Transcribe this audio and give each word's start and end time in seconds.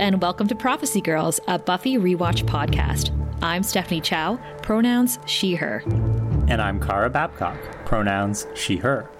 and 0.00 0.22
welcome 0.22 0.48
to 0.48 0.54
Prophecy 0.54 1.02
Girls, 1.02 1.38
a 1.46 1.58
Buffy 1.58 1.98
rewatch 1.98 2.42
podcast. 2.46 3.10
I'm 3.42 3.62
Stephanie 3.62 4.00
Chow, 4.00 4.40
pronouns 4.62 5.18
she, 5.26 5.54
her. 5.56 5.82
And 6.48 6.54
I'm 6.54 6.80
Kara 6.80 7.10
Babcock, 7.10 7.58
pronouns 7.84 8.46
she, 8.54 8.78
her. 8.78 9.10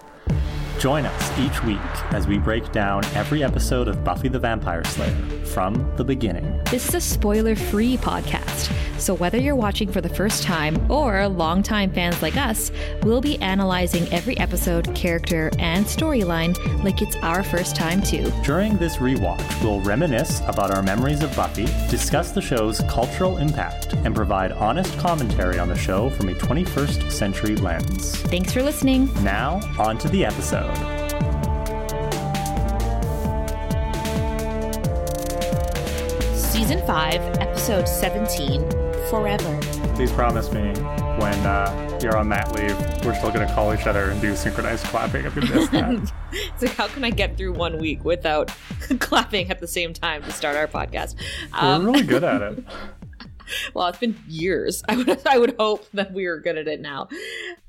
Join 0.79 1.04
us 1.04 1.38
each 1.38 1.62
week 1.64 1.79
as 2.14 2.27
we 2.27 2.38
break 2.38 2.73
down 2.73 3.05
every 3.14 3.45
episode 3.45 3.88
of 3.88 4.02
Buffy 4.02 4.29
the 4.29 4.38
Vampire 4.38 4.82
Slayer 4.84 5.14
from 5.45 5.74
the 5.96 6.05
beginning. 6.05 6.64
This 6.70 6.88
is 6.88 6.95
a 6.95 7.01
spoiler 7.02 7.55
free 7.55 7.98
podcast, 7.98 8.73
so 9.01 9.14
whether 9.14 9.39
you're 9.39 9.57
watching 9.57 9.91
for 9.91 10.01
the 10.01 10.09
first 10.09 10.43
time 10.43 10.91
or 10.91 11.27
longtime 11.29 11.91
fans 11.91 12.21
like 12.23 12.37
us, 12.37 12.71
we'll 13.03 13.21
be 13.21 13.39
analyzing 13.39 14.07
every 14.12 14.37
episode, 14.39 14.95
character, 14.95 15.51
and 15.59 15.87
storyline 15.87 16.57
like 16.84 17.01
it's 17.01 17.16
our 17.16 17.43
first 17.43 17.74
time 17.74 18.02
too. 18.02 18.30
During 18.45 18.77
this 18.77 18.97
rewatch, 18.97 19.62
we'll 19.62 19.80
reminisce 19.80 20.41
about 20.47 20.71
our 20.74 20.83
memories 20.83 21.23
of 21.23 21.34
Buffy, 21.34 21.66
discuss 21.88 22.33
the 22.33 22.43
show's 22.43 22.80
cultural 22.88 23.38
impact, 23.38 23.95
and 24.05 24.15
provide 24.15 24.52
honest 24.52 24.97
commentary 24.98 25.59
on 25.59 25.69
the 25.69 25.77
show 25.77 26.10
from 26.10 26.29
a 26.29 26.35
21st 26.35 27.10
century 27.10 27.57
lens. 27.57 28.16
Thanks 28.23 28.52
for 28.52 28.62
listening. 28.62 29.09
Now, 29.23 29.60
on 29.79 29.98
to 29.98 30.09
the 30.09 30.24
episode. 30.24 30.77
Season 36.37 36.85
5, 36.87 37.38
Episode 37.38 37.88
17 37.88 38.80
Forever. 39.10 39.60
Please 39.96 40.12
promise 40.12 40.52
me 40.52 40.73
when 41.18 41.34
uh, 41.45 41.98
you're 42.01 42.16
on 42.16 42.28
mat 42.28 42.52
leave, 42.55 42.78
we're 43.05 43.12
still 43.14 43.32
going 43.32 43.46
to 43.46 43.52
call 43.52 43.74
each 43.74 43.88
other 43.88 44.10
and 44.10 44.20
do 44.20 44.37
synchronized 44.37 44.84
clapping 44.87 45.24
if 45.24 45.34
you 45.34 45.42
miss 45.42 45.68
that. 45.70 46.12
it's 46.32 46.62
like, 46.62 46.74
how 46.77 46.87
can 46.87 47.02
I 47.02 47.10
get 47.10 47.37
through 47.37 47.54
one 47.54 47.78
week 47.78 48.04
without 48.04 48.54
clapping 49.01 49.51
at 49.51 49.59
the 49.59 49.66
same 49.66 49.93
time 49.93 50.23
to 50.23 50.30
start 50.30 50.57
our 50.57 50.68
podcast? 50.68 51.16
Um, 51.52 51.87
we're 51.87 51.90
really 51.90 52.07
good 52.07 52.23
at 52.23 52.40
it. 52.40 52.65
well, 53.74 53.88
it's 53.88 53.98
been 53.98 54.16
years. 54.29 54.85
I 54.88 54.95
would, 54.95 55.26
I 55.26 55.38
would 55.38 55.57
hope 55.59 55.90
that 55.90 56.13
we 56.13 56.26
are 56.26 56.38
good 56.38 56.57
at 56.57 56.68
it 56.68 56.80
now. 56.80 57.09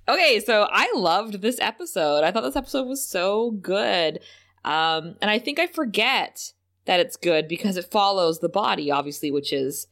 Okay, 0.08 0.40
so 0.42 0.68
I 0.72 0.94
loved 0.96 1.42
this 1.42 1.60
episode. 1.60 2.24
I 2.24 2.30
thought 2.30 2.44
this 2.44 2.56
episode 2.56 2.88
was 2.88 3.04
so 3.04 3.50
good. 3.50 4.20
Um, 4.64 5.16
and 5.22 5.32
I 5.32 5.40
think 5.40 5.58
I 5.58 5.66
forget 5.66 6.54
that 6.86 7.00
it's 7.00 7.18
good 7.18 7.48
because 7.48 7.78
it 7.78 7.90
follows 7.90 8.40
the 8.40 8.50
body, 8.50 8.92
obviously, 8.92 9.32
which 9.32 9.52
is 9.52 9.88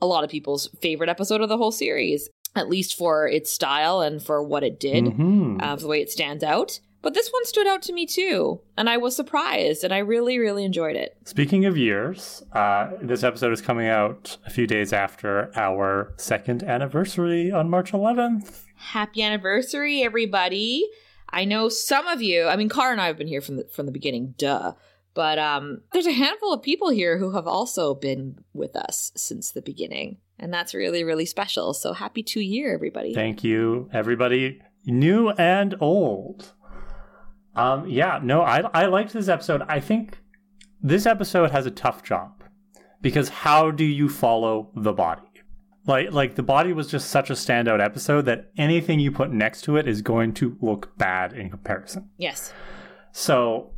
a 0.00 0.06
lot 0.06 0.24
of 0.24 0.30
people's 0.30 0.68
favorite 0.80 1.10
episode 1.10 1.40
of 1.40 1.48
the 1.48 1.56
whole 1.56 1.72
series, 1.72 2.28
at 2.54 2.68
least 2.68 2.96
for 2.96 3.26
its 3.26 3.52
style 3.52 4.00
and 4.00 4.22
for 4.22 4.42
what 4.42 4.62
it 4.62 4.78
did, 4.80 5.04
mm-hmm. 5.04 5.58
uh, 5.60 5.76
for 5.76 5.82
the 5.82 5.88
way 5.88 6.00
it 6.00 6.10
stands 6.10 6.44
out. 6.44 6.80
But 7.00 7.14
this 7.14 7.28
one 7.30 7.44
stood 7.44 7.66
out 7.68 7.82
to 7.82 7.92
me 7.92 8.06
too, 8.06 8.60
and 8.76 8.90
I 8.90 8.96
was 8.96 9.14
surprised, 9.14 9.84
and 9.84 9.94
I 9.94 9.98
really, 9.98 10.38
really 10.38 10.64
enjoyed 10.64 10.96
it. 10.96 11.16
Speaking 11.24 11.64
of 11.64 11.78
years, 11.78 12.42
uh, 12.52 12.90
this 13.00 13.22
episode 13.22 13.52
is 13.52 13.60
coming 13.60 13.86
out 13.86 14.36
a 14.44 14.50
few 14.50 14.66
days 14.66 14.92
after 14.92 15.56
our 15.56 16.12
second 16.16 16.64
anniversary 16.64 17.52
on 17.52 17.70
March 17.70 17.92
11th. 17.92 18.64
Happy 18.74 19.22
anniversary, 19.22 20.02
everybody! 20.02 20.88
I 21.30 21.44
know 21.44 21.68
some 21.68 22.06
of 22.08 22.22
you. 22.22 22.46
I 22.46 22.56
mean, 22.56 22.68
Car 22.68 22.90
and 22.90 23.00
I 23.00 23.06
have 23.06 23.18
been 23.18 23.28
here 23.28 23.40
from 23.40 23.56
the 23.56 23.64
from 23.64 23.86
the 23.86 23.92
beginning. 23.92 24.34
Duh. 24.38 24.72
But 25.18 25.40
um, 25.40 25.80
there's 25.92 26.06
a 26.06 26.12
handful 26.12 26.52
of 26.52 26.62
people 26.62 26.90
here 26.90 27.18
who 27.18 27.32
have 27.32 27.48
also 27.48 27.92
been 27.92 28.36
with 28.52 28.76
us 28.76 29.10
since 29.16 29.50
the 29.50 29.60
beginning. 29.60 30.18
And 30.38 30.54
that's 30.54 30.74
really, 30.74 31.02
really 31.02 31.26
special. 31.26 31.74
So 31.74 31.92
happy 31.92 32.22
two 32.22 32.38
year, 32.38 32.72
everybody. 32.72 33.14
Thank 33.14 33.42
you, 33.42 33.90
everybody, 33.92 34.62
new 34.86 35.30
and 35.30 35.74
old. 35.80 36.52
Um, 37.56 37.88
yeah, 37.88 38.20
no, 38.22 38.42
I, 38.42 38.60
I 38.72 38.86
liked 38.86 39.12
this 39.12 39.26
episode. 39.26 39.62
I 39.66 39.80
think 39.80 40.20
this 40.80 41.04
episode 41.04 41.50
has 41.50 41.66
a 41.66 41.72
tough 41.72 42.04
job 42.04 42.44
because 43.02 43.28
how 43.28 43.72
do 43.72 43.82
you 43.82 44.08
follow 44.08 44.70
the 44.76 44.92
body? 44.92 45.22
Like, 45.84 46.12
like 46.12 46.36
the 46.36 46.44
body 46.44 46.72
was 46.72 46.86
just 46.86 47.10
such 47.10 47.28
a 47.28 47.32
standout 47.32 47.84
episode 47.84 48.26
that 48.26 48.52
anything 48.56 49.00
you 49.00 49.10
put 49.10 49.32
next 49.32 49.62
to 49.62 49.78
it 49.78 49.88
is 49.88 50.00
going 50.00 50.32
to 50.34 50.56
look 50.60 50.96
bad 50.96 51.32
in 51.32 51.50
comparison. 51.50 52.08
Yes. 52.18 52.52
So 53.10 53.72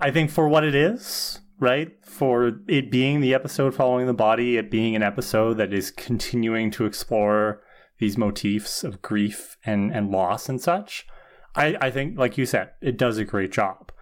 I 0.00 0.10
think 0.10 0.30
for 0.30 0.48
what 0.48 0.64
it 0.64 0.74
is, 0.74 1.40
right? 1.58 1.92
For 2.04 2.52
it 2.68 2.90
being 2.90 3.20
the 3.20 3.34
episode 3.34 3.74
following 3.74 4.06
the 4.06 4.14
body, 4.14 4.56
it 4.56 4.70
being 4.70 4.96
an 4.96 5.02
episode 5.02 5.54
that 5.58 5.74
is 5.74 5.90
continuing 5.90 6.70
to 6.72 6.86
explore 6.86 7.62
these 7.98 8.16
motifs 8.16 8.82
of 8.82 9.02
grief 9.02 9.58
and, 9.64 9.92
and 9.92 10.10
loss 10.10 10.48
and 10.48 10.60
such. 10.60 11.06
I, 11.54 11.76
I 11.80 11.90
think, 11.90 12.18
like 12.18 12.38
you 12.38 12.46
said, 12.46 12.70
it 12.80 12.96
does 12.96 13.18
a 13.18 13.24
great 13.24 13.52
job. 13.52 13.92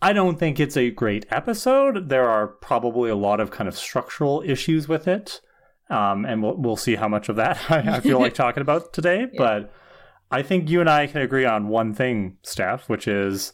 I 0.00 0.12
don't 0.12 0.38
think 0.38 0.58
it's 0.58 0.76
a 0.76 0.90
great 0.90 1.26
episode. 1.30 2.08
There 2.08 2.28
are 2.28 2.46
probably 2.46 3.10
a 3.10 3.16
lot 3.16 3.40
of 3.40 3.50
kind 3.50 3.68
of 3.68 3.76
structural 3.76 4.42
issues 4.46 4.88
with 4.88 5.06
it. 5.06 5.40
Um, 5.90 6.24
and 6.24 6.42
we'll, 6.42 6.56
we'll 6.56 6.76
see 6.76 6.96
how 6.96 7.08
much 7.08 7.28
of 7.28 7.36
that 7.36 7.58
I, 7.70 7.96
I 7.96 8.00
feel 8.00 8.18
like 8.18 8.34
talking 8.34 8.62
about 8.62 8.92
today. 8.92 9.26
Yeah. 9.32 9.38
But 9.38 9.72
I 10.30 10.42
think 10.42 10.70
you 10.70 10.80
and 10.80 10.88
I 10.88 11.06
can 11.06 11.20
agree 11.20 11.44
on 11.44 11.68
one 11.68 11.92
thing, 11.94 12.38
Steph, 12.42 12.88
which 12.88 13.06
is 13.06 13.52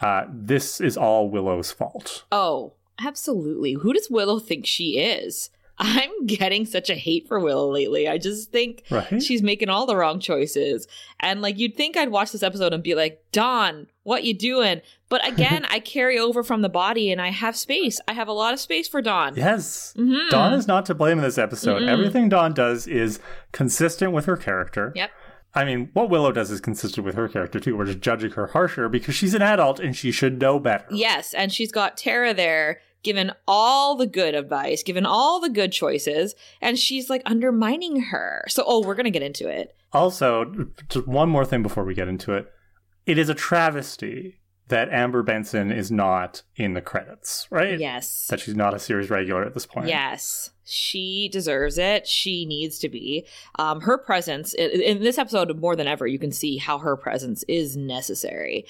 uh, 0.00 0.24
this 0.28 0.80
is 0.80 0.96
all 0.96 1.30
Willow's 1.30 1.72
fault. 1.72 2.24
Oh, 2.30 2.74
absolutely. 2.98 3.74
Who 3.74 3.92
does 3.92 4.10
Willow 4.10 4.38
think 4.38 4.66
she 4.66 4.98
is? 4.98 5.50
I'm 5.78 6.26
getting 6.26 6.64
such 6.64 6.88
a 6.88 6.94
hate 6.94 7.28
for 7.28 7.38
Willow 7.38 7.70
lately. 7.70 8.08
I 8.08 8.16
just 8.16 8.50
think 8.50 8.82
right? 8.90 9.22
she's 9.22 9.42
making 9.42 9.68
all 9.68 9.84
the 9.84 9.96
wrong 9.96 10.20
choices. 10.20 10.88
And 11.20 11.42
like 11.42 11.58
you'd 11.58 11.76
think 11.76 11.96
I'd 11.96 12.08
watch 12.08 12.32
this 12.32 12.42
episode 12.42 12.72
and 12.72 12.82
be 12.82 12.94
like, 12.94 13.22
"Dawn, 13.30 13.86
what 14.02 14.24
you 14.24 14.32
doing? 14.32 14.80
But 15.08 15.26
again, 15.26 15.66
I 15.70 15.80
carry 15.80 16.18
over 16.18 16.42
from 16.42 16.62
the 16.62 16.68
body 16.68 17.12
and 17.12 17.20
I 17.20 17.30
have 17.30 17.56
space. 17.56 18.00
I 18.08 18.14
have 18.14 18.28
a 18.28 18.32
lot 18.32 18.54
of 18.54 18.60
space 18.60 18.88
for 18.88 19.02
Dawn. 19.02 19.34
Yes. 19.36 19.92
Mm-hmm. 19.98 20.30
Dawn 20.30 20.54
is 20.54 20.66
not 20.66 20.86
to 20.86 20.94
blame 20.94 21.18
in 21.18 21.24
this 21.24 21.38
episode. 21.38 21.82
Mm-mm. 21.82 21.88
Everything 21.88 22.28
Dawn 22.28 22.54
does 22.54 22.86
is 22.86 23.20
consistent 23.52 24.12
with 24.12 24.24
her 24.24 24.36
character. 24.36 24.92
Yep. 24.94 25.10
I 25.56 25.64
mean, 25.64 25.88
what 25.94 26.10
Willow 26.10 26.32
does 26.32 26.50
is 26.50 26.60
consistent 26.60 27.06
with 27.06 27.14
her 27.14 27.28
character 27.28 27.58
too. 27.58 27.76
We're 27.76 27.86
just 27.86 28.00
judging 28.00 28.32
her 28.32 28.48
harsher 28.48 28.90
because 28.90 29.14
she's 29.14 29.32
an 29.32 29.40
adult 29.40 29.80
and 29.80 29.96
she 29.96 30.12
should 30.12 30.38
know 30.38 30.60
better. 30.60 30.84
Yes, 30.90 31.32
and 31.32 31.50
she's 31.50 31.72
got 31.72 31.96
Tara 31.96 32.34
there 32.34 32.80
given 33.02 33.32
all 33.48 33.96
the 33.96 34.06
good 34.06 34.34
advice, 34.34 34.82
given 34.82 35.06
all 35.06 35.40
the 35.40 35.48
good 35.48 35.72
choices, 35.72 36.34
and 36.60 36.78
she's 36.78 37.08
like 37.08 37.22
undermining 37.24 38.02
her. 38.02 38.44
So, 38.48 38.64
oh, 38.66 38.84
we're 38.84 38.96
going 38.96 39.04
to 39.04 39.10
get 39.10 39.22
into 39.22 39.48
it. 39.48 39.74
Also, 39.92 40.68
just 40.90 41.06
one 41.06 41.30
more 41.30 41.46
thing 41.46 41.62
before 41.62 41.84
we 41.84 41.94
get 41.94 42.08
into 42.08 42.34
it. 42.34 42.52
It 43.06 43.16
is 43.16 43.30
a 43.30 43.34
travesty 43.34 44.40
that 44.68 44.88
Amber 44.90 45.22
Benson 45.22 45.70
is 45.70 45.90
not 45.90 46.42
in 46.56 46.74
the 46.74 46.80
credits, 46.80 47.46
right? 47.50 47.78
Yes. 47.78 48.26
That 48.28 48.40
she's 48.40 48.56
not 48.56 48.74
a 48.74 48.78
series 48.78 49.10
regular 49.10 49.44
at 49.44 49.54
this 49.54 49.66
point. 49.66 49.88
Yes. 49.88 50.50
She 50.64 51.28
deserves 51.30 51.78
it. 51.78 52.06
She 52.08 52.44
needs 52.46 52.78
to 52.80 52.88
be. 52.88 53.26
Um, 53.58 53.82
her 53.82 53.96
presence 53.96 54.54
in 54.54 55.00
this 55.02 55.18
episode, 55.18 55.56
more 55.60 55.76
than 55.76 55.86
ever, 55.86 56.06
you 56.06 56.18
can 56.18 56.32
see 56.32 56.56
how 56.56 56.78
her 56.78 56.96
presence 56.96 57.44
is 57.46 57.76
necessary. 57.76 58.66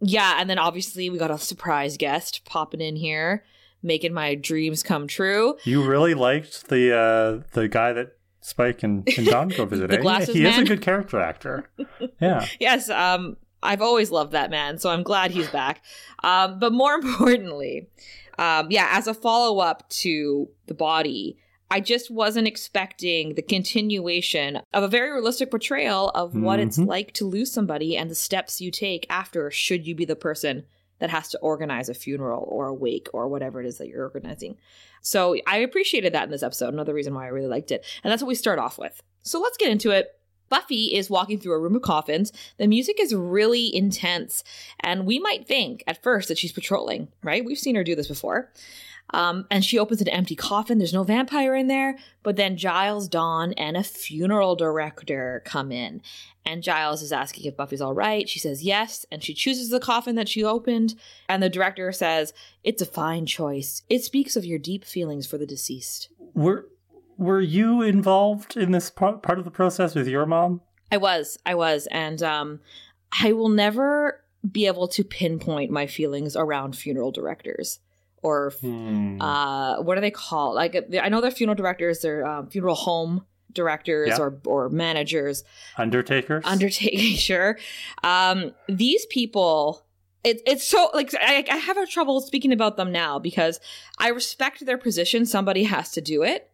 Yeah, 0.00 0.36
and 0.38 0.48
then 0.48 0.58
obviously 0.58 1.10
we 1.10 1.18
got 1.18 1.30
a 1.30 1.38
surprise 1.38 1.96
guest 1.96 2.44
popping 2.46 2.80
in 2.80 2.96
here, 2.96 3.44
making 3.82 4.14
my 4.14 4.34
dreams 4.34 4.82
come 4.82 5.06
true. 5.06 5.56
You 5.64 5.84
really 5.86 6.14
liked 6.14 6.68
the 6.68 6.96
uh, 6.96 7.46
the 7.52 7.68
guy 7.68 7.92
that 7.92 8.16
Spike 8.40 8.82
and, 8.82 9.06
and 9.18 9.26
Dawn 9.26 9.48
go 9.48 9.64
visit. 9.66 9.90
the 9.90 9.98
glasses 9.98 10.34
he 10.34 10.42
man. 10.42 10.52
is 10.52 10.58
a 10.60 10.64
good 10.64 10.80
character 10.82 11.20
actor. 11.20 11.68
Yeah. 12.20 12.46
yes. 12.60 12.88
Um, 12.88 13.36
I've 13.66 13.82
always 13.82 14.10
loved 14.10 14.32
that 14.32 14.50
man, 14.50 14.78
so 14.78 14.90
I'm 14.90 15.02
glad 15.02 15.30
he's 15.30 15.48
back. 15.48 15.82
Um, 16.22 16.58
but 16.58 16.72
more 16.72 16.94
importantly, 17.02 17.88
um, 18.38 18.70
yeah, 18.70 18.88
as 18.92 19.06
a 19.06 19.14
follow 19.14 19.60
up 19.60 19.88
to 19.90 20.48
the 20.66 20.74
body, 20.74 21.38
I 21.70 21.80
just 21.80 22.10
wasn't 22.10 22.46
expecting 22.46 23.34
the 23.34 23.42
continuation 23.42 24.60
of 24.72 24.84
a 24.84 24.88
very 24.88 25.10
realistic 25.10 25.50
portrayal 25.50 26.10
of 26.10 26.34
what 26.34 26.60
mm-hmm. 26.60 26.68
it's 26.68 26.78
like 26.78 27.12
to 27.14 27.26
lose 27.26 27.52
somebody 27.52 27.96
and 27.96 28.08
the 28.08 28.14
steps 28.14 28.60
you 28.60 28.70
take 28.70 29.04
after, 29.10 29.50
should 29.50 29.86
you 29.86 29.94
be 29.94 30.04
the 30.04 30.14
person 30.14 30.64
that 30.98 31.10
has 31.10 31.28
to 31.28 31.38
organize 31.38 31.88
a 31.88 31.94
funeral 31.94 32.46
or 32.48 32.68
a 32.68 32.74
wake 32.74 33.08
or 33.12 33.28
whatever 33.28 33.60
it 33.60 33.66
is 33.66 33.78
that 33.78 33.88
you're 33.88 34.04
organizing. 34.04 34.56
So 35.02 35.36
I 35.46 35.58
appreciated 35.58 36.14
that 36.14 36.24
in 36.24 36.30
this 36.30 36.42
episode. 36.42 36.72
Another 36.72 36.94
reason 36.94 37.14
why 37.14 37.24
I 37.24 37.28
really 37.28 37.48
liked 37.48 37.70
it. 37.70 37.84
And 38.02 38.10
that's 38.10 38.22
what 38.22 38.28
we 38.28 38.34
start 38.34 38.58
off 38.58 38.78
with. 38.78 39.00
So 39.22 39.40
let's 39.40 39.56
get 39.56 39.70
into 39.70 39.90
it. 39.90 40.15
Buffy 40.48 40.94
is 40.94 41.10
walking 41.10 41.38
through 41.38 41.54
a 41.54 41.58
room 41.58 41.76
of 41.76 41.82
coffins. 41.82 42.32
The 42.58 42.66
music 42.66 43.00
is 43.00 43.14
really 43.14 43.74
intense, 43.74 44.44
and 44.80 45.06
we 45.06 45.18
might 45.18 45.46
think 45.46 45.84
at 45.86 46.02
first 46.02 46.28
that 46.28 46.38
she's 46.38 46.52
patrolling, 46.52 47.08
right? 47.22 47.44
We've 47.44 47.58
seen 47.58 47.74
her 47.74 47.84
do 47.84 47.94
this 47.94 48.08
before. 48.08 48.50
Um, 49.10 49.46
and 49.50 49.64
she 49.64 49.78
opens 49.78 50.00
an 50.00 50.08
empty 50.08 50.34
coffin. 50.34 50.78
There's 50.78 50.92
no 50.92 51.04
vampire 51.04 51.54
in 51.54 51.68
there, 51.68 51.96
but 52.22 52.36
then 52.36 52.56
Giles, 52.56 53.08
Dawn, 53.08 53.52
and 53.52 53.76
a 53.76 53.82
funeral 53.82 54.56
director 54.56 55.42
come 55.44 55.70
in. 55.70 56.02
And 56.44 56.62
Giles 56.62 57.02
is 57.02 57.12
asking 57.12 57.46
if 57.46 57.56
Buffy's 57.56 57.80
all 57.80 57.94
right. 57.94 58.28
She 58.28 58.38
says 58.38 58.62
yes, 58.62 59.06
and 59.10 59.22
she 59.22 59.34
chooses 59.34 59.70
the 59.70 59.80
coffin 59.80 60.16
that 60.16 60.28
she 60.28 60.44
opened. 60.44 60.94
And 61.28 61.42
the 61.42 61.48
director 61.48 61.90
says, 61.92 62.32
It's 62.64 62.82
a 62.82 62.86
fine 62.86 63.26
choice. 63.26 63.82
It 63.88 64.02
speaks 64.02 64.36
of 64.36 64.44
your 64.44 64.58
deep 64.58 64.84
feelings 64.84 65.26
for 65.26 65.38
the 65.38 65.46
deceased. 65.46 66.08
We're 66.34 66.64
were 67.18 67.40
you 67.40 67.82
involved 67.82 68.56
in 68.56 68.72
this 68.72 68.90
part 68.90 69.38
of 69.38 69.44
the 69.44 69.50
process 69.50 69.94
with 69.94 70.08
your 70.08 70.26
mom? 70.26 70.60
I 70.92 70.96
was. 70.98 71.38
I 71.46 71.54
was. 71.54 71.86
And 71.90 72.22
um, 72.22 72.60
I 73.22 73.32
will 73.32 73.48
never 73.48 74.22
be 74.50 74.66
able 74.66 74.86
to 74.88 75.02
pinpoint 75.02 75.70
my 75.70 75.86
feelings 75.86 76.36
around 76.36 76.76
funeral 76.76 77.10
directors 77.12 77.80
or 78.22 78.52
Hmm. 78.60 79.20
uh, 79.20 79.80
what 79.82 79.98
are 79.98 80.00
they 80.00 80.10
called? 80.10 80.54
Like 80.54 80.76
I 81.02 81.08
know 81.08 81.20
they're 81.20 81.30
funeral 81.30 81.54
directors, 81.56 82.00
they're 82.00 82.24
um, 82.26 82.48
funeral 82.48 82.74
home 82.74 83.24
directors 83.52 84.08
Yeah. 84.10 84.18
or 84.18 84.38
or 84.44 84.68
managers. 84.68 85.42
Undertakers. 85.76 86.44
Undertaking, 86.46 87.16
sure. 87.16 87.58
Um, 88.04 88.52
these 88.68 89.06
people, 89.06 89.84
it, 90.24 90.40
it's 90.46 90.66
so 90.66 90.90
like 90.94 91.12
I, 91.20 91.44
I 91.50 91.56
have 91.56 91.76
a 91.76 91.86
trouble 91.86 92.20
speaking 92.20 92.52
about 92.52 92.76
them 92.76 92.92
now 92.92 93.18
because 93.18 93.60
I 93.98 94.08
respect 94.08 94.64
their 94.64 94.78
position. 94.78 95.26
Somebody 95.26 95.64
has 95.64 95.90
to 95.92 96.00
do 96.00 96.22
it, 96.22 96.50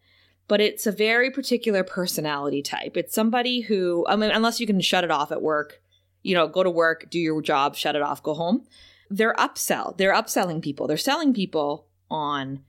but 0.53 0.61
it's 0.61 0.85
a 0.85 0.91
very 0.91 1.31
particular 1.31 1.83
personality 1.83 2.61
type. 2.61 2.95
It's 2.95 3.15
somebody 3.15 3.61
who, 3.61 4.05
I 4.07 4.15
mean, 4.15 4.29
unless 4.29 4.59
you 4.59 4.67
can 4.67 4.79
shut 4.81 5.03
it 5.03 5.09
off 5.09 5.31
at 5.31 5.41
work, 5.41 5.81
you 6.21 6.35
know, 6.35 6.47
go 6.47 6.61
to 6.61 6.69
work, 6.69 7.09
do 7.09 7.17
your 7.17 7.41
job, 7.41 7.75
shut 7.75 7.95
it 7.95 8.03
off, 8.03 8.21
go 8.21 8.35
home. 8.35 8.67
They're 9.09 9.33
upsell. 9.33 9.97
They're 9.97 10.13
upselling 10.13 10.61
people. 10.61 10.85
They're 10.85 10.95
selling 10.95 11.33
people 11.33 11.87
on 12.11 12.59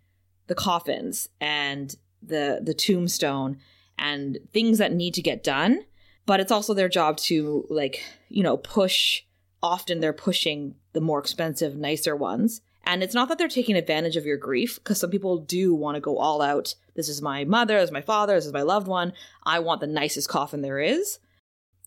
the 0.46 0.54
coffins 0.54 1.28
and 1.42 1.94
the 2.22 2.60
the 2.62 2.72
tombstone 2.72 3.58
and 3.98 4.38
things 4.54 4.78
that 4.78 4.94
need 4.94 5.12
to 5.12 5.20
get 5.20 5.44
done 5.44 5.84
but 6.24 6.40
it's 6.40 6.50
also 6.50 6.72
their 6.72 6.88
job 6.88 7.18
to 7.18 7.66
like 7.68 8.02
you 8.30 8.42
know 8.42 8.56
push 8.56 9.24
often 9.62 10.00
they're 10.00 10.14
pushing 10.14 10.74
the 10.94 11.02
more 11.02 11.18
expensive 11.18 11.76
nicer 11.76 12.16
ones 12.16 12.62
and 12.86 13.02
it's 13.02 13.14
not 13.14 13.28
that 13.28 13.38
they're 13.38 13.48
taking 13.48 13.76
advantage 13.76 14.16
of 14.16 14.26
your 14.26 14.36
grief 14.36 14.76
because 14.76 15.00
some 15.00 15.10
people 15.10 15.38
do 15.38 15.74
want 15.74 15.94
to 15.96 16.00
go 16.00 16.18
all 16.18 16.42
out 16.42 16.74
this 16.96 17.08
is 17.08 17.22
my 17.22 17.44
mother 17.44 17.78
this 17.78 17.88
is 17.88 17.92
my 17.92 18.00
father 18.00 18.34
this 18.34 18.46
is 18.46 18.52
my 18.52 18.62
loved 18.62 18.86
one 18.86 19.12
i 19.44 19.58
want 19.58 19.80
the 19.80 19.86
nicest 19.86 20.28
coffin 20.28 20.62
there 20.62 20.78
is 20.78 21.18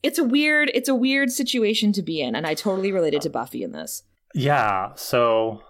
it's 0.03 0.19
a 0.19 0.23
weird 0.23 0.71
it's 0.73 0.89
a 0.89 0.95
weird 0.95 1.31
situation 1.31 1.91
to 1.91 2.01
be 2.01 2.21
in 2.21 2.35
and 2.35 2.45
i 2.45 2.53
totally 2.53 2.91
related 2.91 3.21
to 3.21 3.29
buffy 3.29 3.63
in 3.63 3.71
this 3.71 4.03
Yeah, 4.33 4.93
so 4.95 5.61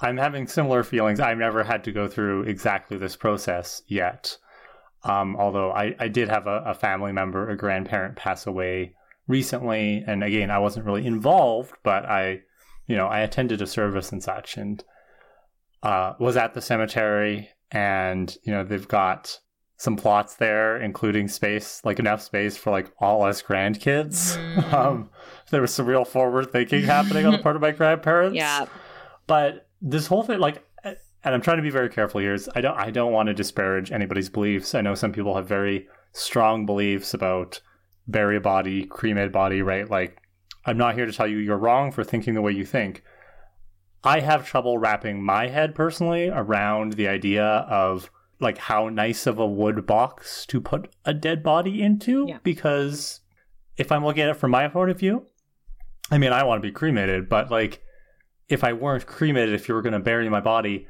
I'm 0.00 0.16
having 0.16 0.46
similar 0.46 0.82
feelings. 0.82 1.20
I've 1.20 1.38
never 1.38 1.62
had 1.62 1.84
to 1.84 1.92
go 1.92 2.08
through 2.08 2.42
exactly 2.42 2.96
this 2.98 3.16
process 3.16 3.82
yet. 3.86 4.36
Um, 5.04 5.36
although 5.36 5.70
I, 5.70 5.94
I 5.98 6.08
did 6.08 6.28
have 6.28 6.46
a, 6.46 6.62
a 6.66 6.74
family 6.74 7.12
member, 7.12 7.48
a 7.48 7.56
grandparent 7.56 8.16
pass 8.16 8.46
away 8.46 8.94
recently. 9.26 10.02
And 10.06 10.24
again, 10.24 10.50
I 10.50 10.58
wasn't 10.58 10.86
really 10.86 11.06
involved, 11.06 11.72
but 11.82 12.04
I, 12.04 12.40
you 12.88 12.96
know, 12.96 13.06
I 13.06 13.20
attended 13.20 13.62
a 13.62 13.66
service 13.66 14.10
and 14.10 14.22
such 14.22 14.56
and 14.56 14.82
uh, 15.82 16.14
was 16.18 16.36
at 16.36 16.54
the 16.54 16.60
cemetery. 16.60 17.50
And, 17.70 18.36
you 18.42 18.52
know, 18.52 18.64
they've 18.64 18.88
got 18.88 19.38
some 19.76 19.94
plots 19.94 20.36
there, 20.36 20.80
including 20.80 21.28
space, 21.28 21.82
like 21.84 22.00
enough 22.00 22.20
space 22.22 22.56
for 22.56 22.70
like 22.70 22.90
all 22.98 23.22
us 23.22 23.42
grandkids. 23.42 24.36
Mm. 24.36 24.72
Um, 24.78 25.10
there 25.50 25.60
was 25.60 25.72
some 25.72 25.86
real 25.86 26.04
forward 26.04 26.50
thinking 26.50 26.82
happening 26.82 27.24
on 27.24 27.32
the 27.32 27.38
part 27.38 27.56
of 27.56 27.62
my 27.62 27.70
grandparents. 27.70 28.34
yeah 28.36 28.66
But 29.26 29.68
this 29.80 30.06
whole 30.06 30.22
thing, 30.22 30.40
like, 30.40 30.64
and 30.84 31.34
I'm 31.34 31.40
trying 31.40 31.56
to 31.58 31.62
be 31.62 31.70
very 31.70 31.88
careful 31.88 32.20
here. 32.20 32.34
Is 32.34 32.48
I 32.54 32.60
don't, 32.60 32.76
I 32.76 32.90
don't 32.90 33.12
want 33.12 33.28
to 33.28 33.34
disparage 33.34 33.92
anybody's 33.92 34.28
beliefs. 34.28 34.74
I 34.74 34.80
know 34.80 34.94
some 34.94 35.12
people 35.12 35.36
have 35.36 35.46
very 35.46 35.86
strong 36.12 36.64
beliefs 36.64 37.12
about 37.12 37.60
bury 38.06 38.36
a 38.36 38.40
body, 38.40 38.84
cremate 38.84 39.32
body, 39.32 39.62
right? 39.62 39.88
Like, 39.90 40.22
I'm 40.68 40.76
not 40.76 40.94
here 40.94 41.06
to 41.06 41.12
tell 41.12 41.26
you 41.26 41.38
you're 41.38 41.56
wrong 41.56 41.90
for 41.92 42.04
thinking 42.04 42.34
the 42.34 42.42
way 42.42 42.52
you 42.52 42.64
think. 42.64 43.02
I 44.04 44.20
have 44.20 44.46
trouble 44.46 44.78
wrapping 44.78 45.22
my 45.22 45.48
head 45.48 45.74
personally 45.74 46.28
around 46.28 46.92
the 46.92 47.08
idea 47.08 47.44
of 47.44 48.10
like 48.38 48.58
how 48.58 48.88
nice 48.88 49.26
of 49.26 49.38
a 49.38 49.46
wood 49.46 49.86
box 49.86 50.46
to 50.46 50.60
put 50.60 50.88
a 51.04 51.12
dead 51.14 51.42
body 51.42 51.82
into 51.82 52.26
Yeah. 52.28 52.38
because 52.42 53.20
if 53.76 53.90
I'm 53.90 54.04
looking 54.04 54.22
at 54.22 54.28
it 54.28 54.34
from 54.36 54.50
my 54.52 54.68
point 54.68 54.90
of 54.90 54.98
view, 54.98 55.26
I 56.10 56.18
mean, 56.18 56.32
I 56.32 56.44
want 56.44 56.62
to 56.62 56.68
be 56.68 56.72
cremated, 56.72 57.28
but 57.28 57.50
like 57.50 57.82
if 58.48 58.62
I 58.62 58.72
weren't 58.72 59.06
cremated, 59.06 59.54
if 59.54 59.68
you 59.68 59.74
were 59.74 59.82
going 59.82 59.92
to 59.94 59.98
bury 59.98 60.28
my 60.28 60.40
body, 60.40 60.86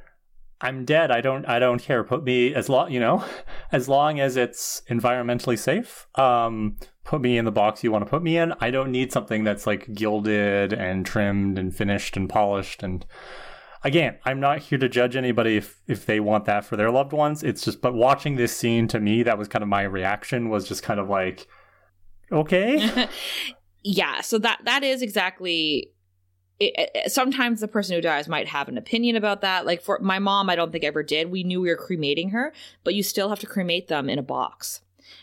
I'm 0.60 0.84
dead. 0.84 1.10
I 1.10 1.20
don't. 1.20 1.46
I 1.49 1.58
don't 1.58 1.81
care. 1.81 2.02
Put 2.02 2.25
me 2.25 2.55
as 2.55 2.69
long. 2.69 2.90
You 2.90 3.00
know, 3.00 3.25
as 3.72 3.88
long 3.88 4.20
as 4.20 4.37
it's 4.37 4.82
environmentally 4.90 5.58
safe. 5.58 6.06
Um, 6.16 6.76
put 7.05 7.20
me 7.20 7.38
in 7.38 7.44
the 7.44 7.52
box 7.52 7.84
you 7.84 7.93
want 7.93 8.05
to 8.05 8.10
put 8.10 8.22
me 8.22 8.37
in. 8.37 8.52
I 8.60 8.70
don't 8.70 8.90
need 8.90 9.12
something 9.12 9.44
that's 9.44 9.66
like 9.66 9.93
gilded 9.94 10.72
and 10.72 11.06
trimmed 11.06 11.58
and 11.58 11.75
finished 11.75 12.16
and 12.16 12.28
polished. 12.28 12.82
And 12.82 13.06
again, 13.84 14.19
I'm 14.25 14.40
not 14.40 14.58
here 14.58 14.78
to 14.78 14.88
judge 14.88 15.14
anybody 15.16 15.56
if 15.56 15.81
if 15.87 16.06
they 16.06 16.19
want 16.19 16.44
that 16.46 16.64
for 16.64 16.76
their 16.76 16.90
loved 16.90 17.12
ones. 17.12 17.43
It's 17.44 17.64
just. 17.64 17.81
But 17.81 17.94
watching 17.94 18.37
this 18.37 18.56
scene 18.56 18.88
to 18.88 19.00
me, 19.00 19.22
that 19.22 19.38
was 19.38 19.49
kind 19.49 19.62
of 19.62 19.69
my 19.69 19.82
reaction. 19.82 20.49
Was 20.49 20.66
just 20.66 20.82
kind 20.82 20.99
of 20.99 21.08
like, 21.08 21.46
okay. 22.32 23.08
yeah 23.84 24.20
so 24.20 24.38
that 24.38 24.58
that 24.64 24.82
is 24.82 25.02
exactly 25.02 25.93
it, 26.60 27.12
sometimes 27.12 27.60
the 27.60 27.69
person 27.69 27.94
who 27.94 28.00
dies 28.00 28.28
might 28.28 28.49
have 28.49 28.69
an 28.69 28.76
opinion 28.78 29.16
about 29.16 29.43
that. 29.43 29.64
Like 29.64 29.81
for 29.82 29.99
my 30.00 30.19
mom 30.19 30.50
i 30.50 30.56
don't 30.56 30.72
think 30.72 30.84
ever 30.84 31.02
did. 31.02 31.31
We 31.31 31.44
knew 31.44 31.60
we 31.60 31.69
were 31.69 31.76
cremating 31.76 32.31
her 32.31 32.52
but 32.84 32.94
you 32.94 33.02
still 33.02 33.28
have 33.28 33.40
to 33.40 33.46
cremate 33.46 33.88
them 33.88 34.08
in 34.08 34.19
a 34.19 34.22
box. 34.22 34.81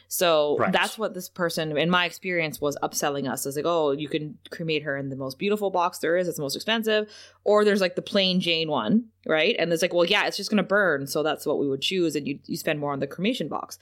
So 0.08 0.56
Right. 0.58 0.72
that's 0.72 0.98
what 0.98 1.14
this 1.14 1.28
person 1.30 1.78
in 1.78 1.90
my 1.90 2.06
experience 2.06 2.62
was 2.62 2.78
upselling 2.82 3.30
us. 3.30 3.46
Is 3.46 3.56
like 3.56 3.66
oh 3.66 3.92
you 3.92 4.08
can 4.08 4.38
cremate 4.50 4.84
her 4.84 4.96
in 4.96 5.10
the 5.10 5.16
most 5.16 5.38
beautiful 5.38 5.70
box 5.72 6.00
there 6.00 6.16
is. 6.18 6.28
It's 6.28 6.38
the 6.38 6.44
most 6.44 6.56
expensive. 6.56 7.10
Or 7.44 7.66
there's 7.66 7.82
like 7.82 7.96
the 7.96 8.02
plain 8.02 8.40
jane 8.40 8.70
one 8.70 9.06
right? 9.28 9.56
And 9.58 9.74
it's 9.74 9.82
like 9.82 9.94
well 9.94 10.06
yeah 10.06 10.28
it's 10.28 10.38
just 10.38 10.50
going 10.50 10.58
to 10.58 10.64
burn. 10.64 11.06
So 11.08 11.22
that's 11.22 11.46
what 11.46 11.60
we 11.60 11.68
would 11.68 11.82
choose 11.82 12.16
and 12.16 12.28
you, 12.28 12.40
you 12.46 12.56
spend 12.56 12.80
more 12.80 12.94
on 12.94 13.00
the 13.00 13.08
cremation 13.08 13.48
box. 13.50 13.78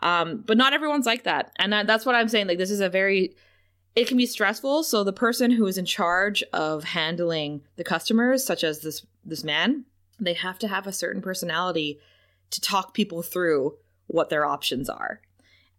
Um, 0.00 0.44
but 0.46 0.56
not 0.58 0.72
everyone's 0.74 1.06
like 1.06 1.24
that. 1.24 1.52
And 1.56 1.72
that, 1.72 1.86
that's 1.86 2.04
what 2.04 2.14
i'm 2.14 2.28
saying. 2.28 2.48
Like 2.48 2.58
this 2.58 2.70
is 2.70 2.80
a 2.80 2.88
very 2.90 3.34
it 3.98 4.06
can 4.06 4.16
be 4.16 4.26
stressful. 4.26 4.84
So 4.84 5.02
the 5.02 5.12
person 5.12 5.50
who 5.50 5.66
is 5.66 5.76
in 5.76 5.84
charge 5.84 6.44
of 6.52 6.84
handling 6.84 7.62
the 7.74 7.82
customers 7.82 8.44
such 8.44 8.62
as 8.62 8.78
this 8.78 9.04
this 9.24 9.42
man 9.42 9.84
they 10.20 10.34
have 10.34 10.58
to 10.58 10.68
have 10.68 10.86
a 10.86 10.92
certain 10.92 11.22
personality 11.22 11.98
to 12.50 12.60
talk 12.60 12.92
people 12.92 13.22
through 13.22 13.76
what 14.06 14.30
their 14.30 14.44
options 14.44 14.88
are. 14.88 15.20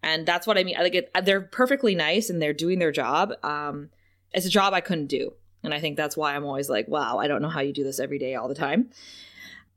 And 0.04 0.25
that's 0.25 0.45
what 0.45 0.57
i 0.57 0.63
mean 0.66 0.75
like 0.77 0.95
it, 0.95 1.12
they're 1.24 1.42
perfectly 1.42 1.95
nice 1.95 2.30
and 2.30 2.42
they're 2.42 2.54
doing 2.54 2.80
their 2.80 2.92
job. 2.92 3.33
Um 3.42 3.89
it's 4.33 4.45
a 4.45 4.50
job 4.50 4.74
i 4.74 4.81
couldn't 4.81 5.07
do. 5.07 5.33
And 5.63 5.74
i 5.74 5.80
think 5.80 5.95
that's 5.95 6.18
why 6.18 6.36
i'm 6.36 6.45
always 6.45 6.69
like 6.69 6.89
wow 6.89 7.19
i 7.19 7.27
don't 7.27 7.42
know 7.42 7.50
how 7.50 7.62
you 7.62 7.71
do 7.71 7.86
this 7.86 8.01
every 8.01 8.19
day 8.19 8.36
all 8.36 8.50
the 8.50 8.56
time. 8.56 8.89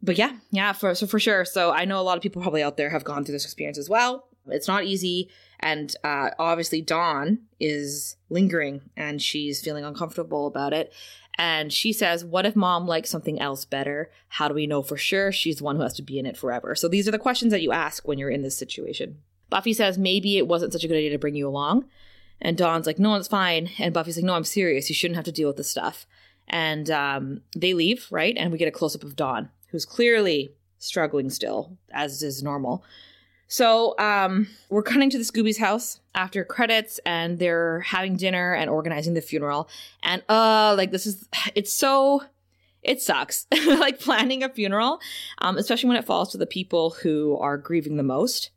But 0.02 0.18
yeah 0.18 0.36
yeah 0.50 0.72
for 0.72 0.96
so 0.96 1.06
for 1.06 1.20
sure. 1.20 1.44
So 1.44 1.70
i 1.70 1.84
know 1.84 2.00
a 2.00 2.02
lot 2.08 2.16
of 2.16 2.24
people 2.24 2.42
probably 2.42 2.64
out 2.64 2.76
there 2.76 2.90
have 2.90 3.04
gone 3.04 3.24
through 3.24 3.34
this 3.34 3.44
experience 3.44 3.78
as 3.78 3.88
well. 3.88 4.26
It's 4.48 4.66
not 4.66 4.84
easy 4.84 5.30
and 5.62 5.94
uh, 6.02 6.30
obviously 6.38 6.82
dawn 6.82 7.38
is 7.60 8.16
lingering 8.28 8.82
and 8.96 9.22
she's 9.22 9.62
feeling 9.62 9.84
uncomfortable 9.84 10.46
about 10.46 10.72
it. 10.72 10.92
And 11.38 11.72
she 11.72 11.92
says 11.92 12.24
what 12.24 12.44
if 12.44 12.56
mom 12.56 12.86
likes 12.86 13.08
something 13.08 13.40
else 13.40 13.64
better? 13.64 14.10
How 14.28 14.48
do 14.48 14.54
we 14.54 14.66
know 14.66 14.82
for 14.82 14.96
sure 14.96 15.30
she's 15.30 15.58
the 15.58 15.64
one 15.64 15.76
who 15.76 15.82
has 15.82 15.94
to 15.94 16.02
be 16.02 16.18
in 16.18 16.26
it 16.26 16.36
forever? 16.36 16.74
So 16.74 16.88
these 16.88 17.06
are 17.06 17.12
the 17.12 17.18
questions 17.18 17.52
that 17.52 17.62
you 17.62 17.72
ask 17.72 18.06
when 18.06 18.18
you're 18.18 18.30
in 18.30 18.42
this 18.42 18.56
situation. 18.56 19.18
Buffy 19.48 19.72
says 19.72 19.96
maybe 19.96 20.36
it 20.36 20.48
wasn't 20.48 20.72
such 20.72 20.84
a 20.84 20.88
good 20.88 20.96
idea 20.96 21.10
to 21.10 21.18
bring 21.18 21.36
you 21.36 21.48
along. 21.48 21.86
And 22.40 22.56
dawn's 22.56 22.86
like 22.86 22.98
no 22.98 23.14
it's 23.14 23.28
fine. 23.28 23.70
And 23.78 23.94
buffy's 23.94 24.16
like 24.16 24.24
no 24.24 24.34
i'm 24.34 24.44
serious. 24.44 24.88
You 24.88 24.96
shouldn't 24.96 25.16
have 25.16 25.24
to 25.26 25.32
deal 25.32 25.48
with 25.48 25.56
this 25.56 25.70
stuff. 25.70 26.06
And 26.48 26.90
um, 26.90 27.42
they 27.56 27.72
leave 27.72 28.08
right? 28.10 28.36
And 28.36 28.50
we 28.50 28.58
get 28.58 28.68
a 28.68 28.72
close-up 28.72 29.04
of 29.04 29.14
dawn 29.14 29.50
who's 29.68 29.86
clearly 29.86 30.54
struggling 30.78 31.30
still 31.30 31.78
as 31.92 32.24
is 32.24 32.42
normal 32.42 32.84
so 33.52 33.94
um, 33.98 34.48
we're 34.70 34.82
cutting 34.82 35.10
to 35.10 35.18
the 35.18 35.24
Scooby's 35.24 35.58
house 35.58 36.00
after 36.14 36.42
credits, 36.42 36.98
and 37.04 37.38
they're 37.38 37.80
having 37.80 38.16
dinner 38.16 38.54
and 38.54 38.70
organizing 38.70 39.12
the 39.12 39.20
funeral. 39.20 39.68
And 40.02 40.22
uh, 40.26 40.74
like 40.74 40.90
this 40.90 41.04
is, 41.04 41.28
it's 41.54 41.70
so, 41.70 42.22
it 42.82 43.02
sucks. 43.02 43.46
like 43.66 44.00
planning 44.00 44.42
a 44.42 44.48
funeral, 44.48 45.00
um, 45.38 45.58
especially 45.58 45.88
when 45.88 45.98
it 45.98 46.06
falls 46.06 46.32
to 46.32 46.38
the 46.38 46.46
people 46.46 46.96
who 47.02 47.36
are 47.36 47.58
grieving 47.58 47.98
the 47.98 48.02
most, 48.02 48.48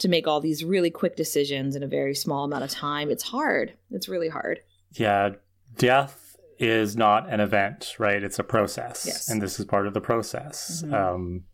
to 0.00 0.08
make 0.08 0.26
all 0.28 0.40
these 0.40 0.62
really 0.62 0.90
quick 0.90 1.16
decisions 1.16 1.74
in 1.74 1.82
a 1.82 1.86
very 1.88 2.14
small 2.14 2.44
amount 2.44 2.64
of 2.64 2.70
time. 2.70 3.10
It's 3.10 3.22
hard. 3.24 3.72
It's 3.90 4.10
really 4.10 4.28
hard. 4.28 4.60
yeah, 4.92 5.30
death 5.78 6.36
is 6.58 6.96
not 6.96 7.32
an 7.32 7.40
event, 7.40 7.94
right? 7.98 8.22
It's 8.22 8.38
a 8.38 8.44
process, 8.44 9.04
Yes. 9.06 9.28
and 9.30 9.40
this 9.40 9.58
is 9.58 9.64
part 9.64 9.86
of 9.86 9.94
the 9.94 10.00
process. 10.02 10.82
Mhm. 10.86 10.92
Um, 10.92 11.44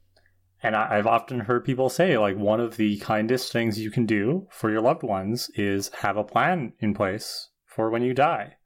and 0.62 0.76
I, 0.76 0.98
I've 0.98 1.06
often 1.06 1.40
heard 1.40 1.64
people 1.64 1.88
say, 1.88 2.18
like, 2.18 2.36
one 2.36 2.60
of 2.60 2.76
the 2.76 2.98
kindest 2.98 3.52
things 3.52 3.78
you 3.78 3.90
can 3.90 4.06
do 4.06 4.46
for 4.50 4.70
your 4.70 4.80
loved 4.80 5.02
ones 5.02 5.50
is 5.54 5.90
have 6.00 6.16
a 6.16 6.24
plan 6.24 6.72
in 6.80 6.94
place 6.94 7.48
for 7.64 7.90
when 7.90 8.02
you 8.02 8.14
die, 8.14 8.56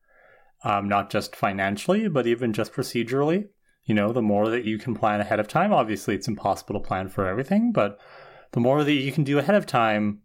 um, 0.64 0.88
not 0.88 1.10
just 1.10 1.36
financially, 1.36 2.08
but 2.08 2.26
even 2.26 2.52
just 2.52 2.72
procedurally. 2.72 3.48
You 3.84 3.94
know, 3.94 4.12
the 4.12 4.22
more 4.22 4.48
that 4.48 4.64
you 4.64 4.78
can 4.78 4.94
plan 4.94 5.20
ahead 5.20 5.40
of 5.40 5.46
time, 5.46 5.72
obviously, 5.72 6.14
it's 6.14 6.28
impossible 6.28 6.74
to 6.74 6.86
plan 6.86 7.08
for 7.08 7.26
everything, 7.26 7.70
but 7.70 7.98
the 8.52 8.60
more 8.60 8.82
that 8.82 8.92
you 8.92 9.12
can 9.12 9.24
do 9.24 9.38
ahead 9.38 9.54
of 9.54 9.66
time, 9.66 10.20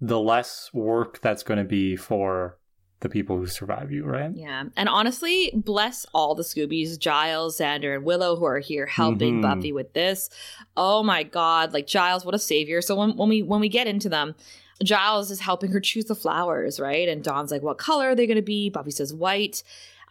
the 0.00 0.18
less 0.18 0.70
work 0.72 1.20
that's 1.20 1.42
going 1.42 1.58
to 1.58 1.64
be 1.64 1.94
for 1.94 2.58
the 3.02 3.08
people 3.08 3.36
who 3.36 3.46
survive 3.46 3.92
you, 3.92 4.04
right? 4.04 4.30
Yeah. 4.34 4.64
And 4.76 4.88
honestly, 4.88 5.52
bless 5.54 6.06
all 6.14 6.34
the 6.34 6.42
Scoobies, 6.42 6.98
Giles, 6.98 7.58
Xander, 7.58 7.94
and 7.94 8.04
Willow 8.04 8.36
who 8.36 8.44
are 8.46 8.58
here 8.58 8.86
helping 8.86 9.38
Mhm. 9.38 9.42
Buffy 9.42 9.72
with 9.72 9.92
this. 9.92 10.30
Oh 10.76 11.02
my 11.02 11.22
god, 11.22 11.72
like 11.72 11.86
Giles, 11.86 12.24
what 12.24 12.34
a 12.34 12.38
savior. 12.38 12.80
So 12.80 12.96
when, 12.96 13.16
when 13.16 13.28
we 13.28 13.42
when 13.42 13.60
we 13.60 13.68
get 13.68 13.86
into 13.86 14.08
them, 14.08 14.34
Giles 14.82 15.30
is 15.30 15.40
helping 15.40 15.70
her 15.72 15.80
choose 15.80 16.06
the 16.06 16.14
flowers, 16.14 16.80
right? 16.80 17.08
And 17.08 17.22
Dawn's 17.22 17.50
like, 17.52 17.62
what 17.62 17.78
color 17.78 18.08
are 18.08 18.14
they 18.14 18.26
gonna 18.26 18.42
be? 18.42 18.70
Buffy 18.70 18.90
says 18.90 19.12
white. 19.12 19.62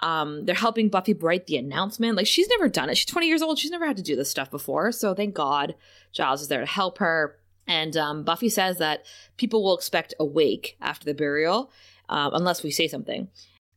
Um, 0.02 0.46
they're 0.46 0.56
helping 0.56 0.90
Buffy 0.90 1.14
write 1.14 1.46
the 1.48 1.58
announcement. 1.58 2.16
Like 2.18 2.26
she's 2.28 2.48
never 2.48 2.68
done 2.68 2.90
it. 2.90 2.98
She's 2.98 3.06
20 3.06 3.28
years 3.28 3.42
old. 3.42 3.60
She's 3.60 3.70
never 3.72 3.86
had 3.86 3.98
to 3.98 4.04
do 4.04 4.16
this 4.16 4.32
stuff 4.32 4.50
before. 4.50 4.92
So 4.92 5.14
thank 5.14 5.34
God 5.36 5.76
Giles 6.12 6.42
is 6.42 6.48
there 6.48 6.60
to 6.62 6.66
help 6.66 6.98
her. 7.00 7.38
And 7.68 7.96
um, 7.96 8.24
Buffy 8.24 8.50
says 8.50 8.80
that 8.80 9.06
people 9.38 9.64
will 9.64 9.78
expect 9.78 10.14
a 10.20 10.26
wake 10.26 10.76
after 10.82 11.06
the 11.06 11.14
burial, 11.14 11.72
um, 12.12 12.34
unless 12.34 12.62
we 12.62 12.70
say 12.70 12.88
something. 12.88 13.30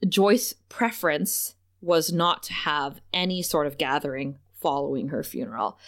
Joyce's 0.06 0.54
preference 0.68 1.54
was 1.80 2.12
not 2.12 2.42
to 2.44 2.52
have 2.52 3.00
any 3.12 3.42
sort 3.42 3.66
of 3.66 3.78
gathering 3.78 4.38
following 4.60 5.08
her 5.08 5.22
funeral. 5.22 5.78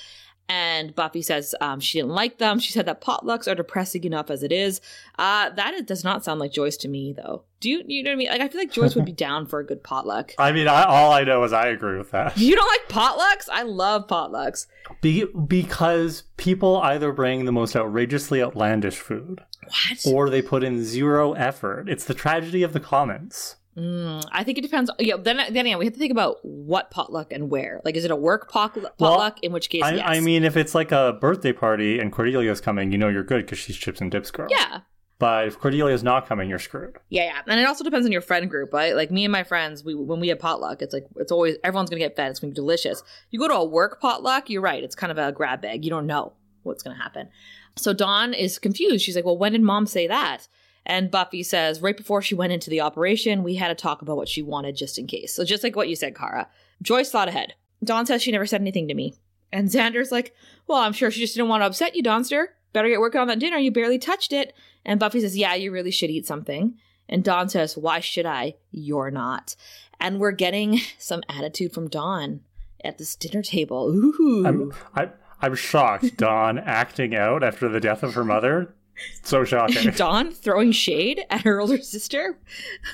And 0.48 0.94
Buffy 0.94 1.22
says 1.22 1.56
um, 1.60 1.80
she 1.80 1.98
didn't 1.98 2.12
like 2.12 2.38
them. 2.38 2.60
She 2.60 2.72
said 2.72 2.86
that 2.86 3.00
potlucks 3.00 3.50
are 3.50 3.56
depressing 3.56 4.04
enough 4.04 4.30
as 4.30 4.44
it 4.44 4.52
is. 4.52 4.80
Uh, 5.18 5.50
that 5.50 5.86
does 5.86 6.04
not 6.04 6.24
sound 6.24 6.38
like 6.38 6.52
Joyce 6.52 6.76
to 6.78 6.88
me, 6.88 7.12
though. 7.12 7.42
Do 7.58 7.68
you, 7.68 7.82
you 7.84 8.02
know 8.04 8.10
what 8.10 8.14
I 8.14 8.16
mean? 8.16 8.28
Like, 8.28 8.40
I 8.40 8.48
feel 8.48 8.60
like 8.60 8.70
Joyce 8.70 8.94
would 8.94 9.04
be 9.04 9.12
down 9.26 9.46
for 9.46 9.58
a 9.58 9.66
good 9.66 9.82
potluck. 9.82 10.34
I 10.38 10.52
mean, 10.52 10.68
I, 10.68 10.84
all 10.84 11.10
I 11.10 11.24
know 11.24 11.42
is 11.42 11.52
I 11.52 11.68
agree 11.68 11.98
with 11.98 12.12
that. 12.12 12.36
You 12.38 12.54
don't 12.54 12.68
like 12.68 12.88
potlucks? 12.88 13.48
I 13.50 13.62
love 13.62 14.06
potlucks. 14.06 14.66
Be, 15.00 15.24
because 15.24 16.22
people 16.36 16.76
either 16.78 17.12
bring 17.12 17.44
the 17.44 17.52
most 17.52 17.74
outrageously 17.74 18.40
outlandish 18.40 18.98
food, 18.98 19.42
What? 19.66 20.06
or 20.14 20.30
they 20.30 20.42
put 20.42 20.62
in 20.64 20.82
zero 20.84 21.32
effort. 21.34 21.88
It's 21.88 22.04
the 22.04 22.14
tragedy 22.14 22.62
of 22.62 22.72
the 22.72 22.80
commons. 22.80 23.56
Mm, 23.76 24.24
I 24.32 24.42
think 24.42 24.56
it 24.56 24.62
depends. 24.62 24.90
Yeah, 24.98 25.16
then 25.18 25.38
then 25.50 25.66
yeah, 25.66 25.76
we 25.76 25.84
have 25.84 25.92
to 25.92 25.98
think 25.98 26.10
about 26.12 26.38
what 26.42 26.90
potluck 26.90 27.30
and 27.30 27.50
where. 27.50 27.82
Like, 27.84 27.94
is 27.94 28.06
it 28.06 28.10
a 28.10 28.16
work 28.16 28.50
potluck? 28.50 28.94
Well, 28.98 29.34
in 29.42 29.52
which 29.52 29.68
case, 29.68 29.82
I, 29.82 29.94
yes. 29.96 30.04
I 30.06 30.20
mean, 30.20 30.44
if 30.44 30.56
it's 30.56 30.74
like 30.74 30.92
a 30.92 31.18
birthday 31.20 31.52
party 31.52 31.98
and 31.98 32.10
Cordelia's 32.10 32.62
coming, 32.62 32.90
you 32.90 32.96
know 32.96 33.08
you're 33.08 33.22
good 33.22 33.44
because 33.44 33.58
she's 33.58 33.76
chips 33.76 34.00
and 34.00 34.10
dips 34.10 34.30
girl. 34.30 34.46
yeah, 34.50 34.80
But 35.18 35.48
if 35.48 35.58
Cordelia's 35.60 36.02
not 36.02 36.26
coming, 36.26 36.48
you're 36.48 36.58
screwed. 36.58 36.96
yeah, 37.10 37.24
yeah. 37.24 37.42
And 37.46 37.60
it 37.60 37.66
also 37.66 37.84
depends 37.84 38.06
on 38.06 38.12
your 38.12 38.22
friend 38.22 38.48
group, 38.48 38.72
right? 38.72 38.96
Like 38.96 39.10
me 39.10 39.26
and 39.26 39.32
my 39.32 39.44
friends, 39.44 39.84
we 39.84 39.94
when 39.94 40.20
we 40.20 40.28
have 40.28 40.38
potluck, 40.38 40.80
it's 40.80 40.94
like 40.94 41.04
it's 41.16 41.30
always 41.30 41.56
everyone's 41.62 41.90
gonna 41.90 42.00
get 42.00 42.16
fed. 42.16 42.30
It's 42.30 42.40
gonna 42.40 42.52
be 42.52 42.54
delicious. 42.54 43.02
You 43.30 43.38
go 43.38 43.46
to 43.48 43.54
a 43.56 43.64
work 43.64 44.00
potluck, 44.00 44.48
you're 44.48 44.62
right. 44.62 44.82
It's 44.82 44.94
kind 44.94 45.10
of 45.10 45.18
a 45.18 45.32
grab 45.32 45.60
bag. 45.60 45.84
You 45.84 45.90
don't 45.90 46.06
know 46.06 46.32
what's 46.62 46.82
gonna 46.82 46.96
happen. 46.96 47.28
So 47.76 47.92
Dawn 47.92 48.34
is 48.34 48.58
confused. 48.58 49.04
She's 49.04 49.16
like, 49.16 49.24
"Well, 49.24 49.38
when 49.38 49.52
did 49.52 49.62
Mom 49.62 49.86
say 49.86 50.06
that?" 50.06 50.48
And 50.86 51.10
Buffy 51.10 51.42
says, 51.42 51.82
right 51.82 51.96
before 51.96 52.22
she 52.22 52.36
went 52.36 52.52
into 52.52 52.70
the 52.70 52.80
operation, 52.80 53.42
we 53.42 53.56
had 53.56 53.68
to 53.68 53.74
talk 53.74 54.02
about 54.02 54.16
what 54.16 54.28
she 54.28 54.40
wanted 54.40 54.76
just 54.76 54.98
in 54.98 55.08
case. 55.08 55.34
So 55.34 55.44
just 55.44 55.64
like 55.64 55.74
what 55.74 55.88
you 55.88 55.96
said, 55.96 56.14
Kara, 56.14 56.48
Joyce 56.80 57.10
thought 57.10 57.26
ahead. 57.26 57.54
Dawn 57.82 58.06
says 58.06 58.22
she 58.22 58.30
never 58.30 58.46
said 58.46 58.60
anything 58.60 58.86
to 58.86 58.94
me. 58.94 59.16
And 59.52 59.68
Xander's 59.68 60.12
like, 60.12 60.32
well, 60.68 60.78
I'm 60.78 60.92
sure 60.92 61.10
she 61.10 61.20
just 61.20 61.34
didn't 61.34 61.48
want 61.48 61.62
to 61.62 61.66
upset 61.66 61.96
you, 61.96 62.04
Dawnster. 62.04 62.46
Better 62.72 62.88
get 62.88 63.00
working 63.00 63.20
on 63.20 63.26
that 63.26 63.40
dinner. 63.40 63.56
You 63.56 63.72
barely 63.72 63.98
touched 63.98 64.32
it. 64.32 64.54
And 64.84 65.00
Buffy 65.00 65.20
says, 65.20 65.36
yeah, 65.36 65.54
you 65.54 65.72
really 65.72 65.90
should 65.90 66.10
eat 66.10 66.26
something. 66.26 66.74
And 67.08 67.24
Dawn 67.24 67.48
says, 67.48 67.76
why 67.76 67.98
should 67.98 68.26
I? 68.26 68.54
You're 68.70 69.10
not. 69.10 69.56
And 69.98 70.20
we're 70.20 70.32
getting 70.32 70.80
some 70.98 71.22
attitude 71.28 71.72
from 71.72 71.88
Dawn 71.88 72.40
at 72.84 72.98
this 72.98 73.16
dinner 73.16 73.42
table. 73.42 73.88
Ooh. 73.88 74.46
I'm, 74.46 74.72
I, 74.94 75.10
I'm 75.40 75.54
shocked. 75.54 76.16
Dawn 76.16 76.58
acting 76.58 77.14
out 77.14 77.42
after 77.42 77.68
the 77.68 77.80
death 77.80 78.02
of 78.02 78.14
her 78.14 78.24
mother. 78.24 78.74
So 79.22 79.44
shocking. 79.44 79.90
Dawn 79.96 80.30
throwing 80.30 80.72
shade 80.72 81.24
at 81.28 81.42
her 81.42 81.60
older 81.60 81.78
sister? 81.78 82.38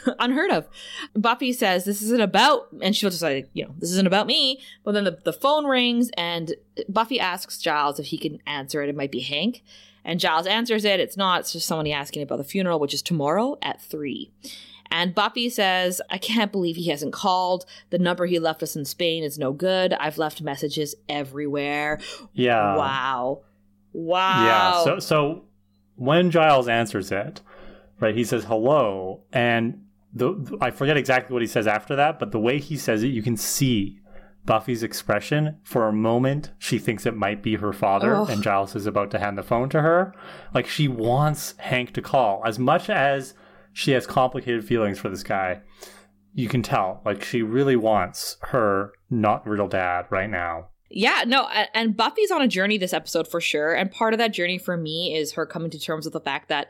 Unheard 0.18 0.50
of. 0.50 0.68
Buffy 1.14 1.52
says, 1.52 1.84
This 1.84 2.02
isn't 2.02 2.20
about, 2.20 2.68
and 2.82 2.96
she'll 2.96 3.11
just 3.11 3.22
like, 3.22 3.49
you 3.52 3.64
know, 3.64 3.75
this 3.78 3.90
isn't 3.92 4.06
about 4.06 4.26
me. 4.26 4.61
But 4.84 4.92
then 4.92 5.04
the, 5.04 5.18
the 5.22 5.32
phone 5.32 5.64
rings, 5.64 6.11
and 6.16 6.54
Buffy 6.88 7.20
asks 7.20 7.58
Giles 7.58 8.00
if 8.00 8.06
he 8.06 8.18
can 8.18 8.38
answer 8.46 8.82
it. 8.82 8.88
It 8.88 8.96
might 8.96 9.12
be 9.12 9.20
Hank. 9.20 9.62
And 10.04 10.18
Giles 10.18 10.46
answers 10.49 10.84
it. 10.84 10.99
It's 10.99 11.16
not, 11.16 11.40
it's 11.40 11.52
just 11.52 11.66
somebody 11.66 11.92
asking 11.92 12.22
about 12.22 12.38
the 12.38 12.44
funeral, 12.44 12.80
which 12.80 12.94
is 12.94 13.02
tomorrow 13.02 13.56
at 13.62 13.80
3. 13.80 14.32
And 14.92 15.14
Buffy 15.14 15.49
says, 15.49 16.00
I 16.11 16.18
can't 16.18 16.52
believe 16.52 16.76
he 16.76 16.90
hasn't 16.90 17.12
called. 17.12 17.64
The 17.90 17.99
number 17.99 18.26
he 18.26 18.38
left 18.38 18.62
us 18.62 18.76
in 18.76 18.84
Spain 18.84 19.25
is 19.25 19.38
no 19.38 19.52
good. 19.52 19.94
I've 19.94 20.18
left 20.18 20.42
messages 20.42 20.94
everywhere. 21.08 21.99
yeah. 22.34 22.76
wow. 22.76 23.40
Wow. 23.92 24.44
Yeah. 24.44 24.84
So 24.84 24.99
so 24.99 25.44
when 25.96 26.30
Giles 26.30 26.68
answers 26.68 27.12
it, 27.12 27.40
right, 28.00 28.14
he 28.14 28.25
says 28.25 28.44
hello, 28.44 29.22
and 29.32 29.84
the 30.14 30.58
I 30.61 30.70
forget 30.70 30.96
exactly 30.96 31.32
what 31.32 31.42
he 31.42 31.49
says 31.49 31.66
after 31.66 31.96
that, 31.96 32.18
but 32.18 32.32
the 32.32 32.40
way 32.40 32.58
he 32.58 32.76
says 32.76 33.02
it, 33.02 33.08
you 33.08 33.22
can 33.22 33.37
see 33.37 33.99
Buffy's 34.44 34.82
expression. 34.82 35.58
For 35.62 35.88
a 35.88 35.92
moment, 35.92 36.50
she 36.58 36.78
thinks 36.78 37.06
it 37.06 37.16
might 37.16 37.42
be 37.42 37.56
her 37.56 37.72
father, 37.72 38.14
Ugh. 38.14 38.30
and 38.30 38.42
Giles 38.42 38.75
is 38.75 38.87
about 38.87 39.11
to 39.12 39.18
hand 39.18 39.38
the 39.38 39.42
phone 39.42 39.68
to 39.70 39.82
her. 39.82 40.14
Like 40.54 40.66
she 40.66 40.88
wants 40.88 41.54
Hank 41.58 41.92
to 41.94 42.02
call 42.02 42.42
as 42.44 42.58
much 42.58 42.90
as 42.90 43.34
she 43.73 43.93
has 43.93 44.07
complicated 44.07 44.64
feelings 44.64 44.99
for 44.99 45.09
this 45.09 45.23
guy. 45.23 45.61
You 46.35 46.49
can 46.49 46.62
tell, 46.62 47.00
like 47.05 47.23
she 47.25 47.43
really 47.43 47.76
wants 47.76 48.37
her 48.43 48.93
not 49.11 49.47
real 49.47 49.69
dad 49.69 50.07
right 50.11 50.31
now. 50.31 50.69
Yeah, 50.95 51.25
no, 51.26 51.49
and 51.75 51.97
Buffy's 51.97 52.31
on 52.31 52.43
a 52.43 52.49
journey 52.49 52.76
this 52.76 52.93
episode 52.93 53.26
for 53.26 53.41
sure. 53.41 53.73
And 53.75 53.91
part 53.91 54.12
of 54.12 54.19
that 54.19 54.33
journey 54.35 54.59
for 54.59 54.76
me 54.76 55.14
is 55.17 55.33
her 55.33 55.47
coming 55.47 55.71
to 55.71 55.79
terms 55.79 56.05
with 56.05 56.12
the 56.12 56.21
fact 56.21 56.49
that 56.50 56.69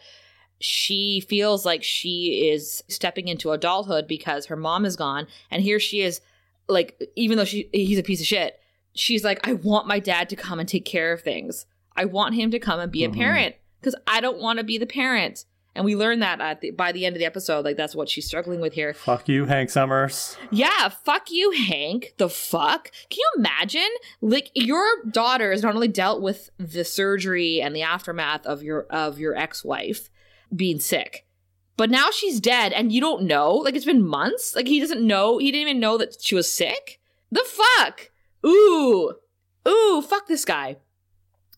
she 0.61 1.25
feels 1.29 1.67
like 1.67 1.83
she 1.83 2.49
is 2.53 2.85
stepping 2.89 3.27
into 3.27 3.51
adulthood 3.51 4.07
because 4.07 4.47
her 4.47 4.55
mom 4.57 4.85
is 4.85 4.95
gone. 4.95 5.27
And 5.51 5.61
here 5.63 5.81
she 5.81 6.03
is, 6.03 6.21
like, 6.69 7.01
even 7.17 7.37
though 7.37 7.45
she 7.45 7.69
he's 7.73 7.99
a 7.99 8.03
piece 8.05 8.21
of 8.21 8.27
shit, 8.29 8.61
she's 8.95 9.25
like, 9.25 9.47
I 9.47 9.55
want 9.55 9.89
my 9.89 9.99
dad 9.99 10.29
to 10.29 10.37
come 10.37 10.61
and 10.61 10.69
take 10.69 10.85
care 10.85 11.13
of 11.13 11.21
things. 11.23 11.67
I 11.97 12.05
want 12.05 12.37
him 12.37 12.53
to 12.53 12.61
come 12.61 12.79
and 12.79 12.93
be 12.93 13.05
a 13.05 13.09
Mhm. 13.09 13.15
parent 13.17 13.55
because 13.81 13.97
I 14.07 14.21
don't 14.21 14.39
want 14.39 14.59
to 14.61 14.65
be 14.65 14.79
the 14.79 14.87
parent. 14.87 15.45
And 15.75 15.87
we 15.87 15.97
learn 15.97 16.21
that 16.21 16.41
at 16.41 16.61
the, 16.61 16.71
by 16.71 16.93
the 16.93 17.07
end 17.07 17.17
of 17.17 17.19
the 17.19 17.25
episode. 17.25 17.65
Like, 17.65 17.79
that's 17.79 17.95
what 17.95 18.09
she's 18.09 18.27
struggling 18.27 18.61
with 18.61 18.75
here. 18.75 18.93
Fuck 18.93 19.29
you, 19.29 19.47
Hank 19.47 19.71
Summers. 19.71 20.37
Yeah, 20.51 20.89
fuck 20.89 21.31
you, 21.31 21.51
Hank. 21.53 22.13
The 22.19 22.29
fuck? 22.29 22.91
Can 23.09 23.19
you 23.21 23.31
imagine? 23.39 23.89
Like 24.21 24.51
your 24.55 24.85
daughter 25.11 25.51
has 25.51 25.63
not 25.63 25.75
only 25.75 25.89
dealt 25.89 26.21
with 26.21 26.51
the 26.59 26.85
surgery 26.85 27.63
and 27.63 27.75
the 27.75 27.83
aftermath 27.83 28.45
of 28.47 28.63
your 28.63 28.83
of 28.91 29.19
your 29.19 29.35
ex-wife 29.35 30.11
being 30.55 30.79
sick, 30.79 31.27
but 31.79 31.91
now 31.91 32.11
she's 32.11 32.41
dead 32.41 32.73
and 32.73 32.93
you 32.93 33.01
don't 33.01 33.23
know. 33.23 33.55
Like 33.55 33.75
it's 33.75 33.87
been 33.87 34.07
months. 34.07 34.55
Like 34.55 34.69
he 34.69 34.79
doesn't 34.79 35.07
know. 35.07 35.39
He 35.39 35.51
didn't 35.51 35.69
even 35.69 35.81
know 35.81 35.97
that 35.97 36.17
she 36.21 36.35
was 36.35 36.51
sick. 36.53 37.01
The 37.31 37.45
fuck? 37.47 38.11
Ooh. 38.45 39.15
Ooh, 39.67 40.03
fuck 40.03 40.27
this 40.27 40.45
guy. 40.45 40.77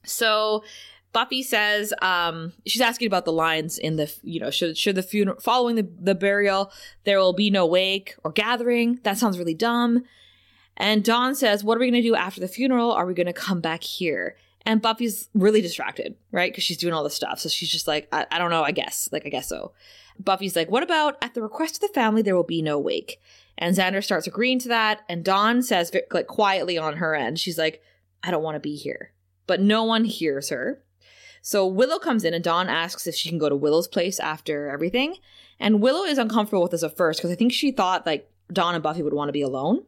So 0.04 0.62
Buffy 1.14 1.42
says 1.42 1.94
um, 2.02 2.52
she's 2.66 2.82
asking 2.82 3.06
about 3.06 3.24
the 3.24 3.32
lines 3.32 3.78
in 3.78 3.96
the 3.96 4.14
you 4.22 4.38
know 4.38 4.50
should 4.50 4.76
should 4.76 4.96
the 4.96 5.02
funeral 5.02 5.40
following 5.40 5.76
the, 5.76 5.88
the 5.98 6.14
burial 6.14 6.70
there 7.04 7.18
will 7.18 7.32
be 7.32 7.48
no 7.48 7.64
wake 7.64 8.14
or 8.22 8.30
gathering. 8.32 9.00
That 9.04 9.16
sounds 9.16 9.38
really 9.38 9.54
dumb. 9.54 10.04
And 10.76 11.04
Dawn 11.04 11.34
says, 11.34 11.62
What 11.62 11.76
are 11.76 11.80
we 11.80 11.90
going 11.90 12.02
to 12.02 12.08
do 12.08 12.14
after 12.14 12.40
the 12.40 12.48
funeral? 12.48 12.92
Are 12.92 13.06
we 13.06 13.14
going 13.14 13.26
to 13.26 13.32
come 13.32 13.60
back 13.60 13.82
here? 13.82 14.36
And 14.66 14.80
Buffy's 14.80 15.28
really 15.34 15.60
distracted, 15.60 16.16
right? 16.32 16.50
Because 16.50 16.64
she's 16.64 16.78
doing 16.78 16.94
all 16.94 17.04
this 17.04 17.14
stuff. 17.14 17.38
So 17.38 17.48
she's 17.48 17.68
just 17.68 17.86
like, 17.86 18.08
I, 18.12 18.26
I 18.30 18.38
don't 18.38 18.50
know, 18.50 18.62
I 18.62 18.72
guess. 18.72 19.08
Like, 19.12 19.26
I 19.26 19.28
guess 19.28 19.48
so. 19.48 19.72
Buffy's 20.18 20.56
like, 20.56 20.70
What 20.70 20.82
about 20.82 21.16
at 21.22 21.34
the 21.34 21.42
request 21.42 21.76
of 21.76 21.80
the 21.80 21.94
family, 21.94 22.22
there 22.22 22.36
will 22.36 22.42
be 22.42 22.62
no 22.62 22.78
wake? 22.78 23.20
And 23.56 23.76
Xander 23.76 24.02
starts 24.02 24.26
agreeing 24.26 24.58
to 24.60 24.68
that. 24.68 25.02
And 25.08 25.24
Dawn 25.24 25.62
says, 25.62 25.92
like, 26.10 26.26
quietly 26.26 26.76
on 26.76 26.96
her 26.96 27.14
end, 27.14 27.38
she's 27.38 27.58
like, 27.58 27.82
I 28.22 28.32
don't 28.32 28.42
want 28.42 28.56
to 28.56 28.60
be 28.60 28.74
here. 28.74 29.12
But 29.46 29.60
no 29.60 29.84
one 29.84 30.04
hears 30.04 30.48
her. 30.48 30.82
So 31.46 31.66
Willow 31.66 31.98
comes 31.98 32.24
in 32.24 32.32
and 32.32 32.42
Dawn 32.42 32.70
asks 32.70 33.06
if 33.06 33.14
she 33.14 33.28
can 33.28 33.36
go 33.36 33.50
to 33.50 33.54
Willow's 33.54 33.86
place 33.86 34.18
after 34.18 34.70
everything. 34.70 35.16
And 35.60 35.82
Willow 35.82 36.04
is 36.04 36.16
uncomfortable 36.16 36.62
with 36.62 36.70
this 36.70 36.82
at 36.82 36.96
first 36.96 37.18
because 37.18 37.30
I 37.30 37.34
think 37.34 37.52
she 37.52 37.70
thought 37.70 38.06
like 38.06 38.30
Dawn 38.50 38.74
and 38.74 38.82
Buffy 38.82 39.02
would 39.02 39.12
want 39.12 39.28
to 39.28 39.34
be 39.34 39.42
alone. 39.42 39.84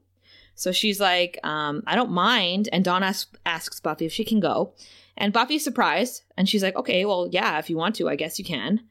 So 0.55 0.71
she's 0.71 1.01
like, 1.01 1.41
um, 1.45 1.83
I 1.87 1.95
don't 1.95 2.11
mind. 2.11 2.69
And 2.75 2.85
Dawn 2.85 3.03
asks, 3.03 3.35
asks 3.47 3.81
Buffy 3.81 4.05
if 4.05 4.13
she 4.13 4.23
can 4.23 4.39
go. 4.39 4.75
And 5.17 5.33
Buffy's 5.33 5.65
surprised. 5.65 6.25
And 6.37 6.47
she's 6.47 6.63
like, 6.63 6.77
okay, 6.77 7.07
well, 7.07 7.27
yeah, 7.33 7.59
if 7.59 7.71
you 7.71 7.79
want 7.79 7.95
to, 7.97 8.09
I 8.11 8.17
guess 8.17 8.39
you 8.39 8.45
can. 8.45 8.83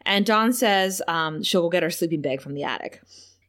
And 0.00 0.24
Dawn 0.24 0.54
says 0.54 1.02
um, 1.08 1.42
she'll 1.42 1.60
go 1.60 1.68
get 1.68 1.82
her 1.82 1.90
sleeping 1.90 2.22
bag 2.22 2.40
from 2.40 2.54
the 2.54 2.64
attic. 2.64 3.02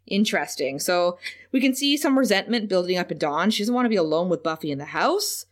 Interesting. 0.05 0.79
So 0.79 1.17
we 1.53 1.61
can 1.61 1.73
see 1.73 1.95
some 1.95 2.19
resentment 2.19 2.67
building 2.67 2.97
up 2.97 3.09
in 3.09 3.19
Dawn. 3.19 3.51
She 3.51 3.63
doesn't 3.63 3.73
want 3.73 3.85
to 3.85 3.89
be 3.89 3.95
alone 3.95 4.27
with 4.27 4.43
Buffy 4.43 4.69
in 4.69 4.79
the 4.79 4.85
house. 4.85 5.45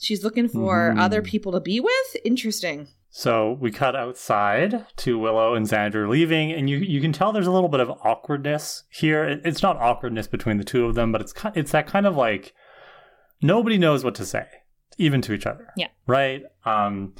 She's 0.00 0.24
looking 0.24 0.48
for 0.48 0.92
Mhm. 0.94 1.00
other 1.00 1.22
people 1.22 1.52
to 1.52 1.60
be 1.60 1.78
with. 1.78 2.16
Interesting. 2.24 2.88
So 3.10 3.58
we 3.60 3.70
cut 3.70 3.94
outside 3.96 4.86
to 4.98 5.18
Willow 5.18 5.54
and 5.54 5.66
Xander 5.66 6.08
leaving, 6.08 6.52
and 6.52 6.70
you 6.70 6.78
you 6.78 7.00
can 7.00 7.12
tell 7.12 7.32
there's 7.32 7.46
a 7.46 7.52
little 7.52 7.68
bit 7.68 7.80
of 7.80 7.90
awkwardness 8.02 8.84
here. 8.88 9.24
It's 9.44 9.62
not 9.62 9.76
awkwardness 9.76 10.26
between 10.28 10.58
the 10.58 10.64
two 10.64 10.86
of 10.86 10.94
them, 10.94 11.10
but 11.12 11.20
it's 11.20 11.34
it's 11.54 11.72
that 11.72 11.86
kind 11.86 12.06
of 12.06 12.16
like 12.16 12.54
nobody 13.42 13.78
knows 13.78 14.04
what 14.04 14.14
to 14.16 14.24
say, 14.24 14.46
even 14.96 15.20
to 15.22 15.32
each 15.32 15.46
other. 15.46 15.68
Yeah. 15.76 15.88
Right. 16.06 16.42
Um. 16.64 17.14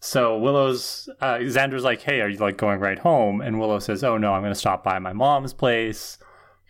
So 0.00 0.38
Willow's 0.38 1.08
uh, 1.20 1.34
Xander's 1.40 1.84
like, 1.84 2.00
"Hey, 2.02 2.20
are 2.20 2.28
you 2.28 2.38
like 2.38 2.56
going 2.56 2.80
right 2.80 2.98
home?" 2.98 3.40
And 3.40 3.58
Willow 3.60 3.78
says, 3.78 4.02
"Oh 4.04 4.16
no, 4.18 4.32
I'm 4.32 4.42
going 4.42 4.52
to 4.52 4.58
stop 4.58 4.82
by 4.84 4.98
my 4.98 5.12
mom's 5.12 5.52
place." 5.52 6.18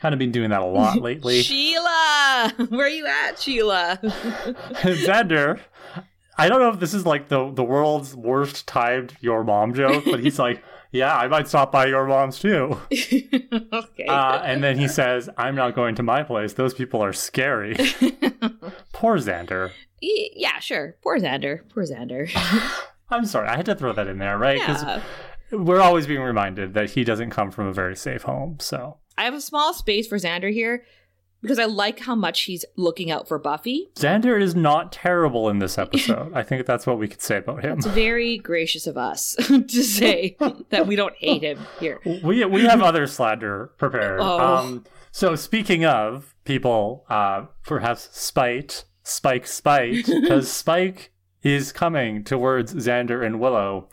Kind 0.00 0.12
of 0.12 0.18
been 0.18 0.32
doing 0.32 0.50
that 0.50 0.60
a 0.60 0.66
lot 0.66 0.98
lately. 1.02 1.42
Sheila! 1.42 2.52
Where 2.68 2.86
are 2.86 2.88
you 2.88 3.06
at, 3.06 3.38
Sheila? 3.38 3.98
Xander, 4.02 5.60
I 6.36 6.48
don't 6.48 6.60
know 6.60 6.70
if 6.70 6.80
this 6.80 6.92
is 6.94 7.06
like 7.06 7.28
the 7.28 7.50
the 7.50 7.64
world's 7.64 8.14
worst 8.14 8.66
timed 8.66 9.16
your 9.20 9.42
mom 9.42 9.74
joke, 9.74 10.04
but 10.04 10.20
he's 10.20 10.38
like, 10.38 10.62
Yeah, 10.92 11.14
I 11.14 11.26
might 11.28 11.48
stop 11.48 11.72
by 11.72 11.86
your 11.86 12.06
mom's 12.06 12.38
too. 12.38 12.80
okay. 12.90 14.06
Uh, 14.08 14.40
and 14.42 14.62
then 14.62 14.78
he 14.78 14.88
says, 14.88 15.28
I'm 15.36 15.54
not 15.54 15.74
going 15.74 15.94
to 15.96 16.02
my 16.02 16.22
place. 16.22 16.54
Those 16.54 16.74
people 16.74 17.02
are 17.02 17.12
scary. 17.12 17.74
Poor 18.92 19.18
Xander. 19.18 19.72
Yeah, 20.00 20.58
sure. 20.60 20.96
Poor 21.02 21.18
Xander. 21.18 21.68
Poor 21.68 21.84
Xander. 21.84 22.30
I'm 23.10 23.26
sorry, 23.26 23.48
I 23.48 23.56
had 23.56 23.66
to 23.66 23.74
throw 23.74 23.92
that 23.92 24.06
in 24.06 24.18
there, 24.18 24.38
right? 24.38 24.58
Because 24.58 24.82
yeah. 24.82 25.02
we're 25.52 25.80
always 25.80 26.06
being 26.06 26.22
reminded 26.22 26.74
that 26.74 26.90
he 26.90 27.04
doesn't 27.04 27.30
come 27.30 27.50
from 27.50 27.66
a 27.66 27.72
very 27.72 27.96
safe 27.96 28.22
home. 28.22 28.56
So 28.58 28.98
I 29.18 29.24
have 29.24 29.34
a 29.34 29.40
small 29.40 29.72
space 29.74 30.06
for 30.06 30.18
Xander 30.18 30.52
here 30.52 30.84
because 31.42 31.58
I 31.58 31.64
like 31.64 32.00
how 32.00 32.14
much 32.14 32.42
he's 32.42 32.64
looking 32.76 33.10
out 33.10 33.28
for 33.28 33.38
Buffy. 33.38 33.90
Xander 33.94 34.40
is 34.40 34.54
not 34.54 34.92
terrible 34.92 35.48
in 35.48 35.58
this 35.58 35.78
episode. 35.78 36.32
I 36.34 36.42
think 36.42 36.66
that's 36.66 36.86
what 36.86 36.98
we 36.98 37.08
could 37.08 37.22
say 37.22 37.38
about 37.38 37.64
him. 37.64 37.78
It's 37.78 37.86
very 37.86 38.38
gracious 38.38 38.86
of 38.86 38.96
us 38.96 39.34
to 39.46 39.68
say 39.68 40.36
that 40.70 40.86
we 40.86 40.96
don't 40.96 41.14
hate 41.16 41.42
him 41.42 41.58
here. 41.78 42.00
We 42.04 42.44
we 42.44 42.64
have 42.64 42.82
other 42.82 43.06
slander 43.06 43.72
prepared. 43.78 44.20
Oh. 44.20 44.38
Um, 44.38 44.84
so 45.12 45.34
speaking 45.34 45.84
of 45.84 46.34
people, 46.44 47.06
uh, 47.08 47.46
perhaps 47.64 48.08
spite, 48.12 48.84
Spike, 49.02 49.46
spite, 49.46 50.04
because 50.20 50.50
Spike 50.50 51.12
is 51.42 51.70
coming 51.70 52.24
towards 52.24 52.74
Xander 52.74 53.24
and 53.24 53.38
Willow, 53.38 53.88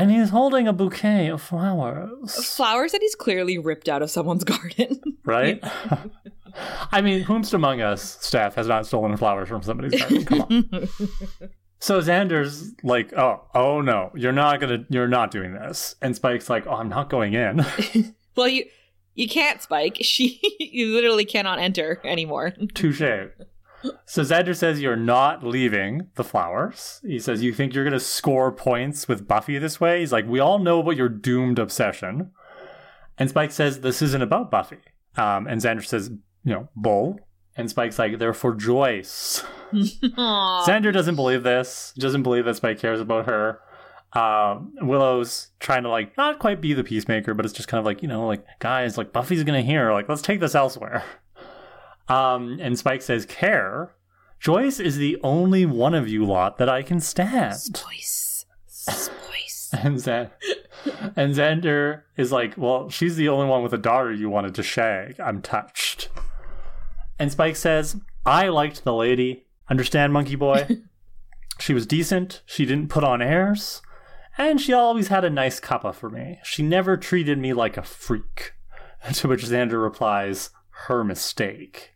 and 0.00 0.10
he's 0.10 0.30
holding 0.30 0.66
a 0.66 0.72
bouquet 0.72 1.28
of 1.28 1.42
flowers. 1.42 2.44
Flowers 2.54 2.92
that 2.92 3.00
he's 3.00 3.14
clearly 3.14 3.58
ripped 3.58 3.88
out 3.88 4.02
of 4.02 4.10
someone's 4.10 4.44
garden. 4.44 5.00
Right? 5.24 5.62
I 6.92 7.00
mean, 7.00 7.24
whomst 7.24 7.54
among 7.54 7.80
us, 7.80 8.18
staff 8.20 8.54
has 8.56 8.66
not 8.66 8.86
stolen 8.86 9.16
flowers 9.16 9.48
from 9.48 9.62
somebody's 9.62 10.00
garden? 10.00 10.24
Come 10.24 10.40
on. 10.42 10.88
So 11.82 11.98
Xander's 11.98 12.74
like, 12.82 13.14
oh, 13.14 13.40
oh 13.54 13.80
no, 13.80 14.10
you're 14.14 14.32
not 14.32 14.60
gonna, 14.60 14.84
you're 14.90 15.08
not 15.08 15.30
doing 15.30 15.54
this. 15.54 15.96
And 16.02 16.14
Spike's 16.14 16.50
like, 16.50 16.66
oh, 16.66 16.72
I'm 16.74 16.90
not 16.90 17.08
going 17.08 17.32
in. 17.32 17.64
well, 18.36 18.48
you 18.48 18.66
you 19.14 19.26
can't, 19.26 19.62
Spike. 19.62 19.96
She 20.02 20.40
you 20.60 20.92
literally 20.94 21.24
cannot 21.24 21.58
enter 21.58 21.98
anymore. 22.04 22.52
Touche. 22.74 23.00
So 24.04 24.22
Xander 24.22 24.54
says 24.56 24.80
you're 24.80 24.96
not 24.96 25.42
leaving 25.42 26.08
the 26.16 26.24
flowers. 26.24 27.00
He 27.04 27.18
says 27.18 27.42
you 27.42 27.52
think 27.52 27.74
you're 27.74 27.84
gonna 27.84 28.00
score 28.00 28.52
points 28.52 29.08
with 29.08 29.26
Buffy 29.26 29.58
this 29.58 29.80
way. 29.80 30.00
He's 30.00 30.12
like, 30.12 30.26
we 30.26 30.40
all 30.40 30.58
know 30.58 30.80
about 30.80 30.96
your 30.96 31.08
doomed 31.08 31.58
obsession. 31.58 32.30
And 33.18 33.28
Spike 33.28 33.52
says 33.52 33.80
this 33.80 34.02
isn't 34.02 34.22
about 34.22 34.50
Buffy. 34.50 34.78
Um, 35.16 35.46
and 35.46 35.60
Xander 35.60 35.84
says, 35.84 36.10
you 36.44 36.52
know, 36.52 36.68
bull. 36.76 37.20
And 37.56 37.68
Spike's 37.68 37.98
like, 37.98 38.18
they're 38.18 38.32
for 38.32 38.54
Joyce. 38.54 39.44
Xander 39.72 40.92
doesn't 40.92 41.16
believe 41.16 41.42
this. 41.42 41.92
Doesn't 41.98 42.22
believe 42.22 42.44
that 42.44 42.56
Spike 42.56 42.78
cares 42.78 43.00
about 43.00 43.26
her. 43.26 43.60
Um, 44.12 44.74
Willow's 44.80 45.48
trying 45.60 45.84
to 45.84 45.88
like 45.88 46.16
not 46.16 46.38
quite 46.40 46.60
be 46.60 46.72
the 46.72 46.82
peacemaker, 46.82 47.32
but 47.34 47.44
it's 47.44 47.54
just 47.54 47.68
kind 47.68 47.78
of 47.78 47.84
like 47.84 48.02
you 48.02 48.08
know, 48.08 48.26
like 48.26 48.44
guys, 48.58 48.98
like 48.98 49.12
Buffy's 49.12 49.44
gonna 49.44 49.62
hear, 49.62 49.92
like 49.92 50.08
let's 50.08 50.22
take 50.22 50.40
this 50.40 50.54
elsewhere. 50.54 51.04
Um, 52.10 52.58
and 52.60 52.78
Spike 52.78 53.02
says, 53.02 53.24
"Care, 53.24 53.94
Joyce 54.40 54.80
is 54.80 54.96
the 54.96 55.16
only 55.22 55.64
one 55.64 55.94
of 55.94 56.08
you 56.08 56.24
lot 56.24 56.58
that 56.58 56.68
I 56.68 56.82
can 56.82 57.00
stand." 57.00 57.56
Spice. 57.56 58.46
Spice. 58.66 59.16
And 59.72 59.98
Xan- 59.98 60.30
and 61.14 61.32
Xander 61.32 62.02
is 62.16 62.32
like, 62.32 62.54
"Well, 62.56 62.90
she's 62.90 63.14
the 63.14 63.28
only 63.28 63.46
one 63.46 63.62
with 63.62 63.72
a 63.72 63.78
daughter 63.78 64.12
you 64.12 64.28
wanted 64.28 64.56
to 64.56 64.64
shag. 64.64 65.20
I'm 65.20 65.40
touched." 65.40 66.08
And 67.20 67.30
Spike 67.30 67.54
says, 67.54 67.96
"I 68.26 68.48
liked 68.48 68.82
the 68.82 68.92
lady. 68.92 69.46
Understand, 69.68 70.12
Monkey 70.12 70.34
Boy? 70.34 70.66
she 71.60 71.72
was 71.72 71.86
decent. 71.86 72.42
She 72.46 72.66
didn't 72.66 72.88
put 72.88 73.04
on 73.04 73.22
airs, 73.22 73.80
and 74.36 74.60
she 74.60 74.72
always 74.72 75.06
had 75.06 75.24
a 75.24 75.30
nice 75.30 75.60
cuppa 75.60 75.94
for 75.94 76.10
me. 76.10 76.40
She 76.42 76.64
never 76.64 76.96
treated 76.96 77.38
me 77.38 77.52
like 77.52 77.76
a 77.76 77.82
freak." 77.82 78.54
To 79.14 79.28
which 79.28 79.44
Xander 79.44 79.80
replies, 79.80 80.50
"Her 80.88 81.04
mistake." 81.04 81.92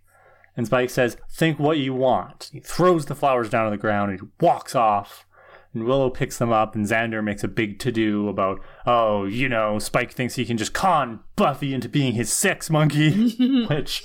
And 0.56 0.66
Spike 0.66 0.90
says, 0.90 1.16
"Think 1.30 1.58
what 1.58 1.78
you 1.78 1.94
want." 1.94 2.50
He 2.52 2.60
throws 2.60 3.06
the 3.06 3.14
flowers 3.14 3.50
down 3.50 3.66
on 3.66 3.72
the 3.72 3.78
ground 3.78 4.12
and 4.12 4.20
he 4.20 4.26
walks 4.40 4.74
off. 4.74 5.26
And 5.72 5.84
Willow 5.84 6.08
picks 6.08 6.38
them 6.38 6.52
up, 6.52 6.76
and 6.76 6.86
Xander 6.86 7.22
makes 7.22 7.42
a 7.42 7.48
big 7.48 7.80
to 7.80 7.90
do 7.90 8.28
about, 8.28 8.60
oh, 8.86 9.24
you 9.24 9.48
know, 9.48 9.80
Spike 9.80 10.12
thinks 10.12 10.36
he 10.36 10.44
can 10.44 10.56
just 10.56 10.72
con 10.72 11.18
Buffy 11.34 11.74
into 11.74 11.88
being 11.88 12.12
his 12.12 12.32
sex 12.32 12.70
monkey, 12.70 13.30
which, 13.66 14.04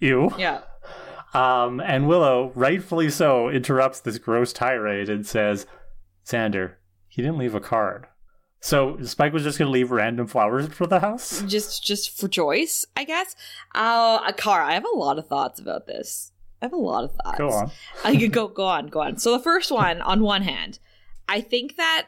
ew. 0.00 0.32
Yeah. 0.36 0.62
Um, 1.32 1.80
and 1.80 2.08
Willow, 2.08 2.50
rightfully 2.56 3.10
so, 3.10 3.48
interrupts 3.48 4.00
this 4.00 4.18
gross 4.18 4.52
tirade 4.52 5.08
and 5.08 5.24
says, 5.24 5.66
Xander, 6.26 6.74
he 7.06 7.22
didn't 7.22 7.38
leave 7.38 7.54
a 7.54 7.60
card. 7.60 8.08
So 8.64 8.96
Spike 9.02 9.34
was 9.34 9.42
just 9.42 9.58
going 9.58 9.66
to 9.66 9.72
leave 9.72 9.90
random 9.90 10.26
flowers 10.26 10.68
for 10.68 10.86
the 10.86 11.00
house? 11.00 11.42
Just 11.42 11.84
just 11.84 12.18
for 12.18 12.28
Joyce, 12.28 12.86
I 12.96 13.04
guess. 13.04 13.36
Uh 13.74 14.32
Kara, 14.32 14.66
I 14.66 14.72
have 14.72 14.86
a 14.86 14.96
lot 14.96 15.18
of 15.18 15.26
thoughts 15.26 15.60
about 15.60 15.86
this. 15.86 16.32
I 16.62 16.64
have 16.64 16.72
a 16.72 16.76
lot 16.76 17.04
of 17.04 17.12
thoughts. 17.12 17.36
Go 17.36 17.50
on. 17.50 17.70
I 18.04 18.16
could 18.16 18.32
go 18.32 18.48
go 18.48 18.64
on, 18.64 18.86
go 18.86 19.00
on. 19.00 19.18
So 19.18 19.32
the 19.32 19.44
first 19.44 19.70
one, 19.70 20.00
on 20.00 20.22
one 20.22 20.40
hand, 20.40 20.78
I 21.28 21.42
think 21.42 21.76
that 21.76 22.06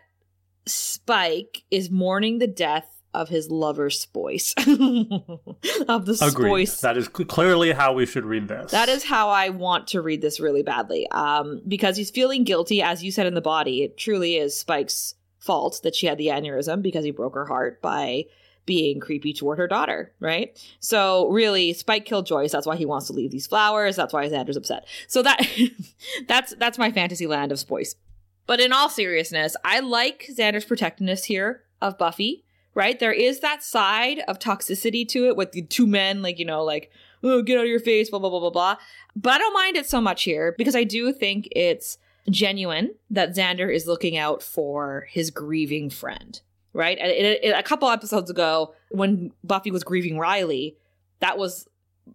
Spike 0.65 1.65
is 1.71 1.91
mourning 1.91 2.39
the 2.39 2.47
death 2.47 3.03
of 3.13 3.29
his 3.29 3.51
lover 3.51 3.91
Spoice. 3.91 4.55
of 4.59 4.67
the 4.67 6.19
Agreed. 6.23 6.31
Spoice. 6.31 6.81
That 6.81 6.97
is 6.97 7.07
clearly 7.09 7.73
how 7.73 7.93
we 7.93 8.07
should 8.07 8.25
read 8.25 8.49
this. 8.49 8.71
That 8.71 8.89
is 8.89 9.05
how 9.05 9.29
I 9.29 9.51
want 9.51 9.89
to 9.89 10.01
read 10.01 10.23
this 10.23 10.41
really 10.41 10.63
badly. 10.63 11.07
Um, 11.11 11.61
because 11.69 11.99
he's 11.99 12.11
feeling 12.11 12.45
guilty, 12.45 12.81
as 12.81 13.05
you 13.05 13.13
said 13.13 13.27
in 13.27 13.35
the 13.35 13.43
body. 13.43 13.83
It 13.83 13.99
truly 13.99 14.37
is 14.37 14.59
Spike's 14.59 15.16
fault 15.47 15.81
that 15.83 15.95
she 15.95 16.07
had 16.07 16.19
the 16.19 16.27
aneurysm 16.27 16.83
because 16.83 17.05
he 17.05 17.11
broke 17.11 17.35
her 17.35 17.47
heart 17.47 17.81
by 17.81 18.25
being 18.67 18.99
creepy 18.99 19.33
toward 19.33 19.59
her 19.59 19.69
daughter, 19.69 20.13
right? 20.21 20.61
So 20.81 21.29
really, 21.29 21.73
Spike 21.73 22.05
killed 22.05 22.27
Joyce. 22.27 22.53
That's 22.53 22.67
why 22.67 22.77
he 22.77 22.85
wants 22.85 23.07
to 23.07 23.13
leave 23.13 23.31
these 23.31 23.47
flowers. 23.47 23.97
That's 23.97 24.13
why 24.13 24.29
Xander's 24.29 24.57
upset. 24.57 24.87
So 25.07 25.23
that 25.23 25.41
that's 26.29 26.55
that's 26.57 26.77
my 26.77 26.91
fantasy 26.91 27.27
land 27.27 27.53
of 27.53 27.61
Spoice. 27.61 27.95
But 28.47 28.61
in 28.61 28.73
all 28.73 28.89
seriousness, 28.89 29.57
I 29.65 29.81
like 29.81 30.29
Xander's 30.37 30.65
protectiveness 30.65 31.25
here 31.25 31.63
of 31.81 31.99
Buffy, 31.99 32.45
right? 32.75 32.99
There 32.99 33.13
is 33.13 33.41
that 33.41 33.63
side 33.63 34.21
of 34.29 34.39
toxicity 34.39 35.07
to 35.09 35.27
it 35.27 35.37
with 35.37 35.53
the 35.53 35.63
two 35.63 35.87
men, 35.87 36.23
like, 36.23 36.39
you 36.39 36.45
know, 36.45 36.63
like, 36.63 36.91
oh, 37.25 37.43
get 37.43 37.59
out 37.59 37.65
of 37.65 37.71
your 37.71 37.81
face, 37.81 38.11
blah, 38.11 38.21
blah, 38.21 38.31
blah, 38.31 38.41
blah, 38.41 38.51
blah. 38.51 38.77
But 39.17 39.35
I 39.35 39.39
don't 39.39 39.55
mind 39.55 39.77
it 39.77 39.87
so 39.87 40.01
much 40.01 40.23
here 40.23 40.55
because 40.57 40.77
I 40.77 40.85
do 40.85 41.13
think 41.13 41.49
it's 41.53 41.99
genuine 42.31 42.95
that 43.11 43.35
Xander 43.35 43.73
is 43.73 43.87
looking 43.87 44.17
out 44.17 44.43
for 44.43 45.07
his 45.11 45.31
grieving 45.31 45.91
friend, 45.91 46.41
right? 46.73 46.99
And 46.99 47.11
it, 47.11 47.45
it, 47.45 47.51
a 47.57 47.63
couple 47.63 47.89
episodes 47.89 48.31
ago, 48.31 48.75
when 48.91 49.33
Buffy 49.45 49.71
was 49.71 49.85
grieving 49.85 50.19
Riley, 50.19 50.77
that 51.21 51.39
was 51.39 51.69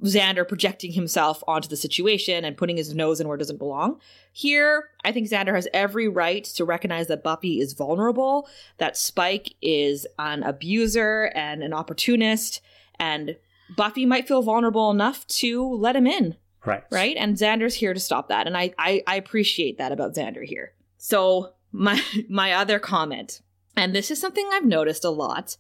Xander 0.04 0.48
projecting 0.48 0.94
himself 0.94 1.44
onto 1.48 1.68
the 1.68 1.76
situation 1.76 2.46
and 2.46 2.58
putting 2.58 2.78
his 2.78 2.96
nose 2.96 3.20
in 3.20 3.28
where 3.28 3.36
it 3.36 3.40
doesn't 3.40 3.58
belong. 3.58 4.00
Here, 4.32 4.90
I 5.04 5.12
think 5.12 5.30
Xander 5.30 5.54
has 5.54 5.68
every 5.74 6.08
right 6.08 6.44
to 6.46 6.66
recognize 6.66 7.08
that 7.08 7.24
Buffy 7.24 7.60
is 7.60 7.74
vulnerable, 7.74 8.48
that 8.78 8.96
Spike 8.96 9.54
is 9.62 10.08
an 10.18 10.44
abuser 10.44 11.32
and 11.36 11.62
an 11.62 11.74
opportunist, 11.74 12.62
and 13.00 13.36
Buffy 13.76 14.06
might 14.06 14.28
feel 14.28 14.42
vulnerable 14.42 14.92
enough 14.92 15.28
to 15.28 15.68
let 15.76 15.96
him 15.96 16.08
in, 16.08 16.38
right. 16.66 16.84
right? 16.92 17.16
And 17.18 17.36
Xander's 17.36 17.76
here 17.76 17.94
to 17.94 18.00
stop 18.00 18.30
that, 18.30 18.48
and 18.48 18.58
I 18.58 18.74
I, 18.78 19.04
I 19.08 19.16
appreciate 19.16 19.78
that 19.78 19.92
about 19.92 20.16
Xander 20.16 20.44
here. 20.44 20.74
So 20.98 21.54
my 21.72 22.02
my 22.30 22.54
other 22.54 22.80
comment, 22.80 23.42
and 23.76 23.96
this 23.96 24.12
is 24.12 24.20
something 24.20 24.48
I've 24.52 24.66
noticed 24.66 25.06
a 25.06 25.10
lot 25.10 25.58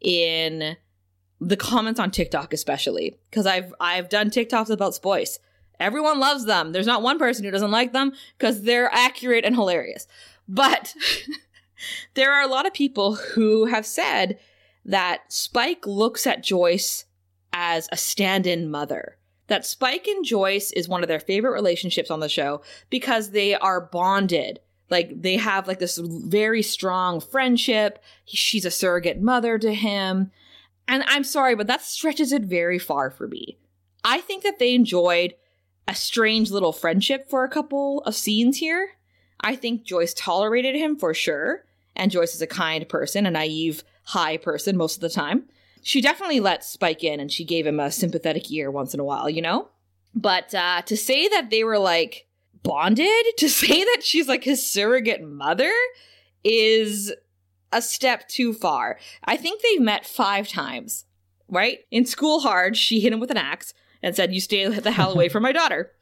in 0.00 0.76
the 1.40 1.56
comments 1.56 2.00
on 2.00 2.10
TikTok 2.10 2.52
especially 2.52 3.16
because 3.30 3.46
I've 3.46 3.74
I've 3.80 4.08
done 4.08 4.30
TikToks 4.30 4.70
about 4.70 4.94
Spoice. 4.94 5.38
Everyone 5.80 6.18
loves 6.18 6.44
them. 6.44 6.72
There's 6.72 6.86
not 6.86 7.02
one 7.02 7.18
person 7.18 7.44
who 7.44 7.52
doesn't 7.52 7.70
like 7.70 7.92
them 7.92 8.12
because 8.36 8.62
they're 8.62 8.92
accurate 8.92 9.44
and 9.44 9.54
hilarious. 9.54 10.08
But 10.48 10.94
there 12.14 12.32
are 12.32 12.42
a 12.42 12.48
lot 12.48 12.66
of 12.66 12.74
people 12.74 13.14
who 13.14 13.66
have 13.66 13.86
said 13.86 14.38
that 14.84 15.32
Spike 15.32 15.86
looks 15.86 16.26
at 16.26 16.42
Joyce 16.42 17.04
as 17.52 17.88
a 17.92 17.96
stand-in 17.96 18.70
mother. 18.70 19.18
That 19.48 19.66
Spike 19.66 20.06
and 20.06 20.24
Joyce 20.24 20.72
is 20.72 20.88
one 20.88 21.02
of 21.02 21.08
their 21.08 21.20
favorite 21.20 21.52
relationships 21.52 22.10
on 22.10 22.20
the 22.20 22.28
show 22.28 22.62
because 22.90 23.30
they 23.30 23.54
are 23.54 23.80
bonded. 23.80 24.60
Like 24.90 25.20
they 25.22 25.36
have 25.36 25.66
like 25.66 25.78
this 25.78 25.98
very 25.98 26.62
strong 26.62 27.20
friendship. 27.20 28.02
She's 28.24 28.64
a 28.64 28.70
surrogate 28.70 29.20
mother 29.20 29.58
to 29.58 29.74
him. 29.74 30.30
And 30.86 31.04
I'm 31.06 31.24
sorry, 31.24 31.54
but 31.54 31.66
that 31.66 31.82
stretches 31.82 32.32
it 32.32 32.42
very 32.42 32.78
far 32.78 33.10
for 33.10 33.26
me. 33.26 33.58
I 34.04 34.20
think 34.20 34.42
that 34.42 34.58
they 34.58 34.74
enjoyed 34.74 35.34
a 35.86 35.94
strange 35.94 36.50
little 36.50 36.72
friendship 36.72 37.28
for 37.28 37.44
a 37.44 37.48
couple 37.48 38.02
of 38.04 38.14
scenes 38.14 38.58
here. 38.58 38.92
I 39.40 39.56
think 39.56 39.84
Joyce 39.84 40.14
tolerated 40.14 40.74
him 40.74 40.96
for 40.96 41.14
sure. 41.14 41.64
And 41.94 42.10
Joyce 42.10 42.34
is 42.34 42.42
a 42.42 42.46
kind 42.46 42.88
person, 42.88 43.26
a 43.26 43.30
naive, 43.30 43.82
high 44.04 44.36
person 44.36 44.76
most 44.76 44.96
of 44.96 45.00
the 45.00 45.10
time. 45.10 45.44
She 45.82 46.00
definitely 46.00 46.40
let 46.40 46.64
Spike 46.64 47.04
in 47.04 47.20
and 47.20 47.30
she 47.30 47.44
gave 47.44 47.66
him 47.66 47.80
a 47.80 47.90
sympathetic 47.90 48.50
ear 48.50 48.70
once 48.70 48.94
in 48.94 49.00
a 49.00 49.04
while, 49.04 49.28
you 49.28 49.42
know? 49.42 49.68
But 50.14 50.54
uh, 50.54 50.82
to 50.82 50.96
say 50.96 51.28
that 51.28 51.50
they 51.50 51.64
were 51.64 51.78
like 51.78 52.26
bonded, 52.62 53.24
to 53.38 53.48
say 53.48 53.84
that 53.84 54.02
she's 54.02 54.28
like 54.28 54.44
his 54.44 54.70
surrogate 54.70 55.22
mother 55.22 55.72
is 56.44 57.12
a 57.72 57.82
step 57.82 58.28
too 58.28 58.52
far. 58.52 58.98
I 59.24 59.36
think 59.36 59.62
they've 59.62 59.80
met 59.80 60.06
five 60.06 60.48
times, 60.48 61.04
right? 61.48 61.80
In 61.90 62.06
School 62.06 62.40
Hard, 62.40 62.76
she 62.76 63.00
hit 63.00 63.12
him 63.12 63.20
with 63.20 63.30
an 63.30 63.36
axe 63.36 63.74
and 64.02 64.14
said, 64.14 64.32
You 64.34 64.40
stay 64.40 64.66
the 64.66 64.90
hell 64.90 65.12
away 65.12 65.28
from 65.30 65.42
my 65.42 65.52
daughter. 65.52 65.92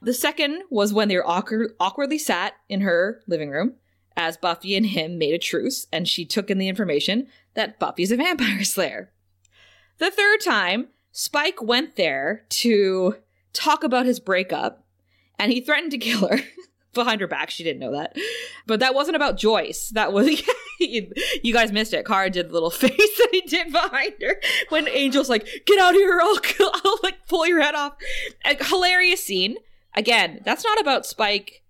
The 0.00 0.14
second 0.14 0.62
was 0.70 0.92
when 0.92 1.08
they 1.08 1.16
were 1.16 1.28
awkward- 1.28 1.74
awkwardly 1.78 2.18
sat 2.18 2.54
in 2.68 2.80
her 2.80 3.22
living 3.26 3.50
room 3.50 3.74
as 4.16 4.36
Buffy 4.36 4.76
and 4.76 4.86
him 4.86 5.16
made 5.16 5.34
a 5.34 5.38
truce, 5.38 5.86
and 5.92 6.06
she 6.06 6.24
took 6.24 6.50
in 6.50 6.58
the 6.58 6.68
information 6.68 7.28
that 7.54 7.78
Buffy's 7.78 8.12
a 8.12 8.16
vampire 8.16 8.64
slayer. 8.64 9.10
The 10.02 10.10
third 10.10 10.40
time, 10.40 10.88
Spike 11.12 11.62
went 11.62 11.94
there 11.94 12.44
to 12.48 13.18
talk 13.52 13.84
about 13.84 14.04
his 14.04 14.18
breakup, 14.18 14.84
and 15.38 15.52
he 15.52 15.60
threatened 15.60 15.92
to 15.92 15.98
kill 15.98 16.26
her. 16.26 16.40
behind 16.92 17.20
her 17.20 17.28
back. 17.28 17.50
She 17.50 17.62
didn't 17.62 17.78
know 17.78 17.92
that. 17.92 18.16
But 18.66 18.80
that 18.80 18.96
wasn't 18.96 19.14
about 19.14 19.36
Joyce. 19.36 19.90
That 19.90 20.12
was 20.12 20.28
you 20.80 21.52
guys 21.52 21.70
missed 21.70 21.94
it. 21.94 22.04
Kara 22.04 22.30
did 22.30 22.48
the 22.48 22.52
little 22.52 22.70
face 22.88 22.90
that 22.90 23.28
he 23.30 23.42
did 23.42 23.70
behind 23.70 24.14
her 24.20 24.40
when 24.70 24.88
Angel's 24.88 25.30
like, 25.30 25.46
"Get 25.66 25.78
out 25.78 25.94
of 25.94 26.00
here! 26.00 26.20
I'll, 26.20 26.36
I'll 26.84 26.98
like 27.04 27.24
pull 27.28 27.46
your 27.46 27.62
head 27.62 27.76
off." 27.76 27.94
A 28.44 28.56
hilarious 28.62 29.22
scene. 29.22 29.56
Again, 29.94 30.40
that's 30.44 30.64
not 30.64 30.80
about 30.80 31.06
Spike 31.06 31.62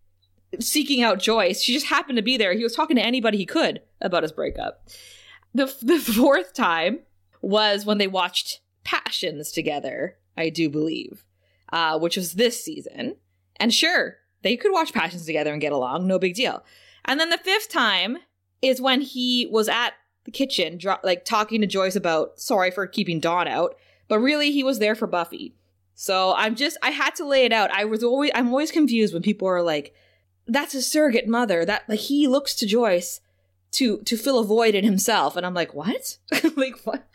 seeking 0.59 1.03
out 1.03 1.19
Joyce. 1.19 1.61
She 1.61 1.75
just 1.75 1.87
happened 1.87 2.17
to 2.17 2.23
be 2.23 2.39
there. 2.39 2.55
He 2.55 2.65
was 2.65 2.75
talking 2.75 2.97
to 2.97 3.05
anybody 3.05 3.37
he 3.37 3.45
could 3.45 3.83
about 4.01 4.23
his 4.23 4.33
breakup. 4.33 4.89
The 5.53 5.67
the 5.83 5.99
fourth 5.99 6.55
time 6.55 7.01
was 7.43 7.85
when 7.85 7.99
they 7.99 8.07
watched 8.07 8.61
Passions 8.85 9.53
together. 9.53 10.17
I 10.37 10.49
do 10.49 10.71
believe, 10.71 11.25
uh, 11.73 11.99
which 11.99 12.17
was 12.17 12.35
this 12.35 12.63
season. 12.63 13.17
And 13.57 13.75
sure, 13.75 14.17
they 14.43 14.57
could 14.57 14.73
watch 14.73 14.93
Passions 14.93 15.27
together 15.27 15.53
and 15.53 15.61
get 15.61 15.73
along, 15.73 16.07
no 16.07 16.19
big 16.19 16.35
deal. 16.35 16.65
And 17.05 17.21
then 17.21 17.31
the 17.31 17.39
fifth 17.39 17.69
time 17.69 18.19
is 18.63 18.81
when 18.81 19.01
he 19.01 19.47
was 19.51 19.69
at 19.69 19.95
the 20.25 20.31
kitchen, 20.31 20.79
dro- 20.79 20.99
like 21.03 21.25
talking 21.25 21.61
to 21.61 21.67
Joyce 21.67 21.97
about 21.97 22.39
sorry 22.41 22.71
for 22.71 22.87
keeping 22.87 23.21
Dawn 23.21 23.49
out, 23.49 23.77
but 24.09 24.21
really 24.21 24.53
he 24.53 24.63
was 24.63 24.79
there 24.79 24.95
for 24.95 25.07
Buffy. 25.07 25.55
So 25.95 26.35
I'm 26.37 26.55
just 26.55 26.77
I 26.83 26.91
had 26.91 27.15
to 27.17 27.27
lay 27.27 27.45
it 27.45 27.53
out. 27.53 27.71
I 27.71 27.85
was 27.85 28.03
always 28.03 28.31
I'm 28.35 28.49
always 28.49 28.71
confused 28.71 29.13
when 29.13 29.23
people 29.23 29.49
are 29.49 29.63
like, 29.63 29.95
"That's 30.47 30.75
a 30.75 30.83
surrogate 30.83 31.29
mother." 31.29 31.65
That 31.65 31.83
like 31.89 32.01
he 32.01 32.29
looks 32.29 32.55
to 32.57 32.67
Joyce 32.67 33.21
to 33.73 33.99
to 34.03 34.17
fill 34.17 34.39
a 34.39 34.45
void 34.45 34.75
in 34.75 34.85
himself, 34.85 35.37
and 35.37 35.45
I'm 35.45 35.55
like, 35.55 35.75
"What? 35.75 36.19
like 36.57 36.79
what?" 36.85 37.09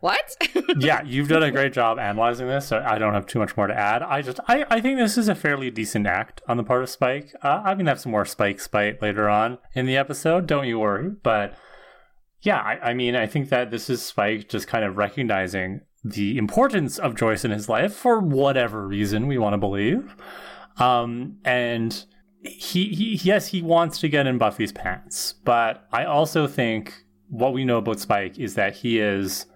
What? 0.00 0.34
yeah, 0.78 1.02
you've 1.04 1.28
done 1.28 1.42
a 1.42 1.50
great 1.50 1.74
job 1.74 1.98
analyzing 1.98 2.48
this, 2.48 2.66
so 2.68 2.82
I 2.84 2.98
don't 2.98 3.12
have 3.12 3.26
too 3.26 3.38
much 3.38 3.54
more 3.54 3.66
to 3.66 3.78
add. 3.78 4.02
I 4.02 4.22
just, 4.22 4.40
I, 4.48 4.64
I 4.70 4.80
think 4.80 4.98
this 4.98 5.18
is 5.18 5.28
a 5.28 5.34
fairly 5.34 5.70
decent 5.70 6.06
act 6.06 6.40
on 6.48 6.56
the 6.56 6.64
part 6.64 6.82
of 6.82 6.88
Spike. 6.88 7.34
Uh, 7.42 7.60
I'm 7.64 7.76
gonna 7.76 7.90
have 7.90 8.00
some 8.00 8.12
more 8.12 8.24
Spike 8.24 8.60
spite 8.60 9.02
later 9.02 9.28
on 9.28 9.58
in 9.74 9.84
the 9.84 9.98
episode. 9.98 10.46
Don't 10.46 10.66
you 10.66 10.78
worry. 10.78 11.10
But 11.10 11.54
yeah, 12.40 12.60
I, 12.60 12.90
I 12.90 12.94
mean, 12.94 13.14
I 13.14 13.26
think 13.26 13.50
that 13.50 13.70
this 13.70 13.90
is 13.90 14.02
Spike 14.02 14.48
just 14.48 14.66
kind 14.66 14.86
of 14.86 14.96
recognizing 14.96 15.82
the 16.02 16.38
importance 16.38 16.98
of 16.98 17.14
Joyce 17.14 17.44
in 17.44 17.50
his 17.50 17.68
life 17.68 17.92
for 17.92 18.20
whatever 18.20 18.86
reason 18.86 19.26
we 19.26 19.36
want 19.36 19.52
to 19.52 19.58
believe. 19.58 20.16
Um, 20.78 21.36
and 21.44 22.04
he, 22.42 22.88
he, 22.88 23.14
yes, 23.22 23.48
he 23.48 23.62
wants 23.62 23.98
to 23.98 24.08
get 24.08 24.26
in 24.26 24.38
Buffy's 24.38 24.72
pants, 24.72 25.34
but 25.44 25.86
I 25.92 26.04
also 26.04 26.46
think 26.46 27.04
what 27.28 27.52
we 27.52 27.64
know 27.64 27.78
about 27.78 28.00
Spike 28.00 28.38
is 28.38 28.54
that 28.54 28.76
he 28.76 28.98
is 28.98 29.46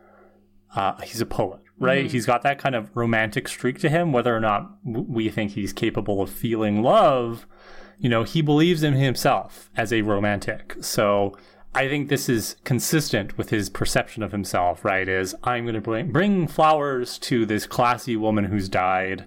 uh, 0.74 1.00
he's 1.02 1.20
a 1.20 1.26
poet, 1.26 1.60
right? 1.78 2.04
Mm-hmm. 2.04 2.12
He's 2.12 2.26
got 2.26 2.42
that 2.42 2.58
kind 2.58 2.74
of 2.74 2.94
romantic 2.96 3.48
streak 3.48 3.78
to 3.80 3.88
him, 3.88 4.12
whether 4.12 4.34
or 4.36 4.40
not 4.40 4.78
we 4.84 5.28
think 5.30 5.52
he's 5.52 5.72
capable 5.72 6.20
of 6.20 6.30
feeling 6.30 6.82
love. 6.82 7.46
You 7.98 8.08
know, 8.08 8.24
he 8.24 8.42
believes 8.42 8.82
in 8.82 8.94
himself 8.94 9.70
as 9.76 9.92
a 9.92 10.02
romantic. 10.02 10.74
So 10.80 11.36
I 11.74 11.88
think 11.88 12.08
this 12.08 12.28
is 12.28 12.56
consistent 12.64 13.38
with 13.38 13.50
his 13.50 13.70
perception 13.70 14.22
of 14.22 14.32
himself, 14.32 14.84
right? 14.84 15.08
Is 15.08 15.34
I'm 15.44 15.64
going 15.64 15.74
to 15.74 15.80
bring, 15.80 16.10
bring 16.10 16.48
flowers 16.48 17.18
to 17.20 17.46
this 17.46 17.66
classy 17.66 18.16
woman 18.16 18.44
who's 18.44 18.68
died 18.68 19.26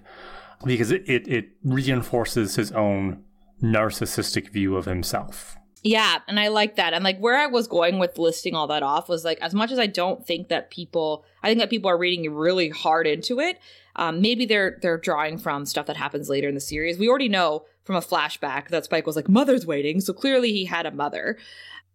because 0.64 0.90
it, 0.90 1.02
it, 1.06 1.26
it 1.28 1.48
reinforces 1.64 2.56
his 2.56 2.72
own 2.72 3.24
narcissistic 3.62 4.50
view 4.50 4.76
of 4.76 4.84
himself. 4.84 5.56
Yeah, 5.84 6.18
and 6.26 6.40
I 6.40 6.48
like 6.48 6.76
that. 6.76 6.92
And 6.92 7.04
like 7.04 7.18
where 7.18 7.36
I 7.36 7.46
was 7.46 7.68
going 7.68 7.98
with 7.98 8.18
listing 8.18 8.54
all 8.54 8.66
that 8.66 8.82
off 8.82 9.08
was 9.08 9.24
like 9.24 9.38
as 9.40 9.54
much 9.54 9.70
as 9.70 9.78
I 9.78 9.86
don't 9.86 10.26
think 10.26 10.48
that 10.48 10.70
people 10.70 11.24
I 11.42 11.48
think 11.48 11.60
that 11.60 11.70
people 11.70 11.90
are 11.90 11.98
reading 11.98 12.32
really 12.34 12.68
hard 12.68 13.06
into 13.06 13.38
it, 13.38 13.58
um, 13.96 14.20
maybe 14.20 14.44
they're 14.44 14.78
they're 14.82 14.98
drawing 14.98 15.38
from 15.38 15.66
stuff 15.66 15.86
that 15.86 15.96
happens 15.96 16.28
later 16.28 16.48
in 16.48 16.54
the 16.54 16.60
series. 16.60 16.98
We 16.98 17.08
already 17.08 17.28
know 17.28 17.64
from 17.84 17.96
a 17.96 18.00
flashback 18.00 18.68
that 18.68 18.84
Spike 18.84 19.06
was 19.06 19.16
like, 19.16 19.28
Mother's 19.28 19.66
waiting, 19.66 20.00
so 20.00 20.12
clearly 20.12 20.52
he 20.52 20.64
had 20.64 20.84
a 20.84 20.90
mother. 20.90 21.38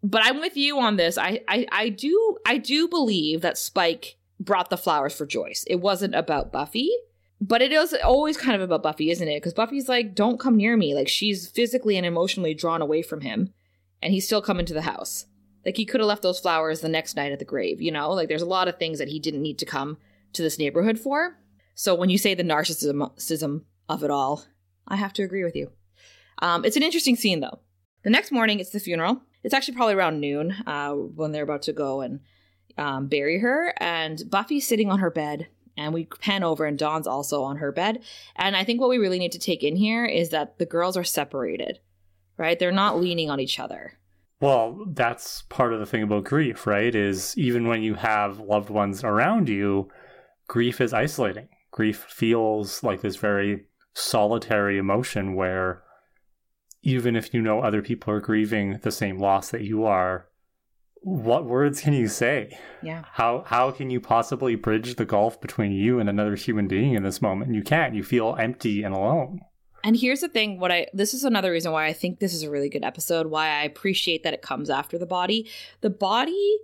But 0.01 0.21
I'm 0.25 0.39
with 0.39 0.57
you 0.57 0.79
on 0.79 0.95
this. 0.95 1.17
I 1.17 1.41
I, 1.47 1.67
I 1.71 1.89
do 1.89 2.37
I 2.45 2.57
do 2.57 2.87
believe 2.87 3.41
that 3.41 3.57
Spike 3.57 4.17
brought 4.39 4.69
the 4.69 4.77
flowers 4.77 5.13
for 5.13 5.25
Joyce. 5.25 5.65
It 5.67 5.81
wasn't 5.81 6.15
about 6.15 6.51
Buffy. 6.51 6.89
But 7.45 7.61
it 7.61 7.73
is 7.73 7.93
always 8.03 8.37
kind 8.37 8.55
of 8.55 8.61
about 8.61 8.83
Buffy, 8.83 9.11
isn't 9.11 9.27
it? 9.27 9.37
Because 9.37 9.53
Buffy's 9.53 9.89
like, 9.89 10.15
don't 10.15 10.39
come 10.39 10.55
near 10.55 10.77
me. 10.77 10.95
Like, 10.95 11.09
she's 11.09 11.49
physically 11.49 11.97
and 11.97 12.05
emotionally 12.05 12.53
drawn 12.53 12.81
away 12.81 13.01
from 13.01 13.19
him 13.21 13.53
and 14.01 14.13
he's 14.13 14.25
still 14.25 14.41
coming 14.41 14.65
to 14.65 14.73
the 14.73 14.81
house. 14.81 15.25
Like 15.65 15.77
he 15.77 15.85
could 15.85 16.01
have 16.01 16.07
left 16.07 16.21
those 16.21 16.39
flowers 16.39 16.81
the 16.81 16.89
next 16.89 17.15
night 17.15 17.31
at 17.31 17.39
the 17.39 17.45
grave, 17.45 17.81
you 17.81 17.91
know? 17.91 18.11
Like 18.11 18.27
there's 18.27 18.41
a 18.41 18.45
lot 18.45 18.67
of 18.67 18.77
things 18.77 18.99
that 18.99 19.07
he 19.07 19.19
didn't 19.19 19.41
need 19.41 19.57
to 19.59 19.65
come 19.65 19.97
to 20.33 20.41
this 20.41 20.59
neighborhood 20.59 20.99
for. 20.99 21.39
So 21.73 21.95
when 21.95 22.09
you 22.09 22.17
say 22.17 22.33
the 22.33 22.43
narcissism 22.43 23.63
of 23.89 24.03
it 24.03 24.11
all, 24.11 24.45
I 24.87 24.97
have 24.97 25.13
to 25.13 25.23
agree 25.23 25.43
with 25.43 25.55
you. 25.55 25.71
Um, 26.39 26.65
it's 26.65 26.75
an 26.75 26.83
interesting 26.83 27.15
scene 27.15 27.39
though. 27.39 27.59
The 28.03 28.09
next 28.09 28.31
morning, 28.31 28.59
it's 28.59 28.71
the 28.71 28.79
funeral. 28.79 29.21
It's 29.43 29.53
actually 29.53 29.75
probably 29.75 29.95
around 29.95 30.19
noon 30.19 30.51
uh, 30.67 30.91
when 30.91 31.31
they're 31.31 31.43
about 31.43 31.61
to 31.63 31.73
go 31.73 32.01
and 32.01 32.19
um, 32.77 33.07
bury 33.07 33.39
her. 33.39 33.73
And 33.77 34.21
Buffy's 34.29 34.67
sitting 34.67 34.91
on 34.91 34.99
her 34.99 35.09
bed, 35.09 35.47
and 35.77 35.93
we 35.93 36.05
pan 36.05 36.43
over, 36.43 36.65
and 36.65 36.77
Dawn's 36.77 37.07
also 37.07 37.43
on 37.43 37.57
her 37.57 37.71
bed. 37.71 38.03
And 38.35 38.55
I 38.55 38.63
think 38.63 38.79
what 38.79 38.89
we 38.89 38.97
really 38.97 39.19
need 39.19 39.31
to 39.33 39.39
take 39.39 39.63
in 39.63 39.75
here 39.75 40.05
is 40.05 40.29
that 40.29 40.57
the 40.59 40.65
girls 40.65 40.97
are 40.97 41.03
separated 41.03 41.79
right? 42.37 42.57
They're 42.57 42.71
not 42.71 42.99
leaning 42.99 43.29
on 43.29 43.39
each 43.39 43.59
other. 43.59 43.93
Well, 44.39 44.85
that's 44.87 45.43
part 45.43 45.73
of 45.73 45.79
the 45.79 45.85
thing 45.85 46.03
about 46.03 46.25
grief, 46.25 46.67
right? 46.67 46.93
Is 46.93 47.37
even 47.37 47.67
when 47.67 47.81
you 47.81 47.95
have 47.95 48.39
loved 48.39 48.69
ones 48.69 49.03
around 49.03 49.47
you, 49.47 49.89
grief 50.47 50.81
is 50.81 50.93
isolating. 50.93 51.47
Grief 51.71 52.05
feels 52.09 52.83
like 52.83 53.01
this 53.01 53.15
very 53.15 53.67
solitary 53.93 54.77
emotion 54.77 55.35
where 55.35 55.83
even 56.81 57.15
if 57.15 57.33
you 57.33 57.41
know 57.41 57.61
other 57.61 57.81
people 57.81 58.13
are 58.13 58.19
grieving 58.19 58.79
the 58.81 58.91
same 58.91 59.17
loss 59.17 59.49
that 59.51 59.61
you 59.61 59.85
are, 59.85 60.27
what 61.03 61.45
words 61.45 61.81
can 61.81 61.93
you 61.93 62.07
say? 62.07 62.57
Yeah. 62.81 63.03
How 63.11 63.43
how 63.45 63.71
can 63.71 63.89
you 63.89 63.99
possibly 63.99 64.55
bridge 64.55 64.95
the 64.95 65.05
gulf 65.05 65.39
between 65.39 65.71
you 65.71 65.99
and 65.99 66.09
another 66.09 66.35
human 66.35 66.67
being 66.67 66.93
in 66.93 67.03
this 67.03 67.21
moment? 67.21 67.53
You 67.53 67.61
can't. 67.61 67.93
You 67.93 68.03
feel 68.03 68.35
empty 68.39 68.83
and 68.83 68.95
alone. 68.95 69.41
And 69.83 69.97
here's 69.97 70.21
the 70.21 70.29
thing 70.29 70.59
what 70.59 70.71
I 70.71 70.87
this 70.93 71.13
is 71.13 71.25
another 71.25 71.51
reason 71.51 71.73
why 71.73 71.87
I 71.87 71.93
think 71.93 72.19
this 72.19 72.33
is 72.33 72.43
a 72.43 72.49
really 72.49 72.69
good 72.69 72.85
episode, 72.85 73.27
why 73.27 73.49
I 73.49 73.63
appreciate 73.63 74.23
that 74.23 74.33
it 74.33 74.41
comes 74.41 74.69
after 74.69 74.97
the 74.97 75.05
body. 75.05 75.49
The 75.81 75.89
body 75.89 76.57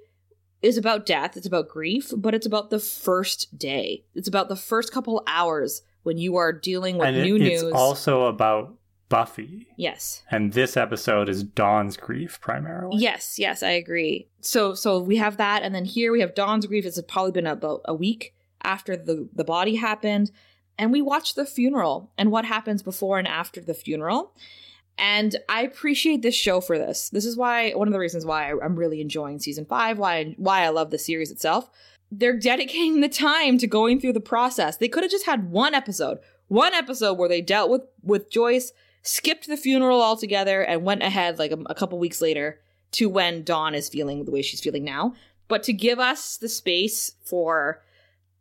is 0.62 0.78
about 0.78 1.06
death, 1.06 1.36
it's 1.36 1.48
about 1.48 1.68
grief, 1.68 2.14
but 2.16 2.34
it's 2.34 2.46
about 2.46 2.70
the 2.70 2.80
first 2.80 3.58
day. 3.58 4.06
It's 4.16 4.28
about 4.28 4.48
the 4.48 4.56
first 4.56 4.94
couple 4.94 5.22
hours 5.28 5.82
when 6.04 6.18
you 6.18 6.38
are 6.38 6.54
dealing 6.54 6.98
with 6.98 7.10
and 7.10 7.24
new 7.24 7.36
it, 7.36 7.40
news. 7.40 7.64
It's 7.64 7.74
also 7.74 8.28
about 8.28 8.79
Buffy. 9.10 9.68
Yes. 9.76 10.24
And 10.30 10.54
this 10.54 10.78
episode 10.78 11.30
is 11.30 11.44
Dawn's 11.44 11.98
grief 11.98 12.40
primarily. 12.40 12.98
Yes, 12.98 13.38
yes, 13.40 13.64
I 13.64 13.72
agree. 13.72 14.28
So 14.42 14.76
so 14.76 15.00
we 15.00 15.18
have 15.18 15.38
that 15.38 15.64
and 15.64 15.74
then 15.74 15.86
here 15.86 16.12
we 16.12 16.22
have 16.22 16.36
Dawn's 16.36 16.68
grief. 16.68 16.86
It's 16.86 17.02
probably 17.08 17.32
been 17.32 17.48
about 17.48 17.82
a 17.86 17.94
week 17.94 18.34
after 18.64 18.96
the 18.96 19.28
the 19.34 19.44
body 19.44 19.76
happened 19.76 20.32
and 20.78 20.92
we 20.92 21.02
watch 21.02 21.34
the 21.34 21.46
funeral 21.46 22.12
and 22.18 22.32
what 22.32 22.46
happens 22.46 22.82
before 22.82 23.20
and 23.20 23.28
after 23.28 23.60
the 23.60 23.74
funeral. 23.74 24.34
And 24.98 25.38
I 25.48 25.64
appreciate 25.64 26.22
this 26.22 26.36
show 26.36 26.62
for 26.62 26.78
this. 26.78 27.10
This 27.10 27.26
is 27.26 27.38
why 27.38 27.72
one 27.72 27.88
of 27.88 27.94
the 27.94 28.00
reasons 28.00 28.26
why 28.26 28.52
I'm 28.52 28.76
really 28.76 29.02
enjoying 29.02 29.40
season 29.40 29.66
five, 29.66 29.98
why 29.98 30.36
why 30.38 30.62
I 30.62 30.70
love 30.70 30.92
the 30.92 30.98
series 30.98 31.32
itself. 31.32 31.70
They're 32.12 32.38
dedicating 32.38 33.02
the 33.02 33.10
time 33.10 33.58
to 33.60 33.68
going 33.68 34.00
through 34.00 34.14
the 34.14 34.20
process. 34.20 34.78
They 34.78 34.88
could 34.88 35.04
have 35.04 35.12
just 35.12 35.26
had 35.26 35.52
one 35.52 35.74
episode, 35.74 36.20
one 36.48 36.74
episode 36.74 37.18
where 37.18 37.30
they 37.30 37.42
dealt 37.42 37.70
with 37.70 37.84
with 38.04 38.30
Joyce, 38.30 38.72
skipped 39.02 39.48
the 39.48 39.58
funeral 39.58 40.02
altogether, 40.02 40.62
and 40.62 40.84
went 40.84 41.04
ahead 41.04 41.40
like 41.40 41.52
a, 41.52 41.60
a 41.68 41.76
couple 41.76 42.00
weeks 42.00 42.22
later 42.22 42.60
to 42.92 43.10
when 43.10 43.44
Dawn 43.44 43.76
is 43.76 43.90
feeling 43.90 44.26
the 44.26 44.32
way 44.32 44.42
she's 44.42 44.62
feeling 44.62 44.84
now. 44.84 45.14
But 45.48 45.64
to 45.64 45.74
give 45.74 46.00
us 46.00 46.38
the 46.38 46.50
space 46.50 47.14
for 47.24 47.82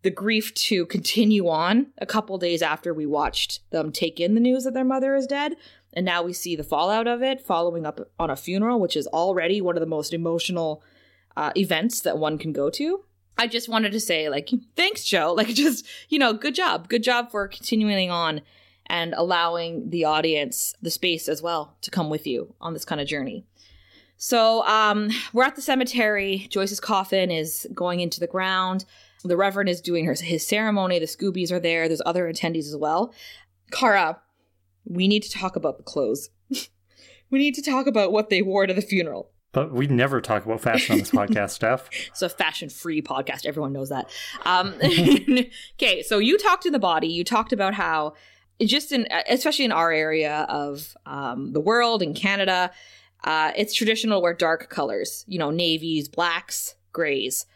the 0.02 0.10
grief 0.10 0.54
to 0.54 0.86
continue 0.86 1.48
on 1.48 1.88
a 1.98 2.06
couple 2.06 2.38
days 2.38 2.62
after 2.62 2.94
we 2.94 3.06
watched 3.06 3.60
them 3.70 3.90
take 3.90 4.20
in 4.20 4.34
the 4.34 4.40
news 4.40 4.64
that 4.64 4.74
their 4.74 4.84
mother 4.84 5.14
is 5.14 5.26
dead. 5.26 5.54
And 5.92 6.04
now 6.04 6.22
we 6.22 6.32
see 6.32 6.54
the 6.54 6.62
fallout 6.62 7.06
of 7.06 7.22
it 7.22 7.40
following 7.40 7.84
up 7.84 8.00
on 8.18 8.30
a 8.30 8.36
funeral, 8.36 8.78
which 8.78 8.96
is 8.96 9.06
already 9.08 9.60
one 9.60 9.76
of 9.76 9.80
the 9.80 9.86
most 9.86 10.12
emotional 10.12 10.82
uh, 11.36 11.50
events 11.56 12.00
that 12.00 12.18
one 12.18 12.38
can 12.38 12.52
go 12.52 12.70
to. 12.70 13.04
I 13.36 13.46
just 13.46 13.68
wanted 13.68 13.92
to 13.92 14.00
say, 14.00 14.28
like, 14.28 14.50
thanks, 14.76 15.04
Joe. 15.04 15.34
Like, 15.36 15.48
just, 15.48 15.86
you 16.08 16.18
know, 16.18 16.32
good 16.32 16.54
job. 16.54 16.88
Good 16.88 17.02
job 17.02 17.30
for 17.30 17.48
continuing 17.48 18.10
on 18.10 18.42
and 18.88 19.14
allowing 19.16 19.90
the 19.90 20.04
audience 20.04 20.74
the 20.80 20.90
space 20.90 21.28
as 21.28 21.42
well 21.42 21.76
to 21.82 21.90
come 21.90 22.10
with 22.10 22.26
you 22.26 22.54
on 22.60 22.72
this 22.72 22.84
kind 22.84 23.00
of 23.00 23.06
journey. 23.06 23.44
So 24.16 24.66
um, 24.66 25.10
we're 25.32 25.44
at 25.44 25.54
the 25.54 25.62
cemetery. 25.62 26.48
Joyce's 26.50 26.80
coffin 26.80 27.30
is 27.30 27.66
going 27.72 28.00
into 28.00 28.18
the 28.18 28.26
ground. 28.26 28.84
The 29.24 29.36
Reverend 29.36 29.68
is 29.68 29.80
doing 29.80 30.04
her, 30.06 30.14
his 30.14 30.46
ceremony. 30.46 30.98
The 30.98 31.06
Scoobies 31.06 31.52
are 31.52 31.60
there. 31.60 31.88
There's 31.88 32.02
other 32.04 32.30
attendees 32.30 32.66
as 32.66 32.76
well. 32.76 33.14
Kara, 33.70 34.20
we 34.84 35.06
need 35.06 35.22
to 35.22 35.30
talk 35.30 35.54
about 35.54 35.76
the 35.76 35.84
clothes. 35.84 36.30
we 37.30 37.38
need 37.38 37.54
to 37.54 37.62
talk 37.62 37.86
about 37.86 38.10
what 38.10 38.30
they 38.30 38.42
wore 38.42 38.66
to 38.66 38.74
the 38.74 38.82
funeral. 38.82 39.30
But 39.52 39.72
we 39.72 39.86
never 39.86 40.20
talk 40.20 40.44
about 40.44 40.60
fashion 40.60 40.94
on 40.94 40.98
this 40.98 41.10
podcast, 41.10 41.50
Steph. 41.50 41.88
It's 42.08 42.22
a 42.22 42.28
fashion 42.28 42.68
free 42.68 43.00
podcast. 43.00 43.46
Everyone 43.46 43.72
knows 43.72 43.88
that. 43.88 44.10
Um, 44.44 44.74
okay, 45.74 46.02
so 46.02 46.18
you 46.18 46.36
talked 46.38 46.66
in 46.66 46.72
the 46.72 46.78
body. 46.78 47.08
You 47.08 47.24
talked 47.24 47.52
about 47.52 47.74
how, 47.74 48.14
just 48.60 48.92
in, 48.92 49.06
especially 49.28 49.64
in 49.64 49.72
our 49.72 49.92
area 49.92 50.46
of 50.48 50.96
um, 51.06 51.52
the 51.52 51.60
world 51.60 52.02
in 52.02 52.14
Canada, 52.14 52.70
uh, 53.24 53.52
it's 53.56 53.74
traditional 53.74 54.20
to 54.20 54.22
wear 54.22 54.34
dark 54.34 54.68
colors, 54.68 55.24
you 55.28 55.38
know, 55.38 55.50
navies, 55.50 56.08
blacks, 56.08 56.74
grays. 56.92 57.46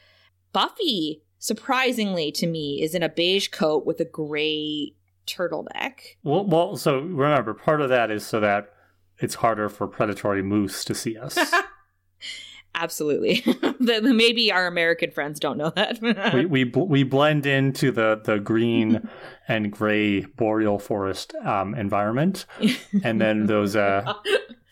Buffy, 0.53 1.23
surprisingly 1.38 2.31
to 2.33 2.47
me, 2.47 2.83
is 2.83 2.95
in 2.95 3.03
a 3.03 3.09
beige 3.09 3.49
coat 3.49 3.87
with 3.87 4.01
a 4.01 4.05
gray 4.05 4.95
turtleneck. 5.27 6.17
Well, 6.23 6.45
well, 6.45 6.77
so 6.77 6.99
remember, 6.99 7.55
part 7.55 7.81
of 7.81 7.88
that 7.88 8.11
is 8.11 8.27
so 8.27 8.41
that 8.41 8.73
it's 9.19 9.37
harder 9.37 9.69
for 9.69 9.87
predatory 9.87 10.43
moose 10.43 10.85
to 10.85 10.95
see 10.95 11.17
us. 11.17 11.38
Absolutely. 12.75 13.35
the, 13.81 14.01
the, 14.03 14.15
maybe 14.15 14.51
our 14.51 14.67
American 14.67 15.11
friends 15.11 15.39
don't 15.39 15.59
know 15.59 15.71
that. 15.77 16.01
we 16.33 16.47
we, 16.47 16.65
bl- 16.65 16.85
we 16.85 17.03
blend 17.03 17.45
into 17.47 17.91
the, 17.93 18.21
the 18.25 18.39
green 18.39 19.09
and 19.49 19.71
gray 19.71 20.23
boreal 20.23 20.79
forest 20.79 21.35
um, 21.45 21.75
environment, 21.75 22.47
and 23.05 23.21
then 23.21 23.47
those 23.47 23.77
uh, 23.77 24.15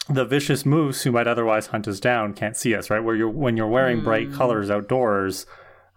the 0.09 0.25
vicious 0.25 0.65
moose 0.65 1.03
who 1.03 1.13
might 1.13 1.27
otherwise 1.27 1.67
hunt 1.67 1.87
us 1.87 2.01
down 2.01 2.33
can't 2.33 2.57
see 2.57 2.75
us. 2.75 2.89
Right 2.91 3.01
where 3.01 3.15
you're 3.15 3.29
when 3.29 3.57
you're 3.57 3.69
wearing 3.69 4.01
bright 4.03 4.29
Mm. 4.31 4.35
colors 4.35 4.71
outdoors, 4.71 5.45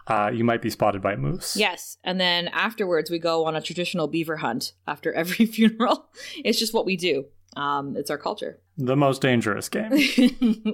uh, 0.08 0.30
you 0.34 0.44
might 0.44 0.62
be 0.62 0.70
spotted 0.70 1.02
by 1.02 1.14
a 1.14 1.18
moose. 1.18 1.56
Yes, 1.56 1.98
and 2.04 2.20
then 2.20 2.50
afterwards 2.50 3.10
we 3.10 3.18
go 3.20 3.46
on 3.46 3.56
a 3.56 3.62
traditional 3.62 4.08
beaver 4.08 4.38
hunt 4.38 4.74
after 4.88 5.14
every 5.14 5.46
funeral. 5.46 6.10
It's 6.44 6.60
just 6.60 6.74
what 6.74 6.86
we 6.86 6.98
do. 6.98 7.26
Um, 7.56 7.96
it's 7.96 8.10
our 8.10 8.18
culture. 8.18 8.60
The 8.78 8.96
most 8.96 9.22
dangerous 9.22 9.70
game. 9.70 9.92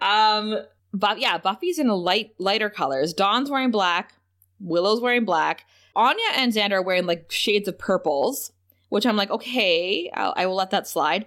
um, 0.00 0.58
but 0.92 1.20
yeah, 1.20 1.38
Buffy's 1.38 1.78
in 1.78 1.88
a 1.88 1.94
light 1.94 2.32
lighter 2.38 2.70
colors. 2.70 3.12
Dawn's 3.12 3.50
wearing 3.50 3.70
black. 3.70 4.14
Willow's 4.60 5.00
wearing 5.00 5.24
black. 5.24 5.66
Anya 5.96 6.24
and 6.36 6.52
Xander 6.52 6.72
are 6.72 6.82
wearing 6.82 7.06
like 7.06 7.30
shades 7.30 7.68
of 7.68 7.78
purples, 7.78 8.52
which 8.88 9.06
I'm 9.06 9.16
like, 9.16 9.30
okay, 9.30 10.10
I'll, 10.14 10.32
I 10.36 10.46
will 10.46 10.54
let 10.54 10.70
that 10.70 10.86
slide. 10.86 11.26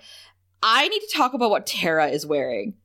I 0.62 0.88
need 0.88 1.01
to 1.01 1.12
talk 1.13 1.34
about 1.34 1.49
what 1.49 1.67
Tara 1.67 2.08
is 2.08 2.25
wearing. 2.25 2.75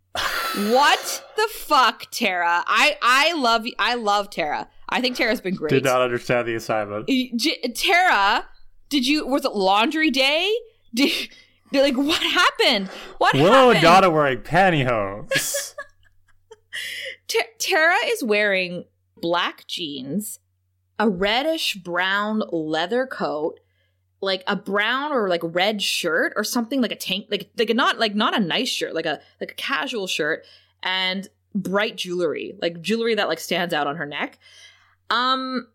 what 0.70 1.24
the 1.36 1.48
fuck, 1.52 2.10
Tara? 2.10 2.64
I 2.66 2.96
I 3.02 3.32
love 3.34 3.66
I 3.78 3.94
love 3.94 4.30
Tara. 4.30 4.68
I 4.88 5.00
think 5.00 5.16
Tara's 5.16 5.40
been 5.40 5.54
great. 5.54 5.70
Did 5.70 5.84
not 5.84 6.00
understand 6.00 6.48
the 6.48 6.54
assignment. 6.54 7.06
J- 7.08 7.60
Tara, 7.74 8.46
did 8.88 9.06
you 9.06 9.26
was 9.26 9.44
it 9.44 9.54
laundry 9.54 10.10
day? 10.10 10.52
Did 10.94 11.28
like 11.72 11.96
what 11.96 12.22
happened? 12.22 12.88
What 13.18 13.34
Willow 13.34 13.72
happened? 13.72 13.76
and 13.76 13.82
Donna 13.82 14.10
wearing 14.10 14.38
pantyhose. 14.38 15.74
Ta- 17.28 17.38
Tara 17.58 17.96
is 18.06 18.24
wearing 18.24 18.84
black 19.16 19.66
jeans, 19.66 20.38
a 20.98 21.08
reddish 21.08 21.74
brown 21.74 22.42
leather 22.50 23.06
coat, 23.06 23.60
like 24.20 24.42
a 24.46 24.56
brown 24.56 25.12
or 25.12 25.28
like 25.28 25.42
red 25.44 25.82
shirt 25.82 26.32
or 26.36 26.44
something 26.44 26.80
like 26.80 26.92
a 26.92 26.96
tank 26.96 27.26
like 27.30 27.50
like 27.58 27.70
a 27.70 27.74
not 27.74 27.98
like 27.98 28.14
not 28.14 28.36
a 28.36 28.40
nice 28.40 28.68
shirt, 28.68 28.94
like 28.94 29.06
a 29.06 29.20
like 29.40 29.52
a 29.52 29.54
casual 29.54 30.06
shirt 30.06 30.44
and 30.82 31.28
bright 31.54 31.96
jewelry, 31.96 32.56
like 32.62 32.80
jewelry 32.80 33.14
that 33.14 33.28
like 33.28 33.40
stands 33.40 33.74
out 33.74 33.86
on 33.86 33.96
her 33.96 34.06
neck. 34.06 34.38
Um 35.10 35.68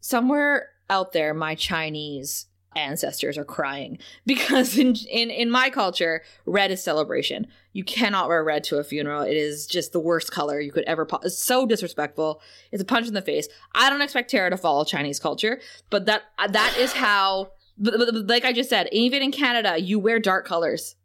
somewhere 0.00 0.68
out 0.88 1.12
there 1.12 1.34
my 1.34 1.54
Chinese 1.54 2.46
ancestors 2.76 3.36
are 3.36 3.44
crying 3.44 3.98
because 4.26 4.78
in 4.78 4.94
in 5.10 5.30
in 5.30 5.50
my 5.50 5.70
culture 5.70 6.22
red 6.46 6.70
is 6.70 6.82
celebration. 6.82 7.46
You 7.72 7.84
cannot 7.84 8.28
wear 8.28 8.42
red 8.42 8.64
to 8.64 8.78
a 8.78 8.84
funeral. 8.84 9.22
It 9.22 9.36
is 9.36 9.66
just 9.66 9.92
the 9.92 10.00
worst 10.00 10.32
color 10.32 10.60
you 10.60 10.72
could 10.72 10.84
ever 10.84 11.06
po- 11.06 11.20
it's 11.22 11.38
so 11.38 11.66
disrespectful. 11.66 12.40
It's 12.72 12.82
a 12.82 12.86
punch 12.86 13.06
in 13.06 13.14
the 13.14 13.22
face. 13.22 13.48
I 13.74 13.90
don't 13.90 14.02
expect 14.02 14.30
tara 14.30 14.50
to 14.50 14.56
follow 14.56 14.84
chinese 14.84 15.18
culture 15.18 15.60
but 15.88 16.06
that 16.06 16.22
uh, 16.38 16.48
that 16.48 16.76
is 16.78 16.92
how 16.92 17.52
like 17.82 18.44
i 18.44 18.52
just 18.52 18.70
said 18.70 18.88
even 18.92 19.22
in 19.22 19.32
canada 19.32 19.78
you 19.80 19.98
wear 19.98 20.18
dark 20.18 20.46
colors 20.46 20.96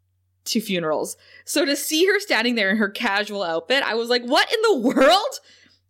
to 0.46 0.62
funerals. 0.62 1.18
So 1.46 1.66
to 1.66 1.76
see 1.76 2.06
her 2.06 2.20
standing 2.20 2.54
there 2.54 2.70
in 2.70 2.78
her 2.78 2.90
casual 2.90 3.44
outfit 3.44 3.84
i 3.84 3.96
was 3.96 4.10
like 4.10 4.24
what 4.24 4.52
in 4.54 4.62
the 4.62 4.78
world 4.90 5.40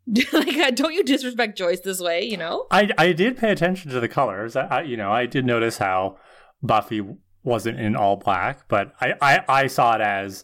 like 0.33 0.55
uh, 0.57 0.71
don't 0.71 0.93
you 0.93 1.03
disrespect 1.03 1.57
joyce 1.57 1.79
this 1.79 1.99
way 1.99 2.23
you 2.23 2.37
know 2.37 2.67
I 2.69 2.89
I 2.97 3.11
did 3.11 3.37
pay 3.37 3.51
attention 3.51 3.91
to 3.91 3.99
the 3.99 4.07
colors. 4.07 4.55
I, 4.55 4.65
I 4.65 4.81
you 4.83 4.97
know 4.97 5.11
I 5.11 5.25
did 5.25 5.45
notice 5.45 5.77
how 5.77 6.17
Buffy 6.61 7.01
wasn't 7.43 7.79
in 7.79 7.95
all 7.95 8.15
black, 8.15 8.67
but 8.67 8.93
I, 9.01 9.13
I 9.21 9.43
I 9.47 9.67
saw 9.67 9.95
it 9.95 10.01
as 10.01 10.43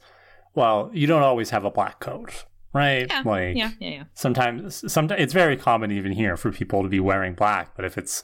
well. 0.56 0.90
You 0.94 1.08
don't 1.08 1.24
always 1.24 1.52
have 1.52 1.66
a 1.66 1.72
black 1.72 2.00
coat, 2.00 2.46
right? 2.74 3.08
yeah 3.08 3.22
like 3.24 3.56
yeah 3.56 3.72
yeah 3.80 3.90
yeah 3.90 4.04
sometimes 4.14 4.92
sometimes 4.92 5.22
it's 5.22 5.34
very 5.34 5.58
common 5.58 5.92
even 5.92 6.12
here 6.12 6.38
for 6.38 6.52
people 6.52 6.84
to 6.84 6.90
be 6.90 7.00
wearing 7.00 7.34
black, 7.34 7.76
but 7.76 7.86
if 7.86 7.98
it's 7.98 8.24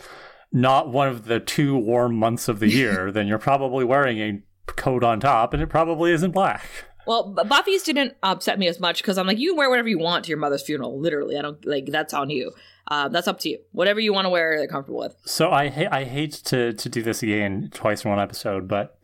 not 0.51 0.91
one 0.91 1.07
of 1.07 1.25
the 1.25 1.39
two 1.39 1.77
warm 1.77 2.15
months 2.15 2.47
of 2.47 2.59
the 2.59 2.69
year, 2.81 3.11
then 3.11 3.27
you're 3.27 3.37
probably 3.37 3.85
wearing 3.85 4.19
a 4.19 4.41
coat 4.71 5.03
on 5.03 5.19
top, 5.19 5.53
and 5.53 5.61
it 5.61 5.67
probably 5.67 6.11
isn't 6.11 6.31
black. 6.31 6.65
Well, 7.07 7.29
Buffy's 7.33 7.83
didn't 7.83 8.15
upset 8.21 8.59
me 8.59 8.67
as 8.67 8.79
much 8.79 9.01
because 9.01 9.17
I'm 9.17 9.25
like, 9.25 9.39
you 9.39 9.51
can 9.51 9.57
wear 9.57 9.69
whatever 9.69 9.87
you 9.87 9.97
want 9.99 10.25
to 10.25 10.29
your 10.29 10.37
mother's 10.37 10.61
funeral. 10.61 10.99
Literally, 10.99 11.37
I 11.37 11.41
don't 11.41 11.63
like 11.65 11.85
that's 11.87 12.13
on 12.13 12.29
you. 12.29 12.51
Uh, 12.89 13.07
that's 13.09 13.27
up 13.27 13.39
to 13.39 13.49
you. 13.49 13.59
Whatever 13.71 13.99
you 13.99 14.13
want 14.13 14.25
to 14.25 14.29
wear, 14.29 14.57
they're 14.57 14.67
comfortable 14.67 14.99
with. 14.99 15.15
So 15.25 15.49
I 15.51 15.69
ha- 15.69 15.89
I 15.91 16.03
hate 16.03 16.33
to 16.45 16.73
to 16.73 16.89
do 16.89 17.01
this 17.01 17.23
again 17.23 17.69
twice 17.73 18.03
in 18.05 18.11
one 18.11 18.19
episode, 18.19 18.67
but 18.67 18.99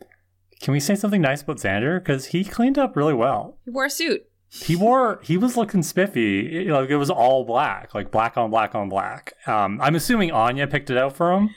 can 0.60 0.72
we 0.72 0.80
say 0.80 0.94
something 0.94 1.20
nice 1.20 1.42
about 1.42 1.56
Xander? 1.58 1.98
Because 1.98 2.26
he 2.26 2.44
cleaned 2.44 2.78
up 2.78 2.96
really 2.96 3.12
well. 3.14 3.58
He 3.64 3.70
wore 3.70 3.86
a 3.86 3.90
suit. 3.90 4.26
He 4.48 4.76
wore 4.76 5.20
he 5.24 5.36
was 5.36 5.56
looking 5.56 5.82
spiffy. 5.82 6.66
It- 6.66 6.70
like 6.72 6.88
it 6.88 6.96
was 6.96 7.10
all 7.10 7.44
black, 7.44 7.94
like 7.94 8.10
black 8.10 8.36
on 8.36 8.50
black 8.50 8.74
on 8.74 8.88
black. 8.88 9.34
Um, 9.46 9.80
I'm 9.82 9.96
assuming 9.96 10.30
Anya 10.30 10.66
picked 10.66 10.90
it 10.90 10.96
out 10.96 11.14
for 11.16 11.32
him, 11.32 11.50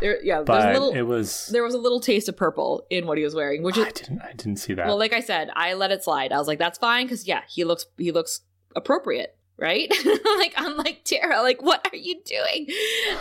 There, 0.00 0.22
yeah, 0.22 0.42
but 0.42 0.68
a 0.68 0.72
little. 0.72 0.92
it 0.92 1.02
was. 1.02 1.46
there 1.52 1.62
was 1.62 1.74
a 1.74 1.78
little 1.78 2.00
taste 2.00 2.28
of 2.28 2.36
purple 2.36 2.86
in 2.90 3.06
what 3.06 3.16
he 3.18 3.24
was 3.24 3.34
wearing, 3.34 3.62
which 3.62 3.78
is 3.78 3.86
I 3.86 3.90
didn't 3.90 4.20
I 4.20 4.32
didn't 4.32 4.56
see 4.56 4.74
that. 4.74 4.86
well, 4.86 4.98
like 4.98 5.12
I 5.12 5.20
said, 5.20 5.50
I 5.54 5.74
let 5.74 5.90
it 5.90 6.04
slide. 6.04 6.32
I 6.32 6.38
was 6.38 6.46
like, 6.46 6.58
that's 6.58 6.78
fine 6.78 7.06
because 7.06 7.26
yeah, 7.26 7.42
he 7.48 7.64
looks 7.64 7.86
he 7.96 8.12
looks 8.12 8.42
appropriate, 8.74 9.36
right? 9.58 9.90
like 10.38 10.54
unlike 10.56 11.02
Tara, 11.04 11.40
like 11.40 11.62
what 11.62 11.88
are 11.90 11.96
you 11.96 12.20
doing? 12.24 12.66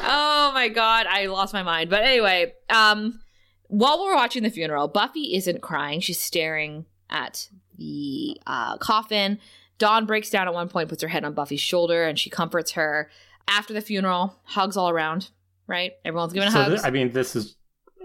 Oh 0.04 0.52
my 0.54 0.68
god, 0.68 1.06
I 1.08 1.28
lost 1.28 1.54
my 1.54 1.64
mind. 1.64 1.90
But 1.90 2.04
anyway, 2.04 2.54
um, 2.70 3.22
while 3.68 4.04
we're 4.04 4.16
watching 4.16 4.44
the 4.44 4.50
funeral, 4.50 4.88
Buffy 4.88 5.36
isn't 5.36 5.62
crying; 5.62 6.02
she's 6.02 6.20
staring 6.20 6.86
at 7.10 7.50
the 7.78 8.38
uh, 8.46 8.78
coffin. 8.78 9.40
Dawn 9.78 10.06
breaks 10.06 10.30
down 10.30 10.48
at 10.48 10.54
one 10.54 10.70
point, 10.70 10.90
puts 10.90 11.02
her 11.02 11.10
head 11.10 11.26
on 11.26 11.34
Buffy's 11.34 11.62
shoulder, 11.62 12.04
and 12.04 12.18
she 12.20 12.30
comforts 12.30 12.72
her. 12.72 13.10
After 13.48 13.74
the 13.74 13.82
funeral, 13.82 14.40
hugs 14.44 14.76
all 14.76 14.90
around. 14.90 15.30
Right, 15.68 15.94
everyone's 16.04 16.34
giving 16.34 16.52
so 16.52 16.62
hugs. 16.64 16.82
thi- 16.82 16.88
I 16.88 16.92
mean, 16.92 17.12
this 17.12 17.36
is 17.36 17.56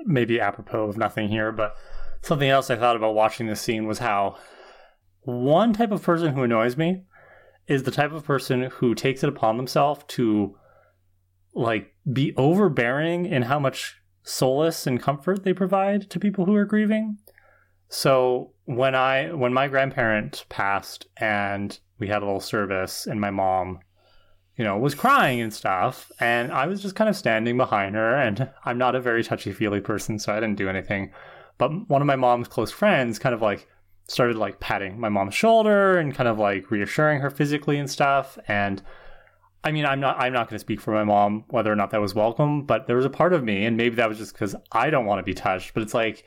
maybe 0.07 0.40
apropos 0.40 0.85
of 0.88 0.96
nothing 0.96 1.29
here, 1.29 1.53
but 1.53 1.75
something 2.23 2.49
else 2.49 2.70
I 2.70 2.77
thought 2.77 2.96
about 2.96 3.14
watching 3.14 3.46
this 3.46 3.61
scene 3.61 3.87
was 3.87 3.99
how 3.99 4.37
one 5.23 5.73
type 5.73 5.90
of 5.92 6.03
person 6.03 6.33
who 6.35 6.42
annoys 6.42 6.77
me 6.77 7.05
is 7.66 7.83
the 7.83 7.90
type 7.90 8.12
of 8.12 8.25
person 8.25 8.62
who 8.62 8.94
takes 8.94 9.23
it 9.23 9.29
upon 9.29 9.57
themselves 9.57 10.05
to 10.09 10.57
like 11.55 11.94
be 12.11 12.33
overbearing 12.37 13.27
in 13.27 13.42
how 13.42 13.59
much 13.59 13.96
solace 14.23 14.87
and 14.87 15.01
comfort 15.03 15.44
they 15.44 15.53
provide 15.53 16.09
to 16.11 16.18
people 16.20 16.46
who 16.46 16.55
are 16.55 16.64
grieving. 16.64 17.18
So 17.88 18.55
when 18.64 18.94
I 18.94 19.33
when 19.33 19.53
my 19.53 19.68
grandparent 19.68 20.46
passed 20.49 21.07
and 21.16 21.79
we 21.99 22.09
had 22.09 22.23
a 22.23 22.25
little 22.25 22.40
service 22.40 23.07
and 23.07 23.20
my 23.20 23.31
mom 23.31 23.81
you 24.61 24.66
know, 24.66 24.77
was 24.77 24.94
crying 24.94 25.40
and 25.40 25.55
stuff. 25.55 26.12
And 26.20 26.53
I 26.53 26.66
was 26.66 26.83
just 26.83 26.94
kind 26.94 27.09
of 27.09 27.16
standing 27.16 27.57
behind 27.57 27.94
her. 27.94 28.14
And 28.14 28.51
I'm 28.62 28.77
not 28.77 28.94
a 28.94 29.01
very 29.01 29.25
touchy 29.25 29.53
feely 29.53 29.81
person, 29.81 30.18
so 30.18 30.35
I 30.35 30.38
didn't 30.38 30.59
do 30.59 30.68
anything. 30.68 31.12
But 31.57 31.88
one 31.88 32.03
of 32.03 32.07
my 32.07 32.16
mom's 32.16 32.46
close 32.46 32.70
friends 32.70 33.18
kind 33.18 33.35
of 33.35 33.40
like 33.40 33.66
started 34.07 34.37
like 34.37 34.61
patting 34.61 35.01
my 35.01 35.09
mom's 35.09 35.33
shoulder 35.33 35.96
and 35.96 36.14
kind 36.14 36.29
of 36.29 36.38
like 36.38 36.70
reassuring 36.70 37.20
her 37.20 37.31
physically 37.31 37.79
and 37.79 37.88
stuff. 37.88 38.38
And 38.49 38.83
I 39.64 39.73
mean, 39.73 39.87
I'm 39.87 39.99
not 39.99 40.20
I'm 40.20 40.35
not 40.35 40.51
going 40.51 40.57
to 40.57 40.61
speak 40.62 40.83
for 40.83 40.92
my 40.92 41.05
mom 41.05 41.46
whether 41.49 41.73
or 41.73 41.77
not 41.77 41.90
that 41.92 42.03
was 42.03 42.14
welcome, 42.14 42.66
but 42.66 42.87
there 42.87 42.96
was 42.96 43.07
a 43.07 43.11
part 43.11 43.33
of 43.33 43.42
me, 43.42 43.64
and 43.64 43.79
maybe 43.79 43.96
that 43.96 44.11
was 44.11 44.18
just 44.18 44.35
because 44.35 44.55
I 44.73 44.90
don't 44.90 45.07
want 45.07 45.20
to 45.20 45.23
be 45.23 45.33
touched. 45.33 45.73
But 45.73 45.85
it's 45.85 45.94
like 45.94 46.23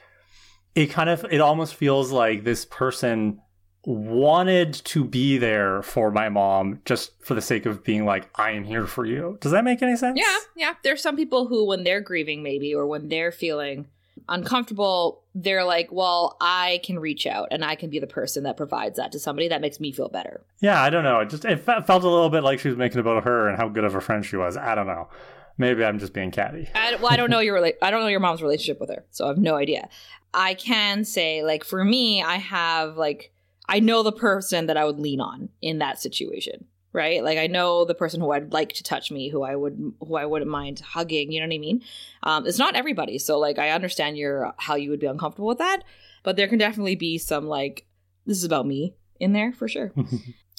it 0.74 0.88
kind 0.88 1.12
of 1.12 1.24
it 1.30 1.40
almost 1.40 1.76
feels 1.76 2.12
like 2.12 2.44
this 2.44 2.66
person 2.66 3.43
wanted 3.86 4.74
to 4.74 5.04
be 5.04 5.38
there 5.38 5.82
for 5.82 6.10
my 6.10 6.30
mom 6.30 6.82
just 6.86 7.12
for 7.24 7.34
the 7.34 7.42
sake 7.42 7.66
of 7.66 7.84
being 7.84 8.06
like 8.06 8.30
I 8.36 8.52
am 8.52 8.64
here 8.64 8.88
for 8.88 9.06
you. 9.06 9.38
Does 9.42 9.52
that 9.52 9.64
make 9.64 9.82
any 9.82 9.98
sense? 9.98 10.18
Yeah, 10.20 10.38
yeah. 10.56 10.74
There's 10.84 11.02
some 11.02 11.18
people 11.18 11.48
who, 11.48 11.66
when 11.66 11.84
they're 11.84 12.02
grieving, 12.02 12.44
maybe, 12.44 12.74
or 12.74 12.88
when 12.88 13.10
they're 13.10 13.32
feeling 13.32 13.88
uncomfortable, 14.30 15.24
they're 15.36 15.66
like, 15.66 15.90
well, 15.92 16.38
I 16.40 16.80
can 16.84 17.00
reach 17.00 17.28
out 17.28 17.50
and 17.52 17.66
I 17.66 17.76
can 17.76 17.90
be 17.90 18.00
the 18.00 18.08
person 18.08 18.44
that 18.44 18.58
provides 18.58 18.98
that 18.98 19.12
to 19.12 19.20
somebody. 19.20 19.48
That 19.50 19.62
makes 19.62 19.80
me 19.80 19.92
feel 19.92 20.10
better. 20.10 20.46
Yeah, 20.62 20.82
I 20.82 20.90
don't 20.90 21.04
know. 21.04 21.20
It 21.20 21.30
just 21.30 21.44
it 21.46 21.58
felt 21.58 21.90
a 21.90 22.10
little 22.10 22.30
bit 22.30 22.44
like 22.44 22.60
she 22.60 22.70
was 22.70 22.78
making 22.78 23.00
about 23.00 23.26
her 23.26 23.50
and 23.50 23.58
how 23.58 23.68
good 23.68 23.84
of 23.84 23.96
a 23.96 24.02
friend 24.02 24.26
she 24.26 24.38
was. 24.38 24.56
I 24.56 24.76
don't 24.76 24.88
know. 24.88 25.10
Maybe 25.58 25.84
I'm 25.84 26.00
just 26.00 26.14
being 26.14 26.32
catty. 26.32 26.70
I, 26.76 26.96
well, 26.96 27.12
I 27.12 27.18
don't 27.18 27.30
know 27.30 27.40
your 27.40 27.60
rela- 27.60 27.78
I 27.82 27.92
don't 27.92 28.02
know 28.02 28.08
your 28.08 28.22
mom's 28.22 28.42
relationship 28.42 28.80
with 28.80 28.90
her, 28.90 29.04
so 29.12 29.26
I 29.26 29.28
have 29.28 29.38
no 29.38 29.56
idea. 29.56 29.90
I 30.34 30.56
can 30.56 31.04
say, 31.04 31.44
like, 31.44 31.64
for 31.64 31.84
me, 31.84 32.24
I 32.24 32.38
have 32.38 32.98
like 32.98 33.33
I 33.68 33.80
know 33.80 34.04
the 34.04 34.12
person 34.12 34.68
that 34.68 34.78
I 34.78 34.86
would 34.86 35.00
lean 35.00 35.22
on 35.22 35.50
in 35.62 35.80
that 35.80 36.00
situation, 36.00 36.66
right? 36.92 37.24
Like, 37.24 37.38
I 37.38 37.48
know 37.48 37.86
the 37.86 37.96
person 37.96 38.22
who 38.22 38.32
I'd 38.32 38.54
like 38.54 38.74
to 38.74 38.84
touch 38.84 39.12
me, 39.12 39.30
who 39.30 39.44
I 39.44 39.56
would 39.56 39.94
who 40.00 40.16
I 40.16 40.26
wouldn't 40.26 40.52
mind 40.52 40.80
hugging. 40.82 41.32
You 41.32 41.40
know 41.40 41.48
what 41.48 41.56
I 41.56 41.60
mean? 41.60 41.84
Um, 42.24 42.46
it's 42.46 42.60
not 42.60 42.76
everybody, 42.76 43.18
so 43.18 43.40
like, 43.40 43.58
I 43.58 43.70
understand 43.70 44.18
your 44.18 44.54
how 44.58 44.76
you 44.76 44.90
would 44.90 45.00
be 45.00 45.08
uncomfortable 45.08 45.48
with 45.48 45.60
that, 45.60 45.84
but 46.24 46.36
there 46.36 46.48
can 46.48 46.60
definitely 46.60 46.96
be 46.96 47.18
some 47.18 47.48
like 47.48 47.86
this 48.26 48.38
is 48.38 48.44
about 48.44 48.68
me 48.68 48.96
in 49.20 49.34
there 49.34 49.54
for 49.54 49.68
sure. 49.68 49.92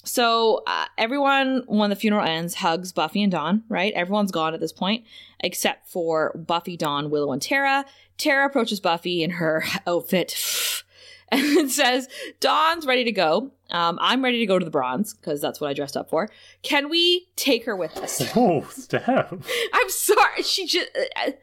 So 0.04 0.62
uh, 0.66 0.86
everyone, 0.98 1.64
when 1.66 1.90
the 1.90 1.96
funeral 1.96 2.24
ends, 2.24 2.54
hugs 2.54 2.92
Buffy 2.92 3.22
and 3.22 3.32
Dawn. 3.32 3.64
Right? 3.68 3.92
Everyone's 3.94 4.30
gone 4.30 4.54
at 4.54 4.60
this 4.60 4.72
point, 4.72 5.04
except 5.40 5.88
for 5.88 6.32
Buffy, 6.34 6.76
Dawn, 6.76 7.10
Willow, 7.10 7.32
and 7.32 7.42
Tara. 7.42 7.84
Tara 8.18 8.46
approaches 8.46 8.80
Buffy 8.80 9.22
in 9.22 9.30
her 9.30 9.64
outfit 9.86 10.83
and 11.30 11.42
it 11.42 11.70
says, 11.70 12.08
"Dawn's 12.40 12.86
ready 12.86 13.04
to 13.04 13.12
go. 13.12 13.50
Um, 13.70 13.98
I'm 14.00 14.22
ready 14.22 14.38
to 14.40 14.46
go 14.46 14.58
to 14.58 14.64
the 14.64 14.70
bronze 14.70 15.14
because 15.14 15.40
that's 15.40 15.60
what 15.60 15.70
I 15.70 15.72
dressed 15.72 15.96
up 15.96 16.10
for. 16.10 16.28
Can 16.62 16.88
we 16.88 17.28
take 17.36 17.64
her 17.64 17.76
with 17.76 17.96
us?" 17.96 18.22
Oh, 18.36 18.66
Steph. 18.70 19.32
I'm 19.72 19.90
sorry. 19.90 20.42
She 20.42 20.66
just. 20.66 20.88
I, 21.16 21.34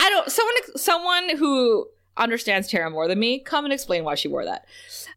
I 0.00 0.10
don't. 0.10 0.30
Someone. 0.30 0.54
Someone 0.76 1.36
who 1.36 1.86
understands 2.16 2.68
Tara 2.68 2.90
more 2.90 3.06
than 3.06 3.18
me, 3.18 3.38
come 3.38 3.64
and 3.64 3.72
explain 3.72 4.02
why 4.02 4.16
she 4.16 4.28
wore 4.28 4.44
that. 4.44 4.66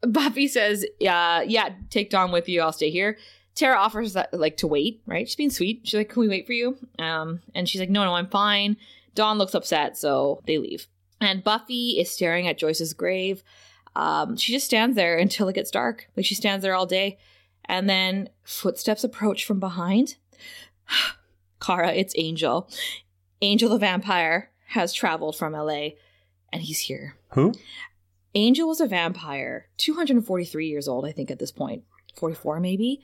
Buffy 0.02 0.48
says, 0.48 0.86
"Yeah, 1.00 1.42
yeah, 1.42 1.70
take 1.90 2.10
Dawn 2.10 2.32
with 2.32 2.50
you. 2.50 2.62
I'll 2.62 2.74
stay 2.74 2.90
here." 2.90 3.18
Tara 3.54 3.78
offers 3.78 4.14
that 4.14 4.34
like 4.34 4.58
to 4.58 4.68
wait, 4.68 5.02
right? 5.06 5.28
She's 5.28 5.36
being 5.36 5.50
sweet. 5.50 5.82
She's 5.84 5.98
like, 5.98 6.10
"Can 6.10 6.22
we 6.22 6.30
wait 6.30 6.46
for 6.48 6.54
you?" 6.54 6.78
Um, 7.00 7.42
and 7.56 7.68
she's 7.68 7.82
like, 7.82 7.90
"No, 7.90 8.04
no, 8.04 8.14
I'm 8.14 8.28
fine." 8.30 8.78
Dawn 9.14 9.38
looks 9.38 9.56
upset, 9.56 9.98
so 9.98 10.42
they 10.46 10.58
leave. 10.58 10.88
And 11.20 11.44
Buffy 11.44 12.00
is 12.00 12.10
staring 12.10 12.48
at 12.48 12.58
Joyce's 12.58 12.94
grave. 12.94 13.44
Um, 13.96 14.38
she 14.38 14.54
just 14.54 14.66
stands 14.66 14.96
there 14.96 15.18
until 15.26 15.48
it 15.50 15.56
gets 15.56 15.72
dark. 15.72 16.08
Like 16.16 16.26
she 16.26 16.36
stands 16.36 16.64
there 16.64 16.76
all 16.76 16.86
day, 16.86 17.18
and 17.66 17.90
then 17.90 18.30
footsteps 18.44 19.04
approach 19.04 19.46
from 19.46 19.60
behind. 19.60 20.16
Kara, 21.62 21.92
it's 21.94 22.16
Angel. 22.18 22.70
Angel 23.42 23.70
the 23.70 23.78
vampire 23.78 24.52
has 24.70 24.94
traveled 24.94 25.36
from 25.36 25.54
LA, 25.54 25.90
and 26.52 26.62
he's 26.62 26.80
here. 26.80 27.18
Who? 27.34 27.54
Angel 28.34 28.68
was 28.68 28.80
a 28.80 28.88
vampire, 28.88 29.68
243 29.78 30.68
years 30.68 30.88
old, 30.88 31.06
I 31.06 31.12
think, 31.12 31.30
at 31.30 31.40
this 31.40 31.52
point. 31.52 31.84
44, 32.18 32.60
maybe? 32.60 33.02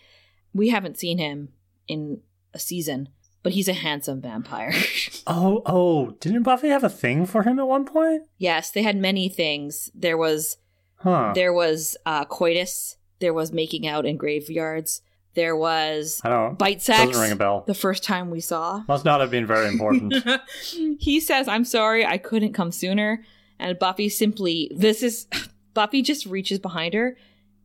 We 0.53 0.69
haven't 0.69 0.97
seen 0.97 1.17
him 1.17 1.49
in 1.87 2.21
a 2.53 2.59
season, 2.59 3.09
but 3.43 3.51
he's 3.53 3.67
a 3.67 3.73
handsome 3.73 4.21
vampire. 4.21 4.73
Oh, 5.29 5.61
oh, 5.65 6.11
didn't 6.21 6.43
Buffy 6.43 6.69
have 6.69 6.85
a 6.85 6.89
thing 6.89 7.25
for 7.25 7.43
him 7.43 7.59
at 7.59 7.67
one 7.67 7.83
point? 7.83 8.23
yes, 8.37 8.71
they 8.71 8.81
had 8.81 8.95
many 8.95 9.27
things. 9.27 9.91
There 9.93 10.17
was 10.17 10.55
Huh. 10.97 11.31
there 11.35 11.53
was 11.53 11.95
uh, 12.05 12.25
coitus, 12.25 12.97
there 13.19 13.33
was 13.33 13.51
making 13.51 13.87
out 13.87 14.05
in 14.05 14.17
graveyards, 14.17 15.01
there 15.37 15.55
was 15.55 16.19
I 16.23 16.29
don't. 16.29 16.57
bite 16.57 16.81
sex. 16.81 17.05
Doesn't 17.05 17.21
ring 17.21 17.31
a 17.31 17.35
bell. 17.35 17.63
The 17.67 17.75
first 17.75 18.03
time 18.03 18.31
we 18.31 18.39
saw. 18.39 18.83
Must 18.87 19.05
not 19.05 19.21
have 19.21 19.29
been 19.29 19.45
very 19.45 19.67
important. 19.67 20.15
he 20.99 21.19
says, 21.19 21.47
I'm 21.47 21.63
sorry, 21.63 22.03
I 22.03 22.17
couldn't 22.17 22.53
come 22.53 22.71
sooner. 22.71 23.23
And 23.59 23.77
Buffy 23.77 24.09
simply, 24.09 24.71
this 24.75 25.03
is, 25.03 25.27
Buffy 25.75 26.01
just 26.01 26.25
reaches 26.25 26.57
behind 26.57 26.95
her 26.95 27.17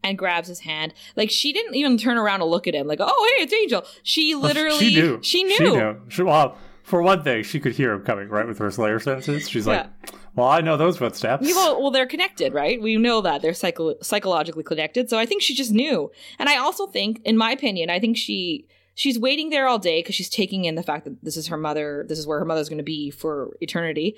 and 0.04 0.18
grabs 0.18 0.48
his 0.48 0.60
hand. 0.60 0.92
Like, 1.16 1.30
she 1.30 1.52
didn't 1.54 1.74
even 1.74 1.96
turn 1.96 2.18
around 2.18 2.40
to 2.40 2.44
look 2.44 2.66
at 2.68 2.74
him, 2.74 2.86
like, 2.86 3.00
oh, 3.00 3.34
hey, 3.36 3.44
it's 3.44 3.54
Angel. 3.54 3.84
She 4.02 4.34
literally, 4.36 4.78
she 4.78 4.94
knew. 4.94 5.18
She 5.22 5.44
knew. 5.44 5.56
She 5.56 5.64
knew. 5.64 6.00
She, 6.08 6.22
well, 6.22 6.58
for 6.82 7.00
one 7.00 7.22
thing, 7.22 7.42
she 7.42 7.58
could 7.58 7.72
hear 7.72 7.92
him 7.92 8.04
coming 8.04 8.28
right 8.28 8.46
with 8.46 8.58
her 8.58 8.70
Slayer 8.70 9.00
senses. 9.00 9.48
She's 9.48 9.66
like, 9.66 9.86
"Well, 10.34 10.48
I 10.48 10.60
know 10.60 10.76
those 10.76 10.96
footsteps." 10.98 11.46
Yeah, 11.46 11.54
well, 11.54 11.80
well, 11.82 11.90
they're 11.90 12.06
connected, 12.06 12.52
right? 12.54 12.80
We 12.80 12.96
know 12.96 13.20
that 13.20 13.42
they're 13.42 13.54
psycho- 13.54 13.96
psychologically 14.00 14.62
connected. 14.62 15.08
So 15.10 15.18
I 15.18 15.26
think 15.26 15.42
she 15.42 15.54
just 15.54 15.72
knew. 15.72 16.10
And 16.38 16.48
I 16.48 16.56
also 16.58 16.86
think, 16.86 17.20
in 17.24 17.36
my 17.36 17.52
opinion, 17.52 17.90
I 17.90 17.98
think 18.00 18.16
she 18.16 18.66
she's 18.94 19.18
waiting 19.18 19.48
there 19.50 19.66
all 19.66 19.78
day 19.78 20.00
because 20.00 20.14
she's 20.14 20.28
taking 20.28 20.64
in 20.66 20.74
the 20.74 20.82
fact 20.82 21.04
that 21.04 21.22
this 21.24 21.36
is 21.36 21.46
her 21.48 21.56
mother. 21.56 22.04
This 22.08 22.18
is 22.18 22.26
where 22.26 22.38
her 22.38 22.44
mother's 22.44 22.68
going 22.68 22.78
to 22.78 22.84
be 22.84 23.10
for 23.10 23.56
eternity. 23.60 24.16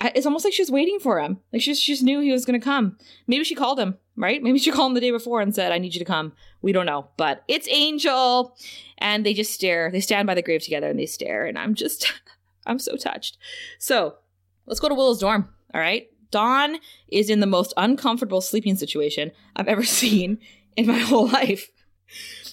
I- 0.00 0.12
It's 0.14 0.26
almost 0.26 0.44
like 0.44 0.54
she's 0.54 0.70
waiting 0.70 0.98
for 1.00 1.20
him. 1.20 1.38
Like 1.52 1.62
she 1.62 1.70
just, 1.72 1.82
she 1.82 1.92
just 1.92 2.02
knew 2.04 2.20
he 2.20 2.30
was 2.32 2.44
going 2.44 2.58
to 2.60 2.64
come. 2.64 2.96
Maybe 3.26 3.42
she 3.44 3.54
called 3.56 3.78
him, 3.80 3.96
right? 4.16 4.40
Maybe 4.42 4.58
she 4.58 4.70
called 4.70 4.90
him 4.90 4.94
the 4.94 5.00
day 5.00 5.10
before 5.10 5.40
and 5.40 5.54
said, 5.54 5.72
"I 5.72 5.78
need 5.78 5.94
you 5.94 5.98
to 5.98 6.04
come." 6.04 6.32
We 6.62 6.72
don't 6.72 6.86
know, 6.86 7.08
but 7.16 7.42
it's 7.48 7.68
Angel, 7.68 8.56
and 8.98 9.24
they 9.26 9.34
just 9.34 9.52
stare. 9.52 9.90
They 9.90 10.00
stand 10.00 10.26
by 10.26 10.34
the 10.34 10.42
grave 10.42 10.62
together 10.62 10.88
and 10.88 10.98
they 10.98 11.06
stare, 11.06 11.46
and 11.46 11.58
I'm 11.58 11.74
just, 11.74 12.12
I'm 12.66 12.78
so 12.78 12.96
touched. 12.96 13.38
So 13.78 14.14
let's 14.68 14.80
go 14.80 14.88
to 14.88 14.94
Willow's 14.94 15.18
dorm. 15.18 15.48
All 15.74 15.80
right. 15.80 16.08
Dawn 16.30 16.76
is 17.08 17.30
in 17.30 17.40
the 17.40 17.46
most 17.46 17.72
uncomfortable 17.76 18.40
sleeping 18.40 18.76
situation 18.76 19.32
I've 19.56 19.68
ever 19.68 19.82
seen 19.84 20.38
in 20.76 20.86
my 20.86 20.98
whole 20.98 21.26
life. 21.26 21.70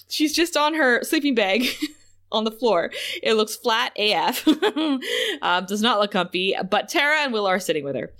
She's 0.08 0.34
just 0.34 0.56
on 0.56 0.74
her 0.74 1.02
sleeping 1.02 1.34
bag 1.34 1.66
on 2.32 2.44
the 2.44 2.50
floor. 2.50 2.90
It 3.22 3.34
looks 3.34 3.56
flat 3.56 3.92
AF. 3.96 4.46
um, 5.42 5.66
does 5.66 5.82
not 5.82 6.00
look 6.00 6.10
comfy, 6.10 6.54
but 6.68 6.88
Tara 6.88 7.20
and 7.20 7.32
Willow 7.32 7.50
are 7.50 7.60
sitting 7.60 7.84
with 7.84 7.96
her. 7.96 8.12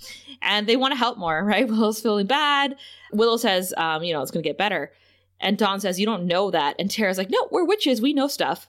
And 0.43 0.67
they 0.67 0.77
want 0.77 0.93
to 0.93 0.99
help 0.99 1.19
more, 1.19 1.45
right? 1.45 1.67
Willow's 1.67 2.01
feeling 2.01 2.27
bad. 2.27 2.77
Willow 3.13 3.37
says, 3.37 3.73
um, 3.77 4.03
you 4.03 4.13
know, 4.13 4.23
it's 4.23 4.31
going 4.31 4.43
to 4.43 4.49
get 4.49 4.59
better. 4.59 4.93
And 5.41 5.59
Dawn 5.59 5.81
says, 5.81 6.01
you 6.01 6.07
don't 6.07 6.27
know 6.27 6.51
that. 6.51 6.77
And 6.79 6.91
Tara's 6.91 7.19
like, 7.19 7.31
no, 7.31 7.49
we're 7.51 7.65
witches. 7.65 8.01
We 8.01 8.13
know 8.13 8.29
stuff. 8.29 8.69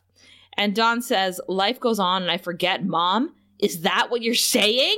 And 0.54 0.76
Dawn 0.76 1.02
says, 1.02 1.40
life 1.48 1.80
goes 1.80 2.00
on 2.00 2.24
and 2.24 2.32
I 2.32 2.38
forget, 2.38 2.84
mom. 2.86 3.34
Is 3.60 3.82
that 3.82 4.10
what 4.10 4.22
you're 4.22 4.36
saying? 4.36 4.98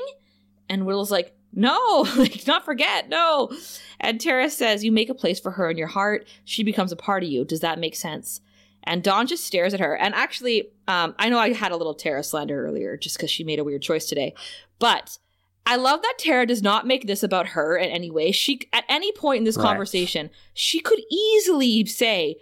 And 0.69 0.85
Willow's 0.85 1.11
like, 1.11 1.35
no, 1.53 2.05
like 2.17 2.45
not 2.47 2.63
forget, 2.65 3.09
no. 3.09 3.51
And 3.99 4.21
Tara 4.21 4.49
says, 4.49 4.83
you 4.83 4.91
make 4.91 5.09
a 5.09 5.15
place 5.15 5.39
for 5.39 5.51
her 5.51 5.69
in 5.69 5.77
your 5.77 5.87
heart. 5.87 6.27
She 6.45 6.63
becomes 6.63 6.91
a 6.91 6.95
part 6.95 7.23
of 7.23 7.29
you. 7.29 7.43
Does 7.43 7.61
that 7.61 7.79
make 7.79 7.95
sense? 7.95 8.41
And 8.83 9.03
Dawn 9.03 9.27
just 9.27 9.43
stares 9.45 9.73
at 9.73 9.79
her. 9.81 9.95
And 9.95 10.15
actually, 10.15 10.69
um, 10.87 11.13
I 11.19 11.29
know 11.29 11.37
I 11.37 11.51
had 11.53 11.71
a 11.71 11.75
little 11.77 11.93
Tara 11.93 12.23
slander 12.23 12.65
earlier 12.65 12.95
just 12.97 13.17
because 13.17 13.29
she 13.29 13.43
made 13.43 13.59
a 13.59 13.63
weird 13.63 13.81
choice 13.81 14.05
today. 14.05 14.33
But 14.79 15.17
I 15.65 15.75
love 15.75 16.01
that 16.01 16.15
Tara 16.17 16.45
does 16.45 16.63
not 16.63 16.87
make 16.87 17.05
this 17.05 17.21
about 17.21 17.47
her 17.49 17.75
in 17.77 17.89
any 17.89 18.09
way. 18.09 18.31
She, 18.31 18.61
at 18.71 18.85
any 18.87 19.11
point 19.11 19.39
in 19.39 19.43
this 19.43 19.57
Right. 19.57 19.65
conversation, 19.65 20.29
she 20.53 20.79
could 20.79 21.01
easily 21.11 21.85
say, 21.85 22.37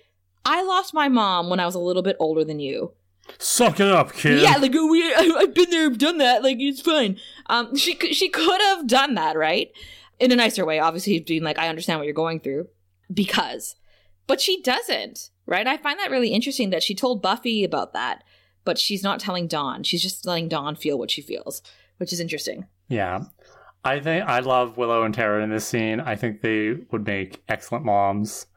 I 0.46 0.62
lost 0.64 0.94
my 0.94 1.10
mom 1.10 1.50
when 1.50 1.60
I 1.60 1.66
was 1.66 1.76
a 1.76 1.80
little 1.80 2.04
bit 2.04 2.16
older 2.20 2.46
than 2.46 2.60
you. 2.60 2.94
Suck 3.40 3.80
it 3.80 3.88
up, 3.88 4.14
kid. 4.14 4.42
Yeah, 4.42 4.58
like 4.58 4.74
we, 4.74 5.04
I, 5.04 5.32
I've 5.40 5.54
been 5.54 5.70
there, 5.70 5.90
done 5.90 6.18
that. 6.20 6.44
Like 6.44 6.58
it's 6.60 6.82
fine. 6.82 7.18
Um, 7.48 7.76
she 7.76 7.94
could- 7.94 8.16
she 8.16 8.30
could 8.30 8.62
have 8.62 8.88
done 8.88 9.14
that, 9.16 9.38
right? 9.38 9.72
In 10.20 10.32
a 10.32 10.36
nicer 10.36 10.66
way, 10.66 10.80
obviously, 10.80 11.20
being 11.20 11.44
like, 11.44 11.60
I 11.60 11.70
understand 11.70 12.00
what 12.00 12.06
you're 12.06 12.14
going 12.14 12.40
through, 12.40 12.68
because, 13.14 13.76
but 14.26 14.42
she 14.42 14.62
doesn't, 14.62 15.30
right? 15.46 15.68
I 15.68 15.78
find 15.78 16.00
that 16.00 16.10
really 16.12 16.30
interesting 16.30 16.72
that 16.72 16.82
she 16.84 16.96
told 16.96 17.22
Buffy 17.22 17.64
about 17.64 17.94
that, 17.94 18.24
but 18.66 18.80
she's 18.80 19.04
not 19.04 19.20
telling 19.20 19.48
Dawn. 19.48 19.84
She's 19.84 20.02
just 20.02 20.26
letting 20.26 20.48
Dawn 20.50 20.76
feel 20.76 20.98
what 20.98 21.12
she 21.12 21.22
feels, 21.22 21.62
which 21.98 22.12
is 22.12 22.20
interesting. 22.20 22.66
Yeah. 22.90 23.26
I 23.86 24.00
think 24.00 24.26
I 24.28 24.40
love 24.40 24.76
Willow 24.76 25.04
and 25.04 25.14
Tara 25.14 25.44
in 25.44 25.52
this 25.52 25.68
scene. 25.68 26.00
I 26.02 26.16
think 26.16 26.42
they 26.42 26.74
would 26.92 27.06
make 27.06 27.44
excellent 27.48 27.86
moms. 27.86 28.48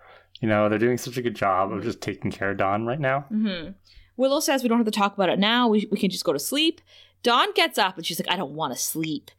You 0.41 0.49
know, 0.49 0.69
they're 0.71 0.79
doing 0.79 0.97
such 0.99 1.19
a 1.19 1.23
good 1.23 1.37
job 1.37 1.73
of 1.73 1.83
just 1.85 2.01
taking 2.01 2.31
care 2.31 2.53
of 2.53 2.57
Dawn 2.57 2.87
right 2.87 2.99
now. 2.99 3.21
hmm 3.29 3.69
Willow 4.21 4.41
says 4.41 4.63
we 4.63 4.69
don't 4.69 4.79
have 4.79 4.85
to 4.85 4.91
talk 4.93 5.15
about 5.15 5.31
it 5.31 5.39
now. 5.39 5.67
We, 5.67 5.89
we 5.91 5.99
can 5.99 6.11
just 6.11 6.25
go 6.25 6.35
to 6.35 6.39
sleep. 6.39 6.83
Dawn 7.23 7.55
gets 7.55 7.79
up 7.79 7.97
and 7.97 8.05
she's 8.05 8.21
like, 8.21 8.31
I 8.31 8.37
don't 8.37 8.53
want 8.53 8.75
to 8.75 8.79
sleep. 8.79 9.31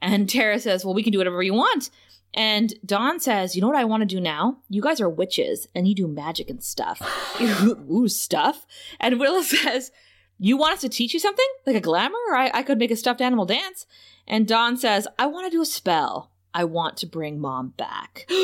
And 0.00 0.28
Tara 0.30 0.58
says, 0.58 0.82
Well, 0.82 0.94
we 0.94 1.02
can 1.02 1.12
do 1.12 1.18
whatever 1.18 1.42
you 1.42 1.52
want. 1.52 1.90
And 2.32 2.72
Dawn 2.84 3.20
says, 3.20 3.54
You 3.54 3.60
know 3.60 3.68
what 3.68 3.76
I 3.76 3.84
want 3.84 4.00
to 4.00 4.06
do 4.06 4.18
now? 4.18 4.56
You 4.70 4.80
guys 4.80 4.98
are 4.98 5.10
witches 5.10 5.68
and 5.74 5.86
you 5.86 5.94
do 5.94 6.08
magic 6.08 6.48
and 6.48 6.64
stuff. 6.64 7.02
Ooh, 7.40 8.08
stuff. 8.08 8.66
And 8.98 9.20
Willow 9.20 9.42
says, 9.42 9.92
You 10.38 10.56
want 10.56 10.72
us 10.72 10.80
to 10.80 10.88
teach 10.88 11.12
you 11.12 11.20
something? 11.20 11.48
Like 11.66 11.76
a 11.76 11.80
glamour? 11.80 12.18
Or 12.30 12.36
I, 12.36 12.50
I 12.54 12.62
could 12.62 12.78
make 12.78 12.90
a 12.90 12.96
stuffed 12.96 13.20
animal 13.20 13.44
dance. 13.44 13.84
And 14.26 14.48
Dawn 14.48 14.78
says, 14.78 15.06
I 15.18 15.26
want 15.26 15.46
to 15.46 15.56
do 15.56 15.60
a 15.60 15.66
spell. 15.66 16.30
I 16.54 16.64
want 16.64 16.96
to 16.98 17.06
bring 17.06 17.38
mom 17.38 17.74
back. 17.76 18.26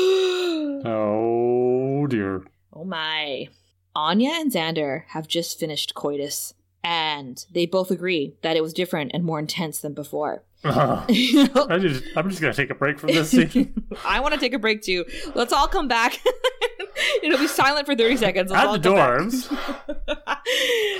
Oh 0.85 2.05
dear. 2.07 2.43
Oh 2.71 2.83
my. 2.83 3.47
Anya 3.97 4.29
and 4.35 4.51
Xander 4.51 5.05
have 5.07 5.27
just 5.27 5.59
finished 5.59 5.95
coitus, 5.95 6.53
and 6.83 7.43
they 7.51 7.65
both 7.65 7.89
agree 7.89 8.35
that 8.43 8.55
it 8.55 8.61
was 8.61 8.71
different 8.71 9.09
and 9.13 9.23
more 9.23 9.39
intense 9.39 9.79
than 9.81 9.93
before. 9.95 10.43
You 11.09 11.47
know? 11.47 11.67
I 11.69 11.79
just, 11.79 12.03
I'm 12.15 12.29
just 12.29 12.39
gonna 12.41 12.53
take 12.53 12.69
a 12.69 12.75
break 12.75 12.99
from 12.99 13.07
this 13.09 13.31
scene. 13.31 13.73
I 14.05 14.19
want 14.19 14.33
to 14.35 14.39
take 14.39 14.53
a 14.53 14.59
break 14.59 14.81
too. 14.83 15.03
Let's 15.33 15.51
all 15.53 15.67
come 15.67 15.87
back. 15.87 16.19
It'll 17.23 17.39
be 17.39 17.47
silent 17.47 17.85
for 17.87 17.95
30 17.95 18.17
seconds. 18.17 18.51
Let's 18.51 18.75
At 18.75 18.81
the 18.83 18.89
dorms. 18.89 19.51
um, 20.07 20.17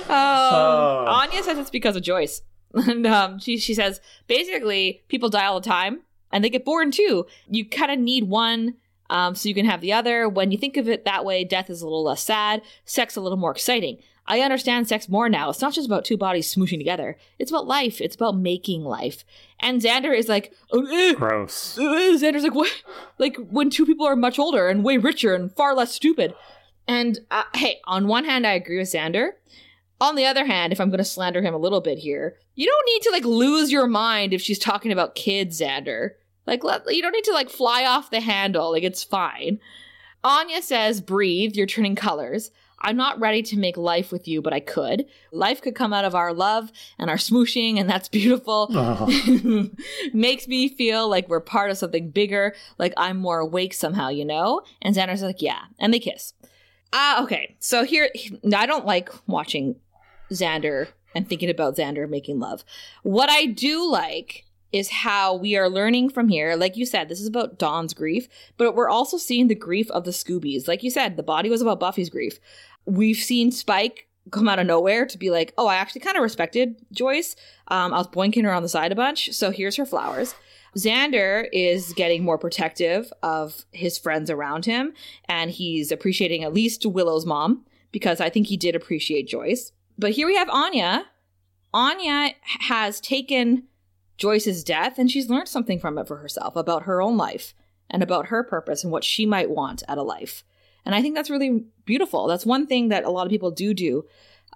Oh. 0.08 1.04
Anya 1.08 1.42
says 1.42 1.58
it's 1.58 1.70
because 1.70 1.96
of 1.96 2.02
Joyce. 2.02 2.42
And 2.74 3.06
um, 3.06 3.38
she, 3.38 3.58
she 3.58 3.74
says 3.74 4.00
basically 4.26 5.02
people 5.08 5.28
die 5.28 5.46
all 5.46 5.60
the 5.60 5.68
time, 5.68 6.00
and 6.32 6.42
they 6.44 6.50
get 6.50 6.64
bored 6.64 6.92
too. 6.92 7.26
You 7.48 7.64
kind 7.68 7.90
of 7.92 7.98
need 7.98 8.24
one 8.24 8.74
um, 9.10 9.34
so 9.34 9.48
you 9.48 9.54
can 9.54 9.66
have 9.66 9.80
the 9.80 9.92
other. 9.92 10.28
When 10.28 10.50
you 10.50 10.58
think 10.58 10.76
of 10.76 10.88
it 10.88 11.04
that 11.04 11.24
way, 11.24 11.44
death 11.44 11.70
is 11.70 11.82
a 11.82 11.84
little 11.86 12.04
less 12.04 12.22
sad, 12.22 12.62
sex 12.84 13.16
a 13.16 13.20
little 13.20 13.38
more 13.38 13.52
exciting. 13.52 13.98
I 14.30 14.40
understand 14.40 14.86
sex 14.86 15.08
more 15.08 15.30
now. 15.30 15.48
It's 15.48 15.62
not 15.62 15.72
just 15.72 15.86
about 15.86 16.04
two 16.04 16.18
bodies 16.18 16.54
smooshing 16.54 16.76
together. 16.76 17.16
It's 17.38 17.50
about 17.50 17.66
life. 17.66 17.98
It's 17.98 18.14
about 18.14 18.36
making 18.36 18.84
life. 18.84 19.24
And 19.58 19.80
Xander 19.80 20.16
is 20.16 20.28
like, 20.28 20.52
oh, 20.70 20.84
eh, 20.86 21.14
Gross. 21.14 21.78
uh, 21.78 21.82
Xander's 21.82 22.42
like, 22.42 22.54
what? 22.54 22.70
Like 23.16 23.36
when 23.36 23.70
two 23.70 23.86
people 23.86 24.06
are 24.06 24.14
much 24.16 24.38
older 24.38 24.68
and 24.68 24.84
way 24.84 24.98
richer 24.98 25.34
and 25.34 25.50
far 25.50 25.74
less 25.74 25.92
stupid. 25.94 26.34
And 26.86 27.20
uh, 27.30 27.44
hey, 27.54 27.80
on 27.84 28.06
one 28.06 28.26
hand, 28.26 28.46
I 28.46 28.52
agree 28.52 28.78
with 28.78 28.88
Xander. 28.92 29.30
On 30.00 30.14
the 30.14 30.26
other 30.26 30.44
hand, 30.44 30.72
if 30.72 30.80
I'm 30.80 30.90
going 30.90 30.98
to 30.98 31.04
slander 31.04 31.42
him 31.42 31.54
a 31.54 31.58
little 31.58 31.80
bit 31.80 31.98
here, 31.98 32.36
you 32.54 32.66
don't 32.66 32.86
need 32.94 33.02
to 33.02 33.10
like 33.10 33.24
lose 33.24 33.72
your 33.72 33.86
mind 33.86 34.32
if 34.34 34.42
she's 34.42 34.58
talking 34.58 34.92
about 34.92 35.14
kids, 35.14 35.60
Xander. 35.60 36.10
Like, 36.48 36.64
let, 36.64 36.82
you 36.92 37.02
don't 37.02 37.12
need 37.12 37.24
to 37.24 37.32
like 37.32 37.50
fly 37.50 37.84
off 37.84 38.10
the 38.10 38.20
handle. 38.20 38.72
Like, 38.72 38.82
it's 38.82 39.04
fine. 39.04 39.60
Anya 40.24 40.62
says, 40.62 41.02
breathe, 41.02 41.54
you're 41.54 41.66
turning 41.66 41.94
colors. 41.94 42.50
I'm 42.80 42.96
not 42.96 43.20
ready 43.20 43.42
to 43.42 43.58
make 43.58 43.76
life 43.76 44.10
with 44.10 44.26
you, 44.26 44.40
but 44.40 44.54
I 44.54 44.60
could. 44.60 45.04
Life 45.30 45.60
could 45.60 45.74
come 45.74 45.92
out 45.92 46.06
of 46.06 46.14
our 46.14 46.32
love 46.32 46.72
and 46.98 47.10
our 47.10 47.16
smooshing, 47.16 47.78
and 47.78 47.90
that's 47.90 48.08
beautiful. 48.08 48.68
Oh. 48.70 49.68
Makes 50.14 50.48
me 50.48 50.68
feel 50.68 51.06
like 51.06 51.28
we're 51.28 51.40
part 51.40 51.70
of 51.70 51.76
something 51.76 52.10
bigger, 52.10 52.54
like 52.78 52.94
I'm 52.96 53.18
more 53.18 53.40
awake 53.40 53.74
somehow, 53.74 54.08
you 54.08 54.24
know? 54.24 54.62
And 54.80 54.96
Xander's 54.96 55.22
like, 55.22 55.42
yeah. 55.42 55.64
And 55.78 55.92
they 55.92 55.98
kiss. 55.98 56.32
Ah, 56.94 57.22
okay. 57.24 57.56
So 57.58 57.84
here, 57.84 58.08
I 58.54 58.64
don't 58.64 58.86
like 58.86 59.10
watching 59.26 59.76
Xander 60.30 60.88
and 61.14 61.28
thinking 61.28 61.50
about 61.50 61.76
Xander 61.76 62.08
making 62.08 62.38
love. 62.38 62.64
What 63.02 63.28
I 63.28 63.44
do 63.44 63.90
like 63.90 64.44
is 64.72 64.90
how 64.90 65.34
we 65.34 65.56
are 65.56 65.68
learning 65.68 66.10
from 66.10 66.28
here. 66.28 66.56
Like 66.56 66.76
you 66.76 66.84
said, 66.84 67.08
this 67.08 67.20
is 67.20 67.26
about 67.26 67.58
Dawn's 67.58 67.94
grief, 67.94 68.28
but 68.56 68.74
we're 68.74 68.90
also 68.90 69.16
seeing 69.16 69.48
the 69.48 69.54
grief 69.54 69.90
of 69.90 70.04
the 70.04 70.10
Scoobies. 70.10 70.68
Like 70.68 70.82
you 70.82 70.90
said, 70.90 71.16
the 71.16 71.22
body 71.22 71.48
was 71.48 71.62
about 71.62 71.80
Buffy's 71.80 72.10
grief. 72.10 72.38
We've 72.84 73.16
seen 73.16 73.50
Spike 73.50 74.08
come 74.30 74.48
out 74.48 74.58
of 74.58 74.66
nowhere 74.66 75.06
to 75.06 75.18
be 75.18 75.30
like, 75.30 75.54
oh, 75.56 75.66
I 75.66 75.76
actually 75.76 76.02
kind 76.02 76.16
of 76.16 76.22
respected 76.22 76.76
Joyce. 76.92 77.34
Um, 77.68 77.94
I 77.94 77.98
was 77.98 78.08
boinking 78.08 78.44
her 78.44 78.52
on 78.52 78.62
the 78.62 78.68
side 78.68 78.92
a 78.92 78.96
bunch, 78.96 79.32
so 79.32 79.50
here's 79.50 79.76
her 79.76 79.86
flowers. 79.86 80.34
Xander 80.76 81.46
is 81.52 81.92
getting 81.94 82.22
more 82.22 82.38
protective 82.38 83.12
of 83.22 83.64
his 83.72 83.98
friends 83.98 84.30
around 84.30 84.66
him, 84.66 84.92
and 85.26 85.50
he's 85.50 85.90
appreciating 85.90 86.44
at 86.44 86.52
least 86.52 86.84
Willow's 86.84 87.26
mom 87.26 87.64
because 87.90 88.20
I 88.20 88.28
think 88.28 88.46
he 88.46 88.56
did 88.56 88.76
appreciate 88.76 89.26
Joyce. 89.26 89.72
But 89.98 90.12
here 90.12 90.26
we 90.26 90.36
have 90.36 90.50
Anya. 90.50 91.06
Anya 91.72 92.34
has 92.42 93.00
taken 93.00 93.64
Joyce's 94.18 94.62
death 94.62 94.98
and 94.98 95.10
she's 95.10 95.30
learned 95.30 95.48
something 95.48 95.78
from 95.78 95.96
it 95.96 96.06
for 96.06 96.16
herself 96.16 96.56
about 96.56 96.82
her 96.82 97.00
own 97.00 97.16
life 97.16 97.54
and 97.88 98.02
about 98.02 98.26
her 98.26 98.42
purpose 98.42 98.82
and 98.84 98.92
what 98.92 99.04
she 99.04 99.24
might 99.24 99.48
want 99.48 99.82
out 99.88 99.98
of 99.98 100.06
life. 100.06 100.44
And 100.84 100.94
I 100.94 101.02
think 101.02 101.14
that's 101.14 101.30
really 101.30 101.64
beautiful. 101.84 102.26
That's 102.26 102.46
one 102.46 102.66
thing 102.66 102.88
that 102.88 103.04
a 103.04 103.10
lot 103.10 103.26
of 103.26 103.30
people 103.30 103.50
do 103.50 103.72
do. 103.72 104.04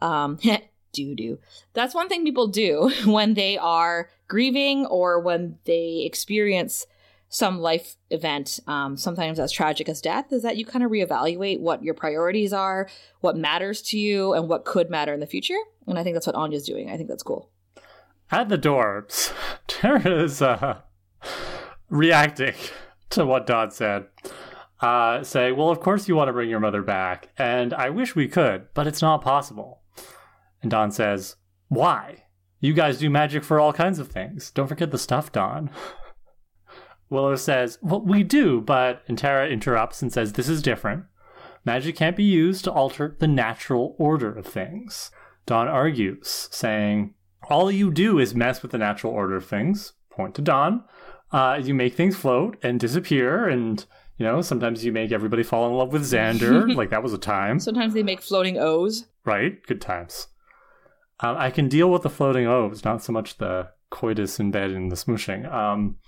Um, 0.01 0.39
do 0.93 1.15
do. 1.15 1.39
That's 1.73 1.95
one 1.95 2.09
thing 2.09 2.25
people 2.25 2.49
do 2.49 2.93
when 3.05 3.35
they 3.35 3.57
are 3.57 4.11
grieving 4.29 4.87
or 4.87 5.21
when 5.21 5.59
they 5.65 6.03
experience 6.05 6.87
some 7.29 7.61
life 7.61 7.97
event, 8.11 8.61
um, 8.67 8.95
sometimes 8.99 9.41
as 9.41 9.51
tragic 9.51 9.89
as 9.89 10.03
death, 10.03 10.33
is 10.33 10.43
that 10.43 10.59
you 10.59 10.67
kind 10.67 10.85
of 10.85 10.91
reevaluate 10.91 11.61
what 11.61 11.83
your 11.83 11.95
priorities 11.95 12.53
are, 12.53 12.91
what 13.21 13.39
matters 13.39 13.81
to 13.81 13.99
you, 13.99 14.35
and 14.35 14.51
what 14.51 14.67
could 14.67 14.91
matter 14.91 15.15
in 15.15 15.21
the 15.21 15.27
future. 15.27 15.57
And 15.87 15.99
I 15.99 16.03
think 16.03 16.15
that's 16.15 16.27
what 16.27 16.37
Anya's 16.37 16.67
doing. 16.67 16.91
I 16.91 16.99
think 16.99 17.09
that's 17.09 17.23
cool. 17.23 17.49
At 18.33 18.49
the 18.49 18.57
door, 18.57 19.07
Tara 19.67 20.23
is 20.25 20.41
uh, 20.41 20.81
reacting 21.91 22.55
to 23.11 23.27
what 23.27 23.47
Dawn 23.47 23.71
said. 23.71 24.07
Uh, 24.81 25.23
saying, 25.23 25.55
Well, 25.57 25.69
of 25.69 25.81
course 25.81 26.09
you 26.09 26.17
want 26.17 26.29
to 26.29 26.33
bring 26.33 26.49
your 26.49 26.59
mother 26.59 26.83
back, 26.83 27.29
and 27.37 27.75
I 27.75 27.91
wish 27.91 28.17
we 28.17 28.27
could, 28.27 28.69
but 28.73 28.87
it's 28.87 29.03
not 29.03 29.23
possible. 29.23 29.83
And 30.63 30.71
Dawn 30.71 30.91
says, 30.91 31.37
Why? 31.69 32.25
You 32.59 32.73
guys 32.73 32.99
do 32.99 33.11
magic 33.11 33.45
for 33.45 33.61
all 33.61 33.73
kinds 33.73 33.99
of 33.99 34.09
things. 34.09 34.51
Don't 34.51 34.67
forget 34.67 34.91
the 34.91 34.99
stuff, 34.99 35.31
Dawn. 35.31 35.69
Willow 37.11 37.37
says, 37.37 37.79
Well, 37.83 38.01
we 38.01 38.23
do, 38.23 38.63
but. 38.63 39.03
And 39.07 39.19
Tara 39.19 39.47
interrupts 39.49 40.01
and 40.01 40.11
says, 40.11 40.33
This 40.33 40.49
is 40.49 40.63
different. 40.63 41.05
Magic 41.67 41.97
can't 41.97 42.17
be 42.17 42.25
used 42.25 42.65
to 42.65 42.73
alter 42.73 43.15
the 43.19 43.29
natural 43.29 43.95
order 43.99 44.33
of 44.33 44.47
things. 44.47 45.11
Dawn 45.45 45.69
argues, 45.69 46.49
saying, 46.51 47.15
All 47.53 47.71
you 47.71 47.91
do 47.91 48.19
is 48.19 48.35
mess 48.35 48.63
with 48.63 48.71
the 48.71 48.79
natural 48.79 49.13
order 49.13 49.37
of 49.37 49.45
things. 49.45 49.93
Point 50.09 50.35
to 50.37 50.43
Dawn. 50.43 50.85
Uh, 51.31 51.61
you 51.63 51.75
make 51.75 51.95
things 51.95 52.17
float 52.17 52.57
and 52.63 52.81
disappear, 52.81 53.47
and, 53.47 53.85
you 54.17 54.25
know, 54.25 54.41
sometimes 54.41 54.87
you 54.87 54.91
make 54.91 55.13
everybody 55.13 55.43
fall 55.43 55.69
in 55.69 55.75
love 55.75 55.93
with 55.93 56.01
Xander. 56.01 56.75
like, 56.77 56.89
that 56.89 57.03
was 57.03 57.13
a 57.13 57.19
time. 57.19 57.61
Sometimes 57.61 57.93
they 57.93 58.03
make 58.03 58.23
floating 58.23 58.57
O's. 58.57 59.05
Right? 59.27 59.63
Good 59.67 59.83
times. 59.83 60.29
Um, 61.21 61.37
I 61.37 61.51
can 61.51 61.69
deal 61.69 61.91
with 61.91 62.01
the 62.01 62.09
floating 62.09 62.47
O's, 62.47 62.87
not 62.87 63.05
so 63.05 63.13
much 63.13 63.37
the 63.37 63.69
coitus 63.91 64.41
in 64.41 64.51
bed 64.51 64.71
and 64.71 64.91
the 64.91 64.97
smooshing. 64.97 65.47
Um, 65.53 65.99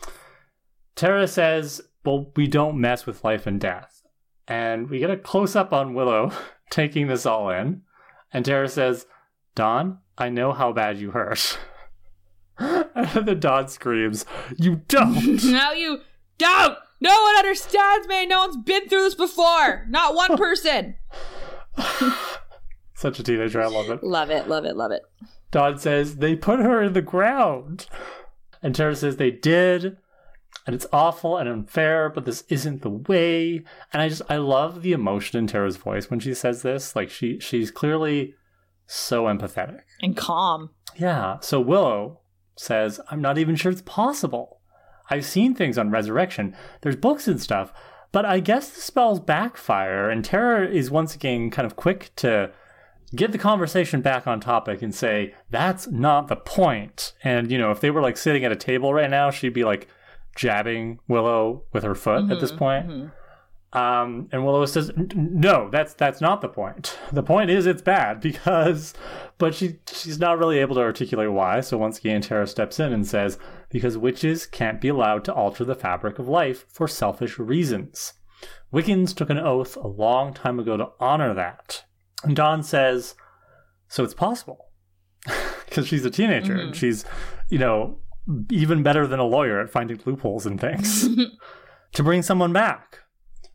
Tara 0.97 1.29
says, 1.29 1.83
Well, 2.07 2.33
we 2.37 2.47
don't 2.47 2.81
mess 2.81 3.05
with 3.05 3.23
life 3.23 3.47
and 3.47 3.61
death. 3.61 4.03
And 4.49 4.89
we 4.89 4.99
get 4.99 5.11
a 5.11 5.17
close 5.19 5.55
up 5.55 5.75
on 5.75 5.93
Willow 5.93 6.33
taking 6.71 7.07
this 7.07 7.27
all 7.27 7.51
in. 7.51 7.83
And 8.33 8.47
Tara 8.47 8.67
says, 8.67 9.05
Dawn, 9.55 9.99
I 10.17 10.29
know 10.29 10.53
how 10.53 10.73
bad 10.73 10.99
you 10.99 11.11
hurt. 11.11 11.59
and 12.59 13.27
the 13.27 13.35
Dawn 13.35 13.69
screams, 13.69 14.25
You 14.57 14.77
don't! 14.89 15.45
now 15.45 15.73
you 15.73 16.01
don't! 16.39 16.79
No 17.01 17.23
one 17.23 17.37
understands 17.37 18.07
me! 18.09 18.27
No 18.27 18.41
one's 18.41 18.57
been 18.57 18.89
through 18.89 19.03
this 19.03 19.15
before! 19.15 19.87
Not 19.89 20.15
one 20.15 20.37
person! 20.37 20.97
Such 22.95 23.19
a 23.19 23.23
teenager, 23.23 23.61
I 23.61 23.67
love 23.67 23.91
it. 23.91 24.03
love 24.03 24.31
it, 24.31 24.49
love 24.49 24.65
it, 24.65 24.77
love 24.77 24.93
it. 24.93 25.03
Dawn 25.51 25.79
says, 25.79 26.17
They 26.17 26.37
put 26.37 26.61
her 26.61 26.83
in 26.83 26.93
the 26.93 27.03
ground. 27.03 27.87
And 28.63 28.75
Tara 28.75 28.97
says, 28.97 29.17
They 29.17 29.31
did. 29.31 29.99
And 30.67 30.75
it's 30.75 30.87
awful 30.93 31.37
and 31.37 31.49
unfair, 31.49 32.09
but 32.09 32.25
this 32.25 32.45
isn't 32.49 32.81
the 32.81 32.91
way. 32.91 33.65
And 33.93 34.01
I 34.01 34.09
just, 34.09 34.23
I 34.31 34.39
love 34.39 34.83
the 34.83 34.93
emotion 34.93 35.39
in 35.39 35.47
Tara's 35.47 35.77
voice 35.77 36.09
when 36.09 36.21
she 36.21 36.33
says 36.33 36.63
this. 36.63 36.97
Like, 36.97 37.11
she 37.11 37.39
she's 37.39 37.71
clearly 37.71 38.35
so 38.87 39.25
empathetic. 39.25 39.81
And 40.01 40.17
calm. 40.17 40.71
Yeah. 40.97 41.39
So 41.41 41.61
Willow 41.61 42.21
says, 42.57 43.01
I'm 43.11 43.21
not 43.21 43.39
even 43.39 43.57
sure 43.57 43.73
it's 43.73 43.83
possible. 43.83 44.61
I've 45.11 45.25
seen 45.25 45.55
things 45.55 45.77
on 45.77 45.91
Resurrection. 45.91 46.57
There's 46.81 46.97
books 46.97 47.29
and 47.29 47.41
stuff, 47.41 47.73
but 48.13 48.25
I 48.25 48.41
guess 48.41 48.71
the 48.71 48.81
spells 48.81 49.21
backfire. 49.21 50.09
And 50.09 50.25
Tara 50.25 50.69
is 50.69 50.91
once 50.91 51.15
again 51.15 51.51
kind 51.51 51.67
of 51.67 51.77
quick 51.77 52.13
to 52.17 52.51
get 53.15 53.33
the 53.33 53.39
conversation 53.39 54.01
back 54.01 54.27
on 54.27 54.41
topic 54.41 54.83
and 54.83 54.95
say, 54.95 55.35
that's 55.51 55.89
not 55.89 56.29
the 56.29 56.37
point. 56.37 57.13
And, 57.23 57.51
you 57.51 57.59
know, 57.59 57.71
if 57.71 57.81
they 57.81 57.91
were 57.91 58.03
like 58.03 58.17
sitting 58.17 58.45
at 58.45 58.53
a 58.53 58.57
table 58.57 58.95
right 58.95 59.11
now, 59.11 59.31
she'd 59.31 59.53
be 59.53 59.65
like 59.65 59.89
jabbing 60.35 60.99
Willow 61.07 61.65
with 61.73 61.85
her 61.85 61.95
foot 61.95 62.31
at 62.31 62.41
this 62.41 62.51
mm-hmm, 62.51 62.59
point. 62.59 62.89
Mm-hmm. 62.89 63.09
Um, 63.75 64.29
and 64.31 64.45
Willow 64.45 64.65
says, 64.67 64.93
"No, 64.97 65.69
that's 65.69 65.95
that's 65.95 66.21
not 66.21 66.41
the 66.41 66.49
point. 66.49 66.97
The 67.13 67.25
point 67.25 67.51
is 67.51 67.67
it's 67.67 67.83
bad 67.83 68.21
because." 68.21 68.95
But 69.37 69.55
she 69.55 69.81
she's 69.93 70.21
not 70.21 70.39
really 70.39 70.59
able 70.59 70.77
to 70.77 70.81
articulate 70.81 71.33
why. 71.33 71.61
So 71.61 71.77
once 71.77 71.99
again, 71.99 72.21
Tara 72.21 72.47
steps 72.47 72.79
in 72.79 72.93
and 72.93 73.07
says, 73.07 73.39
"Because 73.71 73.99
witches 73.99 74.47
can't 74.47 74.81
be 74.81 74.89
allowed 74.89 75.25
to 75.25 75.35
alter 75.35 75.65
the 75.65 75.75
fabric 75.75 76.19
of 76.19 76.29
life 76.29 76.67
for 76.69 76.87
selfish 76.87 77.39
reasons. 77.39 78.15
Wiccans 78.73 79.15
took 79.15 79.31
an 79.31 79.39
oath 79.39 79.77
a 79.77 79.89
long 79.89 80.33
time 80.33 80.61
ago 80.61 80.77
to 80.77 80.91
honor 81.01 81.35
that." 81.35 81.85
And 82.23 82.37
Dawn 82.37 82.63
says, 82.63 83.17
"So 83.89 84.05
it's 84.05 84.15
possible." 84.15 84.71
Because 85.65 85.89
she's 85.89 86.05
a 86.05 86.11
teenager 86.11 86.55
and 86.55 86.77
she's, 86.77 87.05
you 87.49 87.59
know, 87.59 87.99
even 88.49 88.85
better 88.85 89.09
than 89.09 89.19
a 89.19 89.25
lawyer 89.25 89.59
at 89.59 89.71
finding 89.71 90.01
loopholes 90.05 90.47
and 90.47 90.61
things. 90.61 91.09
to 91.95 92.03
bring 92.05 92.23
someone 92.23 92.53
back. 92.53 93.01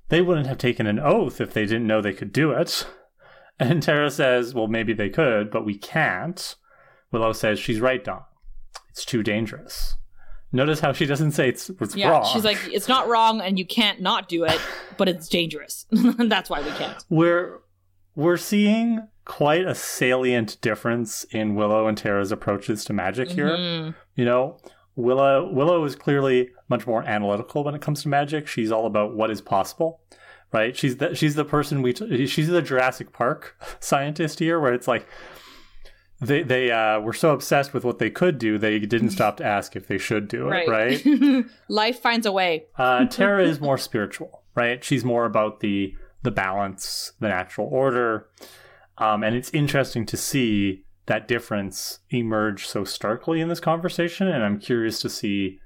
They 0.10 0.22
wouldn't 0.22 0.48
have 0.48 0.58
taken 0.58 0.86
an 0.88 1.00
oath 1.00 1.40
if 1.40 1.54
they 1.54 1.66
didn't 1.66 1.88
know 1.88 2.02
they 2.02 2.14
could 2.14 2.34
do 2.34 2.52
it. 2.52 2.86
And 3.62 3.84
Tara 3.84 4.10
says, 4.10 4.54
well, 4.54 4.68
maybe 4.68 4.94
they 4.94 5.10
could, 5.10 5.52
but 5.52 5.66
we 5.66 5.78
can't. 5.78 6.56
Willow 7.12 7.34
says, 7.34 7.60
she's 7.60 7.82
right, 7.82 8.02
Dawn. 8.02 8.22
It's 8.90 9.04
too 9.04 9.22
dangerous. 9.22 9.96
Notice 10.54 10.80
how 10.80 10.94
she 10.94 11.06
doesn't 11.06 11.34
say 11.34 11.50
it's, 11.50 11.70
it's 11.70 11.94
Yeah, 11.94 12.08
wrong. 12.12 12.30
she's 12.32 12.46
like, 12.46 12.58
it's 12.72 12.88
not 12.88 13.10
wrong 13.10 13.42
and 13.42 13.60
you 13.60 13.66
can't 13.66 14.00
not 14.00 14.30
do 14.30 14.46
it, 14.46 14.58
but 14.96 15.10
it's 15.10 15.28
dangerous. 15.28 15.86
That's 15.92 16.50
why 16.50 16.62
we 16.62 16.72
can't. 16.72 17.04
we're 17.10 17.60
we're 18.16 18.38
seeing 18.38 19.06
quite 19.26 19.66
a 19.66 19.76
salient 19.76 20.56
difference 20.62 21.26
in 21.26 21.56
Willow 21.56 21.86
and 21.88 21.98
Tara's 21.98 22.32
approaches 22.32 22.86
to 22.86 22.94
magic 22.94 23.30
here. 23.30 23.50
Mhm. 23.58 23.96
You 24.16 24.24
know, 24.24 24.58
Willow 24.96 25.52
Willow 25.52 25.84
is 25.86 25.96
clearly 25.96 26.50
much 26.68 26.86
more 26.86 27.04
analytical 27.04 27.64
when 27.64 27.76
it 27.76 27.82
comes 27.82 28.04
to 28.04 28.10
magic. 28.10 28.48
She's 28.48 28.72
all 28.72 28.86
about 28.86 29.16
what 29.16 29.32
is 29.32 29.42
possible, 29.42 30.02
right? 30.52 30.76
She's 30.76 30.98
the 30.98 31.16
she's 31.16 31.36
the 31.36 31.46
person 31.46 31.82
we 31.82 31.94
t- 31.94 32.28
she's 32.28 32.48
the 32.48 32.62
Jurassic 32.62 33.14
Park 33.14 33.56
scientist 33.80 34.40
here, 34.40 34.60
where 34.60 34.74
it's 34.74 34.88
like 34.88 35.08
they 36.22 36.44
they 36.44 36.72
uh, 36.72 37.00
were 37.00 37.14
so 37.14 37.32
obsessed 37.32 37.74
with 37.74 37.86
what 37.86 38.00
they 38.00 38.10
could 38.10 38.38
do, 38.38 38.58
they 38.58 38.80
didn't 38.80 39.12
stop 39.12 39.38
to 39.38 39.46
ask 39.46 39.76
if 39.76 39.88
they 39.88 39.98
should 39.98 40.28
do 40.28 40.50
it. 40.50 40.68
Right. 40.68 41.46
Life 41.70 42.00
finds 42.02 42.26
a 42.26 42.32
way. 42.32 42.66
Uh, 42.78 43.06
Tara 43.06 43.44
is 43.46 43.62
more 43.62 43.78
spiritual, 43.78 44.44
right? 44.56 44.84
She's 44.84 45.06
more 45.06 45.26
about 45.26 45.62
the 45.62 45.94
the 46.24 46.32
balance, 46.32 47.14
the 47.20 47.30
natural 47.30 47.70
order, 47.72 48.28
um, 48.98 49.24
and 49.24 49.36
it's 49.36 49.50
interesting 49.52 50.06
to 50.08 50.18
see 50.18 50.84
that 51.10 51.28
difference 51.28 52.00
emerge 52.12 52.66
so 52.68 52.84
starkly 52.84 53.42
in 53.42 53.50
this 53.50 53.60
conversation. 53.60 54.28
And 54.28 54.44
I'm 54.44 54.60
curious 54.60 55.02
to 55.02 55.10
see 55.10 55.60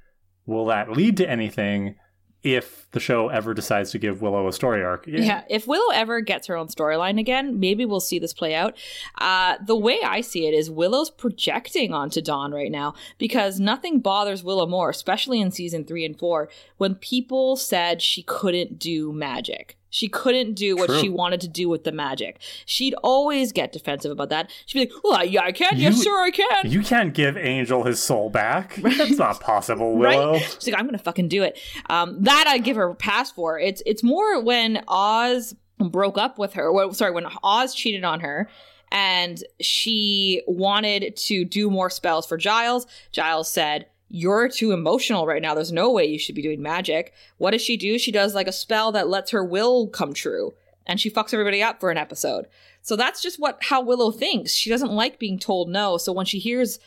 will 0.46 0.66
that 0.66 0.92
lead 0.92 1.18
to 1.18 1.30
anything 1.30 1.96
if 2.44 2.90
the 2.92 3.00
show 3.00 3.30
ever 3.30 3.54
decides 3.54 3.92
to 3.92 4.00
give 4.00 4.22
Willow 4.22 4.48
a 4.48 4.54
story 4.54 4.84
arc. 4.84 5.06
Yeah, 5.08 5.20
yeah 5.20 5.44
if 5.50 5.66
Willow 5.68 5.94
ever 5.94 6.22
gets 6.22 6.48
her 6.48 6.58
own 6.58 6.68
storyline 6.68 7.20
again, 7.20 7.60
maybe 7.60 7.86
we'll 7.86 8.02
see 8.02 8.20
this 8.20 8.34
play 8.34 8.54
out. 8.54 8.76
Uh, 9.18 9.56
the 9.66 9.78
way 9.78 10.00
I 10.04 10.22
see 10.22 10.48
it 10.48 10.54
is 10.54 10.70
Willow's 10.70 11.10
projecting 11.10 11.94
onto 11.94 12.22
Dawn 12.22 12.52
right 12.52 12.72
now 12.72 12.96
because 13.18 13.60
nothing 13.60 14.00
bothers 14.00 14.44
Willow 14.44 14.66
more, 14.66 14.90
especially 14.90 15.40
in 15.40 15.52
season 15.52 15.86
three 15.86 16.04
and 16.06 16.18
four, 16.18 16.50
when 16.78 16.96
people 16.96 17.56
said 17.56 18.02
she 18.02 18.24
couldn't 18.24 18.80
do 18.80 19.14
magic. 19.14 19.78
She 19.94 20.08
couldn't 20.08 20.56
do 20.56 20.76
what 20.76 20.88
True. 20.88 21.00
she 21.00 21.10
wanted 21.10 21.40
to 21.42 21.48
do 21.48 21.70
with 21.70 21.84
the 21.84 21.92
magic. 21.92 22.42
She'd 22.66 22.96
always 23.04 23.52
get 23.52 23.72
defensive 23.72 24.12
about 24.12 24.30
that. 24.30 24.50
She'd 24.66 24.80
be 24.80 24.92
like, 24.92 25.04
"Well, 25.04 25.24
yeah, 25.24 25.44
I 25.44 25.52
can. 25.52 25.78
You, 25.78 25.84
yes, 25.84 26.02
sir, 26.02 26.20
I 26.20 26.32
can." 26.32 26.72
You 26.72 26.82
can't 26.82 27.14
give 27.14 27.38
Angel 27.38 27.84
his 27.84 28.02
soul 28.02 28.32
back. 28.32 28.74
That's 28.82 29.20
not 29.20 29.40
possible, 29.40 29.96
Willow. 29.96 30.34
Right? 30.34 30.42
She's 30.42 30.68
like, 30.68 30.80
"I'm 30.80 30.88
gonna 30.88 30.98
fucking 30.98 31.28
do 31.28 31.44
it." 31.44 31.60
Um, 31.92 32.24
that 32.24 32.46
I 32.48 32.58
give 32.58 32.76
her 32.76 32.90
a 32.90 32.96
pass 32.96 33.32
for. 33.32 33.60
It's 33.60 33.84
it's 33.86 34.02
more 34.02 34.42
when 34.42 34.84
Oz 34.88 35.54
broke 35.78 36.18
up 36.18 36.40
with 36.40 36.54
her. 36.54 36.72
Well, 36.72 36.92
sorry, 36.96 37.12
when 37.12 37.28
Oz 37.44 37.76
cheated 37.76 38.04
on 38.04 38.22
her 38.22 38.50
and 38.92 39.44
she 39.60 40.42
wanted 40.48 41.16
to 41.18 41.46
do 41.46 41.70
more 41.70 41.92
spells 41.92 42.26
for 42.26 42.38
Giles. 42.38 42.88
Giles 43.12 43.52
said, 43.52 43.88
you're 44.16 44.48
too 44.48 44.72
emotional 44.72 45.26
right 45.26 45.42
now. 45.42 45.56
There's 45.56 45.72
no 45.72 45.92
way 45.92 46.06
you 46.06 46.20
should 46.20 46.36
be 46.36 46.44
doing 46.44 46.62
magic. 46.62 47.14
What 47.40 47.50
does 47.50 47.64
she 47.64 47.78
do? 47.78 47.98
She 47.98 48.12
does 48.12 48.36
like 48.36 48.48
a 48.48 48.52
spell 48.52 48.92
that 48.92 49.10
lets 49.10 49.32
her 49.32 49.44
will 49.44 49.88
come 49.88 50.14
true 50.14 50.54
and 50.86 51.02
she 51.02 51.10
fucks 51.10 51.34
everybody 51.34 51.64
up 51.64 51.80
for 51.80 51.90
an 51.90 51.98
episode. 51.98 52.46
So 52.84 52.96
that's 52.96 53.24
just 53.24 53.40
what 53.40 53.58
how 53.64 53.82
Willow 53.82 54.12
thinks. 54.12 54.54
She 54.54 54.70
doesn't 54.70 54.92
like 54.92 55.18
being 55.18 55.40
told 55.40 55.68
no. 55.68 55.98
So 55.98 56.14
when 56.14 56.28
she 56.28 56.38
hears 56.38 56.78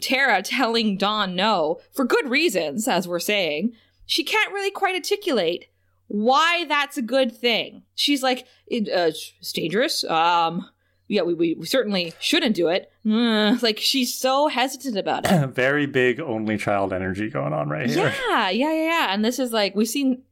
Tara 0.00 0.42
telling 0.42 0.96
Dawn 0.96 1.36
no 1.36 1.78
for 1.92 2.04
good 2.04 2.28
reasons, 2.28 2.88
as 2.88 3.06
we're 3.06 3.20
saying, 3.20 3.74
she 4.04 4.24
can't 4.24 4.52
really 4.52 4.72
quite 4.72 4.96
articulate 4.96 5.68
why 6.08 6.64
that's 6.68 6.96
a 6.96 7.02
good 7.02 7.34
thing. 7.34 7.84
She's 7.94 8.22
like, 8.22 8.40
uh, 8.40 9.14
it's 9.14 9.52
dangerous. 9.52 10.02
Um, 10.02 10.68
yeah, 11.14 11.22
we, 11.22 11.34
we, 11.34 11.54
we 11.54 11.66
certainly 11.66 12.12
shouldn't 12.18 12.56
do 12.56 12.68
it. 12.68 12.90
Mm, 13.06 13.62
like 13.62 13.78
she's 13.78 14.14
so 14.14 14.48
hesitant 14.48 14.96
about 14.96 15.30
it. 15.30 15.46
Very 15.54 15.86
big 15.86 16.20
only 16.20 16.58
child 16.58 16.92
energy 16.92 17.30
going 17.30 17.52
on 17.52 17.68
right 17.68 17.88
here. 17.88 18.12
Yeah, 18.28 18.50
yeah, 18.50 18.72
yeah, 18.72 18.84
yeah. 18.84 19.06
And 19.14 19.24
this 19.24 19.38
is 19.38 19.52
like 19.52 19.74
we've 19.74 19.88
seen 19.88 20.22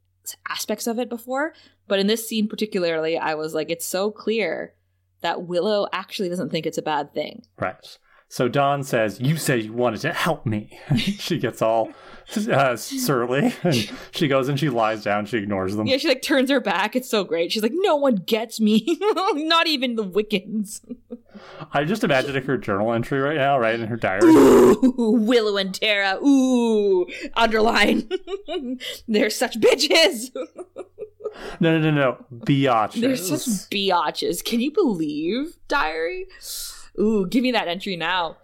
aspects 0.47 0.87
of 0.87 0.99
it 0.99 1.09
before, 1.09 1.53
but 1.87 1.99
in 1.99 2.07
this 2.07 2.27
scene 2.27 2.47
particularly, 2.47 3.17
I 3.17 3.35
was 3.35 3.53
like, 3.53 3.69
it's 3.69 3.85
so 3.85 4.11
clear 4.11 4.73
that 5.21 5.43
Willow 5.43 5.87
actually 5.93 6.29
doesn't 6.29 6.49
think 6.49 6.65
it's 6.65 6.77
a 6.77 6.83
bad 6.83 7.13
thing. 7.13 7.45
Right. 7.57 7.97
So 8.33 8.47
Dawn 8.47 8.81
says, 8.81 9.21
"You 9.21 9.37
said 9.37 9.61
you 9.61 9.73
wanted 9.73 10.01
to 10.01 10.11
help 10.11 10.43
me." 10.47 10.79
she 10.97 11.37
gets 11.37 11.61
all 11.61 11.91
uh, 12.51 12.75
surly, 12.75 13.53
and 13.61 13.91
she 14.09 14.27
goes 14.27 14.49
and 14.49 14.59
she 14.59 14.69
lies 14.69 15.03
down. 15.03 15.27
She 15.27 15.37
ignores 15.37 15.75
them. 15.75 15.85
Yeah, 15.85 15.97
she 15.97 16.07
like 16.07 16.23
turns 16.23 16.49
her 16.49 16.59
back. 16.59 16.95
It's 16.95 17.07
so 17.07 17.23
great. 17.23 17.51
She's 17.51 17.61
like, 17.61 17.73
"No 17.75 17.95
one 17.95 18.15
gets 18.15 18.59
me, 18.59 18.97
not 19.35 19.67
even 19.67 19.97
the 19.97 20.03
Wiccans." 20.03 20.79
I 21.73 21.83
just 21.83 22.03
imagining 22.03 22.43
her 22.43 22.57
journal 22.57 22.91
entry 22.91 23.19
right 23.19 23.37
now, 23.37 23.59
right 23.59 23.79
in 23.79 23.85
her 23.85 23.97
diary. 23.97 24.23
Ooh, 24.23 25.15
Willow 25.15 25.57
and 25.57 25.75
Tara. 25.75 26.17
Ooh, 26.25 27.05
underline. 27.35 28.09
They're 29.07 29.29
such 29.29 29.59
bitches. 29.59 30.31
no, 31.59 31.77
no, 31.77 31.79
no, 31.79 31.91
no, 31.91 32.25
biatches. 32.33 32.99
They're 32.99 33.15
such 33.15 33.69
biatches. 33.69 34.43
Can 34.43 34.59
you 34.59 34.71
believe 34.71 35.59
diary? 35.67 36.25
Ooh, 36.99 37.25
give 37.27 37.43
me 37.43 37.51
that 37.51 37.67
entry 37.67 37.95
now. 37.95 38.37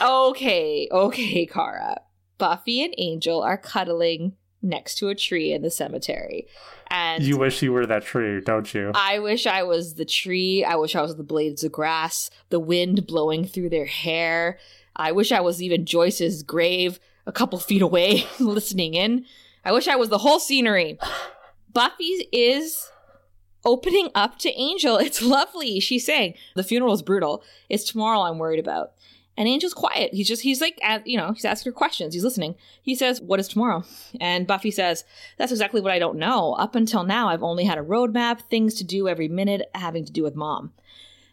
okay, 0.00 0.88
okay, 0.90 1.46
Kara. 1.46 2.00
Buffy 2.38 2.82
and 2.82 2.94
Angel 2.98 3.42
are 3.42 3.58
cuddling 3.58 4.36
next 4.62 4.96
to 4.96 5.08
a 5.08 5.14
tree 5.14 5.52
in 5.52 5.62
the 5.62 5.70
cemetery. 5.70 6.46
And 6.88 7.22
you 7.22 7.36
wish 7.38 7.62
you 7.62 7.72
were 7.72 7.86
that 7.86 8.04
tree, 8.04 8.40
don't 8.40 8.72
you? 8.74 8.92
I 8.94 9.18
wish 9.18 9.46
I 9.46 9.62
was 9.62 9.94
the 9.94 10.04
tree. 10.04 10.64
I 10.64 10.76
wish 10.76 10.94
I 10.94 11.02
was 11.02 11.16
the 11.16 11.22
blades 11.22 11.64
of 11.64 11.72
grass, 11.72 12.30
the 12.50 12.60
wind 12.60 13.06
blowing 13.06 13.44
through 13.44 13.70
their 13.70 13.86
hair. 13.86 14.58
I 14.94 15.12
wish 15.12 15.32
I 15.32 15.40
was 15.40 15.62
even 15.62 15.86
Joyce's 15.86 16.42
grave 16.42 17.00
a 17.26 17.32
couple 17.32 17.58
feet 17.58 17.82
away 17.82 18.26
listening 18.38 18.94
in. 18.94 19.24
I 19.64 19.72
wish 19.72 19.88
I 19.88 19.96
was 19.96 20.10
the 20.10 20.18
whole 20.18 20.38
scenery. 20.38 20.98
Buffy 21.72 22.28
is 22.32 22.90
opening 23.64 24.10
up 24.14 24.38
to 24.40 24.50
Angel. 24.50 24.96
It's 24.96 25.22
lovely. 25.22 25.80
She's 25.80 26.06
saying, 26.06 26.34
The 26.54 26.64
funeral 26.64 26.94
is 26.94 27.02
brutal. 27.02 27.42
It's 27.68 27.84
tomorrow 27.84 28.20
I'm 28.20 28.38
worried 28.38 28.60
about. 28.60 28.92
And 29.36 29.48
Angel's 29.48 29.72
quiet. 29.72 30.12
He's 30.12 30.28
just, 30.28 30.42
he's 30.42 30.60
like, 30.60 30.78
you 31.06 31.16
know, 31.16 31.32
he's 31.32 31.46
asking 31.46 31.72
her 31.72 31.76
questions. 31.76 32.12
He's 32.12 32.24
listening. 32.24 32.54
He 32.82 32.94
says, 32.94 33.20
What 33.20 33.40
is 33.40 33.48
tomorrow? 33.48 33.84
And 34.20 34.46
Buffy 34.46 34.70
says, 34.70 35.04
That's 35.38 35.52
exactly 35.52 35.80
what 35.80 35.92
I 35.92 35.98
don't 35.98 36.18
know. 36.18 36.52
Up 36.54 36.74
until 36.74 37.04
now, 37.04 37.28
I've 37.28 37.42
only 37.42 37.64
had 37.64 37.78
a 37.78 37.82
roadmap, 37.82 38.42
things 38.42 38.74
to 38.74 38.84
do 38.84 39.08
every 39.08 39.28
minute 39.28 39.70
having 39.74 40.04
to 40.04 40.12
do 40.12 40.22
with 40.22 40.36
mom. 40.36 40.72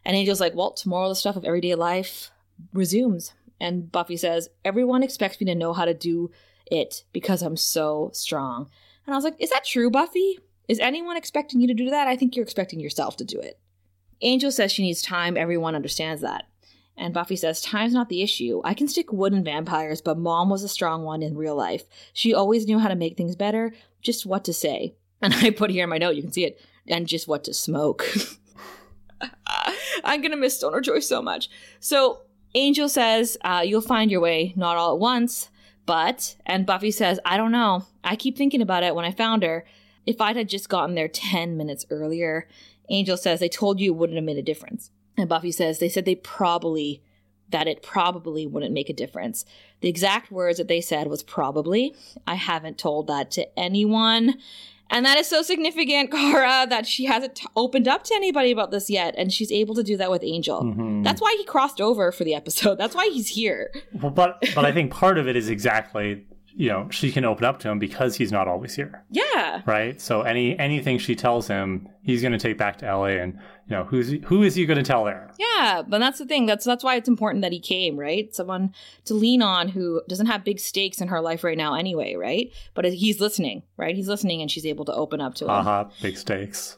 And 0.05 0.15
Angel's 0.15 0.39
like, 0.39 0.55
Well, 0.55 0.71
tomorrow 0.71 1.09
the 1.09 1.15
stuff 1.15 1.35
of 1.35 1.45
everyday 1.45 1.75
life 1.75 2.31
resumes. 2.73 3.33
And 3.59 3.91
Buffy 3.91 4.15
says, 4.15 4.49
Everyone 4.63 5.03
expects 5.03 5.39
me 5.41 5.45
to 5.47 5.55
know 5.55 5.73
how 5.73 5.85
to 5.85 5.93
do 5.93 6.31
it 6.67 7.03
because 7.11 7.41
I'm 7.41 7.57
so 7.57 8.11
strong. 8.13 8.69
And 9.05 9.13
I 9.13 9.17
was 9.17 9.25
like, 9.25 9.35
Is 9.39 9.49
that 9.49 9.65
true, 9.65 9.91
Buffy? 9.91 10.39
Is 10.69 10.79
anyone 10.79 11.17
expecting 11.17 11.59
you 11.59 11.67
to 11.67 11.73
do 11.73 11.89
that? 11.89 12.07
I 12.07 12.15
think 12.15 12.35
you're 12.35 12.43
expecting 12.43 12.79
yourself 12.79 13.17
to 13.17 13.25
do 13.25 13.39
it. 13.39 13.59
Angel 14.21 14.51
says 14.51 14.71
she 14.71 14.83
needs 14.83 15.01
time. 15.01 15.35
Everyone 15.35 15.75
understands 15.75 16.21
that. 16.21 16.45
And 16.95 17.13
Buffy 17.13 17.37
says, 17.37 17.61
Time's 17.61 17.93
not 17.93 18.09
the 18.09 18.21
issue. 18.21 18.61
I 18.63 18.75
can 18.75 18.87
stick 18.87 19.11
wood 19.11 19.33
in 19.33 19.43
vampires, 19.43 19.99
but 19.99 20.19
mom 20.19 20.49
was 20.49 20.63
a 20.63 20.69
strong 20.69 21.03
one 21.03 21.23
in 21.23 21.37
real 21.37 21.55
life. 21.55 21.85
She 22.13 22.35
always 22.35 22.67
knew 22.67 22.77
how 22.77 22.89
to 22.89 22.95
make 22.95 23.17
things 23.17 23.35
better, 23.35 23.73
just 24.01 24.25
what 24.25 24.45
to 24.45 24.53
say. 24.53 24.95
And 25.21 25.33
I 25.33 25.49
put 25.49 25.69
here 25.69 25.83
in 25.83 25.89
my 25.89 25.97
note, 25.97 26.15
you 26.15 26.21
can 26.21 26.31
see 26.31 26.45
it, 26.45 26.61
and 26.87 27.05
just 27.05 27.27
what 27.27 27.43
to 27.43 27.53
smoke. 27.53 28.07
I'm 30.05 30.21
going 30.21 30.31
to 30.31 30.37
miss 30.37 30.55
Stoner 30.55 30.79
Joyce 30.79 31.09
so 31.09 31.21
much. 31.21 31.49
So 31.81 32.21
Angel 32.55 32.87
says, 32.87 33.37
uh, 33.41 33.61
You'll 33.65 33.81
find 33.81 34.09
your 34.09 34.21
way, 34.21 34.53
not 34.55 34.77
all 34.77 34.93
at 34.93 34.99
once, 35.01 35.49
but, 35.85 36.37
and 36.45 36.65
Buffy 36.65 36.91
says, 36.91 37.19
I 37.25 37.35
don't 37.35 37.51
know. 37.51 37.85
I 38.01 38.15
keep 38.15 38.37
thinking 38.37 38.61
about 38.61 38.83
it 38.83 38.95
when 38.95 39.03
I 39.03 39.11
found 39.11 39.43
her. 39.43 39.65
If 40.05 40.21
I'd 40.21 40.35
had 40.35 40.49
just 40.49 40.69
gotten 40.69 40.95
there 40.95 41.07
10 41.07 41.57
minutes 41.57 41.85
earlier, 41.89 42.47
Angel 42.89 43.17
says, 43.17 43.39
they 43.39 43.49
told 43.49 43.79
you 43.79 43.93
it 43.93 43.97
wouldn't 43.97 44.17
have 44.17 44.25
made 44.25 44.37
a 44.37 44.43
difference. 44.43 44.91
And 45.17 45.29
Buffy 45.29 45.51
says, 45.51 45.79
they 45.79 45.89
said 45.89 46.05
they 46.05 46.15
probably, 46.15 47.03
that 47.49 47.67
it 47.67 47.83
probably 47.83 48.47
wouldn't 48.47 48.73
make 48.73 48.89
a 48.89 48.93
difference. 48.93 49.45
The 49.81 49.89
exact 49.89 50.31
words 50.31 50.57
that 50.57 50.67
they 50.67 50.81
said 50.81 51.07
was 51.07 51.23
probably. 51.23 51.95
I 52.25 52.35
haven't 52.35 52.77
told 52.77 53.07
that 53.07 53.31
to 53.31 53.59
anyone. 53.59 54.35
And 54.91 55.05
that 55.05 55.19
is 55.19 55.27
so 55.27 55.41
significant, 55.41 56.11
Kara, 56.11 56.65
that 56.67 56.87
she 56.87 57.05
hasn't 57.05 57.35
t- 57.35 57.47
opened 57.55 57.87
up 57.87 58.03
to 58.05 58.15
anybody 58.15 58.51
about 58.51 58.71
this 58.71 58.89
yet, 58.89 59.13
and 59.17 59.31
she's 59.31 59.51
able 59.51 59.75
to 59.75 59.83
do 59.83 59.97
that 59.97 60.09
with 60.09 60.23
Angel. 60.23 60.63
Mm-hmm. 60.63 61.03
That's 61.03 61.21
why 61.21 61.35
he 61.37 61.45
crossed 61.45 61.79
over 61.79 62.11
for 62.11 62.23
the 62.23 62.33
episode. 62.33 62.77
That's 62.79 62.95
why 62.95 63.09
he's 63.13 63.29
here. 63.29 63.71
Well, 63.93 64.11
but 64.11 64.43
but 64.55 64.65
I 64.65 64.71
think 64.71 64.91
part 64.91 65.19
of 65.19 65.27
it 65.27 65.35
is 65.35 65.49
exactly 65.49 66.25
you 66.55 66.69
know 66.69 66.87
she 66.89 67.11
can 67.11 67.25
open 67.25 67.45
up 67.45 67.59
to 67.59 67.69
him 67.69 67.79
because 67.79 68.15
he's 68.15 68.31
not 68.31 68.47
always 68.47 68.75
here. 68.75 69.03
Yeah. 69.09 69.61
Right? 69.65 69.99
So 69.99 70.21
any 70.21 70.57
anything 70.59 70.97
she 70.97 71.15
tells 71.15 71.47
him 71.47 71.89
he's 72.01 72.21
going 72.21 72.31
to 72.31 72.37
take 72.37 72.57
back 72.57 72.77
to 72.79 72.85
la 72.85 73.05
and 73.05 73.33
you 73.67 73.75
know 73.75 73.83
who's 73.83 74.11
who 74.25 74.43
is 74.43 74.55
he 74.55 74.65
going 74.65 74.77
to 74.77 74.83
tell 74.83 75.05
there? 75.05 75.31
Yeah 75.37 75.83
but 75.87 75.99
that's 75.99 76.19
the 76.19 76.25
thing. 76.25 76.45
That's 76.45 76.65
that's 76.65 76.83
why 76.83 76.95
it's 76.95 77.09
important 77.09 77.41
that 77.43 77.51
he 77.51 77.59
came 77.59 77.97
right? 77.97 78.33
Someone 78.33 78.73
to 79.05 79.13
lean 79.13 79.41
on 79.41 79.69
who 79.69 80.01
doesn't 80.07 80.27
have 80.27 80.43
big 80.43 80.59
stakes 80.59 81.01
in 81.01 81.07
her 81.07 81.21
life 81.21 81.43
right 81.43 81.57
now 81.57 81.75
anyway 81.75 82.15
right? 82.15 82.51
But 82.73 82.85
he's 82.85 83.19
listening 83.19 83.63
right? 83.77 83.95
He's 83.95 84.07
listening 84.07 84.41
and 84.41 84.49
she's 84.49 84.65
able 84.65 84.85
to 84.85 84.93
open 84.93 85.21
up 85.21 85.35
to 85.35 85.45
him. 85.45 85.51
Uh-huh 85.51 85.85
big 86.01 86.17
stakes. 86.17 86.77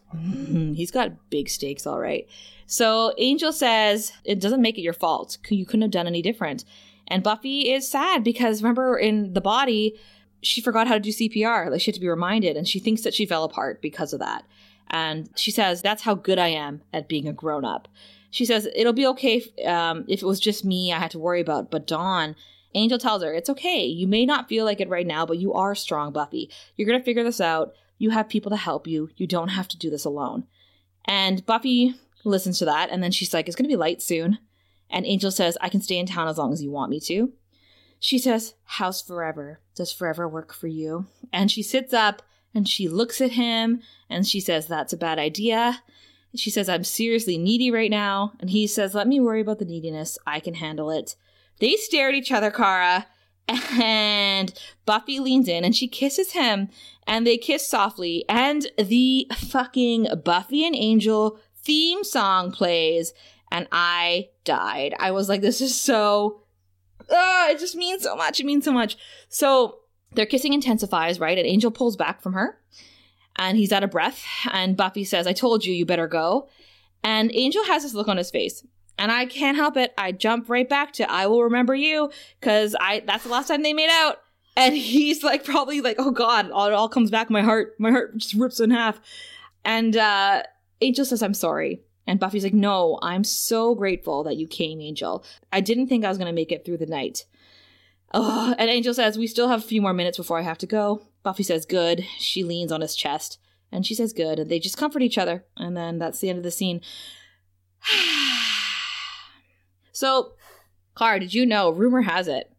He's 0.73 0.91
got 0.91 1.29
big 1.29 1.49
stakes 1.49 1.87
all 1.87 1.99
right. 1.99 2.27
So 2.65 3.13
angel 3.17 3.51
says 3.51 4.13
it 4.23 4.39
doesn't 4.39 4.61
make 4.61 4.77
it 4.77 4.81
your 4.81 4.93
fault. 4.93 5.37
You 5.49 5.65
couldn't 5.65 5.81
have 5.81 5.91
done 5.91 6.07
any 6.07 6.21
different 6.21 6.63
and 7.11 7.23
Buffy 7.23 7.73
is 7.73 7.89
sad 7.89 8.23
because 8.23 8.63
remember 8.63 8.97
in 8.97 9.33
the 9.33 9.41
body, 9.41 9.99
she 10.41 10.61
forgot 10.61 10.87
how 10.87 10.93
to 10.93 10.99
do 11.01 11.09
CPR. 11.09 11.69
Like 11.69 11.81
she 11.81 11.91
had 11.91 11.95
to 11.95 12.01
be 12.01 12.07
reminded, 12.07 12.55
and 12.55 12.65
she 12.65 12.79
thinks 12.79 13.01
that 13.01 13.13
she 13.13 13.25
fell 13.25 13.43
apart 13.43 13.81
because 13.81 14.13
of 14.13 14.21
that. 14.21 14.45
And 14.89 15.29
she 15.35 15.51
says, 15.51 15.81
That's 15.81 16.03
how 16.03 16.15
good 16.15 16.39
I 16.39 16.47
am 16.47 16.81
at 16.93 17.09
being 17.09 17.27
a 17.27 17.33
grown 17.33 17.65
up. 17.65 17.89
She 18.29 18.45
says, 18.45 18.67
It'll 18.73 18.93
be 18.93 19.05
okay 19.07 19.37
if, 19.37 19.67
um, 19.67 20.05
if 20.07 20.21
it 20.21 20.25
was 20.25 20.39
just 20.39 20.63
me 20.63 20.93
I 20.93 20.99
had 20.99 21.11
to 21.11 21.19
worry 21.19 21.41
about. 21.41 21.69
But 21.69 21.85
Dawn, 21.85 22.33
Angel 22.75 22.97
tells 22.97 23.23
her, 23.23 23.33
It's 23.33 23.49
okay. 23.49 23.83
You 23.83 24.07
may 24.07 24.25
not 24.25 24.47
feel 24.47 24.63
like 24.63 24.79
it 24.79 24.89
right 24.89 25.05
now, 25.05 25.25
but 25.25 25.37
you 25.37 25.53
are 25.53 25.75
strong, 25.75 26.13
Buffy. 26.13 26.49
You're 26.77 26.87
going 26.87 26.99
to 26.99 27.05
figure 27.05 27.25
this 27.25 27.41
out. 27.41 27.73
You 27.97 28.11
have 28.11 28.29
people 28.29 28.51
to 28.51 28.57
help 28.57 28.87
you. 28.87 29.09
You 29.17 29.27
don't 29.27 29.49
have 29.49 29.67
to 29.67 29.77
do 29.77 29.89
this 29.89 30.05
alone. 30.05 30.45
And 31.03 31.45
Buffy 31.45 31.93
listens 32.23 32.59
to 32.59 32.65
that, 32.65 32.89
and 32.89 33.03
then 33.03 33.11
she's 33.11 33.33
like, 33.33 33.47
It's 33.47 33.55
going 33.57 33.69
to 33.69 33.73
be 33.73 33.75
light 33.75 34.01
soon. 34.01 34.39
And 34.91 35.05
Angel 35.05 35.31
says, 35.31 35.57
I 35.61 35.69
can 35.69 35.81
stay 35.81 35.97
in 35.97 36.05
town 36.05 36.27
as 36.27 36.37
long 36.37 36.53
as 36.53 36.61
you 36.61 36.69
want 36.69 36.91
me 36.91 36.99
to. 37.01 37.31
She 37.99 38.17
says, 38.17 38.55
How's 38.63 39.01
forever? 39.01 39.61
Does 39.75 39.91
forever 39.91 40.27
work 40.27 40.53
for 40.53 40.67
you? 40.67 41.07
And 41.31 41.49
she 41.49 41.63
sits 41.63 41.93
up 41.93 42.21
and 42.53 42.67
she 42.67 42.87
looks 42.87 43.21
at 43.21 43.31
him 43.31 43.81
and 44.09 44.27
she 44.27 44.39
says, 44.39 44.67
That's 44.67 44.93
a 44.93 44.97
bad 44.97 45.17
idea. 45.17 45.81
She 46.35 46.49
says, 46.49 46.69
I'm 46.69 46.83
seriously 46.83 47.37
needy 47.37 47.71
right 47.71 47.91
now. 47.91 48.33
And 48.39 48.49
he 48.49 48.67
says, 48.67 48.93
Let 48.93 49.07
me 49.07 49.19
worry 49.19 49.41
about 49.41 49.59
the 49.59 49.65
neediness. 49.65 50.17
I 50.25 50.39
can 50.39 50.55
handle 50.55 50.89
it. 50.91 51.15
They 51.59 51.75
stare 51.75 52.09
at 52.09 52.15
each 52.15 52.31
other, 52.31 52.51
Kara. 52.51 53.07
And 53.73 54.53
Buffy 54.85 55.19
leans 55.19 55.47
in 55.47 55.65
and 55.65 55.75
she 55.75 55.87
kisses 55.87 56.31
him. 56.31 56.69
And 57.05 57.27
they 57.27 57.37
kiss 57.37 57.67
softly. 57.67 58.25
And 58.29 58.67
the 58.77 59.27
fucking 59.35 60.07
Buffy 60.23 60.65
and 60.65 60.75
Angel 60.75 61.39
theme 61.55 62.03
song 62.03 62.51
plays. 62.51 63.13
And 63.51 63.67
I 63.71 64.29
died. 64.43 64.95
I 64.99 65.11
was 65.11 65.29
like, 65.29 65.41
This 65.41 65.61
is 65.61 65.79
so. 65.79 66.41
Uh, 67.01 67.47
it 67.49 67.59
just 67.59 67.75
means 67.75 68.03
so 68.03 68.15
much. 68.15 68.39
It 68.39 68.45
means 68.45 68.63
so 68.63 68.71
much. 68.71 68.97
So 69.27 69.79
their 70.13 70.25
kissing 70.25 70.53
intensifies, 70.53 71.19
right? 71.19 71.37
And 71.37 71.47
Angel 71.47 71.71
pulls 71.71 71.97
back 71.97 72.21
from 72.21 72.33
her 72.33 72.59
and 73.35 73.57
he's 73.57 73.71
out 73.71 73.83
of 73.83 73.91
breath. 73.91 74.23
And 74.51 74.77
Buffy 74.77 75.03
says, 75.03 75.27
I 75.27 75.33
told 75.33 75.65
you, 75.65 75.73
you 75.73 75.85
better 75.85 76.07
go. 76.07 76.47
And 77.03 77.31
Angel 77.33 77.65
has 77.65 77.83
this 77.83 77.93
look 77.93 78.07
on 78.07 78.17
his 78.17 78.31
face. 78.31 78.65
And 78.97 79.11
I 79.11 79.25
can't 79.25 79.57
help 79.57 79.77
it. 79.77 79.93
I 79.97 80.11
jump 80.11 80.49
right 80.49 80.67
back 80.67 80.93
to 80.93 81.09
I 81.09 81.25
will 81.25 81.43
remember 81.43 81.73
you 81.73 82.11
because 82.39 82.75
I 82.79 83.01
that's 83.05 83.23
the 83.23 83.29
last 83.29 83.47
time 83.47 83.63
they 83.63 83.73
made 83.73 83.89
out. 83.89 84.19
And 84.55 84.75
he's 84.75 85.23
like 85.23 85.43
probably 85.43 85.81
like, 85.81 85.95
oh 85.97 86.11
God, 86.11 86.47
it 86.47 86.51
all 86.51 86.89
comes 86.89 87.09
back. 87.09 87.29
My 87.29 87.41
heart, 87.41 87.75
my 87.79 87.89
heart 87.89 88.17
just 88.17 88.35
rips 88.35 88.59
in 88.59 88.69
half. 88.69 88.99
And 89.65 89.97
uh 89.97 90.43
Angel 90.81 91.05
says, 91.05 91.23
I'm 91.23 91.33
sorry. 91.33 91.81
And 92.07 92.19
Buffy's 92.19 92.43
like, 92.43 92.53
No, 92.53 92.99
I'm 93.01 93.23
so 93.23 93.75
grateful 93.75 94.23
that 94.23 94.37
you 94.37 94.47
came, 94.47 94.81
Angel. 94.81 95.23
I 95.51 95.61
didn't 95.61 95.87
think 95.87 96.03
I 96.03 96.09
was 96.09 96.17
gonna 96.17 96.33
make 96.33 96.51
it 96.51 96.65
through 96.65 96.77
the 96.77 96.85
night. 96.85 97.25
Oh, 98.13 98.53
and 98.57 98.69
Angel 98.69 98.93
says, 98.93 99.17
We 99.17 99.27
still 99.27 99.47
have 99.47 99.59
a 99.59 99.67
few 99.67 99.81
more 99.81 99.93
minutes 99.93 100.17
before 100.17 100.37
I 100.37 100.43
have 100.43 100.57
to 100.59 100.67
go. 100.67 101.03
Buffy 101.23 101.43
says, 101.43 101.65
Good. 101.65 102.05
She 102.17 102.43
leans 102.43 102.71
on 102.71 102.81
his 102.81 102.95
chest, 102.95 103.39
and 103.71 103.85
she 103.85 103.95
says, 103.95 104.13
Good. 104.13 104.39
And 104.39 104.49
they 104.49 104.59
just 104.59 104.77
comfort 104.77 105.01
each 105.01 105.17
other. 105.17 105.45
And 105.55 105.77
then 105.77 105.99
that's 105.99 106.19
the 106.19 106.29
end 106.29 106.37
of 106.37 106.43
the 106.43 106.51
scene. 106.51 106.81
so, 109.91 110.33
Kara, 110.97 111.19
did 111.19 111.33
you 111.33 111.45
know? 111.45 111.69
Rumor 111.69 112.01
has 112.01 112.27
it. 112.27 112.51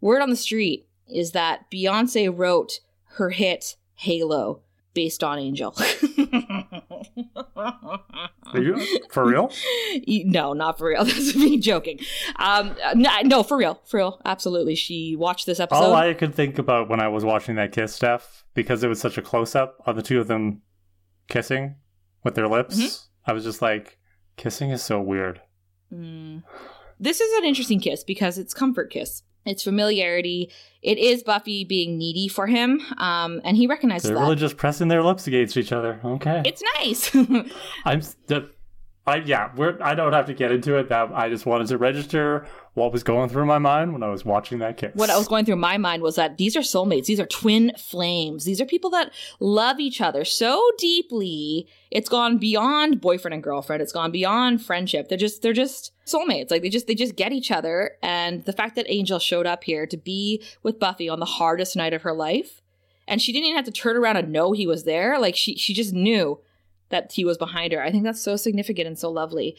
Word 0.00 0.20
on 0.20 0.30
the 0.30 0.36
street 0.36 0.88
is 1.08 1.32
that 1.32 1.70
Beyonce 1.70 2.30
wrote 2.32 2.80
her 3.14 3.30
hit 3.30 3.76
Halo 3.94 4.62
based 4.94 5.24
on 5.24 5.38
Angel. 5.38 5.74
Are 7.56 8.60
you 8.60 8.86
for 9.10 9.26
real? 9.26 9.52
no, 10.06 10.52
not 10.52 10.78
for 10.78 10.88
real. 10.88 11.04
That's 11.04 11.34
me 11.36 11.58
joking. 11.58 12.00
Um, 12.36 12.76
no, 12.94 13.42
for 13.42 13.56
real, 13.56 13.80
for 13.84 13.98
real. 13.98 14.20
Absolutely. 14.24 14.74
She 14.74 15.16
watched 15.16 15.46
this 15.46 15.60
episode. 15.60 15.80
All 15.80 15.94
I 15.94 16.14
could 16.14 16.34
think 16.34 16.58
about 16.58 16.88
when 16.88 17.00
I 17.00 17.08
was 17.08 17.24
watching 17.24 17.56
that 17.56 17.72
kiss, 17.72 17.94
Steph, 17.94 18.44
because 18.54 18.82
it 18.82 18.88
was 18.88 19.00
such 19.00 19.18
a 19.18 19.22
close 19.22 19.54
up 19.54 19.76
of 19.86 19.96
the 19.96 20.02
two 20.02 20.20
of 20.20 20.28
them 20.28 20.62
kissing 21.28 21.76
with 22.24 22.34
their 22.34 22.48
lips, 22.48 22.78
mm-hmm. 22.78 23.30
I 23.30 23.32
was 23.32 23.44
just 23.44 23.62
like, 23.62 23.98
kissing 24.36 24.70
is 24.70 24.82
so 24.82 25.00
weird. 25.00 25.40
Mm. 25.92 26.42
This 26.98 27.20
is 27.20 27.38
an 27.38 27.44
interesting 27.44 27.80
kiss 27.80 28.04
because 28.04 28.38
it's 28.38 28.54
comfort 28.54 28.90
kiss. 28.90 29.22
It's 29.44 29.62
familiarity. 29.62 30.50
It 30.82 30.98
is 30.98 31.22
Buffy 31.22 31.64
being 31.64 31.98
needy 31.98 32.28
for 32.28 32.46
him, 32.46 32.80
um, 32.98 33.40
and 33.44 33.56
he 33.56 33.66
recognizes 33.66 34.08
They're 34.08 34.16
that. 34.16 34.22
really 34.22 34.36
just 34.36 34.56
pressing 34.56 34.88
their 34.88 35.02
lips 35.02 35.26
against 35.26 35.56
each 35.56 35.72
other. 35.72 36.00
Okay, 36.04 36.42
it's 36.44 36.62
nice. 36.78 37.14
I'm 37.84 38.02
the, 38.26 38.50
I 39.04 39.16
yeah. 39.16 39.50
We're 39.56 39.76
I 39.82 39.94
don't 39.94 40.12
have 40.12 40.26
to 40.26 40.34
get 40.34 40.52
into 40.52 40.76
it. 40.76 40.88
That 40.88 41.10
I 41.12 41.28
just 41.28 41.44
wanted 41.44 41.66
to 41.68 41.78
register 41.78 42.46
what 42.74 42.92
was 42.92 43.02
going 43.02 43.28
through 43.28 43.46
my 43.46 43.58
mind 43.58 43.92
when 43.92 44.02
I 44.02 44.08
was 44.08 44.24
watching 44.24 44.60
that 44.60 44.76
kiss. 44.76 44.94
What 44.94 45.10
I 45.10 45.18
was 45.18 45.26
going 45.26 45.44
through 45.44 45.56
my 45.56 45.76
mind 45.76 46.02
was 46.02 46.14
that 46.14 46.38
these 46.38 46.56
are 46.56 46.60
soulmates. 46.60 47.06
These 47.06 47.18
are 47.18 47.26
twin 47.26 47.72
flames. 47.76 48.44
These 48.44 48.60
are 48.60 48.64
people 48.64 48.90
that 48.90 49.12
love 49.40 49.80
each 49.80 50.00
other 50.00 50.24
so 50.24 50.70
deeply. 50.78 51.66
It's 51.90 52.08
gone 52.08 52.38
beyond 52.38 53.00
boyfriend 53.00 53.34
and 53.34 53.42
girlfriend. 53.42 53.82
It's 53.82 53.92
gone 53.92 54.12
beyond 54.12 54.64
friendship. 54.64 55.08
They're 55.08 55.18
just 55.18 55.42
they're 55.42 55.52
just 55.52 55.92
soulmates. 56.06 56.52
Like 56.52 56.62
they 56.62 56.70
just 56.70 56.86
they 56.86 56.94
just 56.94 57.16
get 57.16 57.32
each 57.32 57.50
other. 57.50 57.96
And 58.02 58.44
the 58.44 58.52
fact 58.52 58.76
that 58.76 58.86
Angel 58.88 59.18
showed 59.18 59.46
up 59.46 59.64
here 59.64 59.84
to 59.86 59.96
be 59.96 60.44
with 60.62 60.78
Buffy 60.78 61.08
on 61.08 61.18
the 61.18 61.26
hardest 61.26 61.74
night 61.74 61.92
of 61.92 62.02
her 62.02 62.12
life, 62.12 62.62
and 63.08 63.20
she 63.20 63.32
didn't 63.32 63.46
even 63.46 63.56
have 63.56 63.64
to 63.64 63.72
turn 63.72 63.96
around 63.96 64.16
and 64.16 64.30
know 64.30 64.52
he 64.52 64.68
was 64.68 64.84
there. 64.84 65.18
Like 65.18 65.34
she 65.34 65.56
she 65.56 65.74
just 65.74 65.92
knew 65.92 66.38
that 66.92 67.10
he 67.10 67.24
was 67.24 67.36
behind 67.36 67.72
her. 67.72 67.82
I 67.82 67.90
think 67.90 68.04
that's 68.04 68.22
so 68.22 68.36
significant 68.36 68.86
and 68.86 68.98
so 68.98 69.10
lovely. 69.10 69.56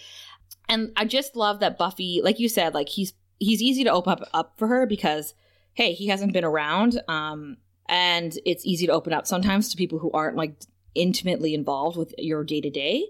And 0.69 0.93
I 0.95 1.03
just 1.03 1.35
love 1.35 1.59
that 1.59 1.77
Buffy, 1.77 2.21
like 2.23 2.39
you 2.39 2.47
said, 2.47 2.73
like 2.73 2.87
he's 2.87 3.13
he's 3.39 3.61
easy 3.61 3.83
to 3.83 3.91
open 3.91 4.13
up, 4.13 4.29
up 4.33 4.53
for 4.57 4.67
her 4.67 4.85
because 4.85 5.33
hey, 5.73 5.93
he 5.93 6.07
hasn't 6.07 6.31
been 6.33 6.45
around. 6.45 7.01
Um, 7.07 7.57
and 7.89 8.37
it's 8.45 8.65
easy 8.65 8.85
to 8.85 8.93
open 8.93 9.11
up 9.11 9.27
sometimes 9.27 9.69
to 9.69 9.77
people 9.77 9.99
who 9.99 10.11
aren't 10.11 10.37
like 10.37 10.55
intimately 10.95 11.53
involved 11.53 11.97
with 11.97 12.13
your 12.17 12.43
day 12.43 12.61
to 12.61 12.69
day. 12.69 13.07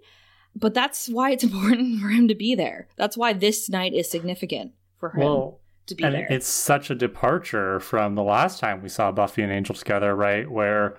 But 0.56 0.74
that's 0.74 1.10
why 1.10 1.32
it's 1.32 1.44
important 1.50 2.02
for 2.02 2.08
him 2.08 2.28
to 2.28 2.36
be 2.36 2.56
there. 2.56 2.88
That's 2.96 3.18
why 3.18 3.34
this 3.34 3.70
night 3.70 3.94
is 3.94 4.10
significant 4.10 4.72
for 4.98 5.10
him 5.10 5.20
well, 5.20 5.60
to 5.88 5.96
be 5.96 6.04
and 6.04 6.16
there. 6.16 6.28
It's 6.30 6.48
such 6.48 6.90
a 6.90 6.96
departure 6.96 7.80
from 7.80 8.16
the 8.16 8.24
last 8.24 8.60
time 8.60 8.82
we 8.82 8.90
saw 8.90 9.12
Buffy 9.12 9.44
and 9.44 9.52
Angel 9.52 9.76
together, 9.76 10.16
right? 10.16 10.50
Where 10.50 10.98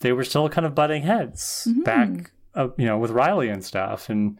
they 0.00 0.12
were 0.12 0.24
still 0.24 0.48
kind 0.48 0.66
of 0.66 0.74
butting 0.74 1.02
heads 1.02 1.66
mm-hmm. 1.68 1.82
back, 1.82 2.31
uh, 2.54 2.68
you 2.76 2.86
know, 2.86 2.98
with 2.98 3.10
Riley 3.10 3.48
and 3.48 3.64
stuff. 3.64 4.08
And 4.08 4.38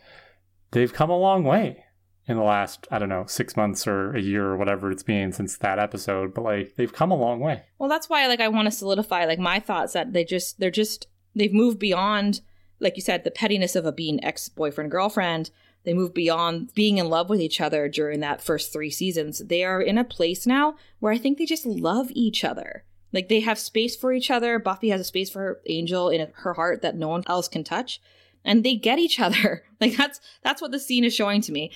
they've 0.73 0.93
come 0.93 1.11
a 1.11 1.19
long 1.19 1.45
way 1.45 1.85
in 2.27 2.37
the 2.37 2.43
last 2.43 2.87
I 2.91 2.99
don't 2.99 3.09
know 3.09 3.25
six 3.27 3.57
months 3.57 3.87
or 3.87 4.15
a 4.15 4.21
year 4.21 4.47
or 4.47 4.57
whatever 4.57 4.91
it's 4.91 5.03
been 5.03 5.33
since 5.33 5.57
that 5.59 5.79
episode. 5.79 6.35
But 6.35 6.45
like 6.45 6.77
they've 6.77 6.93
come 6.93 7.11
a 7.11 7.17
long 7.17 7.41
way. 7.41 7.65
Well, 7.79 7.89
that's 7.89 8.09
why 8.09 8.27
like 8.27 8.41
I 8.41 8.49
want 8.49 8.67
to 8.67 8.73
solidify 8.73 9.25
like 9.25 9.39
my 9.39 9.61
thoughts 9.61 9.93
that 9.93 10.13
they 10.13 10.25
just 10.25 10.61
they're 10.61 10.71
just 10.71 11.07
they've 11.35 11.53
moved 11.53 11.79
beyond 11.79 12.41
like 12.81 12.97
you 12.97 13.03
said 13.03 13.25
the 13.25 13.31
pettiness 13.31 13.77
of 13.77 13.87
a 13.87 13.93
being 13.93 14.23
ex 14.25 14.49
boyfriend 14.49 14.91
girlfriend. 14.91 15.51
They 15.85 15.95
move 15.95 16.15
beyond 16.15 16.73
being 16.75 16.99
in 16.99 17.09
love 17.09 17.29
with 17.29 17.41
each 17.41 17.61
other 17.61 17.89
during 17.89 18.21
that 18.21 18.41
first 18.41 18.73
three 18.73 18.91
seasons. 18.91 19.41
They 19.45 19.65
are 19.65 19.83
in 19.83 19.99
a 19.99 20.05
place 20.05 20.47
now 20.47 20.77
where 21.01 21.13
I 21.13 21.19
think 21.19 21.39
they 21.39 21.45
just 21.45 21.67
love 21.67 22.09
each 22.13 22.45
other. 22.45 22.85
Like 23.13 23.29
they 23.29 23.41
have 23.41 23.59
space 23.59 23.97
for 23.97 24.13
each 24.13 24.31
other. 24.31 24.59
Buffy 24.59 24.89
has 24.89 25.01
a 25.01 25.05
space 25.05 25.31
for 25.31 25.61
angel 25.67 26.09
in 26.09 26.29
her 26.37 26.55
heart 26.55 26.83
that 26.83 26.97
no 26.97 27.09
one 27.09 27.25
else 27.27 27.49
can 27.49 27.65
touch 27.65 28.01
and 28.45 28.65
they 28.65 28.75
get 28.75 28.99
each 28.99 29.21
other. 29.21 29.65
Like 29.81 29.97
that's 29.97 30.21
that's 30.45 30.63
what 30.63 30.71
the 30.71 30.79
scene 30.79 31.03
is 31.03 31.13
showing 31.13 31.41
to 31.41 31.51
me. 31.51 31.73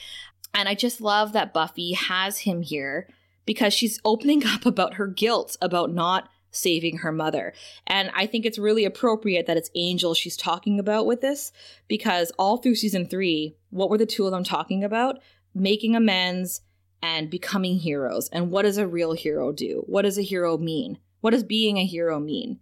And 0.55 0.69
I 0.69 0.77
just 0.77 1.01
love 1.01 1.33
that 1.33 1.53
Buffy 1.53 1.95
has 1.95 2.39
him 2.39 2.63
here 2.63 3.09
because 3.47 3.75
she's 3.75 4.01
opening 4.05 4.47
up 4.47 4.65
about 4.65 4.95
her 4.95 5.09
guilt 5.09 5.57
about 5.61 5.93
not 5.93 6.29
saving 6.53 6.99
her 6.99 7.11
mother. 7.11 7.53
And 7.85 8.13
I 8.15 8.27
think 8.27 8.47
it's 8.47 8.61
really 8.61 8.85
appropriate 8.85 9.47
that 9.47 9.57
it's 9.57 9.71
Angel 9.75 10.15
she's 10.15 10.37
talking 10.37 10.79
about 10.79 11.05
with 11.05 11.21
this 11.21 11.51
because 11.89 12.31
all 12.39 12.59
through 12.59 12.77
season 12.77 13.07
3, 13.07 13.57
what 13.71 13.91
were 13.91 13.99
the 13.99 14.07
two 14.07 14.25
of 14.25 14.31
them 14.31 14.45
talking 14.45 14.85
about? 14.85 15.19
Making 15.53 15.97
amends 15.97 16.61
and 17.03 17.29
becoming 17.29 17.79
heroes. 17.79 18.29
And 18.31 18.53
what 18.53 18.63
does 18.63 18.79
a 18.79 18.87
real 18.87 19.13
hero 19.13 19.51
do? 19.51 19.83
What 19.87 20.03
does 20.03 20.17
a 20.17 20.23
hero 20.23 20.57
mean? 20.57 20.99
What 21.27 21.33
does 21.33 21.43
being 21.43 21.77
a 21.77 21.85
hero 21.85 22.21
mean? 22.21 22.61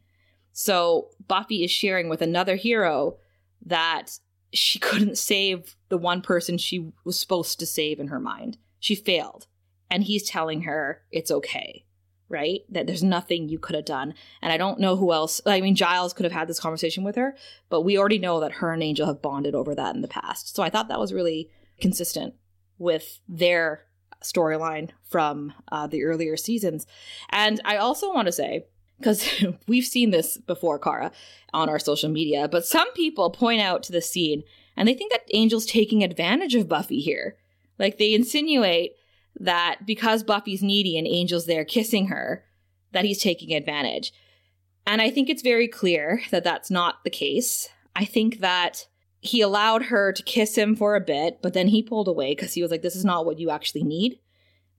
So 0.53 1.11
Buffy 1.29 1.65
is 1.65 1.71
sharing 1.71 2.09
with 2.09 2.23
another 2.23 2.57
hero 2.57 3.19
that 3.67 4.19
she 4.55 4.79
couldn't 4.79 5.19
save 5.19 5.77
the 5.91 5.99
one 5.99 6.23
person 6.23 6.57
she 6.57 6.91
was 7.05 7.21
supposed 7.21 7.59
to 7.59 7.67
save 7.67 8.01
in 8.01 8.07
her 8.07 8.19
mind. 8.19 8.57
She 8.81 8.95
failed. 8.95 9.49
And 9.91 10.05
he's 10.05 10.27
telling 10.27 10.62
her 10.62 11.03
it's 11.11 11.31
okay, 11.31 11.85
right? 12.31 12.61
That 12.71 12.87
there's 12.87 13.03
nothing 13.03 13.51
you 13.51 13.59
could 13.59 13.77
have 13.77 13.85
done. 13.85 14.15
And 14.41 14.51
I 14.51 14.57
don't 14.57 14.81
know 14.81 14.97
who 14.97 15.12
else. 15.12 15.43
I 15.45 15.61
mean, 15.61 15.75
Giles 15.75 16.15
could 16.15 16.25
have 16.25 16.33
had 16.33 16.49
this 16.49 16.59
conversation 16.59 17.05
with 17.05 17.17
her, 17.17 17.37
but 17.69 17.83
we 17.83 17.99
already 17.99 18.19
know 18.19 18.41
that 18.41 18.53
her 18.53 18.73
and 18.73 18.83
Angel 18.83 19.07
have 19.07 19.21
bonded 19.21 19.55
over 19.55 19.75
that 19.75 19.95
in 19.95 20.01
the 20.01 20.09
past. 20.09 20.57
So 20.57 20.62
I 20.62 20.71
thought 20.71 20.89
that 20.89 20.99
was 20.99 21.12
really 21.12 21.51
consistent 21.83 22.33
with 22.79 23.21
their 23.29 23.85
storyline 24.25 24.91
from 25.03 25.53
uh, 25.70 25.87
the 25.87 26.05
earlier 26.05 26.37
seasons. 26.37 26.87
And 27.31 27.61
I 27.64 27.77
also 27.77 28.12
want 28.12 28.27
to 28.27 28.33
say, 28.33 28.66
because 28.99 29.29
we've 29.66 29.85
seen 29.85 30.11
this 30.11 30.37
before, 30.39 30.79
Kara, 30.79 31.12
on 31.53 31.68
our 31.68 31.79
social 31.79 32.11
media, 32.11 32.49
but 32.49 32.66
some 32.66 32.93
people 32.95 33.31
point 33.31 33.61
out 33.61 33.83
to 33.85 33.93
the 33.93 34.03
scene 34.03 34.43
and 34.77 34.89
they 34.89 34.95
think 34.95 35.12
that 35.12 35.33
Angel's 35.33 35.66
taking 35.66 36.03
advantage 36.03 36.55
of 36.55 36.68
Buffy 36.68 37.01
here. 37.01 37.37
Like 37.79 37.99
they 37.99 38.14
insinuate 38.14 38.97
that 39.39 39.81
because 39.87 40.22
Buffy's 40.22 40.62
needy 40.62 40.99
and 40.99 41.07
Angel's 41.07 41.47
there 41.47 41.64
kissing 41.64 42.09
her, 42.09 42.45
that 42.93 43.05
he's 43.05 43.20
taking 43.20 43.55
advantage. 43.55 44.12
And 44.87 45.01
I 45.01 45.11
think 45.11 45.29
it's 45.29 45.43
very 45.43 45.68
clear 45.68 46.22
that 46.31 46.45
that's 46.45 46.70
not 46.70 47.05
the 47.05 47.11
case. 47.11 47.68
I 47.97 48.05
think 48.05 48.41
that 48.41 48.87
he 49.25 49.41
allowed 49.41 49.85
her 49.85 50.12
to 50.12 50.22
kiss 50.22 50.57
him 50.57 50.77
for 50.77 50.95
a 50.95 51.01
bit, 51.01 51.41
but 51.43 51.55
then 51.55 51.68
he 51.68 51.83
pulled 51.83 52.09
away 52.09 52.33
because 52.33 52.55
he 52.55 52.62
was 52.62 52.70
like, 52.70 52.83
this 52.83 52.97
is 52.97 53.05
not 53.05 53.27
what 53.27 53.39
you 53.39 53.51
actually 53.51 53.83
need. 53.83 54.18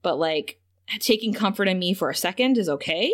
But 0.02 0.18
like, 0.18 0.60
taking 1.00 1.34
comfort 1.34 1.68
in 1.68 1.78
me 1.78 1.92
for 1.92 2.08
a 2.08 2.14
second 2.14 2.56
is 2.56 2.68
okay 2.68 3.12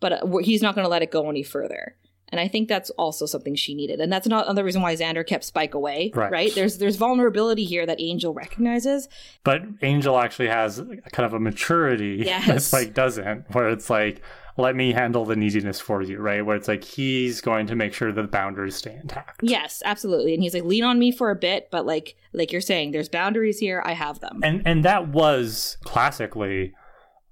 but 0.00 0.12
uh, 0.12 0.36
he's 0.38 0.62
not 0.62 0.74
going 0.74 0.84
to 0.84 0.90
let 0.90 1.02
it 1.02 1.10
go 1.10 1.28
any 1.28 1.42
further. 1.42 1.96
And 2.30 2.38
I 2.38 2.46
think 2.46 2.68
that's 2.68 2.90
also 2.90 3.24
something 3.24 3.54
she 3.54 3.74
needed. 3.74 4.00
And 4.00 4.12
that's 4.12 4.28
not 4.28 4.44
another 4.44 4.62
reason 4.62 4.82
why 4.82 4.94
Xander 4.94 5.26
kept 5.26 5.44
Spike 5.44 5.72
away. 5.72 6.12
Right. 6.14 6.30
right? 6.30 6.54
There's 6.54 6.76
there's 6.76 6.96
vulnerability 6.96 7.64
here 7.64 7.86
that 7.86 7.98
Angel 8.00 8.34
recognizes. 8.34 9.08
But 9.44 9.62
Angel 9.80 10.18
actually 10.18 10.48
has 10.48 10.78
kind 11.12 11.24
of 11.24 11.32
a 11.32 11.40
maturity 11.40 12.24
that 12.24 12.62
Spike 12.62 12.92
doesn't, 12.92 13.54
where 13.54 13.70
it's 13.70 13.88
like, 13.88 14.20
let 14.58 14.74
me 14.74 14.92
handle 14.92 15.24
the 15.24 15.36
neediness 15.36 15.80
for 15.80 16.02
you, 16.02 16.18
right? 16.18 16.44
Where 16.44 16.56
it's 16.56 16.66
like 16.66 16.82
he's 16.82 17.40
going 17.40 17.68
to 17.68 17.76
make 17.76 17.94
sure 17.94 18.12
that 18.12 18.20
the 18.20 18.28
boundaries 18.28 18.74
stay 18.74 18.98
intact. 19.00 19.40
Yes, 19.40 19.82
absolutely. 19.84 20.34
And 20.34 20.42
he's 20.42 20.52
like, 20.52 20.64
lean 20.64 20.82
on 20.82 20.98
me 20.98 21.12
for 21.12 21.30
a 21.30 21.36
bit, 21.36 21.68
but 21.70 21.86
like 21.86 22.16
like 22.32 22.50
you're 22.50 22.60
saying, 22.60 22.90
there's 22.90 23.08
boundaries 23.08 23.60
here. 23.60 23.82
I 23.86 23.92
have 23.92 24.18
them. 24.18 24.40
And 24.42 24.62
and 24.66 24.84
that 24.84 25.08
was 25.08 25.78
classically 25.84 26.74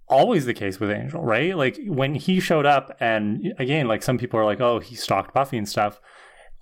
always 0.09 0.47
the 0.47 0.55
case 0.55 0.79
with 0.79 0.91
Angel, 0.91 1.21
right? 1.21 1.57
Like 1.57 1.79
when 1.87 2.15
he 2.15 2.39
showed 2.39 2.65
up 2.65 2.97
and 3.01 3.53
again, 3.59 3.89
like 3.89 4.05
some 4.05 4.19
people 4.19 4.39
are 4.39 4.45
like, 4.45 4.61
"Oh, 4.61 4.79
he 4.79 4.95
stalked 4.95 5.35
Buffy 5.35 5.59
and 5.59 5.69
stuff." 5.69 6.01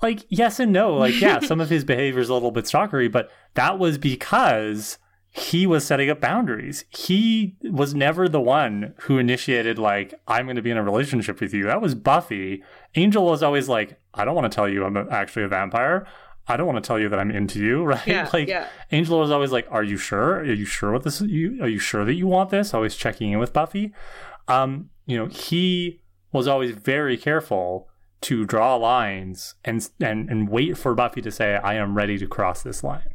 Like 0.03 0.25
yes 0.31 0.59
and 0.59 0.73
no. 0.73 0.95
Like 0.95 1.21
yeah, 1.21 1.39
some 1.43 1.61
of 1.61 1.69
his 1.69 1.85
behavior 1.85 2.21
is 2.21 2.31
a 2.31 2.35
little 2.35 2.51
bit 2.51 2.65
stalkery, 2.65 3.13
but 3.13 3.31
that 3.53 3.79
was 3.79 3.99
because 3.99 4.97
he 5.37 5.67
was 5.67 5.85
setting 5.85 6.09
up 6.11 6.21
boundaries. 6.21 6.85
He 6.91 7.57
was 7.65 7.93
never 7.93 8.29
the 8.29 8.41
one 8.41 8.95
who 9.01 9.19
initiated 9.19 9.81
like 9.81 10.15
I'm 10.29 10.47
going 10.47 10.55
to 10.55 10.63
be 10.63 10.71
in 10.71 10.77
a 10.77 10.83
relationship 10.83 11.41
with 11.41 11.53
you. 11.53 11.65
That 11.65 11.83
was 11.83 11.97
Buffy. 11.97 12.63
Angel 12.95 13.25
was 13.25 13.43
always 13.43 13.69
like, 13.69 13.99
"I 14.15 14.25
don't 14.25 14.37
want 14.37 14.51
to 14.51 14.55
tell 14.55 14.69
you 14.69 14.85
I'm 14.85 14.97
actually 14.97 15.43
a 15.43 15.49
vampire." 15.49 16.07
I 16.47 16.57
don't 16.57 16.67
want 16.67 16.85
to 16.85 16.87
tell 16.87 17.01
you 17.01 17.09
that 17.09 17.19
I'm 17.19 17.33
into 17.33 17.59
you, 17.59 17.83
right? 17.85 18.07
Yeah, 18.07 18.31
like 18.33 18.47
yeah. 18.47 18.69
Angela 18.93 19.19
was 19.19 19.33
always 19.33 19.51
like, 19.51 19.67
"Are 19.73 19.83
you 19.83 19.97
sure? 19.97 20.37
Are 20.37 20.45
you 20.45 20.65
sure 20.65 20.93
what 20.93 21.03
this? 21.03 21.21
You 21.21 21.61
are 21.61 21.69
you 21.69 21.81
sure 21.81 22.05
that 22.05 22.15
you 22.15 22.29
want 22.29 22.51
this?" 22.51 22.73
Always 22.73 22.95
checking 22.95 23.33
in 23.33 23.41
with 23.41 23.53
Buffy. 23.53 23.93
Um, 24.47 24.91
you 25.05 25.19
know, 25.19 25.27
he 25.27 26.01
was 26.31 26.47
always 26.47 26.71
very 26.71 27.17
careful 27.17 27.89
to 28.21 28.45
draw 28.45 28.77
lines 28.77 29.57
and 29.65 29.91
and 30.01 30.31
and 30.31 30.49
wait 30.49 30.79
for 30.79 30.95
Buffy 30.95 31.21
to 31.23 31.33
say, 31.33 31.57
"I 31.57 31.75
am 31.75 31.97
ready 31.97 32.19
to 32.19 32.29
cross 32.29 32.63
this 32.63 32.85
line." 32.85 33.14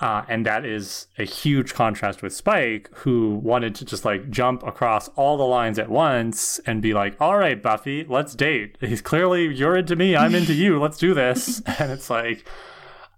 Uh, 0.00 0.24
and 0.28 0.44
that 0.44 0.64
is 0.64 1.06
a 1.18 1.24
huge 1.24 1.72
contrast 1.72 2.20
with 2.20 2.34
Spike, 2.34 2.90
who 2.94 3.36
wanted 3.36 3.74
to 3.76 3.84
just 3.84 4.04
like 4.04 4.28
jump 4.28 4.62
across 4.64 5.08
all 5.10 5.36
the 5.36 5.44
lines 5.44 5.78
at 5.78 5.88
once 5.88 6.58
and 6.66 6.82
be 6.82 6.92
like, 6.92 7.16
"All 7.20 7.38
right, 7.38 7.62
Buffy, 7.62 8.04
let's 8.04 8.34
date." 8.34 8.76
He's 8.80 9.00
clearly 9.00 9.54
you're 9.54 9.76
into 9.76 9.94
me, 9.94 10.16
I'm 10.16 10.34
into 10.34 10.52
you. 10.52 10.80
Let's 10.80 10.98
do 10.98 11.14
this. 11.14 11.60
and 11.78 11.92
it's 11.92 12.10
like, 12.10 12.44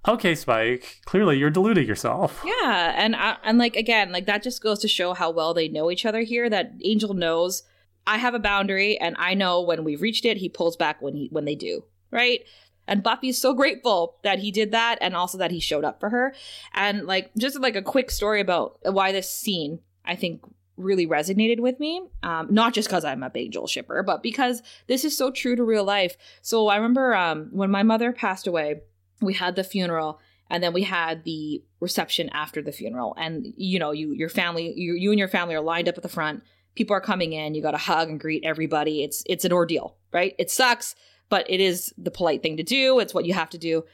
okay, 0.07 0.35
Spike, 0.35 1.01
clearly 1.07 1.39
you're 1.39 1.51
deluding 1.51 1.87
yourself. 1.87 2.43
Yeah, 2.45 2.93
and 2.97 3.17
I, 3.17 3.37
and 3.43 3.57
like 3.57 3.75
again, 3.77 4.13
like 4.13 4.27
that 4.27 4.43
just 4.43 4.63
goes 4.63 4.79
to 4.81 4.89
show 4.89 5.15
how 5.15 5.31
well 5.31 5.55
they 5.55 5.69
know 5.69 5.91
each 5.91 6.05
other 6.05 6.21
here. 6.21 6.51
That 6.51 6.75
Angel 6.85 7.15
knows 7.15 7.63
I 8.07 8.19
have 8.19 8.35
a 8.35 8.39
boundary, 8.39 8.99
and 9.01 9.17
I 9.19 9.33
know 9.33 9.63
when 9.63 9.83
we've 9.83 10.03
reached 10.03 10.25
it, 10.25 10.37
he 10.37 10.49
pulls 10.49 10.77
back 10.77 11.01
when 11.01 11.15
he 11.15 11.29
when 11.33 11.47
they 11.47 11.55
do, 11.55 11.85
right? 12.11 12.43
And 12.87 13.03
Buffy's 13.03 13.41
so 13.41 13.55
grateful 13.55 14.17
that 14.23 14.39
he 14.39 14.51
did 14.51 14.73
that, 14.73 14.99
and 15.01 15.17
also 15.17 15.39
that 15.39 15.51
he 15.51 15.61
showed 15.61 15.85
up 15.85 16.01
for 16.01 16.11
her. 16.11 16.35
And 16.75 17.07
like 17.07 17.31
just 17.37 17.59
like 17.61 17.77
a 17.77 17.83
quick 17.83 18.11
story 18.11 18.41
about 18.41 18.79
why 18.83 19.13
this 19.13 19.31
scene, 19.31 19.81
I 20.05 20.17
think 20.17 20.43
really 20.77 21.07
resonated 21.07 21.61
with 21.61 21.81
me. 21.81 22.03
Um, 22.23 22.49
not 22.51 22.75
just 22.75 22.89
because 22.89 23.05
I'm 23.05 23.23
a 23.23 23.31
Angel 23.35 23.67
shipper, 23.67 24.03
but 24.03 24.23
because 24.23 24.63
this 24.87 25.05
is 25.05 25.17
so 25.17 25.31
true 25.31 25.57
to 25.57 25.65
real 25.65 25.85
life. 25.85 26.17
So 26.43 26.69
I 26.69 26.77
remember 26.77 27.15
um, 27.15 27.49
when 27.51 27.71
my 27.71 27.83
mother 27.83 28.13
passed 28.13 28.47
away, 28.47 28.81
we 29.21 29.35
had 29.35 29.57
the 29.57 29.65
funeral 29.65 30.21
and 30.51 30.63
then 30.63 30.73
we 30.73 30.83
had 30.83 31.25
the 31.25 31.63
reception 31.81 32.29
after 32.31 32.63
the 32.63 32.73
funeral 32.73 33.15
and 33.19 33.53
you 33.57 33.79
know 33.79 33.91
you 33.93 34.13
your 34.13 34.29
family 34.29 34.73
you, 34.77 34.95
you 34.95 35.11
and 35.11 35.19
your 35.19 35.29
family 35.29 35.55
are 35.55 35.61
lined 35.61 35.89
up 35.89 35.97
at 35.97 36.03
the 36.03 36.09
front 36.09 36.43
people 36.75 36.95
are 36.95 37.01
coming 37.01 37.33
in 37.33 37.55
you 37.55 37.63
got 37.63 37.73
to 37.73 37.77
hug 37.77 38.09
and 38.09 38.21
greet 38.21 38.45
everybody 38.45 39.03
it's 39.03 39.23
it's 39.27 39.45
an 39.45 39.53
ordeal 39.53 39.97
right 40.13 40.35
it 40.39 40.51
sucks 40.51 40.95
but 41.29 41.49
it 41.51 41.61
is 41.61 41.93
the 41.99 42.11
polite 42.11 42.43
thing 42.43 42.57
to 42.57 42.63
do. 42.63 42.99
It's 42.99 43.15
what 43.15 43.25
you 43.25 43.35
have 43.35 43.51
to 43.51 43.59
do. 43.59 43.85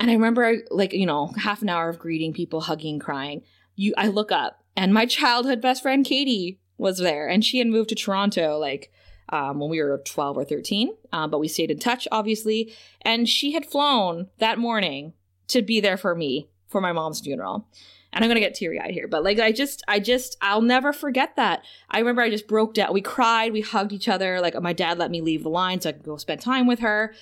And 0.00 0.10
i 0.10 0.14
remember 0.14 0.58
like 0.70 0.92
you 0.92 1.06
know 1.06 1.32
half 1.36 1.62
an 1.62 1.68
hour 1.68 1.88
of 1.88 1.98
greeting 1.98 2.32
people 2.32 2.60
hugging 2.62 2.98
crying. 2.98 3.42
You 3.76 3.94
i 3.96 4.08
look 4.08 4.32
up 4.32 4.62
and 4.76 4.94
my 4.94 5.06
childhood 5.06 5.60
best 5.60 5.82
friend 5.82 6.04
katie 6.04 6.60
was 6.76 6.98
there 6.98 7.28
and 7.28 7.44
she 7.44 7.58
had 7.58 7.66
moved 7.66 7.88
to 7.88 7.94
toronto 7.94 8.58
like 8.58 8.92
um, 9.30 9.58
when 9.58 9.68
we 9.68 9.82
were 9.82 10.00
12 10.04 10.38
or 10.38 10.44
13 10.44 10.90
um, 11.12 11.30
but 11.30 11.38
we 11.38 11.48
stayed 11.48 11.70
in 11.70 11.78
touch 11.78 12.08
obviously. 12.10 12.72
And 13.02 13.28
she 13.28 13.52
had 13.52 13.66
flown 13.66 14.28
that 14.38 14.58
morning 14.58 15.12
to 15.48 15.62
be 15.62 15.80
there 15.80 15.96
for 15.96 16.14
me 16.14 16.48
for 16.68 16.80
my 16.80 16.92
mom's 16.92 17.20
funeral 17.20 17.68
and 18.12 18.24
i'm 18.24 18.30
gonna 18.30 18.40
get 18.40 18.54
teary-eyed 18.54 18.90
here 18.90 19.08
but 19.08 19.22
like 19.22 19.38
i 19.38 19.52
just 19.52 19.82
i 19.88 19.98
just 19.98 20.36
i'll 20.40 20.62
never 20.62 20.92
forget 20.92 21.36
that. 21.36 21.62
I 21.90 21.98
remember 21.98 22.22
i 22.22 22.30
just 22.30 22.48
broke 22.48 22.74
down 22.74 22.92
we 22.92 23.02
cried 23.02 23.52
we 23.52 23.60
hugged 23.60 23.92
each 23.92 24.08
other 24.08 24.40
like 24.40 24.60
my 24.60 24.72
dad 24.72 24.98
let 24.98 25.10
me 25.10 25.20
leave 25.20 25.42
the 25.42 25.50
line 25.50 25.80
so 25.80 25.90
i 25.90 25.92
could 25.92 26.04
go 26.04 26.16
spend 26.16 26.40
time 26.40 26.66
with 26.66 26.80
her. 26.80 27.14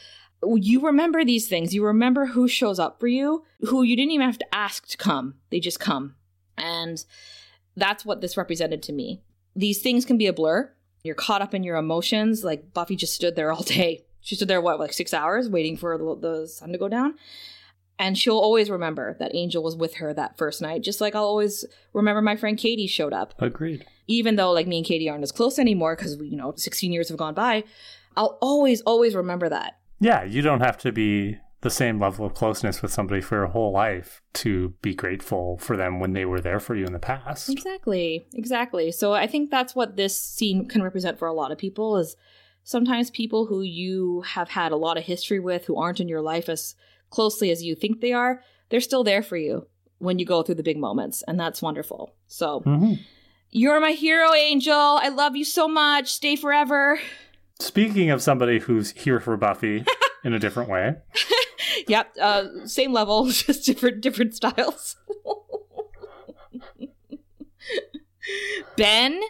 You 0.43 0.81
remember 0.85 1.25
these 1.25 1.49
things 1.49 1.75
you 1.75 1.85
remember 1.85 2.27
who 2.27 2.47
shows 2.47 2.79
up 2.79 3.01
for 3.01 3.09
you 3.09 3.45
who 3.61 3.83
you 3.83 3.97
didn't 3.97 4.13
even 4.13 4.27
have 4.27 4.39
to 4.39 4.55
ask 4.55 4.87
to 4.89 4.97
come 4.97 5.35
they 5.51 5.61
just 5.61 5.81
come. 5.81 6.15
And 6.59 7.05
that's 7.77 8.05
what 8.05 8.23
this 8.23 8.37
represented 8.37 8.83
to 8.85 8.93
me. 8.93 9.23
These 9.55 9.83
things 9.83 10.05
can 10.05 10.19
be 10.19 10.27
a 10.27 10.33
blur 10.33 10.73
you're 11.07 11.15
caught 11.15 11.41
up 11.41 11.55
in 11.55 11.63
your 11.63 11.77
emotions 11.77 12.43
like 12.45 12.75
buffy 12.75 12.97
just 12.97 13.15
stood 13.15 13.37
there 13.37 13.53
all 13.53 13.63
day. 13.63 14.05
She 14.21 14.35
stood 14.35 14.49
there 14.49 14.61
what 14.61 14.81
like 14.81 14.93
six 14.93 15.15
hours 15.15 15.49
waiting 15.49 15.77
for 15.77 15.97
the, 15.97 16.17
the 16.17 16.49
sun 16.49 16.73
to 16.73 16.79
go 16.79 16.89
down 16.89 17.15
and 17.99 18.17
she'll 18.19 18.39
always 18.39 18.69
remember 18.71 19.17
that 19.19 19.35
angel 19.35 19.63
was 19.63 19.77
with 19.77 19.95
her 19.97 20.13
that 20.15 20.37
first 20.37 20.61
night 20.61 20.83
just 20.83 21.01
like 21.01 21.15
i'll 21.15 21.25
always 21.25 21.65
remember 21.93 22.21
my 22.23 22.37
friend 22.37 22.59
katie 22.59 22.87
showed 22.87 23.13
up 23.13 23.35
Agreed. 23.39 23.85
even 24.07 24.37
though 24.37 24.53
like 24.53 24.67
me 24.67 24.79
and 24.79 24.87
katie 24.87 25.09
aren't 25.09 25.23
as 25.23 25.33
close 25.33 25.59
anymore 25.59 25.97
because 25.97 26.17
you 26.17 26.37
know 26.37 26.53
16 26.57 26.93
years 26.93 27.09
have 27.09 27.19
gone 27.19 27.35
by 27.35 27.65
i'll 28.17 28.39
always 28.41 28.81
always 28.83 29.15
remember 29.15 29.49
that 29.49 29.79
Yeah, 29.99 30.25
you 30.25 30.43
don't 30.43 30.61
have 30.61 30.77
to 30.79 30.93
be 30.93 31.39
the 31.63 31.71
same 31.71 31.99
level 31.99 32.27
of 32.27 32.35
closeness 32.35 32.83
with 32.83 32.93
somebody 32.93 33.21
for 33.21 33.37
your 33.37 33.47
whole 33.47 33.73
life 33.73 34.21
to 34.35 34.75
be 34.83 34.95
grateful 34.95 35.57
for 35.59 35.75
them 35.77 35.99
when 35.99 36.13
they 36.13 36.25
were 36.27 36.41
there 36.41 36.61
for 36.61 36.77
you 36.77 36.85
in 36.85 36.93
the 36.93 36.99
past. 36.99 37.49
Exactly. 37.49 38.27
Exactly. 38.35 38.93
So 38.93 39.15
I 39.15 39.27
think 39.27 39.51
that's 39.51 39.75
what 39.75 39.97
this 39.97 40.17
scene 40.17 40.69
can 40.69 40.83
represent 40.83 41.19
for 41.19 41.27
a 41.27 41.33
lot 41.33 41.51
of 41.51 41.59
people 41.59 41.97
is 41.97 42.15
sometimes 42.63 43.11
people 43.11 43.47
who 43.47 43.63
you 43.63 44.21
have 44.21 44.51
had 44.51 44.71
a 44.71 44.77
lot 44.77 44.99
of 44.99 45.05
history 45.05 45.41
with 45.41 45.65
who 45.65 45.77
aren't 45.81 45.99
in 45.99 46.09
your 46.09 46.21
life 46.21 46.49
as 46.49 46.75
closely 47.11 47.51
as 47.51 47.63
you 47.63 47.75
think 47.75 48.01
they 48.01 48.13
are, 48.13 48.43
they're 48.69 48.81
still 48.81 49.05
there 49.05 49.23
for 49.23 49.37
you 49.37 49.67
when 49.99 50.19
you 50.19 50.27
go 50.27 50.43
through 50.43 50.55
the 50.57 50.63
big 50.63 50.77
moments 50.79 51.23
and 51.27 51.39
that's 51.41 51.63
wonderful. 51.63 52.15
So 52.27 52.61
Mhm. 52.61 52.99
you're 53.51 53.81
my 53.81 53.93
hero 53.93 54.33
angel. 54.35 54.75
I 54.75 55.09
love 55.09 55.37
you 55.37 55.45
so 55.45 55.67
much. 55.69 56.13
Stay 56.13 56.37
forever. 56.37 57.01
Speaking 57.61 58.11
of 58.11 58.21
somebody 58.23 58.59
who's 58.59 58.91
here 58.91 59.21
for 59.21 59.37
Buffy 59.37 59.85
in 60.25 60.35
a 60.35 60.39
different 60.39 60.69
way, 60.69 60.97
yep, 61.89 62.15
uh 62.21 62.45
same 62.67 62.93
level, 62.93 63.27
just 63.31 63.65
different 63.65 64.01
different 64.03 64.35
styles. 64.35 64.97
Ben, 68.77 69.21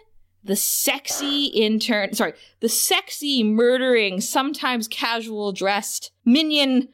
the 0.42 0.56
sexy 0.56 1.46
intern, 1.46 2.14
sorry, 2.14 2.32
the 2.60 2.68
sexy, 2.68 3.44
murdering, 3.44 4.20
sometimes 4.20 4.88
casual 4.88 5.52
dressed, 5.52 6.10
minion 6.24 6.88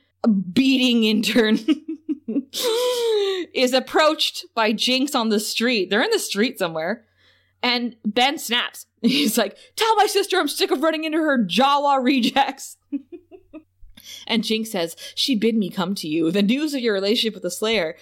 beating 0.52 1.04
intern 1.04 1.58
is 3.54 3.72
approached 3.72 4.46
by 4.54 4.72
Jinx 4.72 5.14
on 5.14 5.28
the 5.28 5.40
street. 5.40 5.90
They're 5.90 6.02
in 6.02 6.10
the 6.10 6.18
street 6.18 6.58
somewhere. 6.58 7.04
And 7.62 7.96
Ben 8.04 8.38
snaps. 8.38 8.86
He's 9.02 9.38
like, 9.38 9.56
Tell 9.76 9.94
my 9.96 10.06
sister 10.06 10.38
I'm 10.38 10.48
sick 10.48 10.70
of 10.70 10.82
running 10.82 11.04
into 11.04 11.18
her 11.18 11.38
Jawa 11.38 12.02
rejects. 12.02 12.76
and 14.26 14.44
Jinx 14.44 14.70
says, 14.70 14.96
She 15.14 15.34
bid 15.36 15.56
me 15.56 15.70
come 15.70 15.94
to 15.96 16.08
you. 16.08 16.30
The 16.30 16.42
news 16.42 16.74
of 16.74 16.80
your 16.80 16.94
relationship 16.94 17.34
with 17.34 17.42
the 17.42 17.50
Slayer. 17.50 17.96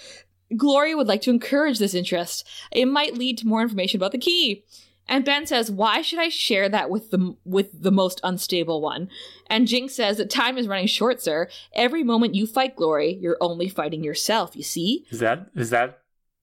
Gloria 0.56 0.96
would 0.96 1.06
like 1.06 1.22
to 1.22 1.30
encourage 1.30 1.78
this 1.78 1.94
interest. 1.94 2.46
It 2.72 2.86
might 2.86 3.14
lead 3.16 3.38
to 3.38 3.46
more 3.46 3.62
information 3.62 3.98
about 3.98 4.12
the 4.12 4.18
key. 4.18 4.64
And 5.10 5.24
Ben 5.24 5.44
says, 5.44 5.70
"Why 5.72 6.02
should 6.02 6.20
I 6.20 6.28
share 6.28 6.68
that 6.68 6.88
with 6.88 7.10
the 7.10 7.36
with 7.44 7.82
the 7.82 7.90
most 7.90 8.20
unstable 8.22 8.80
one?" 8.80 9.10
And 9.48 9.66
Jinx 9.66 9.94
says 9.94 10.18
that 10.18 10.30
time 10.30 10.56
is 10.56 10.68
running 10.68 10.86
short, 10.86 11.20
sir. 11.20 11.48
Every 11.74 12.04
moment 12.04 12.36
you 12.36 12.46
fight 12.46 12.76
Glory, 12.76 13.18
you're 13.20 13.36
only 13.40 13.68
fighting 13.68 14.04
yourself. 14.04 14.54
You 14.54 14.62
see. 14.62 15.04
is 15.10 15.18
that 15.18 15.50
is 15.56 15.70
that 15.70 15.98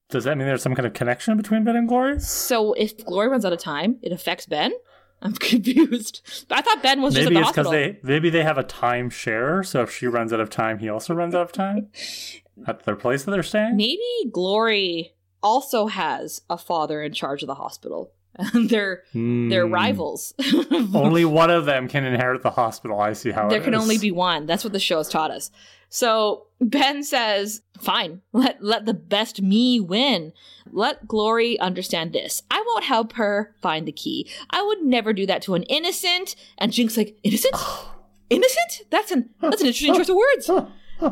does 0.09 0.25
that 0.25 0.37
mean 0.37 0.47
there's 0.47 0.61
some 0.61 0.75
kind 0.75 0.85
of 0.85 0.93
connection 0.93 1.37
between 1.37 1.63
Ben 1.63 1.77
and 1.77 1.87
Glory? 1.87 2.19
So 2.19 2.73
if 2.73 3.05
Glory 3.05 3.29
runs 3.29 3.45
out 3.45 3.53
of 3.53 3.59
time, 3.59 3.99
it 4.01 4.11
affects 4.11 4.45
Ben. 4.45 4.73
I'm 5.21 5.33
confused. 5.39 6.21
But 6.49 6.59
I 6.59 6.61
thought 6.61 6.83
Ben 6.83 7.01
was 7.01 7.13
just 7.15 7.29
Maybe 7.29 7.37
at 7.37 7.39
the 7.39 7.47
it's 7.47 7.57
because 7.57 7.71
they 7.71 7.99
maybe 8.03 8.29
they 8.29 8.43
have 8.43 8.57
a 8.57 8.63
time 8.63 9.09
share. 9.09 9.63
So 9.63 9.81
if 9.81 9.95
she 9.95 10.07
runs 10.07 10.33
out 10.33 10.41
of 10.41 10.49
time, 10.49 10.79
he 10.79 10.89
also 10.89 11.13
runs 11.13 11.33
out 11.33 11.43
of 11.43 11.53
time 11.53 11.87
at 12.67 12.83
their 12.83 12.97
place 12.97 13.23
that 13.23 13.31
they're 13.31 13.43
staying. 13.43 13.77
Maybe 13.77 14.29
Glory 14.29 15.13
also 15.41 15.87
has 15.87 16.41
a 16.49 16.57
father 16.57 17.01
in 17.01 17.13
charge 17.13 17.43
of 17.43 17.47
the 17.47 17.55
hospital. 17.55 18.11
And 18.37 18.69
they're 18.69 19.03
they're 19.13 19.65
Hmm. 19.67 19.73
rivals. 19.73 20.33
Only 20.93 21.25
one 21.25 21.49
of 21.49 21.65
them 21.65 21.87
can 21.87 22.05
inherit 22.05 22.43
the 22.43 22.51
hospital. 22.51 22.99
I 22.99 23.13
see 23.13 23.31
how 23.31 23.43
it 23.43 23.47
is. 23.47 23.49
there 23.51 23.61
it 23.61 23.63
can 23.63 23.73
is. 23.73 23.81
only 23.81 23.97
be 23.97 24.11
one. 24.11 24.45
That's 24.45 24.63
what 24.63 24.73
the 24.73 24.79
show 24.79 24.97
has 24.97 25.09
taught 25.09 25.31
us. 25.31 25.51
So 25.89 26.47
Ben 26.59 27.03
says, 27.03 27.61
"Fine, 27.79 28.21
let 28.33 28.61
let 28.63 28.85
the 28.85 28.93
best 28.93 29.41
me 29.41 29.79
win. 29.79 30.33
Let 30.71 31.07
Glory 31.07 31.57
understand 31.59 32.11
this. 32.11 32.43
I 32.51 32.61
won't 32.67 32.83
help 32.83 33.13
her 33.13 33.55
find 33.61 33.87
the 33.87 33.93
key. 33.93 34.29
I 34.49 34.61
would 34.63 34.81
never 34.83 35.13
do 35.13 35.25
that 35.27 35.41
to 35.43 35.55
an 35.55 35.63
innocent." 35.63 36.35
And 36.57 36.73
Jinx 36.73 36.97
like, 36.97 37.17
"Innocent? 37.23 37.55
innocent? 38.29 38.81
That's 38.89 39.11
an 39.11 39.29
that's 39.41 39.61
an 39.61 39.67
interesting 39.67 39.95
choice 39.95 40.09
of 40.09 40.17
words. 40.17 40.49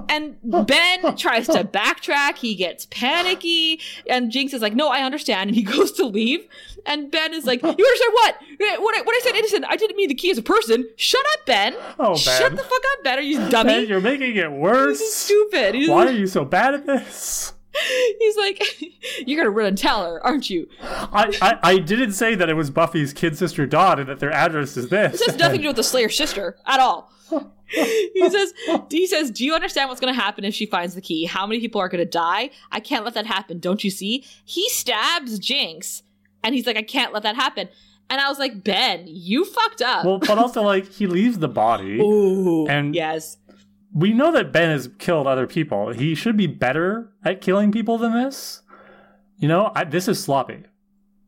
And 0.09 0.37
Ben 0.43 1.15
tries 1.15 1.47
to 1.47 1.63
backtrack. 1.63 2.37
He 2.37 2.55
gets 2.55 2.85
panicky. 2.87 3.79
And 4.09 4.31
Jinx 4.31 4.53
is 4.53 4.61
like, 4.61 4.75
no, 4.75 4.89
I 4.89 5.01
understand. 5.01 5.49
And 5.49 5.55
he 5.55 5.63
goes 5.75 5.91
to 5.93 6.05
leave. 6.05 6.47
And 6.85 7.11
Ben 7.11 7.33
is 7.33 7.45
like, 7.45 7.61
you 7.61 7.69
understand 7.69 8.13
what? 8.13 8.35
Eh, 8.41 8.77
what 8.77 8.97
I, 8.97 9.01
what 9.01 9.15
I 9.15 9.19
said 9.23 9.35
innocent, 9.35 9.65
I 9.67 9.75
didn't 9.75 9.97
mean 9.97 10.09
the 10.09 10.15
key 10.15 10.31
as 10.31 10.37
a 10.37 10.43
person. 10.43 10.87
Shut 10.95 11.25
up, 11.33 11.45
Ben. 11.45 11.75
Oh, 11.99 12.13
Ben. 12.13 12.17
Shut 12.17 12.51
the 12.51 12.63
fuck 12.63 12.81
up, 12.93 13.03
Ben. 13.03 13.17
Are 13.19 13.21
you 13.21 13.49
dummy? 13.49 13.73
Ben, 13.73 13.87
you're 13.87 14.01
making 14.01 14.35
it 14.35 14.51
worse. 14.51 14.99
He's 14.99 15.13
stupid. 15.13 15.75
He's, 15.75 15.89
Why 15.89 16.07
are 16.07 16.11
you 16.11 16.27
so 16.27 16.45
bad 16.45 16.73
at 16.73 16.85
this? 16.85 17.53
he's 18.19 18.37
like, 18.37 18.63
you're 19.27 19.37
going 19.37 19.45
to 19.45 19.49
run 19.49 19.67
and 19.67 19.77
tell 19.77 20.03
her, 20.03 20.25
aren't 20.25 20.49
you? 20.49 20.67
I, 20.81 21.31
I, 21.41 21.59
I 21.71 21.77
didn't 21.79 22.13
say 22.13 22.35
that 22.35 22.49
it 22.49 22.53
was 22.53 22.69
Buffy's 22.69 23.13
kid 23.13 23.37
sister 23.37 23.65
Dawn 23.65 23.99
and 23.99 24.09
that 24.09 24.19
their 24.19 24.31
address 24.31 24.77
is 24.77 24.89
this. 24.89 25.13
This 25.13 25.25
has 25.27 25.37
nothing 25.37 25.57
to 25.57 25.63
do 25.63 25.69
with 25.69 25.77
the 25.77 25.83
Slayer 25.83 26.09
sister 26.09 26.57
at 26.65 26.79
all. 26.79 27.11
he 28.13 28.29
says 28.29 28.53
he 28.91 29.07
says 29.07 29.31
do 29.31 29.43
you 29.43 29.53
understand 29.55 29.89
what's 29.89 29.99
going 30.01 30.13
to 30.13 30.19
happen 30.19 30.43
if 30.43 30.53
she 30.53 30.65
finds 30.65 30.93
the 30.95 31.01
key 31.01 31.25
how 31.25 31.47
many 31.47 31.59
people 31.59 31.81
are 31.81 31.89
going 31.89 32.03
to 32.03 32.09
die 32.09 32.49
i 32.71 32.79
can't 32.79 33.03
let 33.03 33.13
that 33.15 33.25
happen 33.25 33.59
don't 33.59 33.83
you 33.83 33.89
see 33.89 34.23
he 34.43 34.69
stabs 34.69 35.39
jinx 35.39 36.03
and 36.43 36.53
he's 36.53 36.67
like 36.67 36.77
i 36.77 36.83
can't 36.83 37.11
let 37.13 37.23
that 37.23 37.35
happen 37.35 37.67
and 38.09 38.21
i 38.21 38.29
was 38.29 38.37
like 38.37 38.63
ben 38.63 39.03
you 39.07 39.43
fucked 39.45 39.81
up 39.81 40.05
Well, 40.05 40.19
but 40.19 40.37
also 40.37 40.61
like 40.61 40.87
he 40.91 41.07
leaves 41.07 41.39
the 41.39 41.47
body. 41.47 41.99
Ooh, 41.99 42.67
and- 42.67 42.93
yes 42.93 43.37
We 43.93 44.13
know 44.13 44.31
that 44.33 44.51
Ben 44.51 44.69
has 44.71 44.89
killed 44.99 45.25
other 45.25 45.47
people. 45.47 45.93
He 45.93 46.15
should 46.15 46.35
be 46.35 46.47
better 46.47 47.13
at 47.23 47.39
killing 47.39 47.71
people 47.71 47.97
than 47.97 48.11
this. 48.13 48.61
You 49.39 49.47
know, 49.47 49.71
I, 49.73 49.85
this 49.85 50.09
is 50.09 50.21
sloppy. 50.21 50.63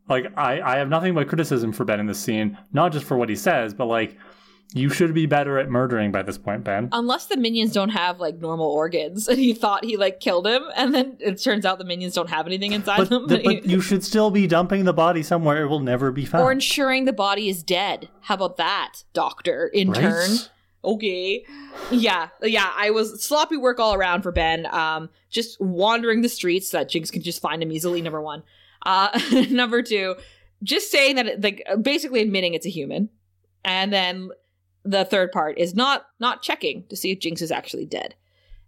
Like 0.10 0.26
I, 0.38 0.60
I 0.62 0.78
have 0.78 0.90
nothing 0.90 1.14
but 1.14 1.30
criticism 1.30 1.72
for 1.72 1.86
Ben 1.86 2.00
in 2.02 2.08
this 2.08 2.20
scene, 2.20 2.58
not 2.74 2.92
just 2.92 3.06
for 3.06 3.16
what 3.18 3.30
he 3.30 3.38
says, 3.38 3.74
but 3.74 3.86
like 3.86 4.18
you 4.74 4.89
should 4.89 5.13
be 5.13 5.26
better 5.26 5.57
at 5.57 5.70
murdering 5.70 6.11
by 6.11 6.22
this 6.24 6.38
point, 6.38 6.63
Ben. 6.65 6.89
unless 6.91 7.28
the 7.28 7.38
minions 7.38 7.72
don't 7.74 7.89
have 7.89 8.20
like 8.20 8.38
normal 8.39 8.68
organs. 8.68 9.28
And 9.28 9.38
he 9.47 9.53
thought 9.53 9.86
he 9.86 9.95
like 9.97 10.20
killed 10.20 10.45
him 10.45 10.63
and 10.76 10.93
then 10.93 11.18
it 11.20 11.41
turns 11.41 11.65
out 11.65 11.78
the 11.80 11.86
minions 11.86 12.13
don't 12.13 12.30
have 12.30 12.45
anything 12.47 12.74
inside 12.74 12.97
But, 12.97 13.09
them 13.09 13.28
the, 13.28 13.41
but 13.43 13.65
you 13.74 13.80
should 13.82 14.03
still 14.03 14.30
be 14.30 14.45
dumping 14.45 14.84
the 14.86 14.93
body 14.93 15.24
somewhere. 15.24 15.63
It 15.63 15.68
will 15.68 15.80
never 15.80 16.11
be 16.11 16.26
found. 16.26 16.43
or 16.43 16.51
ensuring 16.51 17.05
the 17.05 17.13
body 17.13 17.47
is 17.49 17.63
dead. 17.63 18.09
How 18.22 18.36
about 18.36 18.57
that 18.57 19.03
doctor 19.13 19.72
intern 19.74 20.03
Right? 20.32 20.49
okay. 20.84 21.45
Yeah 21.91 22.30
yeah 22.43 22.72
i 22.76 22.91
was 22.91 23.24
sloppy 23.24 23.57
work 23.57 23.80
all 23.80 23.93
around 23.93 24.22
for 24.22 24.32
ben. 24.32 24.65
Um 24.74 25.09
just 25.30 25.59
wandering 25.61 26.22
the 26.22 26.30
streets 26.30 26.70
so 26.70 26.78
that 26.78 26.89
jinx 26.89 27.09
can 27.09 27.22
just 27.22 27.41
find 27.41 27.63
him 27.63 27.72
easily 27.72 28.01
number 28.01 28.22
one. 28.22 28.43
Uh 28.86 29.18
number 29.49 29.82
two 29.82 30.15
just 30.63 30.91
saying 30.91 31.15
that 31.15 31.28
it, 31.28 31.41
like 31.41 31.63
basically 31.82 32.22
admitting 32.22 32.53
it's 32.53 32.65
a 32.65 32.70
human. 32.70 33.09
And 33.63 33.91
then 33.93 34.30
the 34.90 35.06
third 35.06 35.32
part 35.32 35.58
is 35.58 35.76
not 35.76 36.06
not 36.20 36.42
checking 36.42 36.86
to 36.90 36.96
see 36.96 37.12
if 37.12 37.20
jinx 37.20 37.42
is 37.42 37.52
actually 37.52 37.86
dead 37.86 38.16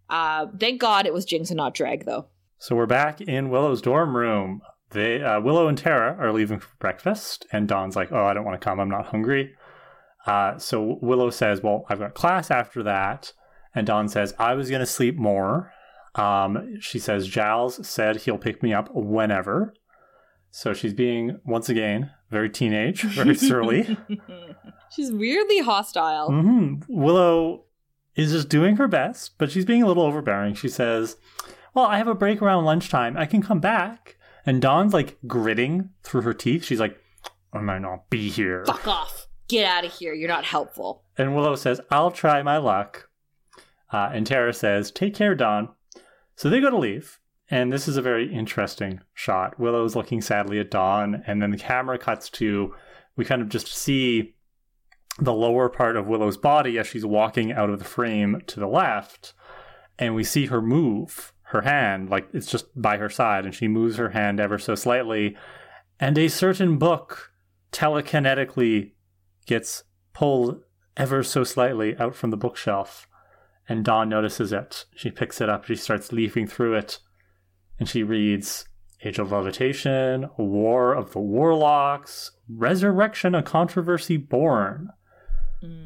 uh 0.09 0.45
thank 0.59 0.79
god 0.81 1.05
it 1.05 1.13
was 1.13 1.25
jinx 1.25 1.49
and 1.49 1.57
not 1.57 1.73
Dreg 1.73 2.05
though 2.05 2.27
So 2.57 2.75
we're 2.75 2.85
back 2.87 3.21
in 3.21 3.49
Willow's 3.49 3.81
dorm 3.81 4.15
room. 4.15 4.61
They 4.91 5.21
uh, 5.23 5.39
Willow 5.39 5.67
and 5.67 5.77
Tara 5.77 6.17
are 6.19 6.33
leaving 6.33 6.59
for 6.59 6.69
breakfast, 6.79 7.45
and 7.53 7.67
Dawn's 7.67 7.95
like, 7.95 8.11
"Oh, 8.11 8.25
I 8.25 8.33
don't 8.33 8.43
want 8.43 8.59
to 8.59 8.65
come. 8.65 8.79
I'm 8.79 8.89
not 8.89 9.05
hungry." 9.05 9.55
Uh, 10.25 10.57
so 10.57 10.97
Willow 11.01 11.29
says, 11.29 11.61
"Well, 11.63 11.85
I've 11.89 11.99
got 11.99 12.15
class 12.15 12.51
after 12.51 12.83
that," 12.83 13.31
and 13.73 13.87
Dawn 13.87 14.09
says, 14.09 14.33
"I 14.37 14.55
was 14.55 14.69
going 14.69 14.81
to 14.81 14.85
sleep 14.85 15.15
more." 15.15 15.71
Um, 16.15 16.81
she 16.81 16.99
says, 16.99 17.27
"Giles 17.27 17.87
said 17.87 18.17
he'll 18.17 18.37
pick 18.39 18.61
me 18.61 18.73
up 18.73 18.89
whenever." 18.93 19.73
So 20.51 20.73
she's 20.73 20.95
being 20.95 21.39
once 21.45 21.69
again 21.69 22.11
very 22.29 22.49
teenage, 22.49 23.03
very 23.03 23.35
surly. 23.35 23.97
she's 24.91 25.11
weirdly 25.11 25.59
hostile 25.59 26.27
hmm 26.29 26.75
Willow 26.87 27.65
is 28.15 28.31
just 28.31 28.49
doing 28.49 28.75
her 28.77 28.87
best, 28.87 29.37
but 29.37 29.51
she's 29.51 29.65
being 29.65 29.83
a 29.83 29.87
little 29.87 30.03
overbearing. 30.03 30.53
She 30.53 30.69
says, 30.69 31.15
Well, 31.73 31.85
I 31.85 31.97
have 31.97 32.07
a 32.07 32.15
break 32.15 32.41
around 32.41 32.65
lunchtime. 32.65 33.15
I 33.17 33.25
can 33.25 33.41
come 33.41 33.59
back. 33.59 34.17
And 34.45 34.61
Dawn's 34.61 34.93
like 34.93 35.17
gritting 35.27 35.89
through 36.03 36.21
her 36.21 36.33
teeth. 36.33 36.63
She's 36.63 36.79
like, 36.79 36.97
I 37.53 37.59
might 37.59 37.79
not 37.81 38.09
be 38.09 38.29
here. 38.29 38.65
fuck 38.65 38.87
off 38.87 39.27
get 39.47 39.65
out 39.65 39.83
of 39.83 39.91
here 39.91 40.13
you're 40.13 40.29
not 40.29 40.45
helpful 40.45 41.03
And 41.17 41.35
Willow 41.35 41.55
says, 41.55 41.81
I'll 41.89 42.11
try 42.11 42.43
my 42.43 42.57
luck. 42.57 43.09
Uh, 43.91 44.11
and 44.13 44.25
Tara 44.25 44.53
says, 44.53 44.91
Take 44.91 45.15
care, 45.15 45.33
Dawn. 45.33 45.69
So 46.35 46.49
they 46.49 46.61
go 46.61 46.69
to 46.69 46.77
leave. 46.77 47.19
And 47.51 47.73
this 47.73 47.87
is 47.87 47.97
a 47.97 48.01
very 48.01 48.31
interesting 48.31 49.01
shot. 49.13 49.59
Willow's 49.59 49.95
looking 49.95 50.21
sadly 50.21 50.59
at 50.59 50.69
Dawn, 50.69 51.23
and 51.25 51.41
then 51.41 51.51
the 51.51 51.57
camera 51.57 51.97
cuts 51.97 52.29
to, 52.31 52.75
we 53.15 53.25
kind 53.25 53.41
of 53.41 53.49
just 53.49 53.67
see 53.67 54.35
the 55.17 55.33
lower 55.33 55.67
part 55.67 55.95
of 55.95 56.07
Willow's 56.07 56.37
body 56.37 56.77
as 56.77 56.87
she's 56.87 57.05
walking 57.05 57.51
out 57.51 57.69
of 57.69 57.79
the 57.79 57.85
frame 57.85 58.41
to 58.47 58.59
the 58.59 58.67
left. 58.67 59.33
And 59.97 60.15
we 60.15 60.23
see 60.23 60.45
her 60.45 60.61
move 60.61 61.33
her 61.43 61.61
hand, 61.61 62.09
like 62.09 62.29
it's 62.31 62.49
just 62.49 62.67
by 62.79 62.97
her 62.97 63.09
side, 63.09 63.45
and 63.45 63.55
she 63.55 63.67
moves 63.67 63.97
her 63.97 64.09
hand 64.09 64.39
ever 64.39 64.59
so 64.59 64.75
slightly. 64.75 65.35
And 65.99 66.17
a 66.17 66.27
certain 66.27 66.77
book 66.77 67.31
telekinetically 67.71 68.91
gets 69.47 69.83
pulled 70.13 70.61
ever 70.95 71.23
so 71.23 71.43
slightly 71.43 71.97
out 71.97 72.15
from 72.15 72.29
the 72.29 72.37
bookshelf. 72.37 73.07
And 73.67 73.83
Dawn 73.83 74.09
notices 74.09 74.53
it. 74.53 74.85
She 74.95 75.09
picks 75.09 75.41
it 75.41 75.49
up, 75.49 75.65
she 75.65 75.75
starts 75.75 76.11
leafing 76.11 76.45
through 76.45 76.75
it, 76.75 76.99
and 77.79 77.87
she 77.87 78.03
reads 78.03 78.65
Age 79.03 79.17
of 79.19 79.31
Levitation, 79.31 80.29
War 80.37 80.93
of 80.93 81.13
the 81.13 81.19
Warlocks, 81.19 82.31
Resurrection, 82.49 83.33
a 83.33 83.41
Controversy 83.41 84.17
Born. 84.17 84.89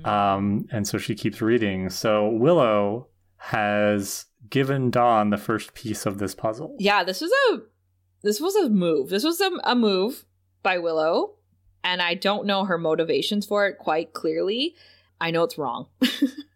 Um, 0.06 0.68
and 0.72 0.88
so 0.88 0.98
she 1.00 1.16
keeps 1.16 1.42
reading. 1.42 1.90
So 1.90 2.30
Willow 2.30 3.08
has 3.38 4.26
given 4.50 4.92
Dawn 4.92 5.32
the 5.32 5.38
first 5.38 5.74
piece 5.74 6.06
of 6.06 6.18
this 6.20 6.36
puzzle. 6.36 6.76
yeah 6.80 7.04
this 7.04 7.22
was 7.22 7.32
a 7.52 7.58
this 8.22 8.40
was 8.40 8.56
a 8.56 8.70
move 8.70 9.10
this 9.10 9.24
was 9.24 9.42
a, 9.42 9.52
a 9.64 9.76
move 9.76 10.26
by 10.62 10.78
willow 10.78 11.34
and 11.84 12.02
i 12.02 12.14
don't 12.14 12.46
know 12.46 12.64
her 12.66 12.78
motivations 12.78 13.46
for 13.46 13.66
it 13.68 13.78
quite 13.80 14.14
clearly 14.14 14.76
i 15.20 15.32
know 15.32 15.44
it's 15.44 15.58
wrong 15.58 15.88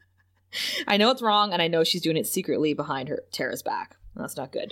i 0.87 0.95
know 0.95 1.09
it's 1.09 1.21
wrong 1.21 1.51
and 1.53 1.61
i 1.61 1.67
know 1.67 1.83
she's 1.83 2.01
doing 2.01 2.17
it 2.17 2.27
secretly 2.27 2.73
behind 2.73 3.09
her 3.09 3.23
tara's 3.31 3.63
back 3.63 3.95
that's 4.15 4.37
not 4.37 4.51
good 4.51 4.71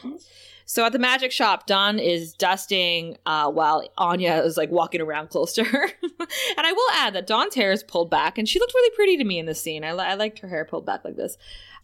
so 0.66 0.86
at 0.86 0.92
the 0.92 1.00
magic 1.00 1.32
shop 1.32 1.68
Dawn 1.68 2.00
is 2.00 2.34
dusting 2.34 3.18
uh, 3.26 3.50
while 3.52 3.88
anya 3.98 4.42
is 4.44 4.58
like 4.58 4.72
walking 4.72 5.02
around 5.02 5.30
close 5.30 5.54
to 5.54 5.64
her 5.64 5.84
and 6.04 6.68
i 6.68 6.72
will 6.72 6.92
add 6.96 7.14
that 7.14 7.28
dawn's 7.28 7.56
hair 7.56 7.72
is 7.72 7.84
pulled 7.84 8.10
back 8.10 8.38
and 8.38 8.50
she 8.50 8.60
looked 8.60 8.74
really 8.74 8.96
pretty 8.96 9.18
to 9.18 9.24
me 9.24 9.40
in 9.40 9.46
this 9.46 9.62
scene 9.62 9.84
i, 9.84 9.94
li- 9.94 10.04
I 10.04 10.16
liked 10.16 10.40
her 10.40 10.48
hair 10.48 10.66
pulled 10.66 10.86
back 10.86 11.04
like 11.06 11.16
this 11.16 11.38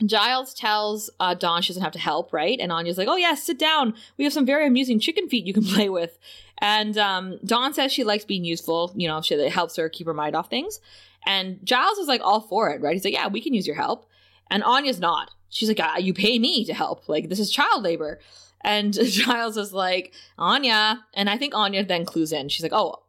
Giles 0.05 0.53
tells 0.53 1.09
uh, 1.19 1.33
Dawn 1.33 1.61
she 1.61 1.69
doesn't 1.69 1.83
have 1.83 1.91
to 1.93 1.99
help, 1.99 2.33
right? 2.33 2.59
And 2.59 2.71
Anya's 2.71 2.97
like, 2.97 3.07
"Oh 3.07 3.15
yeah, 3.15 3.35
sit 3.35 3.59
down. 3.59 3.93
We 4.17 4.23
have 4.23 4.33
some 4.33 4.45
very 4.45 4.65
amusing 4.67 4.99
chicken 4.99 5.29
feet 5.29 5.45
you 5.45 5.53
can 5.53 5.63
play 5.75 5.89
with." 5.89 6.17
And 6.59 6.97
um, 6.97 7.39
Dawn 7.43 7.73
says 7.73 7.91
she 7.91 8.03
likes 8.03 8.25
being 8.25 8.45
useful. 8.45 8.91
You 8.95 9.07
know, 9.07 9.21
she, 9.21 9.35
it 9.35 9.51
helps 9.51 9.75
her 9.77 9.89
keep 9.89 10.07
her 10.07 10.13
mind 10.13 10.35
off 10.35 10.49
things. 10.49 10.79
And 11.25 11.59
Giles 11.63 11.97
is 11.97 12.07
like 12.07 12.21
all 12.23 12.41
for 12.41 12.69
it, 12.71 12.81
right? 12.81 12.93
He's 12.93 13.05
like, 13.05 13.13
"Yeah, 13.13 13.27
we 13.27 13.41
can 13.41 13.53
use 13.53 13.67
your 13.67 13.75
help." 13.75 14.05
And 14.49 14.63
Anya's 14.63 14.99
not. 14.99 15.31
She's 15.49 15.69
like, 15.69 15.79
ah, 15.81 15.97
"You 15.97 16.13
pay 16.13 16.39
me 16.39 16.65
to 16.65 16.73
help. 16.73 17.07
Like 17.07 17.29
this 17.29 17.39
is 17.39 17.51
child 17.51 17.83
labor." 17.83 18.19
And 18.63 18.93
Giles 19.03 19.57
is 19.57 19.73
like, 19.73 20.13
"Anya," 20.37 21.05
and 21.13 21.29
I 21.29 21.37
think 21.37 21.55
Anya 21.55 21.83
then 21.85 22.05
clues 22.05 22.31
in. 22.31 22.49
She's 22.49 22.63
like, 22.63 22.73
"Oh." 22.73 23.03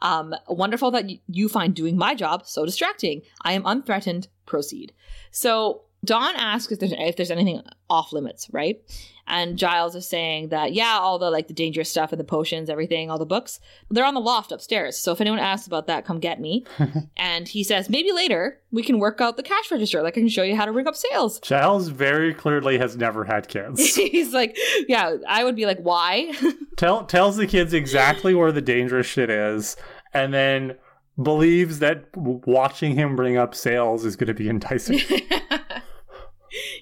Um, 0.00 0.34
wonderful 0.48 0.90
that 0.90 1.04
you 1.28 1.48
find 1.48 1.76
doing 1.76 1.96
my 1.96 2.16
job 2.16 2.44
so 2.44 2.66
distracting. 2.66 3.22
I 3.42 3.52
am 3.52 3.62
unthreatened. 3.62 4.26
Proceed. 4.46 4.92
So 5.30 5.82
Dawn 6.04 6.34
asks 6.36 6.72
if 6.72 6.80
there's 6.80 6.92
if 6.92 7.16
there's 7.16 7.30
anything 7.30 7.62
off 7.88 8.12
limits, 8.12 8.48
right? 8.50 8.82
And 9.26 9.56
Giles 9.56 9.94
is 9.94 10.08
saying 10.08 10.48
that 10.48 10.72
yeah, 10.72 10.98
all 11.00 11.18
the 11.18 11.30
like 11.30 11.48
the 11.48 11.54
dangerous 11.54 11.88
stuff 11.88 12.12
and 12.12 12.20
the 12.20 12.24
potions, 12.24 12.68
everything, 12.68 13.10
all 13.10 13.18
the 13.18 13.26
books, 13.26 13.60
they're 13.90 14.04
on 14.04 14.14
the 14.14 14.20
loft 14.20 14.52
upstairs. 14.52 14.96
So 14.98 15.12
if 15.12 15.20
anyone 15.20 15.38
asks 15.38 15.66
about 15.66 15.86
that, 15.86 16.04
come 16.04 16.18
get 16.18 16.40
me. 16.40 16.64
and 17.16 17.46
he 17.46 17.62
says 17.62 17.88
maybe 17.88 18.12
later 18.12 18.60
we 18.72 18.82
can 18.82 18.98
work 18.98 19.20
out 19.20 19.36
the 19.36 19.42
cash 19.42 19.70
register. 19.70 20.02
Like 20.02 20.14
I 20.14 20.20
can 20.20 20.28
show 20.28 20.42
you 20.42 20.56
how 20.56 20.64
to 20.64 20.72
ring 20.72 20.88
up 20.88 20.96
sales. 20.96 21.38
Giles 21.40 21.88
very 21.88 22.34
clearly 22.34 22.78
has 22.78 22.96
never 22.96 23.24
had 23.24 23.48
kids. 23.48 23.94
He's 23.94 24.32
like, 24.32 24.56
yeah, 24.88 25.16
I 25.28 25.44
would 25.44 25.56
be 25.56 25.66
like, 25.66 25.78
why? 25.78 26.32
Tell 26.76 27.04
tells 27.04 27.36
the 27.36 27.46
kids 27.46 27.72
exactly 27.72 28.34
where 28.34 28.52
the 28.52 28.62
dangerous 28.62 29.06
shit 29.06 29.30
is, 29.30 29.76
and 30.12 30.34
then 30.34 30.76
believes 31.22 31.78
that 31.80 32.06
watching 32.16 32.96
him 32.96 33.14
bring 33.14 33.36
up 33.36 33.54
sales 33.54 34.04
is 34.04 34.16
going 34.16 34.28
to 34.28 34.34
be 34.34 34.48
enticing. 34.48 34.98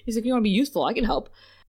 He's 0.05 0.15
like, 0.15 0.25
you 0.25 0.33
want 0.33 0.41
to 0.41 0.43
be 0.43 0.49
useful? 0.49 0.83
I 0.83 0.93
can 0.93 1.03
help. 1.03 1.29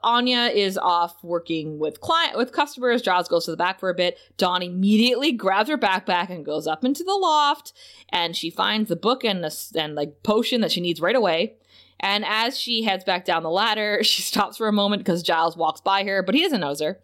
Anya 0.04 0.52
is 0.54 0.78
off 0.78 1.24
working 1.24 1.80
with 1.80 2.02
client 2.02 2.38
with 2.38 2.52
customers. 2.52 3.02
Giles 3.02 3.28
goes 3.28 3.46
to 3.46 3.52
the 3.52 3.58
back 3.58 3.80
for 3.80 3.90
a 3.90 3.96
bit. 3.96 4.18
Dawn 4.38 4.62
immediately 4.62 5.32
grabs 5.32 5.70
her 5.70 5.78
backpack 5.78 6.30
and 6.30 6.46
goes 6.46 6.68
up 6.68 6.84
into 6.84 7.04
the 7.04 7.14
loft, 7.14 7.74
and 8.10 8.36
she 8.36 8.50
finds 8.50 8.90
the 8.90 8.96
book 8.96 9.24
and 9.24 9.44
the 9.44 9.56
and 9.76 9.96
like 9.96 10.24
potion 10.24 10.62
that 10.62 10.72
she 10.72 10.82
needs 10.82 11.02
right 11.02 11.16
away. 11.16 11.56
And 12.00 12.26
as 12.26 12.60
she 12.60 12.84
heads 12.84 13.04
back 13.04 13.26
down 13.26 13.44
the 13.44 13.50
ladder, 13.50 14.04
she 14.04 14.22
stops 14.22 14.58
for 14.58 14.68
a 14.68 14.74
moment 14.74 15.04
because 15.04 15.24
Giles 15.24 15.56
walks 15.56 15.82
by 15.82 16.04
her, 16.04 16.24
but 16.24 16.36
he 16.36 16.44
doesn't 16.44 16.62
know 16.62 16.76
her. 16.80 17.00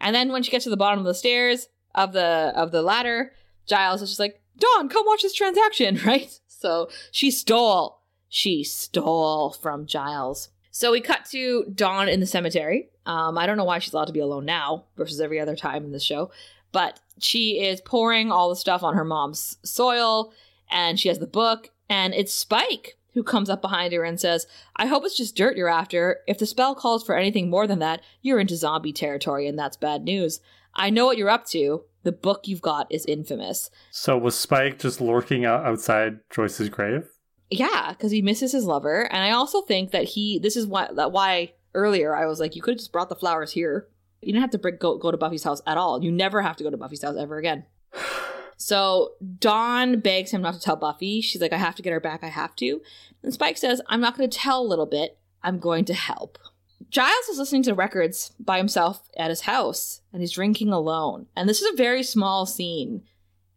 And 0.00 0.14
then 0.14 0.32
when 0.32 0.42
she 0.42 0.50
gets 0.50 0.64
to 0.64 0.70
the 0.70 0.76
bottom 0.76 1.00
of 1.00 1.04
the 1.04 1.14
stairs 1.14 1.68
of 1.94 2.12
the 2.12 2.52
of 2.54 2.72
the 2.72 2.82
ladder, 2.82 3.32
Giles 3.66 4.02
is 4.02 4.10
just 4.10 4.20
like, 4.20 4.40
"Dawn, 4.58 4.88
come 4.88 5.04
watch 5.06 5.22
this 5.22 5.34
transaction," 5.34 6.00
right? 6.06 6.38
So 6.46 6.88
she 7.12 7.30
stole 7.30 7.98
she 8.28 8.62
stole 8.62 9.50
from 9.50 9.86
Giles. 9.86 10.50
So 10.70 10.92
we 10.92 11.00
cut 11.00 11.24
to 11.30 11.64
Dawn 11.74 12.08
in 12.08 12.20
the 12.20 12.26
cemetery. 12.26 12.88
Um, 13.06 13.38
I 13.38 13.46
don't 13.46 13.56
know 13.56 13.64
why 13.64 13.78
she's 13.78 13.92
allowed 13.92 14.06
to 14.06 14.12
be 14.12 14.20
alone 14.20 14.44
now 14.44 14.84
versus 14.96 15.20
every 15.20 15.40
other 15.40 15.56
time 15.56 15.84
in 15.84 15.92
the 15.92 16.00
show, 16.00 16.30
but 16.72 17.00
she 17.18 17.62
is 17.64 17.80
pouring 17.80 18.30
all 18.30 18.48
the 18.48 18.56
stuff 18.56 18.82
on 18.82 18.94
her 18.94 19.04
mom's 19.04 19.56
soil, 19.64 20.32
and 20.70 21.00
she 21.00 21.08
has 21.08 21.18
the 21.18 21.26
book, 21.26 21.70
and 21.88 22.14
it's 22.14 22.34
Spike 22.34 22.96
who 23.14 23.22
comes 23.22 23.50
up 23.50 23.60
behind 23.60 23.92
her 23.92 24.04
and 24.04 24.20
says, 24.20 24.46
I 24.76 24.86
hope 24.86 25.04
it's 25.04 25.16
just 25.16 25.34
dirt 25.34 25.56
you're 25.56 25.68
after. 25.68 26.18
If 26.28 26.38
the 26.38 26.46
spell 26.46 26.74
calls 26.74 27.04
for 27.04 27.16
anything 27.16 27.50
more 27.50 27.66
than 27.66 27.80
that, 27.80 28.02
you're 28.22 28.38
into 28.38 28.54
zombie 28.54 28.92
territory, 28.92 29.48
and 29.48 29.58
that's 29.58 29.76
bad 29.76 30.04
news. 30.04 30.40
I 30.74 30.90
know 30.90 31.06
what 31.06 31.16
you're 31.16 31.30
up 31.30 31.46
to. 31.46 31.84
The 32.04 32.12
book 32.12 32.46
you've 32.46 32.62
got 32.62 32.86
is 32.92 33.04
infamous. 33.06 33.70
So 33.90 34.16
was 34.16 34.36
Spike 34.36 34.78
just 34.78 35.00
lurking 35.00 35.44
outside 35.44 36.20
Joyce's 36.30 36.68
grave? 36.68 37.08
Yeah, 37.50 37.90
because 37.90 38.10
he 38.10 38.22
misses 38.22 38.52
his 38.52 38.64
lover, 38.64 39.10
and 39.10 39.22
I 39.22 39.30
also 39.30 39.62
think 39.62 39.90
that 39.92 40.04
he. 40.04 40.38
This 40.38 40.56
is 40.56 40.66
why 40.66 40.88
that 40.94 41.12
why 41.12 41.54
earlier 41.74 42.14
I 42.14 42.26
was 42.26 42.40
like, 42.40 42.56
you 42.56 42.62
could 42.62 42.72
have 42.72 42.78
just 42.78 42.92
brought 42.92 43.08
the 43.08 43.16
flowers 43.16 43.52
here. 43.52 43.88
You 44.20 44.32
didn't 44.32 44.42
have 44.42 44.50
to 44.50 44.58
bring, 44.58 44.76
go 44.76 44.98
go 44.98 45.10
to 45.10 45.16
Buffy's 45.16 45.44
house 45.44 45.62
at 45.66 45.78
all. 45.78 46.02
You 46.02 46.10
never 46.10 46.42
have 46.42 46.56
to 46.56 46.64
go 46.64 46.70
to 46.70 46.76
Buffy's 46.76 47.02
house 47.02 47.16
ever 47.18 47.38
again. 47.38 47.64
So 48.60 49.12
Dawn 49.38 50.00
begs 50.00 50.32
him 50.32 50.42
not 50.42 50.54
to 50.54 50.60
tell 50.60 50.74
Buffy. 50.74 51.20
She's 51.20 51.40
like, 51.40 51.52
I 51.52 51.58
have 51.58 51.76
to 51.76 51.82
get 51.82 51.92
her 51.92 52.00
back. 52.00 52.24
I 52.24 52.28
have 52.28 52.56
to. 52.56 52.82
And 53.22 53.32
Spike 53.32 53.56
says, 53.56 53.80
I'm 53.86 54.00
not 54.00 54.16
going 54.16 54.28
to 54.28 54.36
tell 54.36 54.60
a 54.60 54.66
little 54.66 54.84
bit. 54.84 55.16
I'm 55.44 55.60
going 55.60 55.84
to 55.84 55.94
help. 55.94 56.38
Giles 56.90 57.28
is 57.30 57.38
listening 57.38 57.62
to 57.62 57.74
records 57.74 58.32
by 58.40 58.58
himself 58.58 59.08
at 59.16 59.30
his 59.30 59.42
house 59.42 60.00
and 60.12 60.22
he's 60.22 60.32
drinking 60.32 60.72
alone. 60.72 61.26
And 61.36 61.48
this 61.48 61.62
is 61.62 61.72
a 61.72 61.76
very 61.76 62.02
small 62.02 62.46
scene. 62.46 63.02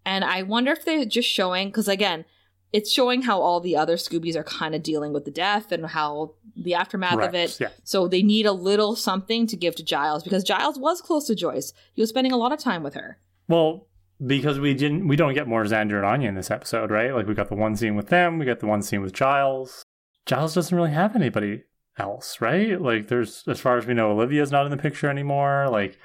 And 0.06 0.24
I 0.24 0.44
wonder 0.44 0.72
if 0.72 0.86
they're 0.86 1.04
just 1.06 1.30
showing, 1.30 1.70
because 1.70 1.88
again, 1.88 2.26
it's 2.74 2.92
showing 2.92 3.22
how 3.24 3.42
all 3.42 3.60
the 3.60 3.76
other 3.76 3.96
Scoobies 3.98 4.36
are 4.36 4.44
kind 4.44 4.74
of 4.76 4.82
dealing 4.84 5.12
with 5.14 5.26
the 5.26 5.32
death 5.32 5.72
and 5.72 5.86
how 5.86 6.34
the 6.56 6.74
aftermath 6.74 7.16
Right, 7.16 7.28
of 7.28 7.36
it. 7.36 7.60
yeah. 7.60 7.70
So 7.84 8.08
they 8.08 8.24
need 8.24 8.46
a 8.46 8.52
little 8.54 8.96
something 8.96 9.46
to 9.48 9.58
give 9.58 9.76
to 9.76 9.84
Giles 9.84 10.24
because 10.24 10.44
Giles 10.44 10.80
was 10.80 11.02
close 11.02 11.28
to 11.28 11.36
Joyce. 11.36 11.74
He 11.94 12.02
was 12.02 12.10
spending 12.10 12.32
a 12.32 12.38
lot 12.38 12.52
of 12.54 12.60
time 12.60 12.82
with 12.84 12.94
her. 12.94 13.18
Well, 13.48 13.88
because 14.26 14.60
we 14.60 14.74
didn't, 14.74 15.08
we 15.08 15.16
don't 15.16 15.34
get 15.34 15.48
more 15.48 15.64
Xander 15.66 15.98
and 15.98 16.06
Anya 16.06 16.30
in 16.30 16.36
this 16.36 16.52
episode, 16.52 16.92
right? 16.92 17.14
Like 17.14 17.28
we 17.28 17.34
got 17.34 17.50
the 17.50 17.56
one 17.56 17.76
scene 17.76 17.96
with 17.96 18.08
them, 18.08 18.38
we 18.40 18.46
got 18.46 18.60
the 18.60 18.68
one 18.68 18.82
scene 18.82 19.02
with 19.02 19.14
Giles. 19.14 19.84
Giles 20.26 20.54
doesn't 20.54 20.76
really 20.76 20.92
have 20.92 21.16
anybody 21.16 21.64
else, 21.98 22.40
right? 22.40 22.80
Like 22.80 23.08
there's, 23.08 23.44
as 23.48 23.60
far 23.60 23.78
as 23.78 23.86
we 23.86 23.94
know, 23.96 24.12
Olivia's 24.12 24.52
not 24.52 24.66
in 24.66 24.72
the 24.72 24.78
picture 24.78 25.10
anymore. 25.10 25.68
Like 25.70 25.98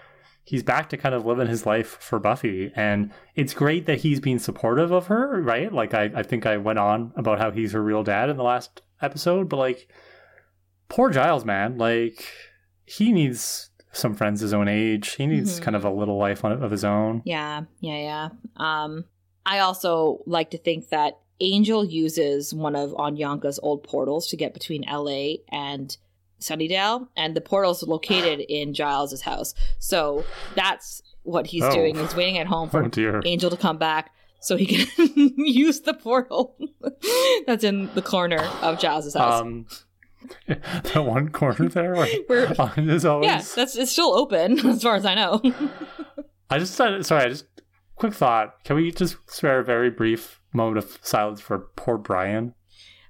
he's 0.48 0.62
back 0.62 0.88
to 0.90 0.96
kind 0.96 1.12
of 1.14 1.26
living 1.26 1.48
his 1.48 1.66
life 1.66 1.98
for 2.00 2.18
Buffy, 2.20 2.70
and 2.76 3.12
it's 3.34 3.52
great 3.52 3.84
that 3.86 3.98
he's 4.00 4.20
being 4.20 4.38
supportive 4.38 4.92
of 4.92 5.08
her, 5.08 5.42
right? 5.42 5.72
Like 5.72 5.92
I, 5.92 6.04
I 6.14 6.22
think 6.22 6.46
I 6.46 6.56
went 6.56 6.78
on 6.78 7.12
about 7.16 7.38
how 7.40 7.50
he's 7.50 7.72
her 7.72 7.82
real 7.82 8.02
dad 8.04 8.30
in 8.30 8.36
the 8.36 8.44
last 8.44 8.82
episode, 9.02 9.48
but 9.48 9.56
like 9.56 9.88
poor 10.88 11.10
Giles, 11.10 11.44
man, 11.44 11.78
like 11.78 12.24
he 12.84 13.12
needs 13.12 13.70
some 13.92 14.14
friends 14.14 14.40
his 14.40 14.52
own 14.54 14.68
age. 14.68 15.14
He 15.16 15.26
needs 15.26 15.58
Mhm. 15.58 15.62
kind 15.64 15.76
of 15.76 15.84
a 15.84 15.90
little 15.90 16.16
life 16.18 16.44
on, 16.44 16.52
of 16.62 16.70
his 16.70 16.84
own. 16.84 17.22
Yeah, 17.24 17.62
yeah, 17.80 17.98
yeah. 17.98 18.28
Um, 18.56 19.06
I 19.44 19.58
also 19.60 20.20
like 20.26 20.50
to 20.50 20.58
think 20.58 20.90
that 20.90 21.18
Angel 21.40 21.84
uses 21.84 22.54
one 22.54 22.76
of 22.76 22.92
Anyanka's 22.92 23.58
old 23.62 23.82
portals 23.82 24.28
to 24.28 24.36
get 24.36 24.54
between 24.54 24.84
LA 24.88 25.38
and 25.50 25.96
Sunnydale, 26.40 27.08
and 27.16 27.34
the 27.36 27.40
portal's 27.40 27.82
located 27.82 28.40
in 28.48 28.74
Giles's 28.74 29.22
house. 29.22 29.54
So 29.78 30.24
that's 30.54 31.02
what 31.22 31.46
he's 31.46 31.64
Oh. 31.64 31.70
doing. 31.72 31.96
He's 31.96 32.14
waiting 32.14 32.38
at 32.38 32.46
home 32.46 32.70
for 32.70 32.84
Oh 32.84 32.88
dear. 32.88 33.20
Angel 33.24 33.50
to 33.50 33.56
come 33.56 33.78
back 33.78 34.10
so 34.40 34.56
he 34.56 34.66
can 34.66 34.86
use 35.36 35.80
the 35.80 35.94
portal 35.94 36.56
that's 37.46 37.64
in 37.64 37.92
the 37.94 38.02
corner 38.02 38.38
of 38.62 38.78
Giles's 38.78 39.14
house. 39.14 39.40
Um, 39.40 39.66
the 40.92 41.02
one 41.02 41.28
corner 41.30 41.68
there 41.68 41.94
where 41.94 42.08
Where- 42.26 42.46
always. 42.60 43.26
yeah, 43.26 43.42
that's 43.54 43.76
it's 43.76 43.92
still 43.92 44.12
open 44.14 44.58
as 44.66 44.82
far 44.82 44.96
as 44.96 45.06
I 45.06 45.14
know. 45.14 45.40
I 46.50 46.58
just 46.58 46.74
said, 46.74 47.04
sorry, 47.06 47.24
I 47.24 47.28
just 47.28 47.46
quick 47.96 48.12
thought. 48.14 48.62
Can 48.64 48.76
we 48.76 48.90
just 48.90 49.16
spare 49.30 49.60
a 49.60 49.64
very 49.64 49.90
brief 49.90 50.40
moment 50.52 50.78
of 50.78 50.98
silence 51.02 51.40
for 51.40 51.58
poor 51.76 51.96
Brian? 51.98 52.54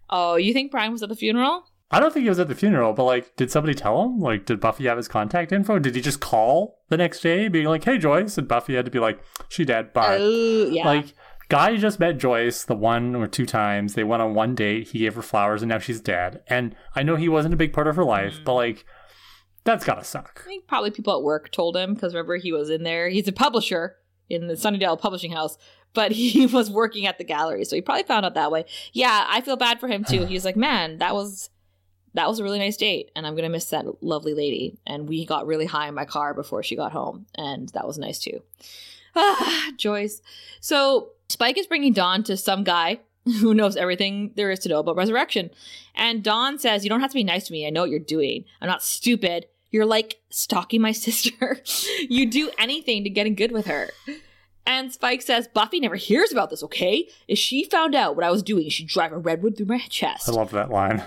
oh, 0.09 0.37
you 0.37 0.53
think 0.53 0.71
Brian 0.71 0.93
was 0.93 1.03
at 1.03 1.09
the 1.09 1.17
funeral? 1.17 1.65
I 1.91 2.01
don't 2.01 2.13
think 2.13 2.25
he 2.25 2.29
was 2.29 2.41
at 2.41 2.49
the 2.49 2.55
funeral, 2.55 2.93
but 2.93 3.05
like, 3.05 3.37
did 3.37 3.51
somebody 3.51 3.75
tell 3.75 4.03
him? 4.03 4.19
Like, 4.19 4.45
did 4.45 4.61
Buffy 4.61 4.87
have 4.87 4.97
his 4.97 5.07
contact 5.07 5.53
info? 5.53 5.79
Did 5.79 5.95
he 5.95 6.01
just 6.01 6.21
call 6.21 6.81
the 6.89 6.97
next 6.97 7.21
day, 7.21 7.49
being 7.49 7.67
like, 7.67 7.85
"Hey, 7.85 7.97
Joyce," 7.97 8.37
and 8.39 8.49
Buffy 8.49 8.75
had 8.75 8.85
to 8.87 8.91
be 8.91 8.99
like, 8.99 9.21
"She 9.49 9.65
dead, 9.65 9.93
bye." 9.93 10.19
Oh, 10.19 10.69
yeah. 10.69 10.85
Like, 10.85 11.15
guy 11.49 11.77
just 11.77 12.01
met 12.01 12.19
Joyce 12.19 12.65
the 12.65 12.75
one 12.75 13.15
or 13.15 13.29
two 13.29 13.47
times. 13.47 13.95
They 13.95 14.03
went 14.03 14.23
on 14.23 14.35
one 14.35 14.57
date. 14.57 14.89
He 14.89 15.01
gave 15.01 15.15
her 15.15 15.23
flowers, 15.23 15.63
and 15.63 15.69
now 15.69 15.79
she's 15.79 16.01
dead. 16.01 16.43
And 16.49 16.75
I 16.97 17.05
know 17.05 17.15
he 17.15 17.29
wasn't 17.29 17.55
a 17.55 17.59
big 17.59 17.73
part 17.73 17.87
of 17.87 17.97
her 17.97 18.05
life, 18.05 18.41
but 18.45 18.55
like, 18.55 18.85
that's 19.63 19.85
gotta 19.85 20.05
suck. 20.05 20.43
I 20.45 20.49
think 20.49 20.67
probably 20.67 20.91
people 20.91 21.17
at 21.17 21.23
work 21.23 21.53
told 21.53 21.77
him 21.77 21.95
because 21.95 22.15
remember 22.15 22.37
he 22.37 22.53
was 22.53 22.69
in 22.69 22.83
there. 22.83 23.09
He's 23.09 23.29
a 23.29 23.33
publisher 23.33 23.97
in 24.29 24.49
the 24.49 24.55
Sunnydale 24.55 24.99
Publishing 24.99 25.31
House, 25.31 25.57
but 25.95 26.11
he 26.13 26.47
was 26.47 26.69
working 26.69 27.07
at 27.07 27.19
the 27.19 27.25
gallery, 27.25 27.65
so 27.65 27.77
he 27.77 27.83
probably 27.83 28.03
found 28.03 28.27
out 28.27 28.35
that 28.35 28.51
way. 28.51 28.65
Yeah, 28.93 29.25
I 29.29 29.41
feel 29.41 29.57
bad 29.57 29.79
for 29.79 29.87
him 29.87 30.03
too. 30.03 30.25
He 30.25 30.35
was 30.35 30.45
like, 30.45 30.57
"Man, 30.57 30.99
that 30.99 31.15
was 31.15 31.51
that 32.17 32.29
was 32.29 32.41
a 32.41 32.43
really 32.43 32.59
nice 32.59 32.77
date, 32.77 33.11
and 33.15 33.27
I'm 33.27 33.37
gonna 33.37 33.49
miss 33.49 33.67
that 33.71 34.03
lovely 34.03 34.35
lady." 34.35 34.79
And 34.87 35.09
we 35.09 35.25
got 35.25 35.47
really 35.47 35.67
high 35.67 35.89
in 35.89 35.95
my 35.95 36.05
car 36.05 36.35
before 36.35 36.63
she 36.63 36.75
got 36.77 36.93
home, 36.93 37.27
and 37.37 37.69
that 37.71 37.87
was 37.87 37.97
nice 37.97 38.19
too. 38.19 38.43
Ah, 39.15 39.71
Joyce. 39.77 40.21
So 40.61 41.11
Spike 41.29 41.59
is 41.59 41.67
bringing 41.67 41.93
Dawn 41.93 42.23
to 42.25 42.37
some 42.37 42.65
guy 42.65 43.01
who 43.41 43.55
knows 43.55 43.77
everything 43.77 44.33
there 44.37 44.51
is 44.51 44.61
to 44.61 44.69
know 44.69 44.81
about 44.81 44.97
resurrection. 44.97 45.51
And 45.95 46.23
Dawn 46.23 46.59
says, 46.59 46.85
You 46.85 46.91
don't 46.91 47.01
have 47.01 47.11
to 47.11 47.15
be 47.15 47.25
nice 47.25 47.47
to 47.47 47.53
me. 47.53 47.67
I 47.67 47.71
know 47.71 47.83
what 47.83 47.91
you're 47.91 47.99
doing. 47.99 48.45
I'm 48.61 48.69
not 48.69 48.83
stupid. 48.83 49.47
You're 49.71 49.87
like 49.87 50.21
stalking 50.31 50.81
my 50.81 50.93
sister. 51.07 51.61
you 52.09 52.27
do 52.27 52.51
anything 52.59 53.05
to 53.05 53.11
get 53.11 53.27
in 53.27 53.35
good 53.35 53.53
with 53.53 53.67
her. 53.67 53.91
And 54.69 54.93
Spike 54.93 55.23
says, 55.23 55.47
Buffy 55.47 55.79
never 55.79 55.95
hears 55.95 56.33
about 56.33 56.51
this, 56.51 56.63
okay? 56.65 57.09
If 57.29 57.39
she 57.39 57.63
found 57.65 57.95
out 57.95 58.17
what 58.17 58.25
I 58.25 58.31
was 58.33 58.43
doing, 58.43 58.69
she'd 58.69 58.89
drive 58.89 59.13
a 59.13 59.19
redwood 59.19 59.57
through 59.57 59.67
my 59.67 59.79
chest. 59.79 60.29
I 60.29 60.33
love 60.33 60.51
that 60.51 60.71
line, 60.73 61.05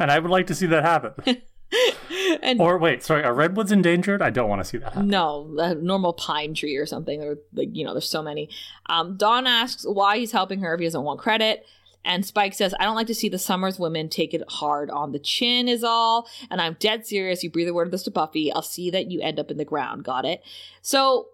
and 0.00 0.10
I 0.10 0.18
would 0.18 0.30
like 0.30 0.46
to 0.48 0.54
see 0.54 0.66
that 0.66 0.82
happen. 0.82 1.42
and 2.42 2.60
or 2.60 2.78
wait, 2.78 3.02
sorry, 3.02 3.22
are 3.22 3.34
redwoods 3.34 3.70
endangered? 3.70 4.22
I 4.22 4.30
don't 4.30 4.48
want 4.48 4.60
to 4.60 4.64
see 4.64 4.78
that 4.78 4.94
happen. 4.94 5.08
no, 5.08 5.54
a 5.58 5.74
normal 5.74 6.12
pine 6.12 6.54
tree 6.54 6.76
or 6.76 6.86
something, 6.86 7.22
or 7.22 7.38
like, 7.52 7.68
you 7.72 7.84
know, 7.84 7.92
there's 7.92 8.08
so 8.08 8.22
many. 8.22 8.48
Um, 8.86 9.16
Dawn 9.16 9.46
asks 9.46 9.84
why 9.86 10.18
he's 10.18 10.32
helping 10.32 10.60
her 10.60 10.74
if 10.74 10.80
he 10.80 10.86
doesn't 10.86 11.02
want 11.04 11.20
credit. 11.20 11.64
And 12.02 12.24
Spike 12.24 12.54
says, 12.54 12.74
I 12.80 12.84
don't 12.84 12.96
like 12.96 13.08
to 13.08 13.14
see 13.14 13.28
the 13.28 13.38
Summers 13.38 13.78
women 13.78 14.08
take 14.08 14.32
it 14.32 14.42
hard 14.48 14.90
on 14.90 15.12
the 15.12 15.18
chin, 15.18 15.68
is 15.68 15.84
all. 15.84 16.26
And 16.50 16.60
I'm 16.60 16.76
dead 16.80 17.06
serious. 17.06 17.44
You 17.44 17.50
breathe 17.50 17.68
a 17.68 17.74
word 17.74 17.88
of 17.88 17.92
this 17.92 18.04
to 18.04 18.10
Buffy. 18.10 18.50
I'll 18.50 18.62
see 18.62 18.90
that 18.90 19.10
you 19.10 19.20
end 19.20 19.38
up 19.38 19.50
in 19.50 19.58
the 19.58 19.66
ground. 19.66 20.04
Got 20.04 20.24
it? 20.24 20.42
So 20.80 21.28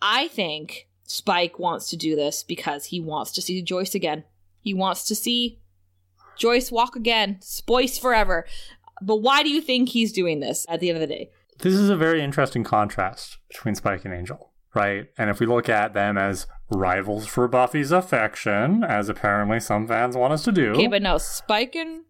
I 0.00 0.28
think 0.28 0.86
Spike 1.02 1.58
wants 1.58 1.90
to 1.90 1.96
do 1.96 2.14
this 2.14 2.44
because 2.44 2.86
he 2.86 3.00
wants 3.00 3.32
to 3.32 3.42
see 3.42 3.60
Joyce 3.62 3.96
again. 3.96 4.22
He 4.60 4.72
wants 4.72 5.08
to 5.08 5.16
see 5.16 5.58
Joyce 6.36 6.70
walk 6.72 6.96
again. 6.96 7.38
Spoice 7.40 7.98
forever. 7.98 8.46
But 9.00 9.16
why 9.16 9.42
do 9.42 9.50
you 9.50 9.60
think 9.60 9.88
he's 9.88 10.12
doing 10.12 10.40
this 10.40 10.64
at 10.68 10.80
the 10.80 10.88
end 10.88 10.96
of 10.96 11.08
the 11.08 11.14
day? 11.14 11.30
This 11.58 11.74
is 11.74 11.90
a 11.90 11.96
very 11.96 12.22
interesting 12.22 12.64
contrast 12.64 13.38
between 13.48 13.74
Spike 13.74 14.04
and 14.04 14.14
Angel, 14.14 14.52
right? 14.74 15.06
And 15.18 15.30
if 15.30 15.40
we 15.40 15.46
look 15.46 15.68
at 15.68 15.94
them 15.94 16.16
as 16.16 16.46
rivals 16.70 17.26
for 17.26 17.46
Buffy's 17.48 17.92
affection, 17.92 18.82
as 18.84 19.08
apparently 19.08 19.60
some 19.60 19.86
fans 19.86 20.16
want 20.16 20.32
us 20.32 20.44
to 20.44 20.52
do, 20.52 20.72
Okay, 20.72 20.86
but 20.86 21.02
no, 21.02 21.18
Spike 21.18 21.74
and 21.74 22.04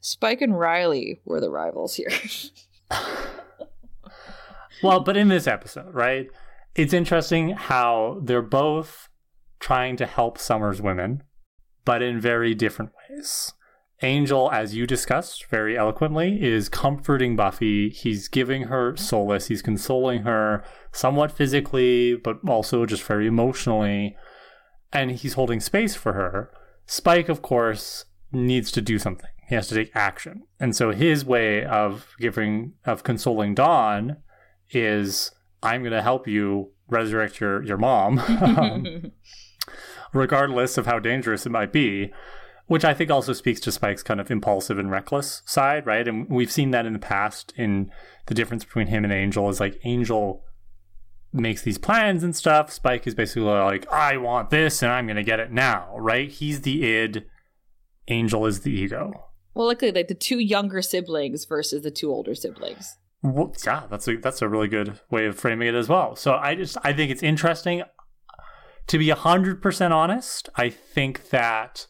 Spike 0.00 0.40
and 0.40 0.58
Riley 0.58 1.20
were 1.24 1.40
the 1.40 1.50
rivals 1.50 1.94
here. 1.94 2.10
well, 4.82 5.00
but 5.00 5.16
in 5.16 5.28
this 5.28 5.46
episode, 5.46 5.94
right? 5.94 6.28
It's 6.74 6.92
interesting 6.92 7.50
how 7.50 8.20
they're 8.22 8.42
both 8.42 9.08
trying 9.58 9.96
to 9.96 10.06
help 10.06 10.38
Summer's 10.38 10.80
women, 10.80 11.22
but 11.84 12.02
in 12.02 12.20
very 12.20 12.54
different 12.54 12.92
ways. 13.10 13.52
Angel, 14.02 14.50
as 14.50 14.74
you 14.74 14.86
discussed 14.86 15.46
very 15.46 15.76
eloquently, 15.76 16.42
is 16.42 16.70
comforting 16.70 17.36
Buffy. 17.36 17.90
He's 17.90 18.28
giving 18.28 18.64
her 18.64 18.96
solace. 18.96 19.48
He's 19.48 19.60
consoling 19.60 20.22
her 20.22 20.64
somewhat 20.90 21.32
physically, 21.32 22.16
but 22.16 22.38
also 22.48 22.86
just 22.86 23.02
very 23.02 23.26
emotionally. 23.26 24.16
And 24.92 25.10
he's 25.12 25.34
holding 25.34 25.60
space 25.60 25.94
for 25.94 26.14
her. 26.14 26.50
Spike, 26.86 27.28
of 27.28 27.42
course, 27.42 28.06
needs 28.32 28.72
to 28.72 28.80
do 28.80 28.98
something. 28.98 29.28
He 29.48 29.54
has 29.54 29.68
to 29.68 29.74
take 29.74 29.94
action. 29.94 30.44
And 30.58 30.74
so 30.74 30.92
his 30.92 31.24
way 31.24 31.64
of 31.64 32.14
giving, 32.18 32.72
of 32.86 33.02
consoling 33.02 33.54
Dawn 33.54 34.16
is 34.70 35.30
I'm 35.62 35.82
going 35.82 35.92
to 35.92 36.02
help 36.02 36.26
you 36.26 36.72
resurrect 36.88 37.38
your, 37.38 37.62
your 37.62 37.76
mom, 37.76 39.12
regardless 40.14 40.78
of 40.78 40.86
how 40.86 40.98
dangerous 40.98 41.44
it 41.44 41.50
might 41.50 41.72
be 41.72 42.12
which 42.70 42.84
I 42.84 42.94
think 42.94 43.10
also 43.10 43.32
speaks 43.32 43.58
to 43.62 43.72
Spike's 43.72 44.04
kind 44.04 44.20
of 44.20 44.30
impulsive 44.30 44.78
and 44.78 44.92
reckless 44.92 45.42
side, 45.44 45.86
right? 45.86 46.06
And 46.06 46.30
we've 46.30 46.52
seen 46.52 46.70
that 46.70 46.86
in 46.86 46.92
the 46.92 47.00
past 47.00 47.52
in 47.56 47.90
the 48.26 48.34
difference 48.34 48.64
between 48.64 48.86
him 48.86 49.02
and 49.02 49.12
Angel 49.12 49.48
is 49.48 49.58
like 49.58 49.80
Angel 49.82 50.44
makes 51.32 51.62
these 51.62 51.78
plans 51.78 52.22
and 52.22 52.36
stuff. 52.36 52.72
Spike 52.72 53.08
is 53.08 53.14
basically 53.16 53.42
like, 53.42 53.90
I 53.90 54.18
want 54.18 54.50
this 54.50 54.84
and 54.84 54.92
I'm 54.92 55.06
going 55.06 55.16
to 55.16 55.24
get 55.24 55.40
it 55.40 55.50
now, 55.50 55.98
right? 55.98 56.30
He's 56.30 56.60
the 56.60 56.84
id, 56.84 57.26
Angel 58.06 58.46
is 58.46 58.60
the 58.60 58.70
ego. 58.70 59.30
Well, 59.52 59.66
like 59.66 59.82
like 59.82 60.06
the 60.06 60.14
two 60.14 60.38
younger 60.38 60.80
siblings 60.80 61.46
versus 61.46 61.82
the 61.82 61.90
two 61.90 62.12
older 62.12 62.36
siblings. 62.36 62.98
Well, 63.20 63.52
yeah, 63.66 63.88
that's 63.90 64.06
a 64.06 64.16
that's 64.18 64.42
a 64.42 64.48
really 64.48 64.68
good 64.68 65.00
way 65.10 65.26
of 65.26 65.36
framing 65.36 65.66
it 65.66 65.74
as 65.74 65.88
well. 65.88 66.14
So 66.14 66.34
I 66.34 66.54
just 66.54 66.76
I 66.84 66.92
think 66.92 67.10
it's 67.10 67.24
interesting. 67.24 67.82
To 68.86 68.98
be 68.98 69.08
hundred 69.08 69.60
percent 69.60 69.92
honest, 69.92 70.48
I 70.54 70.70
think 70.70 71.30
that 71.30 71.88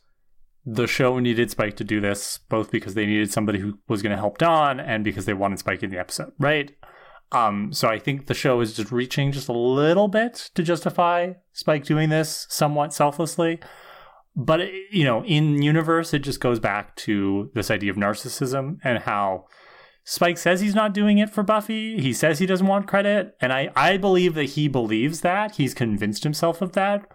the 0.64 0.86
show 0.86 1.18
needed 1.18 1.50
Spike 1.50 1.76
to 1.76 1.84
do 1.84 2.00
this, 2.00 2.38
both 2.48 2.70
because 2.70 2.94
they 2.94 3.06
needed 3.06 3.32
somebody 3.32 3.58
who 3.58 3.78
was 3.88 4.02
going 4.02 4.14
to 4.14 4.18
help 4.18 4.38
Dawn 4.38 4.78
and 4.78 5.04
because 5.04 5.24
they 5.24 5.34
wanted 5.34 5.58
Spike 5.58 5.82
in 5.82 5.90
the 5.90 5.98
episode, 5.98 6.32
right? 6.38 6.72
Um, 7.32 7.72
so 7.72 7.88
I 7.88 7.98
think 7.98 8.26
the 8.26 8.34
show 8.34 8.60
is 8.60 8.74
just 8.74 8.90
reaching 8.90 9.32
just 9.32 9.48
a 9.48 9.52
little 9.52 10.08
bit 10.08 10.50
to 10.54 10.62
justify 10.62 11.34
Spike 11.52 11.84
doing 11.84 12.08
this 12.08 12.46
somewhat 12.50 12.92
selflessly. 12.92 13.60
But, 14.36 14.60
you 14.90 15.04
know, 15.04 15.24
in 15.24 15.62
universe, 15.62 16.12
it 16.12 16.20
just 16.20 16.40
goes 16.40 16.60
back 16.60 16.94
to 16.96 17.50
this 17.54 17.70
idea 17.70 17.90
of 17.90 17.96
narcissism 17.96 18.78
and 18.84 19.00
how 19.00 19.46
Spike 20.04 20.38
says 20.38 20.60
he's 20.60 20.74
not 20.74 20.94
doing 20.94 21.18
it 21.18 21.30
for 21.30 21.42
Buffy. 21.42 22.00
He 22.00 22.12
says 22.12 22.38
he 22.38 22.46
doesn't 22.46 22.66
want 22.66 22.86
credit. 22.86 23.34
And 23.40 23.52
I, 23.52 23.70
I 23.74 23.96
believe 23.96 24.34
that 24.34 24.44
he 24.44 24.68
believes 24.68 25.20
that. 25.22 25.56
He's 25.56 25.74
convinced 25.74 26.24
himself 26.24 26.62
of 26.62 26.72
that 26.72 27.10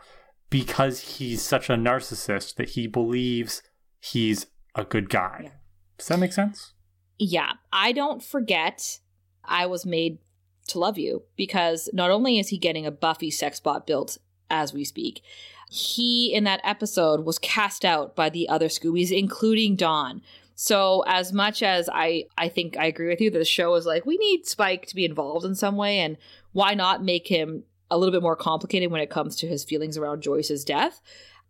because 0.50 1.18
he's 1.18 1.42
such 1.42 1.70
a 1.70 1.74
narcissist 1.74 2.56
that 2.56 2.70
he 2.70 2.88
believes 2.88 3.62
he's 4.00 4.48
a 4.76 4.84
good 4.84 5.10
guy. 5.10 5.42
Yeah. 5.44 5.50
Does 5.98 6.08
that 6.08 6.20
make 6.20 6.34
sense? 6.34 6.74
Yeah. 7.18 7.54
I 7.72 7.92
don't 7.92 8.24
forget 8.24 9.00
I 9.44 9.66
was 9.66 9.86
made 9.86 10.20
to 10.68 10.80
love 10.80 10.98
you 10.98 11.24
because 11.36 11.90
not 11.94 12.12
only 12.12 12.40
is 12.40 12.50
he 12.50 12.58
getting 12.58 12.86
a 12.86 12.92
Buffy 12.92 13.32
sex 13.32 13.60
bot 13.60 13.86
built 13.86 14.18
as 14.50 14.74
we 14.74 14.84
speak, 14.84 15.22
he 15.70 16.34
in 16.34 16.44
that 16.44 16.62
episode 16.64 17.26
was 17.26 17.40
cast 17.40 17.86
out 17.86 18.16
by 18.16 18.30
the 18.30 18.48
other 18.50 18.68
Scoobies, 18.68 19.12
including 19.12 19.76
Dawn. 19.76 20.22
So 20.56 21.04
as 21.08 21.34
much 21.34 21.62
as 21.62 21.90
I 21.92 22.26
I 22.38 22.50
think 22.50 22.78
I 22.78 22.86
agree 22.86 23.10
with 23.10 23.22
you 23.22 23.30
that 23.32 23.40
the 23.40 23.46
show 23.46 23.76
is 23.76 23.86
like 23.86 24.06
we 24.06 24.18
need 24.18 24.48
Spike 24.48 24.86
to 24.88 24.96
be 24.96 25.06
involved 25.06 25.46
in 25.46 25.56
some 25.56 25.76
way 25.76 26.00
and 26.00 26.18
why 26.54 26.74
not 26.74 27.04
make 27.04 27.28
him 27.28 27.64
a 27.92 27.98
little 27.98 28.12
bit 28.12 28.22
more 28.22 28.36
complicated 28.36 28.92
when 28.92 29.02
it 29.02 29.10
comes 29.10 29.36
to 29.38 29.48
his 29.48 29.64
feelings 29.64 29.98
around 29.98 30.22
Joyce's 30.22 30.64
death. 30.64 31.02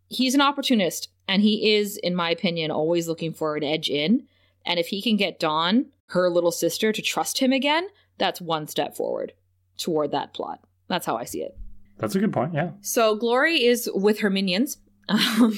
He's 0.08 0.34
an 0.34 0.40
opportunist 0.40 1.08
and 1.26 1.42
he 1.42 1.74
is 1.74 1.96
in 1.96 2.14
my 2.14 2.30
opinion 2.30 2.70
always 2.70 3.08
looking 3.08 3.32
for 3.32 3.56
an 3.56 3.64
edge 3.64 3.88
in 3.88 4.26
and 4.66 4.80
if 4.80 4.88
he 4.88 5.00
can 5.00 5.16
get 5.16 5.38
Dawn, 5.38 5.86
her 6.08 6.28
little 6.28 6.50
sister 6.50 6.92
to 6.92 7.00
trust 7.00 7.38
him 7.38 7.52
again, 7.52 7.86
that's 8.18 8.40
one 8.40 8.66
step 8.66 8.96
forward 8.96 9.32
toward 9.78 10.10
that 10.10 10.34
plot. 10.34 10.60
That's 10.88 11.06
how 11.06 11.16
I 11.16 11.24
see 11.24 11.42
it. 11.42 11.56
That's 11.98 12.14
a 12.14 12.18
good 12.18 12.32
point. 12.32 12.52
Yeah. 12.52 12.70
So 12.80 13.16
Glory 13.16 13.64
is 13.64 13.88
with 13.94 14.20
her 14.20 14.30
minions. 14.30 14.78
Um, 15.08 15.52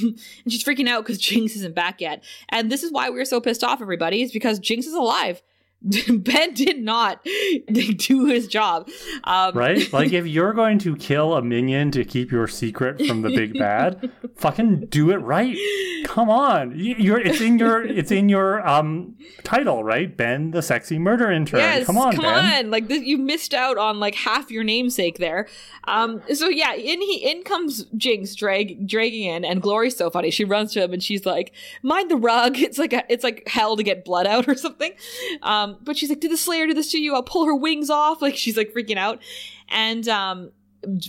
and 0.45 0.53
she's 0.53 0.63
freaking 0.63 0.91
out 0.91 1.05
because 1.05 1.17
Jinx 1.17 1.57
isn't 1.57 1.75
back 1.75 2.03
yet. 2.03 2.23
And 2.51 2.71
this 2.71 2.83
is 2.83 2.93
why 2.93 3.09
we 3.09 3.17
we're 3.17 3.25
so 3.25 3.41
pissed 3.41 3.65
off, 3.65 3.81
everybody, 3.81 4.21
is 4.21 4.31
because 4.31 4.59
Jinx 4.59 4.87
is 4.87 4.93
alive. 4.93 5.41
ben 6.11 6.55
did 6.55 6.83
not 6.83 7.25
do 7.73 8.27
his 8.27 8.49
job. 8.49 8.89
Um, 9.25 9.57
right? 9.57 9.79
Like, 9.99 10.13
if 10.13 10.27
you're 10.27 10.53
going 10.53 10.79
to 10.81 10.97
kill 10.97 11.35
a 11.35 11.43
minion 11.43 11.91
to 11.93 12.05
keep 12.05 12.31
your 12.31 12.47
secret 12.47 13.05
from 13.07 13.23
the 13.23 13.31
big 13.31 13.59
bad, 13.59 14.11
fucking 14.37 14.87
do 14.87 15.11
it 15.11 15.17
right. 15.17 15.57
Come 16.05 16.29
on, 16.31 16.73
you're 16.75 17.19
it's 17.19 17.41
in 17.41 17.59
your 17.59 17.83
it's 17.83 18.11
in 18.11 18.29
your 18.29 18.67
um 18.67 19.17
title, 19.45 19.83
right? 19.83 20.15
Ben, 20.17 20.51
the 20.51 20.63
sexy 20.63 20.99
murder 20.99 21.31
intern. 21.31 21.61
Yes, 21.61 21.87
come 21.87 21.99
on, 21.99 22.15
come 22.15 22.25
ben. 22.25 22.67
on. 22.67 22.71
Like 22.71 22.89
this, 22.89 23.03
you 23.03 23.19
missed 23.19 23.55
out 23.55 23.79
on 23.79 23.99
like 23.99 24.15
half 24.15 24.51
your 24.51 24.65
namesake 24.65 25.19
there. 25.19 25.49
Um, 25.85 26.23
so 26.35 26.49
yeah, 26.49 26.75
in 26.75 27.01
he 27.01 27.31
in 27.31 27.43
comes 27.43 27.85
Jinx 27.97 28.35
drag 28.35 28.87
dragging 28.87 29.25
in, 29.25 29.45
and 29.45 29.61
Glory's 29.61 29.97
so 29.97 30.11
funny. 30.11 30.31
She 30.31 30.45
runs 30.45 30.73
to 30.75 30.83
him 30.83 30.93
and 30.93 31.03
she's 31.03 31.27
like, 31.27 31.53
"Mind 31.83 32.11
the 32.11 32.17
rug." 32.17 32.59
It's 32.59 32.79
like 32.79 32.93
a, 32.93 33.05
it's 33.09 33.25
like 33.25 33.49
hell 33.49 33.77
to 33.77 33.83
get 33.83 34.05
blood 34.05 34.27
out 34.27 34.49
or 34.49 34.55
something. 34.55 34.93
Um, 35.43 35.68
um, 35.69 35.79
but 35.83 35.97
she's 35.97 36.09
like, 36.09 36.21
"Did 36.21 36.31
the 36.31 36.37
Slayer 36.37 36.67
do 36.67 36.75
this 36.75 36.91
to 36.93 36.99
you? 36.99 37.15
I'll 37.15 37.23
pull 37.23 37.47
her 37.47 37.55
wings 37.55 37.91
off." 37.91 38.23
Like 38.29 38.37
she's 38.37 38.57
like 38.57 38.75
freaking 38.75 38.97
out, 38.97 39.23
and 39.69 40.07
um, 40.09 40.51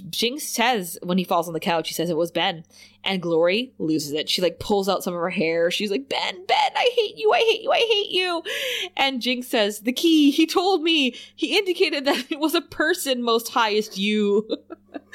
Jinx 0.09 0.43
says 0.43 0.97
when 1.03 1.17
he 1.17 1.23
falls 1.23 1.47
on 1.47 1.53
the 1.53 1.59
couch, 1.59 1.87
he 1.89 1.93
says 1.93 2.09
it 2.09 2.17
was 2.17 2.31
Ben, 2.31 2.63
and 3.03 3.21
Glory 3.21 3.73
loses 3.77 4.13
it. 4.13 4.29
She 4.29 4.41
like 4.41 4.59
pulls 4.59 4.87
out 4.87 5.03
some 5.03 5.13
of 5.13 5.19
her 5.19 5.29
hair. 5.29 5.69
She's 5.69 5.91
like, 5.91 6.07
"Ben, 6.07 6.45
Ben, 6.45 6.71
I 6.75 6.89
hate 6.95 7.17
you, 7.17 7.31
I 7.33 7.39
hate 7.39 7.61
you, 7.61 7.71
I 7.71 7.77
hate 7.77 8.09
you," 8.09 8.43
and 8.95 9.21
Jinx 9.21 9.47
says, 9.47 9.81
"The 9.81 9.93
key. 9.93 10.31
He 10.31 10.45
told 10.45 10.83
me. 10.83 11.15
He 11.35 11.57
indicated 11.57 12.05
that 12.05 12.25
it 12.31 12.39
was 12.39 12.55
a 12.55 12.61
person 12.61 13.21
most 13.21 13.49
highest 13.49 13.97
you." 13.97 14.47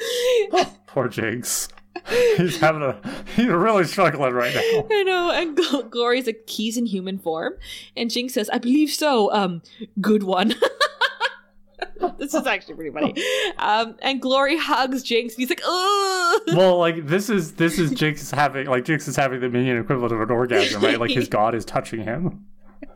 Poor 0.87 1.07
Jinx. 1.07 1.69
he's 2.37 2.57
having 2.57 2.81
a 2.81 2.99
he's 3.35 3.47
really 3.47 3.85
struggling 3.85 4.33
right 4.33 4.53
now. 4.53 4.87
I 4.91 5.03
know. 5.03 5.31
And 5.31 5.57
Gl- 5.57 5.89
Glory's 5.89 6.25
like 6.25 6.45
keys 6.47 6.77
in 6.77 6.85
human 6.85 7.17
form, 7.19 7.53
and 7.95 8.09
Jinx 8.11 8.33
says, 8.33 8.49
"I 8.51 8.57
believe 8.57 8.89
so." 8.89 9.31
Um, 9.31 9.61
good 10.01 10.23
one. 10.23 10.53
this 12.17 12.33
is 12.33 12.45
actually 12.45 12.75
pretty 12.75 12.91
funny. 12.91 13.15
Um, 13.57 13.95
and 14.01 14.21
Glory 14.21 14.57
hugs 14.57 15.03
Jinx, 15.03 15.35
and 15.35 15.41
he's 15.41 15.49
like, 15.49 15.61
"Ugh." 15.65 16.41
Well, 16.55 16.77
like 16.77 17.07
this 17.07 17.29
is 17.29 17.53
this 17.53 17.79
is 17.79 17.91
Jinx 17.91 18.31
having 18.31 18.67
like 18.67 18.85
Jinx 18.85 19.07
is 19.07 19.15
having 19.15 19.39
the 19.39 19.49
minion 19.49 19.77
equivalent 19.77 20.13
of 20.13 20.21
an 20.21 20.31
orgasm, 20.31 20.83
right? 20.83 20.99
Like 20.99 21.11
his 21.11 21.27
god 21.29 21.55
is 21.55 21.65
touching 21.65 22.03
him. 22.03 22.45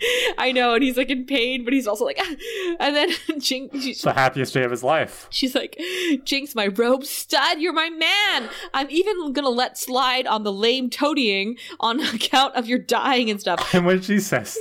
I 0.37 0.51
know, 0.51 0.73
and 0.73 0.83
he's 0.83 0.97
like 0.97 1.09
in 1.09 1.25
pain, 1.25 1.63
but 1.63 1.73
he's 1.73 1.87
also 1.87 2.05
like, 2.05 2.19
and 2.79 2.95
then 2.95 3.09
Jinx. 3.39 3.85
It's 3.85 4.01
the 4.01 4.13
happiest 4.13 4.53
day 4.53 4.63
of 4.63 4.71
his 4.71 4.83
life. 4.83 5.27
She's 5.29 5.55
like, 5.55 5.79
Jinx, 6.23 6.55
my 6.55 6.67
robe 6.67 7.05
stud, 7.05 7.59
you're 7.59 7.73
my 7.73 7.89
man. 7.89 8.49
I'm 8.73 8.89
even 8.89 9.33
gonna 9.33 9.49
let 9.49 9.77
slide 9.77 10.27
on 10.27 10.43
the 10.43 10.53
lame 10.53 10.89
toadying 10.89 11.57
on 11.79 11.99
account 11.99 12.55
of 12.55 12.67
your 12.67 12.79
dying 12.79 13.29
and 13.29 13.39
stuff. 13.39 13.73
And 13.73 13.85
when 13.85 14.01
she 14.01 14.19
says, 14.19 14.57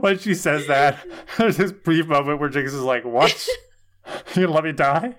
when 0.00 0.18
she 0.18 0.34
says 0.34 0.66
that, 0.66 1.04
there's 1.38 1.56
this 1.56 1.72
brief 1.72 2.06
moment 2.06 2.40
where 2.40 2.48
Jinx 2.48 2.72
is 2.72 2.82
like, 2.82 3.04
"What? 3.04 3.46
you 4.34 4.46
gonna 4.46 4.52
let 4.52 4.64
me 4.64 4.72
die?" 4.72 5.16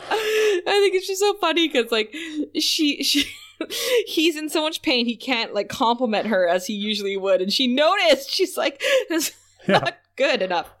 I 0.00 0.62
think 0.64 0.94
it's 0.94 1.06
just 1.06 1.20
so 1.20 1.34
funny 1.34 1.68
because 1.68 1.90
like 1.92 2.14
she 2.58 3.02
she 3.02 3.26
he's 4.06 4.36
in 4.36 4.48
so 4.48 4.62
much 4.62 4.82
pain 4.82 5.06
he 5.06 5.16
can't 5.16 5.54
like 5.54 5.68
compliment 5.68 6.26
her 6.26 6.46
as 6.46 6.66
he 6.66 6.74
usually 6.74 7.16
would 7.16 7.40
and 7.40 7.52
she 7.52 7.66
noticed. 7.66 8.30
She's 8.30 8.56
like 8.56 8.82
that's 9.08 9.32
yeah. 9.66 9.78
not 9.78 9.96
good 10.16 10.42
enough. 10.42 10.70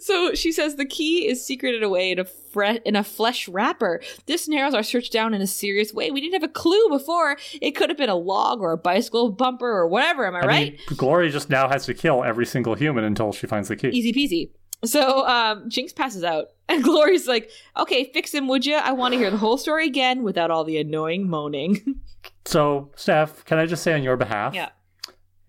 So 0.00 0.34
she 0.34 0.50
says 0.52 0.76
the 0.76 0.84
key 0.84 1.28
is 1.28 1.44
secreted 1.44 1.82
away 1.82 2.10
in 2.10 2.18
a 2.18 2.24
fre- 2.24 2.80
in 2.84 2.96
a 2.96 3.04
flesh 3.04 3.48
wrapper. 3.48 4.00
This 4.26 4.48
narrows 4.48 4.74
our 4.74 4.82
search 4.82 5.10
down 5.10 5.34
in 5.34 5.40
a 5.40 5.46
serious 5.46 5.92
way. 5.92 6.10
We 6.10 6.20
didn't 6.20 6.34
have 6.34 6.42
a 6.42 6.52
clue 6.52 6.88
before. 6.88 7.36
It 7.60 7.72
could 7.72 7.90
have 7.90 7.98
been 7.98 8.10
a 8.10 8.16
log 8.16 8.60
or 8.60 8.72
a 8.72 8.76
bicycle 8.76 9.30
bumper 9.30 9.70
or 9.70 9.86
whatever 9.86 10.26
am 10.26 10.36
i, 10.36 10.40
I 10.40 10.46
right? 10.46 10.72
Mean, 10.72 10.96
glory 10.96 11.30
just 11.30 11.50
now 11.50 11.68
has 11.68 11.86
to 11.86 11.94
kill 11.94 12.24
every 12.24 12.46
single 12.46 12.74
human 12.74 13.04
until 13.04 13.32
she 13.32 13.46
finds 13.46 13.68
the 13.68 13.76
key. 13.76 13.88
Easy 13.88 14.12
peasy 14.12 14.50
so 14.84 15.26
um, 15.26 15.68
Jinx 15.68 15.92
passes 15.92 16.24
out, 16.24 16.48
and 16.68 16.82
Glory's 16.82 17.26
like, 17.26 17.50
"Okay, 17.76 18.10
fix 18.12 18.32
him, 18.32 18.48
would 18.48 18.66
you? 18.66 18.76
I 18.76 18.92
want 18.92 19.12
to 19.12 19.18
hear 19.18 19.30
the 19.30 19.36
whole 19.36 19.58
story 19.58 19.86
again 19.86 20.22
without 20.22 20.50
all 20.50 20.64
the 20.64 20.78
annoying 20.78 21.28
moaning." 21.28 22.00
so, 22.44 22.90
Steph, 22.96 23.44
can 23.44 23.58
I 23.58 23.66
just 23.66 23.82
say 23.82 23.92
on 23.92 24.02
your 24.02 24.16
behalf? 24.16 24.54
Yeah. 24.54 24.70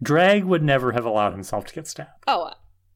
Dreg 0.03 0.43
would 0.43 0.61
never 0.61 0.91
have 0.91 1.05
allowed 1.05 1.31
himself 1.31 1.65
to 1.65 1.73
get 1.73 1.87
stabbed. 1.87 2.23
Oh, 2.27 2.51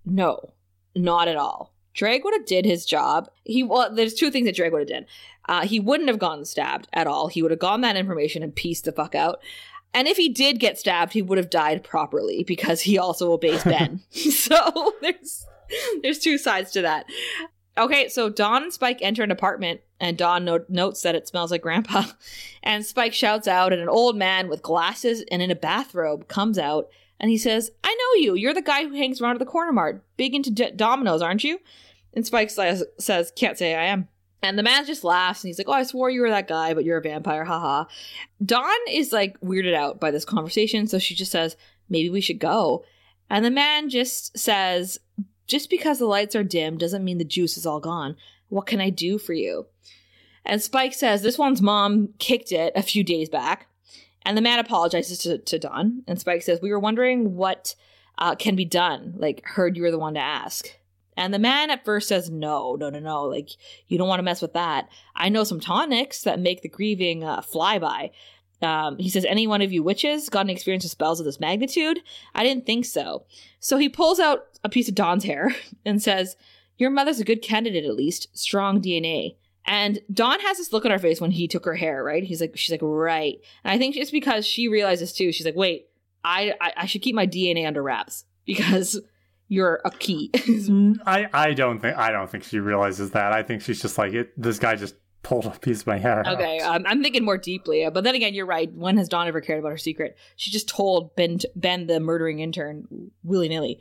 no, 0.05 0.53
not 0.95 1.27
at 1.27 1.37
all. 1.37 1.73
Dreg 1.93 2.23
would 2.23 2.33
have 2.33 2.45
did 2.45 2.65
his 2.65 2.85
job. 2.85 3.29
He 3.43 3.63
well, 3.63 3.93
there's 3.93 4.13
two 4.13 4.31
things 4.31 4.45
that 4.45 4.55
Dreg 4.55 4.71
would 4.71 4.79
have 4.79 4.87
did. 4.87 5.05
Uh, 5.47 5.65
he 5.65 5.79
wouldn't 5.79 6.09
have 6.09 6.19
gotten 6.19 6.45
stabbed 6.45 6.87
at 6.93 7.07
all. 7.07 7.27
He 7.27 7.41
would 7.41 7.51
have 7.51 7.59
gotten 7.59 7.81
that 7.81 7.97
information 7.97 8.43
and 8.43 8.55
pieced 8.55 8.85
the 8.85 8.91
fuck 8.91 9.15
out. 9.15 9.39
And 9.93 10.07
if 10.07 10.17
he 10.17 10.29
did 10.29 10.59
get 10.59 10.77
stabbed, 10.77 11.13
he 11.13 11.21
would 11.21 11.39
have 11.39 11.49
died 11.49 11.83
properly 11.83 12.43
because 12.43 12.81
he 12.81 12.99
also 12.99 13.31
obeys 13.31 13.63
Ben. 13.63 14.01
so 14.11 14.93
there's 15.01 15.47
There's 16.03 16.19
two 16.19 16.37
sides 16.37 16.71
to 16.71 16.81
that. 16.81 17.05
Okay, 17.77 18.09
so 18.09 18.29
Dawn 18.29 18.63
and 18.63 18.73
Spike 18.73 18.99
enter 19.01 19.23
an 19.23 19.31
apartment, 19.31 19.81
and 19.99 20.17
Dawn 20.17 20.43
no- 20.43 20.65
notes 20.67 21.01
that 21.03 21.15
it 21.15 21.27
smells 21.27 21.51
like 21.51 21.61
Grandpa. 21.61 22.03
And 22.61 22.85
Spike 22.85 23.13
shouts 23.13 23.47
out, 23.47 23.71
and 23.71 23.81
an 23.81 23.87
old 23.87 24.17
man 24.17 24.49
with 24.49 24.61
glasses 24.61 25.23
and 25.31 25.41
in 25.41 25.49
a 25.49 25.55
bathrobe 25.55 26.27
comes 26.27 26.59
out, 26.59 26.89
and 27.19 27.31
he 27.31 27.37
says, 27.37 27.71
I 27.83 27.95
know 27.95 28.21
you. 28.21 28.35
You're 28.35 28.53
the 28.53 28.61
guy 28.61 28.83
who 28.83 28.95
hangs 28.95 29.21
around 29.21 29.35
at 29.35 29.39
the 29.39 29.45
corner 29.45 29.71
mart. 29.71 30.03
Big 30.17 30.35
into 30.35 30.51
d- 30.51 30.71
dominoes, 30.75 31.21
aren't 31.21 31.43
you? 31.43 31.59
And 32.13 32.25
Spike 32.25 32.49
says, 32.49 32.83
says, 32.97 33.31
Can't 33.35 33.57
say 33.57 33.75
I 33.75 33.85
am. 33.85 34.07
And 34.41 34.57
the 34.57 34.63
man 34.63 34.85
just 34.85 35.03
laughs 35.03 35.43
and 35.43 35.49
he's 35.49 35.57
like, 35.57 35.67
Oh, 35.67 35.73
I 35.73 35.83
swore 35.83 36.09
you 36.09 36.21
were 36.21 36.29
that 36.29 36.47
guy, 36.47 36.73
but 36.73 36.85
you're 36.85 36.97
a 36.97 37.01
vampire, 37.01 37.43
haha. 37.43 37.85
Dawn 38.43 38.77
is 38.89 39.11
like 39.11 39.39
weirded 39.41 39.75
out 39.75 39.99
by 39.99 40.11
this 40.11 40.25
conversation, 40.25 40.87
so 40.87 40.97
she 40.97 41.15
just 41.15 41.31
says, 41.31 41.57
Maybe 41.89 42.09
we 42.09 42.21
should 42.21 42.39
go. 42.39 42.83
And 43.29 43.43
the 43.43 43.51
man 43.51 43.89
just 43.89 44.37
says, 44.37 44.97
just 45.49 45.69
because 45.69 45.99
the 45.99 46.05
lights 46.05 46.35
are 46.35 46.43
dim 46.43 46.77
doesn't 46.77 47.03
mean 47.03 47.17
the 47.17 47.25
juice 47.25 47.57
is 47.57 47.65
all 47.65 47.79
gone. 47.79 48.15
What 48.47 48.67
can 48.67 48.79
I 48.79 48.89
do 48.89 49.17
for 49.17 49.33
you? 49.33 49.65
And 50.45 50.61
Spike 50.61 50.93
says 50.93 51.21
this 51.21 51.37
one's 51.37 51.61
mom 51.61 52.13
kicked 52.19 52.51
it 52.51 52.71
a 52.75 52.81
few 52.81 53.03
days 53.03 53.29
back. 53.29 53.67
And 54.23 54.37
the 54.37 54.41
man 54.41 54.59
apologizes 54.59 55.17
to, 55.19 55.39
to 55.39 55.59
Dawn. 55.59 56.03
And 56.07 56.19
Spike 56.19 56.43
says, 56.43 56.61
We 56.61 56.71
were 56.71 56.79
wondering 56.79 57.35
what 57.35 57.75
uh, 58.17 58.35
can 58.35 58.55
be 58.55 58.65
done. 58.65 59.15
Like, 59.17 59.43
heard 59.43 59.75
you 59.75 59.83
were 59.83 59.91
the 59.91 59.99
one 59.99 60.13
to 60.13 60.19
ask. 60.19 60.67
And 61.17 61.33
the 61.33 61.39
man 61.39 61.69
at 61.69 61.83
first 61.83 62.07
says, 62.07 62.29
No, 62.29 62.75
no, 62.75 62.89
no, 62.89 62.99
no. 62.99 63.23
Like, 63.23 63.49
you 63.87 63.97
don't 63.97 64.07
want 64.07 64.19
to 64.19 64.23
mess 64.23 64.41
with 64.41 64.53
that. 64.53 64.89
I 65.15 65.29
know 65.29 65.43
some 65.43 65.59
tonics 65.59 66.23
that 66.23 66.39
make 66.39 66.61
the 66.61 66.69
grieving 66.69 67.23
uh, 67.23 67.41
fly 67.41 67.79
by. 67.79 68.11
Um, 68.61 68.97
he 68.97 69.09
says, 69.09 69.25
Any 69.25 69.47
one 69.47 69.61
of 69.61 69.71
you 69.71 69.83
witches 69.83 70.29
got 70.29 70.41
any 70.41 70.53
experience 70.53 70.83
with 70.83 70.91
spells 70.91 71.19
of 71.19 71.25
this 71.25 71.39
magnitude? 71.39 71.99
I 72.35 72.43
didn't 72.43 72.65
think 72.65 72.85
so. 72.85 73.25
So 73.59 73.77
he 73.77 73.89
pulls 73.89 74.19
out 74.19 74.47
a 74.63 74.69
piece 74.69 74.89
of 74.89 74.95
Dawn's 74.95 75.23
hair 75.23 75.55
and 75.85 76.01
says, 76.01 76.35
Your 76.77 76.89
mother's 76.89 77.19
a 77.19 77.25
good 77.25 77.41
candidate, 77.41 77.85
at 77.85 77.95
least. 77.95 78.27
Strong 78.37 78.81
DNA. 78.81 79.35
And 79.65 79.99
Dawn 80.11 80.39
has 80.39 80.57
this 80.57 80.73
look 80.73 80.85
on 80.85 80.91
her 80.91 80.97
face 80.97 81.21
when 81.21 81.31
he 81.31 81.47
took 81.47 81.65
her 81.65 81.75
hair, 81.75 82.03
right? 82.03 82.23
He's 82.23 82.41
like, 82.41 82.57
she's 82.57 82.71
like, 82.71 82.81
right. 82.81 83.39
And 83.63 83.71
I 83.71 83.77
think 83.77 83.95
it's 83.95 84.09
because 84.09 84.45
she 84.45 84.67
realizes 84.67 85.13
too. 85.13 85.31
She's 85.31 85.45
like, 85.45 85.55
wait, 85.55 85.89
I, 86.23 86.55
I, 86.59 86.73
I 86.77 86.85
should 86.87 87.03
keep 87.03 87.13
my 87.13 87.27
DNA 87.27 87.67
under 87.67 87.83
wraps 87.83 88.25
because 88.45 88.99
you're 89.47 89.79
a 89.85 89.91
key. 89.91 90.31
I, 91.05 91.27
I 91.31 91.53
don't 91.53 91.79
think 91.79 91.97
I 91.97 92.11
don't 92.11 92.29
think 92.29 92.45
she 92.45 92.59
realizes 92.59 93.11
that. 93.11 93.31
I 93.31 93.43
think 93.43 93.61
she's 93.61 93.81
just 93.81 93.97
like 93.97 94.13
it. 94.13 94.31
This 94.41 94.57
guy 94.57 94.75
just 94.75 94.95
pulled 95.23 95.45
a 95.45 95.51
piece 95.51 95.81
of 95.81 95.87
my 95.87 95.97
hair. 95.97 96.23
Okay, 96.25 96.59
um, 96.59 96.83
I'm 96.87 97.03
thinking 97.03 97.25
more 97.25 97.37
deeply. 97.37 97.87
But 97.89 98.03
then 98.03 98.15
again, 98.15 98.33
you're 98.33 98.45
right. 98.45 98.71
When 98.73 98.97
has 98.97 99.09
Dawn 99.09 99.27
ever 99.27 99.41
cared 99.41 99.59
about 99.59 99.69
her 99.71 99.77
secret? 99.77 100.17
She 100.35 100.51
just 100.51 100.67
told 100.67 101.15
Ben, 101.15 101.39
Ben 101.55 101.87
the 101.87 101.99
murdering 101.99 102.39
intern, 102.39 103.11
willy 103.23 103.49
nilly. 103.49 103.79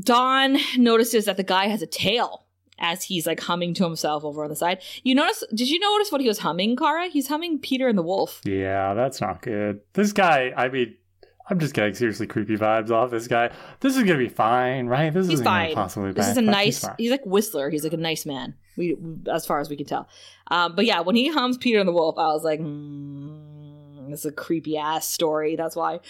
Dawn 0.00 0.56
notices 0.76 1.26
that 1.26 1.36
the 1.36 1.42
guy 1.42 1.66
has 1.66 1.82
a 1.82 1.86
tail 1.86 2.46
as 2.78 3.04
he's 3.04 3.26
like 3.26 3.40
humming 3.40 3.74
to 3.74 3.84
himself 3.84 4.24
over 4.24 4.42
on 4.42 4.50
the 4.50 4.56
side. 4.56 4.82
You 5.04 5.14
notice? 5.14 5.44
Did 5.54 5.68
you 5.68 5.78
notice 5.78 6.10
what 6.10 6.20
he 6.20 6.28
was 6.28 6.38
humming, 6.38 6.76
Kara? 6.76 7.08
He's 7.08 7.28
humming 7.28 7.58
Peter 7.58 7.88
and 7.88 7.98
the 7.98 8.02
Wolf. 8.02 8.40
Yeah, 8.44 8.94
that's 8.94 9.20
not 9.20 9.42
good. 9.42 9.80
This 9.92 10.12
guy, 10.12 10.52
I 10.56 10.68
mean, 10.68 10.96
I'm 11.48 11.58
just 11.58 11.74
getting 11.74 11.94
seriously 11.94 12.26
creepy 12.26 12.56
vibes 12.56 12.90
off 12.90 13.10
this 13.10 13.28
guy. 13.28 13.50
This 13.80 13.96
is 13.96 14.02
gonna 14.04 14.18
be 14.18 14.28
fine, 14.28 14.86
right? 14.86 15.12
This 15.12 15.28
isn't 15.28 15.44
fine. 15.44 15.74
possibly 15.74 16.12
This 16.12 16.26
bad, 16.26 16.32
is 16.32 16.36
a 16.38 16.42
nice. 16.42 16.80
he's. 16.82 16.90
He's 16.98 17.10
like 17.10 17.24
Whistler. 17.26 17.70
He's 17.70 17.84
like 17.84 17.92
a 17.92 17.98
nice 17.98 18.24
man. 18.24 18.54
We, 18.76 18.96
as 19.30 19.46
far 19.46 19.60
as 19.60 19.68
we 19.68 19.76
can 19.76 19.86
tell. 19.86 20.08
Um, 20.48 20.74
but 20.74 20.86
yeah, 20.86 21.00
when 21.00 21.16
he 21.16 21.28
hums 21.28 21.58
Peter 21.58 21.78
and 21.78 21.88
the 21.88 21.92
Wolf, 21.92 22.16
I 22.18 22.28
was 22.28 22.42
like, 22.42 22.60
mm, 22.60 24.10
this 24.10 24.20
is 24.20 24.26
a 24.26 24.32
creepy 24.32 24.76
ass 24.76 25.08
story. 25.08 25.56
That's 25.56 25.76
why. 25.76 26.00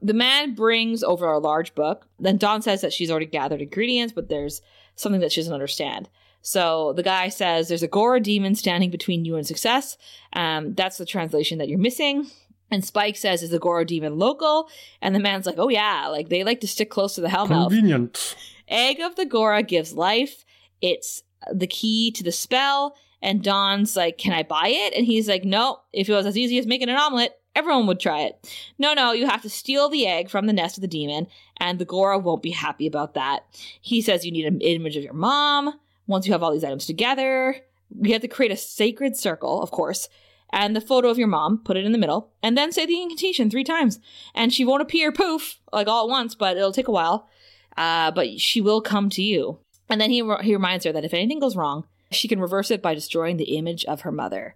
The 0.00 0.14
man 0.14 0.54
brings 0.54 1.02
over 1.02 1.26
a 1.26 1.38
large 1.38 1.74
book. 1.74 2.06
Then 2.18 2.36
Dawn 2.36 2.62
says 2.62 2.80
that 2.82 2.92
she's 2.92 3.10
already 3.10 3.26
gathered 3.26 3.62
ingredients, 3.62 4.12
but 4.12 4.28
there's 4.28 4.62
something 4.96 5.20
that 5.20 5.32
she 5.32 5.40
doesn't 5.40 5.52
understand. 5.52 6.08
So 6.40 6.92
the 6.92 7.02
guy 7.02 7.30
says, 7.30 7.68
"There's 7.68 7.82
a 7.82 7.88
Ghora 7.88 8.22
demon 8.22 8.54
standing 8.54 8.90
between 8.90 9.24
you 9.24 9.36
and 9.36 9.46
success." 9.46 9.96
Um, 10.34 10.74
that's 10.74 10.98
the 10.98 11.06
translation 11.06 11.58
that 11.58 11.68
you're 11.68 11.78
missing. 11.78 12.26
And 12.70 12.84
Spike 12.84 13.16
says, 13.16 13.42
"Is 13.42 13.50
the 13.50 13.58
Ghora 13.58 13.86
demon 13.86 14.18
local?" 14.18 14.68
And 15.00 15.14
the 15.14 15.20
man's 15.20 15.46
like, 15.46 15.58
"Oh 15.58 15.70
yeah, 15.70 16.06
like 16.08 16.28
they 16.28 16.44
like 16.44 16.60
to 16.60 16.68
stick 16.68 16.90
close 16.90 17.14
to 17.14 17.22
the 17.22 17.28
Hellmouth." 17.28 17.70
Convenient. 17.70 18.36
Egg 18.68 19.00
of 19.00 19.16
the 19.16 19.26
Ghora 19.26 19.66
gives 19.66 19.94
life. 19.94 20.44
It's 20.82 21.22
the 21.52 21.66
key 21.66 22.10
to 22.12 22.22
the 22.22 22.32
spell. 22.32 22.96
And 23.22 23.42
Dawn's 23.42 23.96
like, 23.96 24.18
Can 24.18 24.32
I 24.32 24.42
buy 24.42 24.68
it? 24.68 24.94
And 24.94 25.06
he's 25.06 25.28
like, 25.28 25.44
No, 25.44 25.80
if 25.92 26.08
it 26.08 26.12
was 26.12 26.26
as 26.26 26.36
easy 26.36 26.58
as 26.58 26.66
making 26.66 26.88
an 26.88 26.96
omelet, 26.96 27.38
everyone 27.54 27.86
would 27.86 28.00
try 28.00 28.22
it. 28.22 28.52
No, 28.78 28.94
no, 28.94 29.12
you 29.12 29.26
have 29.26 29.42
to 29.42 29.50
steal 29.50 29.88
the 29.88 30.06
egg 30.06 30.28
from 30.28 30.46
the 30.46 30.52
nest 30.52 30.76
of 30.76 30.82
the 30.82 30.88
demon, 30.88 31.26
and 31.58 31.78
the 31.78 31.86
Ghora 31.86 32.22
won't 32.22 32.42
be 32.42 32.50
happy 32.50 32.86
about 32.86 33.14
that. 33.14 33.44
He 33.80 34.02
says 34.02 34.24
you 34.24 34.32
need 34.32 34.46
an 34.46 34.60
image 34.60 34.96
of 34.96 35.04
your 35.04 35.14
mom. 35.14 35.78
Once 36.06 36.26
you 36.26 36.32
have 36.32 36.42
all 36.42 36.52
these 36.52 36.64
items 36.64 36.86
together, 36.86 37.56
you 38.02 38.12
have 38.12 38.22
to 38.22 38.28
create 38.28 38.52
a 38.52 38.56
sacred 38.56 39.16
circle, 39.16 39.62
of 39.62 39.70
course, 39.70 40.08
and 40.52 40.76
the 40.76 40.80
photo 40.80 41.08
of 41.08 41.18
your 41.18 41.28
mom, 41.28 41.58
put 41.64 41.76
it 41.76 41.86
in 41.86 41.92
the 41.92 41.98
middle, 41.98 42.30
and 42.42 42.58
then 42.58 42.72
say 42.72 42.84
the 42.84 43.00
incantation 43.00 43.48
three 43.48 43.64
times. 43.64 44.00
And 44.34 44.52
she 44.52 44.64
won't 44.64 44.82
appear 44.82 45.12
poof, 45.12 45.60
like 45.72 45.88
all 45.88 46.04
at 46.04 46.10
once, 46.10 46.34
but 46.34 46.56
it'll 46.56 46.72
take 46.72 46.88
a 46.88 46.92
while 46.92 47.28
uh, 47.76 48.10
but 48.10 48.40
she 48.40 48.60
will 48.60 48.80
come 48.80 49.10
to 49.10 49.22
you. 49.22 49.58
And 49.88 50.00
then 50.00 50.10
he, 50.10 50.22
he 50.42 50.54
reminds 50.54 50.84
her 50.84 50.92
that 50.92 51.04
if 51.04 51.14
anything 51.14 51.40
goes 51.40 51.56
wrong, 51.56 51.86
she 52.10 52.28
can 52.28 52.40
reverse 52.40 52.70
it 52.70 52.82
by 52.82 52.94
destroying 52.94 53.36
the 53.36 53.56
image 53.56 53.84
of 53.84 54.02
her 54.02 54.12
mother. 54.12 54.54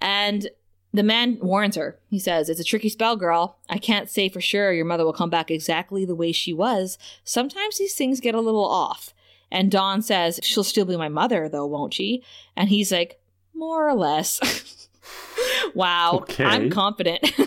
And 0.00 0.48
the 0.92 1.02
man 1.02 1.38
warns 1.40 1.76
her. 1.76 1.98
He 2.08 2.18
says, 2.18 2.48
It's 2.48 2.60
a 2.60 2.64
tricky 2.64 2.88
spell, 2.88 3.16
girl. 3.16 3.56
I 3.68 3.78
can't 3.78 4.10
say 4.10 4.28
for 4.28 4.40
sure 4.40 4.72
your 4.72 4.84
mother 4.84 5.04
will 5.04 5.12
come 5.12 5.30
back 5.30 5.50
exactly 5.50 6.04
the 6.04 6.14
way 6.14 6.32
she 6.32 6.52
was. 6.52 6.98
Sometimes 7.24 7.78
these 7.78 7.94
things 7.94 8.20
get 8.20 8.34
a 8.34 8.40
little 8.40 8.68
off. 8.68 9.14
And 9.50 9.70
Dawn 9.70 10.02
says, 10.02 10.40
She'll 10.42 10.64
still 10.64 10.84
be 10.84 10.96
my 10.96 11.08
mother, 11.08 11.48
though, 11.48 11.66
won't 11.66 11.94
she? 11.94 12.22
And 12.56 12.68
he's 12.68 12.92
like, 12.92 13.20
More 13.54 13.88
or 13.88 13.94
less. 13.94 14.40
wow. 15.74 16.18
Okay. 16.22 16.44
I'm 16.44 16.70
confident. 16.70 17.30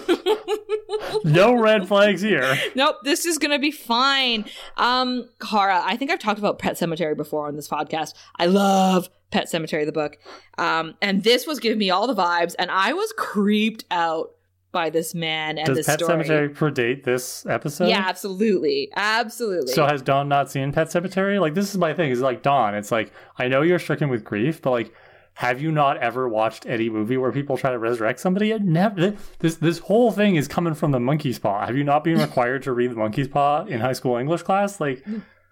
No 1.23 1.53
red 1.53 1.87
flags 1.87 2.21
here. 2.21 2.57
nope, 2.75 2.97
this 3.03 3.25
is 3.25 3.37
gonna 3.37 3.59
be 3.59 3.71
fine. 3.71 4.45
Um, 4.77 5.27
Kara, 5.39 5.81
I 5.83 5.95
think 5.97 6.11
I've 6.11 6.19
talked 6.19 6.39
about 6.39 6.59
Pet 6.59 6.75
Sematary 6.75 7.15
before 7.15 7.47
on 7.47 7.55
this 7.55 7.67
podcast. 7.67 8.13
I 8.37 8.45
love 8.47 9.09
Pet 9.31 9.47
Sematary, 9.51 9.85
the 9.85 9.91
book. 9.91 10.17
Um, 10.57 10.95
and 11.01 11.23
this 11.23 11.47
was 11.47 11.59
giving 11.59 11.79
me 11.79 11.89
all 11.89 12.07
the 12.07 12.15
vibes, 12.15 12.53
and 12.59 12.69
I 12.69 12.93
was 12.93 13.13
creeped 13.17 13.85
out 13.91 14.31
by 14.71 14.89
this 14.89 15.15
man 15.15 15.57
and 15.57 15.67
Does 15.67 15.77
this 15.77 15.85
Pet 15.85 15.99
story. 16.01 16.23
Sematary 16.23 16.53
predate 16.55 17.03
this 17.05 17.45
episode? 17.45 17.87
yeah, 17.87 18.03
absolutely, 18.07 18.91
absolutely. 18.95 19.73
So 19.73 19.85
has 19.85 20.01
Dawn 20.01 20.27
not 20.27 20.51
seen 20.51 20.71
Pet 20.73 20.87
Sematary? 20.87 21.39
Like 21.39 21.53
this 21.53 21.69
is 21.69 21.77
my 21.77 21.93
thing. 21.93 22.11
Is 22.11 22.21
like 22.21 22.43
Dawn. 22.43 22.75
It's 22.75 22.91
like 22.91 23.11
I 23.37 23.47
know 23.47 23.61
you're 23.61 23.79
stricken 23.79 24.09
with 24.09 24.23
grief, 24.23 24.61
but 24.61 24.71
like, 24.71 24.93
have 25.35 25.61
you 25.61 25.71
not 25.71 25.97
ever 25.97 26.27
watched 26.29 26.65
any 26.65 26.89
movie 26.89 27.17
where 27.17 27.31
people 27.31 27.57
try 27.57 27.71
to 27.71 27.77
resurrect 27.79 28.19
somebody? 28.19 28.51
It 28.51 28.61
never. 28.61 29.15
This 29.39 29.55
this 29.55 29.79
whole 29.79 30.11
thing 30.11 30.35
is 30.37 30.47
coming 30.47 30.73
from 30.73 30.91
the 30.91 30.99
monkey's 30.99 31.39
paw. 31.39 31.65
Have 31.65 31.75
you 31.75 31.83
not 31.83 32.03
been 32.03 32.19
required 32.27 32.63
to 32.63 32.73
read 32.73 32.91
the 32.91 32.95
monkey's 32.95 33.27
paw 33.27 33.65
in 33.65 33.81
high 33.81 33.93
school 33.93 34.15
English 34.15 34.43
class? 34.43 34.79
Like, 34.79 35.05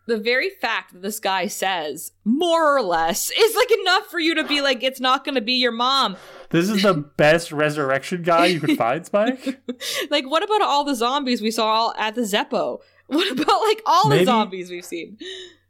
the 0.06 0.18
very 0.18 0.50
fact 0.50 0.94
that 0.94 1.02
this 1.02 1.20
guy 1.20 1.48
says 1.48 2.12
more 2.26 2.76
or 2.78 2.82
less 2.82 3.30
is 3.38 3.56
like 3.56 3.72
enough 3.72 4.08
for 4.08 4.20
you 4.20 4.36
to 4.36 4.44
be 4.44 4.62
like, 4.62 4.84
it's 4.84 5.00
not 5.00 5.24
going 5.26 5.36
to 5.36 5.42
be 5.42 5.54
your 5.54 5.72
mom. 5.72 6.18
this 6.50 6.70
is 6.70 6.82
the 6.84 6.94
best 6.94 7.52
resurrection 7.52 8.22
guy 8.22 8.48
you 8.48 8.60
could 8.60 8.78
find, 8.78 9.06
Spike. 9.06 9.62
Like, 10.10 10.30
what 10.30 10.44
about 10.44 10.62
all 10.62 10.84
the 10.84 10.96
zombies 10.96 11.42
we 11.42 11.52
saw 11.52 11.94
at 11.98 12.16
the 12.16 12.22
Zeppo? 12.22 12.80
What 13.08 13.32
about 13.32 13.62
like 13.62 13.82
all 13.86 14.10
Maybe- 14.10 14.20
the 14.22 14.26
zombies 14.26 14.70
we've 14.72 14.86
seen? 14.86 15.18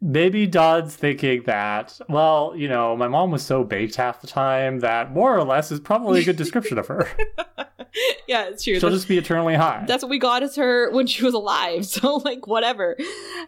Maybe 0.06 0.46
Dodd's 0.48 0.98
thinking 0.98 1.44
that, 1.44 1.98
well, 2.10 2.54
you 2.58 2.68
know, 2.68 2.94
my 2.98 3.08
mom 3.08 3.32
was 3.32 3.42
so 3.42 3.64
baked 3.64 3.96
half 3.96 4.20
the 4.20 4.28
time 4.28 4.82
that 4.82 5.14
more 5.14 5.34
or 5.38 5.46
less 5.46 5.72
is 5.72 5.80
probably 5.80 6.20
a 6.20 6.26
good 6.26 6.36
description 6.36 6.78
of 6.78 6.88
her. 6.88 7.08
yeah, 8.28 8.50
it's 8.50 8.66
true. 8.66 8.74
She'll 8.74 8.82
That's- 8.82 9.00
just 9.00 9.08
be 9.08 9.18
eternally 9.18 9.56
high. 9.56 9.86
that's 9.88 10.04
what 10.04 10.10
we 10.10 10.20
got 10.20 10.44
as 10.44 10.58
her 10.58 10.92
when 10.92 11.08
she 11.08 11.24
was 11.24 11.34
alive 11.34 11.86
so 11.96 12.16
like 12.18 12.48
whatever 12.48 12.98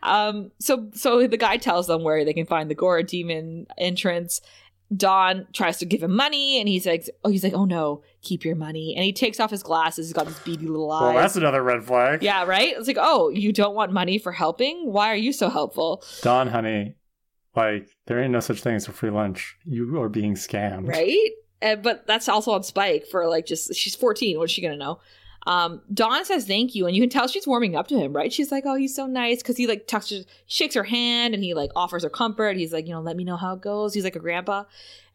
um 0.04 0.52
so 0.60 0.88
so 0.94 1.28
the 1.28 1.36
guy 1.38 1.58
tells 1.58 1.88
them 1.88 2.04
where 2.04 2.24
they 2.24 2.34
can 2.34 2.46
find 2.46 2.70
the 2.70 2.76
ghora 2.76 3.06
demon 3.06 3.68
entrance 3.78 4.40
Dawn 4.96 5.48
tries 5.54 5.78
to 5.78 5.86
give 5.86 6.04
him 6.04 6.16
money 6.16 6.60
and 6.60 6.70
he's 6.70 6.86
like 6.86 7.10
oh 7.24 7.30
he's 7.30 7.44
like 7.44 7.54
oh 7.54 7.66
no 7.66 8.04
keep 8.22 8.46
your 8.46 8.56
money. 8.56 8.94
And 8.96 9.04
he 9.04 9.14
takes 9.14 9.40
off 9.40 9.52
his 9.52 9.64
glasses 9.64 10.08
he's 10.08 10.14
got 10.14 10.28
these 10.28 10.40
beady 10.40 10.68
little 10.68 10.92
eyes. 10.92 11.02
well, 11.02 11.14
that's 11.14 11.36
another 11.36 11.64
red 11.64 11.84
flag. 11.84 12.22
yeah 12.22 12.46
right? 12.46 12.76
It's 12.78 12.88
like 12.88 12.98
oh 13.00 13.30
you 13.30 13.52
don't 13.52 13.76
want 13.76 13.92
money 13.92 14.18
for 14.18 14.32
helping? 14.32 14.92
Why 14.92 15.12
are 15.12 15.16
you 15.16 15.34
so 15.34 15.50
helpful? 15.50 16.04
Dawn, 16.22 16.48
honey, 16.48 16.96
like 17.56 17.88
there 18.08 18.20
ain't 18.22 18.32
no 18.32 18.40
such 18.40 18.62
thing 18.62 18.76
as 18.76 18.88
a 18.88 18.92
free 18.92 19.10
lunch. 19.10 19.56
You 19.66 20.00
are 20.02 20.10
being 20.10 20.36
scammed. 20.36 20.88
right? 20.88 21.32
Uh, 21.62 21.76
but 21.78 22.06
that's 22.06 22.28
also 22.30 22.52
on 22.52 22.64
spike 22.64 23.08
for 23.08 23.28
like 23.28 23.46
just 23.46 23.74
she's 23.74 23.96
14 23.96 24.38
what's 24.38 24.52
she 24.52 24.62
gonna 24.62 24.76
know 24.78 25.00
um 25.46 25.82
dawn 25.94 26.26
says 26.26 26.48
thank 26.48 26.74
you 26.74 26.88
and 26.88 26.96
you 26.96 27.02
can 27.02 27.10
tell 27.10 27.28
she's 27.28 27.46
warming 27.46 27.76
up 27.76 27.88
to 27.88 27.98
him 27.98 28.14
right? 28.14 28.34
She's 28.34 28.52
like 28.52 28.64
oh 28.66 28.76
he's 28.76 28.96
so 28.96 29.06
nice 29.06 29.38
because 29.38 29.58
he 29.58 29.68
like 29.68 29.88
touches 29.88 30.26
shakes 30.48 30.76
her 30.76 30.84
hand 30.84 31.34
and 31.34 31.44
he 31.44 31.54
like 31.54 31.72
offers 31.76 32.04
her 32.04 32.10
comfort. 32.10 32.58
He's 32.58 32.74
like 32.74 32.88
you 32.88 32.94
know 32.94 33.02
let 33.02 33.16
me 33.16 33.24
know 33.24 33.38
how 33.38 33.54
it 33.54 33.62
goes. 33.62 33.94
He's 33.94 34.04
like 34.04 34.16
a 34.16 34.20
grandpa. 34.20 34.64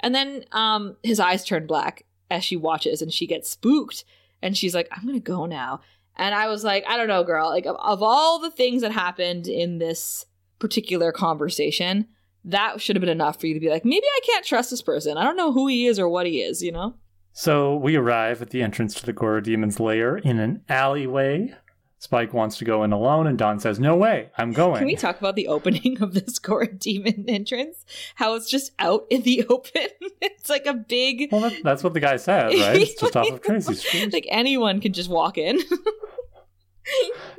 And 0.00 0.14
then 0.14 0.44
um 0.52 0.96
his 1.02 1.18
eyes 1.20 1.44
turn 1.44 1.66
black 1.66 2.04
as 2.30 2.44
she 2.44 2.56
watches 2.56 3.02
and 3.02 3.12
she 3.12 3.26
gets 3.26 3.50
spooked 3.50 4.04
and 4.40 4.56
she's 4.56 4.74
like 4.74 4.88
i'm 4.92 5.04
gonna 5.04 5.20
go 5.20 5.46
now. 5.46 5.80
And 6.16 6.34
i 6.34 6.46
was 6.46 6.62
like 6.62 6.84
i 6.88 6.96
don't 6.96 7.08
know 7.08 7.24
girl. 7.24 7.48
Like 7.48 7.66
of, 7.66 7.76
of 7.76 8.02
all 8.02 8.38
the 8.38 8.50
things 8.50 8.82
that 8.82 8.92
happened 8.92 9.48
in 9.48 9.78
this 9.78 10.26
particular 10.60 11.10
conversation 11.10 12.06
that 12.44 12.80
should 12.80 12.96
have 12.96 13.00
been 13.00 13.08
enough 13.08 13.40
for 13.40 13.46
you 13.46 13.54
to 13.54 13.60
be 13.60 13.68
like 13.68 13.84
maybe 13.84 14.06
i 14.06 14.20
can't 14.24 14.44
trust 14.46 14.70
this 14.70 14.82
person. 14.82 15.18
I 15.18 15.24
don't 15.24 15.36
know 15.36 15.52
who 15.52 15.66
he 15.66 15.86
is 15.86 15.98
or 15.98 16.08
what 16.08 16.26
he 16.26 16.40
is 16.40 16.62
you 16.62 16.70
know 16.70 16.94
So 17.32 17.76
we 17.76 17.96
arrive 17.96 18.42
at 18.42 18.50
the 18.50 18.62
entrance 18.62 18.94
to 18.94 19.06
the 19.06 19.12
Ghora 19.12 19.42
Demon's 19.42 19.80
lair 19.80 20.16
in 20.16 20.38
an 20.38 20.62
alleyway. 20.68 21.54
Spike 21.98 22.32
wants 22.32 22.56
to 22.56 22.64
go 22.64 22.82
in 22.82 22.92
alone, 22.92 23.26
and 23.26 23.36
Dawn 23.36 23.60
says, 23.60 23.78
"No 23.78 23.94
way, 23.94 24.30
I'm 24.38 24.52
going." 24.52 24.78
Can 24.78 24.86
we 24.86 24.96
talk 24.96 25.20
about 25.20 25.36
the 25.36 25.48
opening 25.48 26.02
of 26.02 26.14
this 26.14 26.38
Ghora 26.40 26.78
demon 26.78 27.26
entrance? 27.28 27.84
How 28.14 28.34
it's 28.34 28.48
just 28.48 28.72
out 28.78 29.04
in 29.10 29.20
the 29.22 29.44
open. 29.50 29.88
it's 30.22 30.48
like 30.48 30.64
a 30.64 30.72
big 30.72 31.28
well, 31.30 31.42
that, 31.42 31.62
that's 31.62 31.84
what 31.84 31.92
the 31.92 32.00
guy 32.00 32.16
said, 32.16 32.46
right? 32.46 32.80
It's 32.80 32.98
just 32.98 33.16
off 33.16 33.30
of 33.30 33.42
Crazy 33.42 33.74
Street. 33.74 34.12
like 34.14 34.26
anyone 34.30 34.80
can 34.80 34.94
just 34.94 35.10
walk 35.10 35.36
in. 35.36 35.58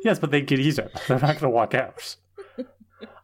Yes, 0.04 0.20
but 0.20 0.32
they 0.32 0.42
get 0.42 0.60
easier. 0.60 0.90
They're 1.08 1.20
not 1.20 1.40
going 1.40 1.40
to 1.40 1.50
walk 1.50 1.74
out. 1.74 2.16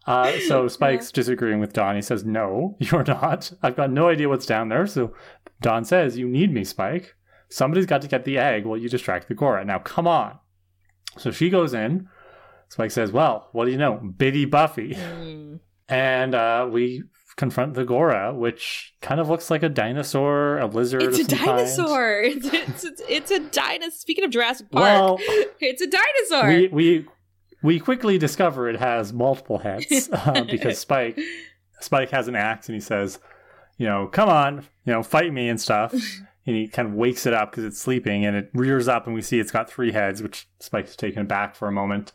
Uh, 0.08 0.32
so 0.48 0.68
Spike's 0.70 1.12
disagreeing 1.12 1.60
with 1.60 1.74
Dawn. 1.74 1.96
He 1.96 2.02
says, 2.02 2.24
"No, 2.24 2.78
you're 2.80 3.04
not. 3.04 3.52
I've 3.62 3.76
got 3.76 3.92
no 3.92 4.08
idea 4.10 4.30
what's 4.30 4.46
down 4.46 4.70
there." 4.70 4.88
So 4.88 5.14
Dawn 5.62 5.86
says, 5.86 6.18
"You 6.18 6.28
need 6.28 6.54
me, 6.54 6.64
Spike. 6.64 7.16
Somebody's 7.50 7.86
got 7.86 8.02
to 8.02 8.08
get 8.08 8.26
the 8.26 8.38
egg 8.38 8.66
while 8.66 8.78
you 8.78 8.90
distract 8.90 9.28
the 9.28 9.36
Ghora. 9.36 9.66
Now, 9.66 9.80
come 9.80 10.08
on." 10.08 10.40
So 11.18 11.32
she 11.32 11.50
goes 11.50 11.74
in. 11.74 12.08
Spike 12.70 12.92
says, 12.92 13.12
"Well, 13.12 13.50
what 13.54 13.66
do 13.66 13.72
you 13.72 13.78
know, 13.78 13.96
Bitty 13.96 14.46
Buffy?" 14.46 14.96
Hmm. 14.96 15.56
And 15.90 16.36
uh, 16.36 16.68
we 16.70 17.04
confront 17.38 17.76
the 17.76 17.86
Ghora, 17.86 18.36
which 18.36 18.94
kind 19.02 19.22
of 19.22 19.30
looks 19.30 19.50
like 19.50 19.64
a 19.64 19.70
dinosaur, 19.70 20.58
a 20.58 20.66
lizard. 20.66 21.04
It's 21.04 21.20
a 21.20 21.24
dinosaur. 21.24 22.22
It's, 22.24 22.48
it's, 22.48 22.84
it's, 22.84 23.02
it's 23.08 23.32
a 23.32 23.40
dinosaur. 23.40 23.92
Speaking 23.92 24.26
of 24.26 24.32
Jurassic 24.32 24.70
Park, 24.72 24.84
Well, 24.84 25.18
it's 25.60 25.82
a 25.82 25.88
dinosaur. 25.88 26.50
we 26.50 26.68
we 26.68 27.06
we 27.64 27.80
quickly 27.80 28.18
discover 28.18 28.68
it 28.70 28.80
has 28.80 29.14
multiple 29.14 29.60
heads 29.60 30.10
uh, 30.14 30.44
because 30.44 30.78
Spike 30.78 31.18
Spike 31.80 32.10
has 32.10 32.28
an 32.28 32.36
axe 32.36 32.68
and 32.68 32.76
he 32.76 32.82
says, 32.82 33.20
you 33.78 33.86
know, 33.88 34.08
come 34.08 34.30
on, 34.30 34.66
you 34.86 34.94
know, 34.94 35.04
fight 35.04 35.34
me 35.34 35.50
and 35.50 35.60
stuff. 35.60 35.94
and 36.48 36.56
he 36.56 36.68
kind 36.68 36.88
of 36.88 36.94
wakes 36.94 37.26
it 37.26 37.34
up 37.34 37.52
because 37.52 37.66
it's 37.66 37.80
sleeping 37.80 38.26
and 38.26 38.36
it 38.36 38.50
rears 38.54 38.88
up 38.88 39.06
and 39.06 39.14
we 39.14 39.22
see 39.22 39.40
it's 39.40 39.52
got 39.52 39.70
three 39.70 39.92
heads, 39.92 40.24
which 40.24 40.48
Spike's 40.60 40.96
taken 40.96 41.22
aback 41.22 41.56
for 41.56 41.68
a 41.68 41.72
moment. 41.72 42.12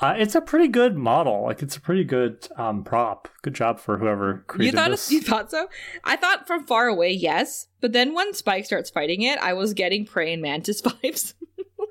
Uh, 0.00 0.14
it's 0.16 0.34
a 0.34 0.40
pretty 0.40 0.68
good 0.68 0.96
model. 0.96 1.44
Like 1.44 1.62
it's 1.62 1.76
a 1.76 1.80
pretty 1.80 2.04
good 2.04 2.46
um, 2.56 2.84
prop. 2.84 3.28
Good 3.42 3.54
job 3.54 3.80
for 3.80 3.98
whoever 3.98 4.28
you 4.28 4.42
created 4.46 4.76
thought 4.76 4.90
this. 4.90 5.10
you 5.12 5.20
thought 5.20 5.50
so? 5.50 5.68
I 6.04 6.16
thought 6.16 6.46
from 6.46 6.66
far 6.66 6.86
away, 6.86 7.12
yes. 7.12 7.68
But 7.80 7.92
then 7.92 8.14
when 8.14 8.32
Spike 8.32 8.64
starts 8.64 8.90
fighting 8.90 9.22
it, 9.22 9.38
I 9.38 9.54
was 9.54 9.74
getting 9.74 10.04
praying 10.04 10.40
mantis 10.40 10.82
vibes. 10.82 11.34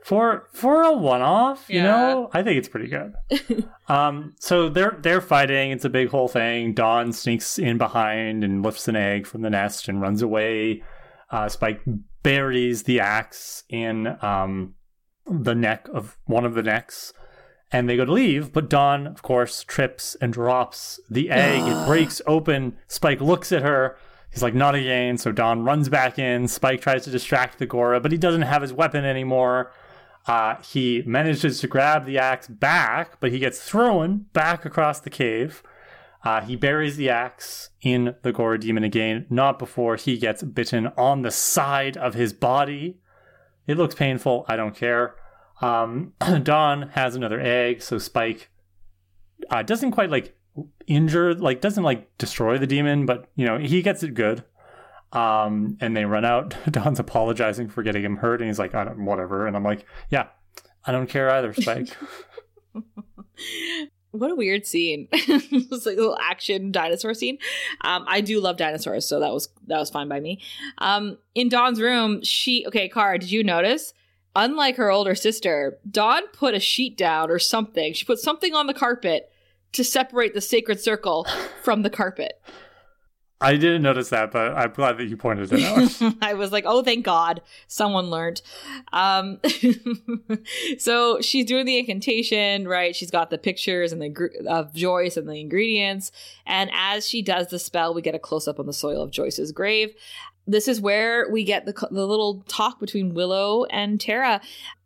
For 0.08 0.48
for 0.54 0.84
a 0.84 0.94
one 0.94 1.22
off, 1.22 1.66
you 1.68 1.84
know, 1.84 2.30
I 2.32 2.42
think 2.42 2.58
it's 2.58 2.70
pretty 2.70 2.88
good. 2.88 3.14
um, 3.90 4.36
so 4.40 4.70
they're 4.70 4.98
they're 5.02 5.20
fighting. 5.20 5.72
It's 5.72 5.84
a 5.84 5.90
big 5.90 6.08
whole 6.08 6.30
thing. 6.30 6.74
Dawn 6.74 7.12
sneaks 7.12 7.60
in 7.60 7.78
behind 7.78 8.42
and 8.42 8.64
lifts 8.64 8.88
an 8.88 8.96
egg 8.96 9.28
from 9.28 9.42
the 9.42 9.50
nest 9.50 9.90
and 9.90 10.00
runs 10.00 10.22
away. 10.22 10.82
Uh, 11.30 11.50
Spike 11.50 11.82
buries 12.24 12.84
the 12.84 13.02
axe 13.02 13.66
in 13.68 14.16
um, 14.22 14.76
the 15.30 15.54
neck 15.54 15.90
of 15.94 16.18
one 16.24 16.46
of 16.46 16.54
the 16.54 16.64
necks, 16.64 17.12
and 17.70 17.90
they 17.90 17.98
go 17.98 18.06
to 18.06 18.14
leave. 18.14 18.54
But 18.54 18.70
Dawn, 18.70 19.08
of 19.08 19.24
course, 19.24 19.62
trips 19.66 20.16
and 20.22 20.32
drops 20.32 21.02
the 21.10 21.30
egg. 21.30 21.64
it 21.64 21.86
breaks 21.86 22.22
open. 22.26 22.78
Spike 22.88 23.20
looks 23.20 23.52
at 23.52 23.62
her. 23.62 23.98
He's 24.32 24.42
like, 24.42 24.56
not 24.56 24.74
again. 24.74 25.18
So 25.18 25.34
Dawn 25.34 25.66
runs 25.66 25.90
back 25.90 26.18
in. 26.18 26.48
Spike 26.48 26.80
tries 26.80 27.04
to 27.04 27.12
distract 27.12 27.60
the 27.60 27.68
Ghora, 27.68 28.02
but 28.02 28.14
he 28.14 28.18
doesn't 28.18 28.44
have 28.44 28.62
his 28.62 28.72
weapon 28.72 29.04
anymore. 29.04 29.74
Uh, 30.28 30.62
he 30.62 31.02
manages 31.06 31.62
to 31.62 31.68
grab 31.68 32.06
the 32.06 32.18
axe 32.18 32.48
back, 32.48 33.20
but 33.20 33.32
he 33.32 33.40
gets 33.40 33.62
thrown 33.62 34.26
back 34.34 34.66
across 34.66 35.00
the 35.00 35.10
cave. 35.10 35.64
Uh, 36.24 36.42
he 36.42 36.58
buries 36.58 36.98
the 36.98 37.10
axe 37.10 37.70
in 37.82 38.16
the 38.24 38.34
Ghora 38.34 38.60
demon 38.60 38.84
again, 38.84 39.26
not 39.30 39.58
before 39.58 39.96
he 39.96 40.18
gets 40.18 40.44
bitten 40.44 40.88
on 40.98 41.22
the 41.22 41.32
side 41.32 41.96
of 41.96 42.16
his 42.16 42.34
body. 42.34 42.98
It 43.68 43.78
looks 43.78 43.96
painful. 43.96 44.46
I 44.50 44.58
don't 44.58 44.76
care. 44.76 45.16
Um, 45.62 46.14
Dawn 46.44 46.90
has 46.90 47.16
another 47.16 47.40
egg, 47.40 47.82
so 47.82 47.98
Spike 47.98 48.50
uh, 49.50 49.64
doesn't 49.64 49.92
quite 49.92 50.10
like 50.10 50.36
injure, 50.88 51.34
like 51.34 51.62
doesn't 51.62 51.84
like 51.84 52.18
destroy 52.18 52.58
the 52.58 52.68
demon, 52.68 53.06
but 53.06 53.30
you 53.36 53.46
know 53.46 53.58
he 53.58 53.82
gets 53.82 54.04
it 54.04 54.14
good. 54.14 54.44
Um, 55.14 55.78
and 55.80 55.96
they 55.96 56.06
run 56.06 56.26
out. 56.26 56.56
Dawn's 56.72 57.00
apologizing 57.00 57.70
for 57.70 57.84
getting 57.84 58.04
him 58.04 58.18
hurt, 58.18 58.42
and 58.42 58.50
he's 58.50 58.60
like, 58.60 58.76
"I 58.76 58.86
don't, 58.86 59.06
whatever." 59.06 59.48
And 59.48 59.56
I'm 59.56 59.64
like, 59.64 59.86
"Yeah, 60.10 60.28
I 60.86 60.92
don't 60.92 61.08
care 61.08 61.30
either, 61.30 61.54
Spike." 61.54 61.96
what 64.12 64.32
a 64.32 64.36
weird 64.36 64.66
scene. 64.66 65.08
it 65.12 65.70
was 65.70 65.86
like 65.86 65.98
a 65.98 66.02
little 66.02 66.18
action 66.22 66.72
dinosaur 66.72 67.14
scene. 67.14 67.38
Um, 67.82 68.06
I 68.08 68.22
do 68.22 68.40
love 68.42 68.58
dinosaurs, 68.58 69.08
so 69.08 69.20
that 69.20 69.32
was 69.32 69.50
that 69.68 69.80
was 69.80 69.90
fine 69.90 70.08
by 70.08 70.20
me. 70.20 70.42
Um, 70.80 71.18
in 71.36 71.50
Dawn's 71.50 71.80
room, 71.80 72.22
she 72.24 72.66
okay, 72.68 72.90
Kara, 72.90 73.20
did 73.20 73.32
you 73.32 73.44
notice? 73.44 73.94
Unlike 74.36 74.76
her 74.76 74.92
older 74.92 75.16
sister, 75.16 75.80
Dawn 75.90 76.22
put 76.32 76.54
a 76.54 76.60
sheet 76.60 76.96
down 76.96 77.32
or 77.32 77.40
something. 77.40 77.94
She 77.94 78.06
put 78.06 78.20
something 78.20 78.54
on 78.54 78.68
the 78.68 78.74
carpet 78.74 79.32
to 79.74 79.84
separate 79.84 80.34
the 80.34 80.42
sacred 80.42 80.80
circle 80.80 81.26
from 81.64 81.82
the 81.82 81.90
carpet. 81.90 82.40
I 83.40 83.56
didn't 83.56 83.84
notice 83.84 84.10
that, 84.10 84.32
but 84.32 84.58
I'm 84.58 84.72
glad 84.74 84.98
that 84.98 85.06
you 85.06 85.16
pointed 85.16 85.54
it 85.54 85.64
out. 85.64 86.16
I 86.22 86.34
was 86.34 86.52
like, 86.52 86.64
oh, 86.66 86.82
thank 86.82 87.06
God, 87.06 87.42
someone 87.68 88.10
learned. 88.10 88.42
Um, 88.92 89.40
so 90.80 91.22
she's 91.22 91.46
doing 91.46 91.66
the 91.66 91.78
incantation, 91.78 92.68
right? 92.68 92.96
She's 92.96 93.12
got 93.12 93.30
the 93.30 93.38
pictures 93.38 93.92
and 93.92 94.02
the 94.02 94.10
gr- 94.10 94.28
of 94.48 94.74
Joyce 94.74 95.18
and 95.18 95.30
the 95.30 95.40
ingredients. 95.40 96.12
And 96.48 96.72
as 96.74 97.08
she 97.08 97.22
does 97.22 97.48
the 97.48 97.60
spell, 97.60 97.94
we 97.94 98.02
get 98.02 98.16
a 98.16 98.20
close 98.20 98.48
up 98.48 98.60
on 98.60 98.66
the 98.66 98.74
soil 98.74 99.04
of 99.04 99.12
Joyce's 99.12 99.52
grave. 99.52 99.94
This 100.48 100.68
is 100.68 100.82
where 100.82 101.30
we 101.30 101.44
get 101.44 101.66
the, 101.66 101.74
the 101.92 102.08
little 102.08 102.44
talk 102.48 102.80
between 102.80 103.14
Willow 103.14 103.66
and 103.66 104.02
Tara. 104.02 104.42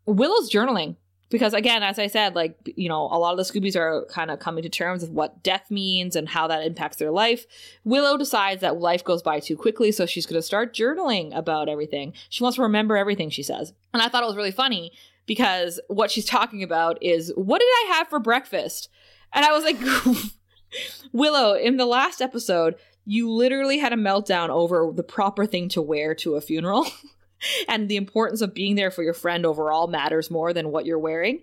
Willow's 0.05 0.51
journaling 0.51 0.97
because 1.31 1.53
again 1.53 1.81
as 1.81 1.97
i 1.97 2.05
said 2.05 2.35
like 2.35 2.55
you 2.75 2.87
know 2.87 3.05
a 3.05 3.17
lot 3.17 3.31
of 3.31 3.37
the 3.37 3.43
scoobies 3.43 3.75
are 3.75 4.05
kind 4.09 4.29
of 4.29 4.37
coming 4.37 4.61
to 4.61 4.69
terms 4.69 5.01
with 5.01 5.09
what 5.09 5.41
death 5.41 5.71
means 5.71 6.15
and 6.15 6.29
how 6.29 6.47
that 6.47 6.63
impacts 6.63 6.97
their 6.97 7.09
life. 7.09 7.47
Willow 7.83 8.17
decides 8.17 8.61
that 8.61 8.79
life 8.79 9.03
goes 9.03 9.23
by 9.23 9.39
too 9.39 9.55
quickly 9.55 9.91
so 9.91 10.05
she's 10.05 10.27
going 10.27 10.37
to 10.37 10.45
start 10.45 10.75
journaling 10.75 11.35
about 11.35 11.69
everything. 11.69 12.13
She 12.29 12.43
wants 12.43 12.57
to 12.57 12.61
remember 12.61 12.97
everything 12.97 13.31
she 13.31 13.43
says. 13.43 13.73
And 13.93 14.03
i 14.03 14.09
thought 14.09 14.23
it 14.23 14.27
was 14.27 14.35
really 14.35 14.51
funny 14.51 14.91
because 15.25 15.79
what 15.87 16.11
she's 16.11 16.25
talking 16.25 16.61
about 16.61 17.01
is 17.01 17.31
what 17.35 17.59
did 17.59 17.65
i 17.65 17.93
have 17.95 18.07
for 18.09 18.19
breakfast? 18.19 18.89
And 19.33 19.45
i 19.45 19.51
was 19.51 19.63
like 19.63 19.77
willow 21.11 21.53
in 21.53 21.77
the 21.77 21.85
last 21.85 22.21
episode 22.21 22.75
you 23.05 23.29
literally 23.31 23.79
had 23.79 23.93
a 23.93 23.97
meltdown 23.97 24.49
over 24.49 24.91
the 24.93 25.03
proper 25.03 25.45
thing 25.45 25.67
to 25.69 25.81
wear 25.81 26.13
to 26.15 26.35
a 26.35 26.41
funeral 26.41 26.85
and 27.67 27.89
the 27.89 27.95
importance 27.95 28.41
of 28.41 28.53
being 28.53 28.75
there 28.75 28.91
for 28.91 29.03
your 29.03 29.13
friend 29.13 29.45
overall 29.45 29.87
matters 29.87 30.31
more 30.31 30.53
than 30.53 30.71
what 30.71 30.85
you're 30.85 30.99
wearing. 30.99 31.41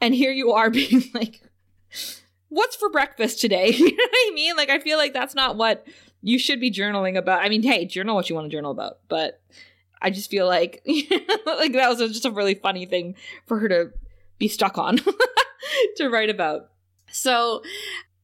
And 0.00 0.14
here 0.14 0.32
you 0.32 0.52
are 0.52 0.70
being 0.70 1.02
like, 1.14 1.42
what's 2.48 2.76
for 2.76 2.90
breakfast 2.90 3.40
today? 3.40 3.68
you 3.72 3.90
know 3.90 4.04
what 4.04 4.10
I 4.12 4.32
mean? 4.34 4.56
Like, 4.56 4.70
I 4.70 4.78
feel 4.78 4.98
like 4.98 5.12
that's 5.12 5.34
not 5.34 5.56
what 5.56 5.86
you 6.22 6.38
should 6.38 6.60
be 6.60 6.70
journaling 6.70 7.16
about. 7.16 7.42
I 7.42 7.48
mean, 7.48 7.62
hey, 7.62 7.84
journal 7.84 8.14
what 8.14 8.28
you 8.28 8.34
want 8.34 8.50
to 8.50 8.56
journal 8.56 8.70
about, 8.70 8.98
but 9.08 9.40
I 10.00 10.10
just 10.10 10.30
feel 10.30 10.46
like, 10.46 10.82
like 10.86 11.72
that 11.72 11.88
was 11.88 11.98
just 11.98 12.24
a 12.24 12.30
really 12.30 12.54
funny 12.54 12.86
thing 12.86 13.14
for 13.46 13.58
her 13.58 13.68
to 13.68 13.90
be 14.38 14.48
stuck 14.48 14.78
on 14.78 14.98
to 15.96 16.08
write 16.08 16.30
about. 16.30 16.70
So, 17.10 17.62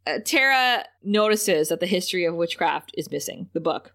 uh, 0.06 0.18
Tara 0.24 0.84
notices 1.02 1.68
that 1.70 1.80
the 1.80 1.86
history 1.86 2.24
of 2.24 2.34
witchcraft 2.34 2.92
is 2.96 3.10
missing, 3.10 3.48
the 3.54 3.60
book. 3.60 3.94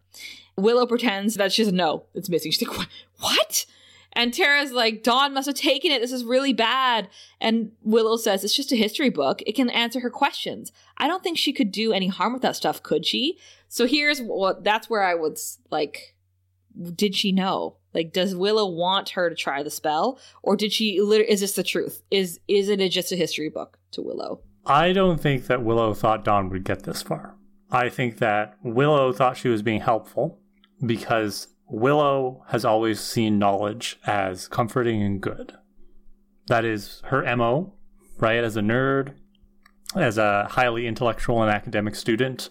Willow 0.60 0.86
pretends 0.86 1.36
that 1.36 1.52
she 1.52 1.62
doesn't 1.64 1.76
know 1.76 2.06
it's 2.14 2.30
missing. 2.30 2.52
She's 2.52 2.68
like, 2.68 2.78
"What? 2.78 2.88
What?" 3.20 3.66
And 4.14 4.34
Tara's 4.34 4.72
like, 4.72 5.04
"Dawn 5.04 5.34
must 5.34 5.46
have 5.48 5.56
taken 5.56 5.92
it. 5.92 6.02
This 6.02 6.12
is 6.12 6.24
really 6.26 6.54
bad." 6.54 7.08
And 7.40 7.72
Willow 7.84 8.18
says, 8.18 8.44
"It's 8.44 8.56
just 8.56 8.72
a 8.72 8.76
history 8.76 9.10
book. 9.10 9.42
It 9.46 9.54
can 9.56 9.70
answer 9.70 10.00
her 10.00 10.10
questions. 10.10 10.72
I 10.98 11.08
don't 11.08 11.24
think 11.24 11.38
she 11.38 11.54
could 11.54 11.72
do 11.72 11.94
any 11.94 12.08
harm 12.08 12.34
with 12.34 12.42
that 12.42 12.56
stuff, 12.56 12.82
could 12.84 13.06
she?" 13.06 13.38
So 13.68 13.86
here's 13.86 14.20
what. 14.20 14.64
That's 14.64 14.90
where 14.90 15.04
I 15.04 15.16
would 15.16 15.34
s- 15.34 15.60
like. 15.72 16.16
Did 16.96 17.16
she 17.16 17.32
know? 17.32 17.76
Like, 17.94 18.14
does 18.14 18.36
Willow 18.36 18.68
want 18.70 19.10
her 19.12 19.30
to 19.30 19.36
try 19.36 19.64
the 19.64 19.72
spell, 19.72 20.20
or 20.44 20.56
did 20.56 20.72
she? 20.72 20.98
Is 20.98 21.42
this 21.42 21.54
the 21.54 21.64
truth? 21.64 22.04
Is 22.12 22.40
is 22.48 22.70
it 22.70 22.78
just 22.90 23.12
a 23.12 23.16
history 23.16 23.50
book 23.50 23.78
to 23.92 24.02
Willow? 24.02 24.42
I 24.66 24.94
don't 24.94 25.20
think 25.20 25.48
that 25.48 25.64
Willow 25.64 25.94
thought 25.94 26.24
Dawn 26.24 26.50
would 26.50 26.64
get 26.64 26.84
this 26.84 27.02
far. 27.02 27.36
I 27.72 27.90
think 27.90 28.18
that 28.20 28.58
Willow 28.64 29.12
thought 29.12 29.38
she 29.38 29.50
was 29.50 29.62
being 29.62 29.82
helpful 29.82 30.40
because 30.86 31.48
Willow 31.68 32.44
has 32.50 32.66
always 32.66 33.00
seen 33.00 33.40
knowledge 33.40 34.00
as 34.06 34.48
comforting 34.48 35.02
and 35.02 35.22
good. 35.22 35.54
That 36.48 36.66
is 36.66 37.02
her 37.06 37.24
MO, 37.36 37.74
right? 38.18 38.44
As 38.44 38.58
a 38.58 38.62
nerd, 38.62 39.14
as 39.96 40.18
a 40.18 40.48
highly 40.52 40.88
intellectual 40.88 41.42
and 41.44 41.52
academic 41.52 41.96
student, 41.96 42.50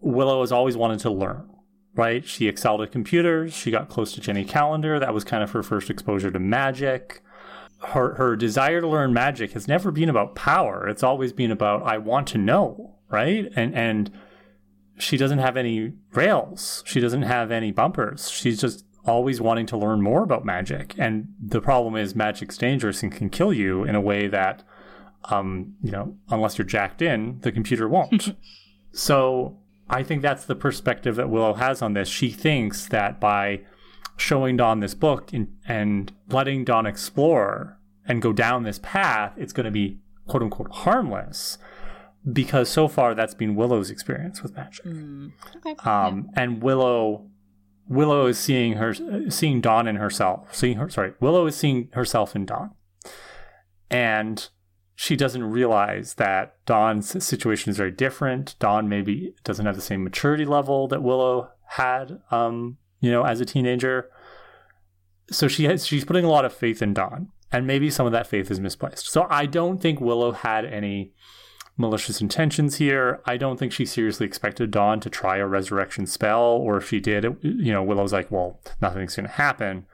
Willow 0.00 0.40
has 0.40 0.52
always 0.52 0.76
wanted 0.76 1.00
to 1.00 1.10
learn, 1.10 1.48
right? 1.94 2.24
She 2.24 2.46
excelled 2.46 2.82
at 2.82 2.92
computers. 2.92 3.52
She 3.52 3.70
got 3.70 3.88
close 3.88 4.12
to 4.12 4.20
Jenny 4.20 4.44
Calendar. 4.44 4.98
That 4.98 5.14
was 5.14 5.24
kind 5.24 5.42
of 5.42 5.50
her 5.50 5.62
first 5.62 5.90
exposure 5.90 6.30
to 6.30 6.38
magic 6.38 7.22
her 7.80 8.14
her 8.14 8.36
desire 8.36 8.80
to 8.80 8.88
learn 8.88 9.12
magic 9.12 9.52
has 9.52 9.68
never 9.68 9.90
been 9.90 10.08
about 10.08 10.34
power. 10.34 10.88
It's 10.88 11.02
always 11.02 11.32
been 11.32 11.50
about 11.50 11.82
I 11.82 11.98
want 11.98 12.26
to 12.28 12.38
know, 12.38 12.96
right? 13.10 13.50
And 13.54 13.74
and 13.74 14.10
she 14.98 15.16
doesn't 15.16 15.38
have 15.38 15.56
any 15.56 15.92
rails. 16.12 16.82
She 16.86 17.00
doesn't 17.00 17.22
have 17.22 17.50
any 17.50 17.70
bumpers. 17.70 18.30
She's 18.30 18.60
just 18.60 18.84
always 19.04 19.40
wanting 19.40 19.66
to 19.66 19.76
learn 19.76 20.02
more 20.02 20.22
about 20.22 20.44
magic. 20.44 20.94
And 20.98 21.28
the 21.40 21.60
problem 21.60 21.96
is 21.96 22.14
magic's 22.14 22.58
dangerous 22.58 23.02
and 23.02 23.12
can 23.12 23.30
kill 23.30 23.52
you 23.52 23.84
in 23.84 23.94
a 23.94 24.00
way 24.00 24.26
that 24.26 24.62
um, 25.30 25.74
you 25.82 25.90
know, 25.90 26.16
unless 26.30 26.58
you're 26.58 26.66
jacked 26.66 27.02
in, 27.02 27.38
the 27.40 27.52
computer 27.52 27.88
won't. 27.88 28.36
so 28.92 29.58
I 29.88 30.02
think 30.02 30.22
that's 30.22 30.44
the 30.44 30.54
perspective 30.54 31.16
that 31.16 31.30
Willow 31.30 31.54
has 31.54 31.82
on 31.82 31.94
this. 31.94 32.08
She 32.08 32.30
thinks 32.30 32.86
that 32.88 33.20
by 33.20 33.60
showing 34.16 34.56
Dawn 34.56 34.80
this 34.80 34.94
book 34.94 35.32
and, 35.32 35.56
and 35.66 36.12
letting 36.28 36.64
Dawn 36.64 36.86
explore 36.86 37.78
and 38.06 38.22
go 38.22 38.32
down 38.32 38.62
this 38.62 38.78
path, 38.82 39.32
it's 39.36 39.52
going 39.52 39.64
to 39.64 39.70
be 39.70 39.98
quote 40.26 40.42
unquote 40.42 40.70
harmless 40.70 41.58
because 42.32 42.68
so 42.68 42.88
far 42.88 43.14
that's 43.14 43.34
been 43.34 43.54
Willow's 43.54 43.90
experience 43.90 44.42
with 44.42 44.54
magic. 44.54 44.86
Okay. 44.86 45.74
Um, 45.88 46.30
and 46.34 46.62
Willow, 46.62 47.28
Willow 47.88 48.26
is 48.26 48.38
seeing 48.38 48.74
her, 48.74 48.94
seeing 49.30 49.60
Dawn 49.60 49.86
in 49.86 49.96
herself. 49.96 50.54
Seeing 50.54 50.76
her, 50.78 50.88
sorry, 50.88 51.12
Willow 51.20 51.46
is 51.46 51.56
seeing 51.56 51.88
herself 51.92 52.34
in 52.34 52.46
Dawn, 52.46 52.72
and 53.90 54.48
she 54.96 55.14
doesn't 55.14 55.44
realize 55.44 56.14
that 56.14 56.56
Dawn's 56.64 57.22
situation 57.24 57.70
is 57.70 57.76
very 57.76 57.92
different. 57.92 58.56
Dawn 58.58 58.88
maybe 58.88 59.34
doesn't 59.44 59.66
have 59.66 59.76
the 59.76 59.82
same 59.82 60.02
maturity 60.02 60.46
level 60.46 60.88
that 60.88 61.02
Willow 61.02 61.50
had, 61.68 62.20
um, 62.30 62.78
you 63.00 63.10
know, 63.10 63.22
as 63.22 63.40
a 63.40 63.44
teenager. 63.44 64.10
So 65.30 65.48
she 65.48 65.64
has, 65.64 65.86
she's 65.86 66.04
putting 66.04 66.24
a 66.24 66.30
lot 66.30 66.44
of 66.44 66.52
faith 66.52 66.80
in 66.80 66.94
Dawn, 66.94 67.30
and 67.52 67.66
maybe 67.66 67.90
some 67.90 68.06
of 68.06 68.12
that 68.12 68.26
faith 68.26 68.50
is 68.50 68.58
misplaced. 68.58 69.06
So 69.08 69.26
I 69.28 69.46
don't 69.46 69.82
think 69.82 70.00
Willow 70.00 70.32
had 70.32 70.64
any 70.64 71.12
malicious 71.76 72.20
intentions 72.20 72.76
here. 72.76 73.20
I 73.26 73.36
don't 73.36 73.58
think 73.58 73.72
she 73.72 73.84
seriously 73.84 74.26
expected 74.26 74.70
Dawn 74.70 75.00
to 75.00 75.10
try 75.10 75.36
a 75.36 75.46
resurrection 75.46 76.06
spell, 76.06 76.44
or 76.44 76.78
if 76.78 76.88
she 76.88 77.00
did, 77.00 77.24
it, 77.24 77.36
you 77.42 77.72
know, 77.72 77.82
Willow's 77.82 78.12
like, 78.12 78.30
well, 78.30 78.60
nothing's 78.80 79.16
going 79.16 79.26
to 79.26 79.32
happen. 79.32 79.86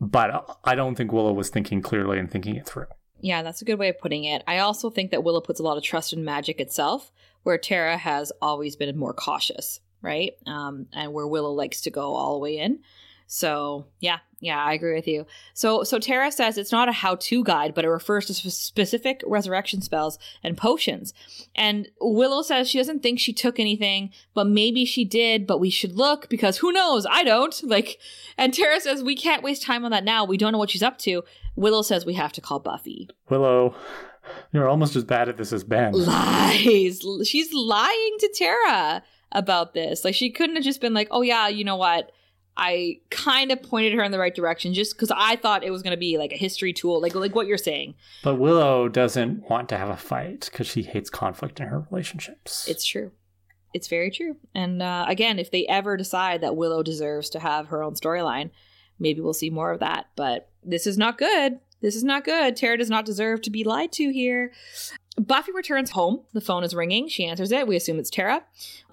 But 0.00 0.58
I 0.64 0.74
don't 0.74 0.94
think 0.94 1.12
Willow 1.12 1.32
was 1.32 1.50
thinking 1.50 1.82
clearly 1.82 2.18
and 2.18 2.30
thinking 2.30 2.56
it 2.56 2.66
through. 2.66 2.86
Yeah, 3.20 3.42
that's 3.42 3.60
a 3.60 3.66
good 3.66 3.78
way 3.78 3.90
of 3.90 3.98
putting 3.98 4.24
it. 4.24 4.42
I 4.46 4.58
also 4.58 4.88
think 4.88 5.10
that 5.10 5.22
Willow 5.22 5.42
puts 5.42 5.60
a 5.60 5.62
lot 5.62 5.76
of 5.76 5.82
trust 5.82 6.12
in 6.12 6.24
magic 6.24 6.58
itself, 6.58 7.12
where 7.42 7.58
Tara 7.58 7.98
has 7.98 8.32
always 8.40 8.76
been 8.76 8.96
more 8.96 9.12
cautious, 9.12 9.80
right? 10.00 10.32
Um, 10.46 10.86
and 10.94 11.12
where 11.12 11.26
Willow 11.26 11.52
likes 11.52 11.82
to 11.82 11.90
go 11.90 12.14
all 12.14 12.34
the 12.34 12.40
way 12.40 12.56
in. 12.56 12.80
So 13.32 13.86
yeah, 14.00 14.18
yeah, 14.40 14.58
I 14.60 14.72
agree 14.72 14.92
with 14.92 15.06
you. 15.06 15.24
So 15.54 15.84
so 15.84 16.00
Tara 16.00 16.32
says 16.32 16.58
it's 16.58 16.72
not 16.72 16.88
a 16.88 16.92
how-to 16.92 17.44
guide, 17.44 17.74
but 17.76 17.84
it 17.84 17.88
refers 17.88 18.26
to 18.26 18.34
specific 18.34 19.22
resurrection 19.24 19.82
spells 19.82 20.18
and 20.42 20.56
potions. 20.56 21.14
And 21.54 21.88
Willow 22.00 22.42
says 22.42 22.68
she 22.68 22.78
doesn't 22.78 23.04
think 23.04 23.20
she 23.20 23.32
took 23.32 23.60
anything, 23.60 24.10
but 24.34 24.48
maybe 24.48 24.84
she 24.84 25.04
did, 25.04 25.46
but 25.46 25.60
we 25.60 25.70
should 25.70 25.96
look 25.96 26.28
because 26.28 26.58
who 26.58 26.72
knows? 26.72 27.06
I 27.08 27.22
don't. 27.22 27.54
Like 27.70 28.00
and 28.36 28.52
Tara 28.52 28.80
says 28.80 29.04
we 29.04 29.14
can't 29.14 29.44
waste 29.44 29.62
time 29.62 29.84
on 29.84 29.92
that 29.92 30.02
now. 30.02 30.24
We 30.24 30.36
don't 30.36 30.50
know 30.50 30.58
what 30.58 30.70
she's 30.70 30.82
up 30.82 30.98
to. 30.98 31.22
Willow 31.54 31.82
says 31.82 32.04
we 32.04 32.14
have 32.14 32.32
to 32.32 32.40
call 32.40 32.58
Buffy. 32.58 33.08
Willow, 33.28 33.76
you're 34.52 34.68
almost 34.68 34.96
as 34.96 35.04
bad 35.04 35.28
at 35.28 35.36
this 35.36 35.52
as 35.52 35.62
Ben. 35.62 35.92
Lies. 35.92 37.00
She's 37.24 37.52
lying 37.54 38.16
to 38.18 38.34
Tara 38.34 39.04
about 39.30 39.72
this. 39.72 40.04
Like 40.04 40.16
she 40.16 40.30
couldn't 40.30 40.56
have 40.56 40.64
just 40.64 40.80
been 40.80 40.94
like, 40.94 41.06
"Oh 41.12 41.22
yeah, 41.22 41.46
you 41.46 41.62
know 41.62 41.76
what? 41.76 42.10
I 42.62 43.00
kind 43.08 43.50
of 43.50 43.62
pointed 43.62 43.94
her 43.94 44.02
in 44.02 44.12
the 44.12 44.18
right 44.18 44.34
direction 44.34 44.74
just 44.74 44.94
because 44.94 45.10
I 45.10 45.36
thought 45.36 45.64
it 45.64 45.70
was 45.70 45.82
going 45.82 45.92
to 45.92 45.98
be 45.98 46.18
like 46.18 46.30
a 46.30 46.36
history 46.36 46.74
tool, 46.74 47.00
like 47.00 47.14
like 47.14 47.34
what 47.34 47.46
you're 47.46 47.56
saying. 47.56 47.94
But 48.22 48.34
Willow 48.34 48.86
doesn't 48.86 49.48
want 49.48 49.70
to 49.70 49.78
have 49.78 49.88
a 49.88 49.96
fight 49.96 50.50
because 50.52 50.66
she 50.66 50.82
hates 50.82 51.08
conflict 51.08 51.58
in 51.58 51.68
her 51.68 51.86
relationships. 51.90 52.68
It's 52.68 52.84
true. 52.84 53.12
It's 53.72 53.88
very 53.88 54.10
true. 54.10 54.36
And 54.54 54.82
uh, 54.82 55.06
again, 55.08 55.38
if 55.38 55.50
they 55.50 55.66
ever 55.68 55.96
decide 55.96 56.42
that 56.42 56.54
Willow 56.54 56.82
deserves 56.82 57.30
to 57.30 57.38
have 57.38 57.68
her 57.68 57.82
own 57.82 57.94
storyline, 57.94 58.50
maybe 58.98 59.22
we'll 59.22 59.32
see 59.32 59.48
more 59.48 59.72
of 59.72 59.80
that. 59.80 60.10
But 60.14 60.50
this 60.62 60.86
is 60.86 60.98
not 60.98 61.16
good. 61.16 61.60
This 61.80 61.96
is 61.96 62.04
not 62.04 62.24
good. 62.24 62.56
Tara 62.56 62.76
does 62.76 62.90
not 62.90 63.06
deserve 63.06 63.40
to 63.42 63.50
be 63.50 63.64
lied 63.64 63.90
to 63.92 64.12
here. 64.12 64.52
Buffy 65.18 65.52
returns 65.52 65.90
home. 65.90 66.22
The 66.32 66.40
phone 66.40 66.64
is 66.64 66.74
ringing. 66.74 67.08
She 67.08 67.26
answers 67.26 67.52
it. 67.52 67.66
We 67.66 67.76
assume 67.76 67.98
it's 67.98 68.10
Tara. 68.10 68.44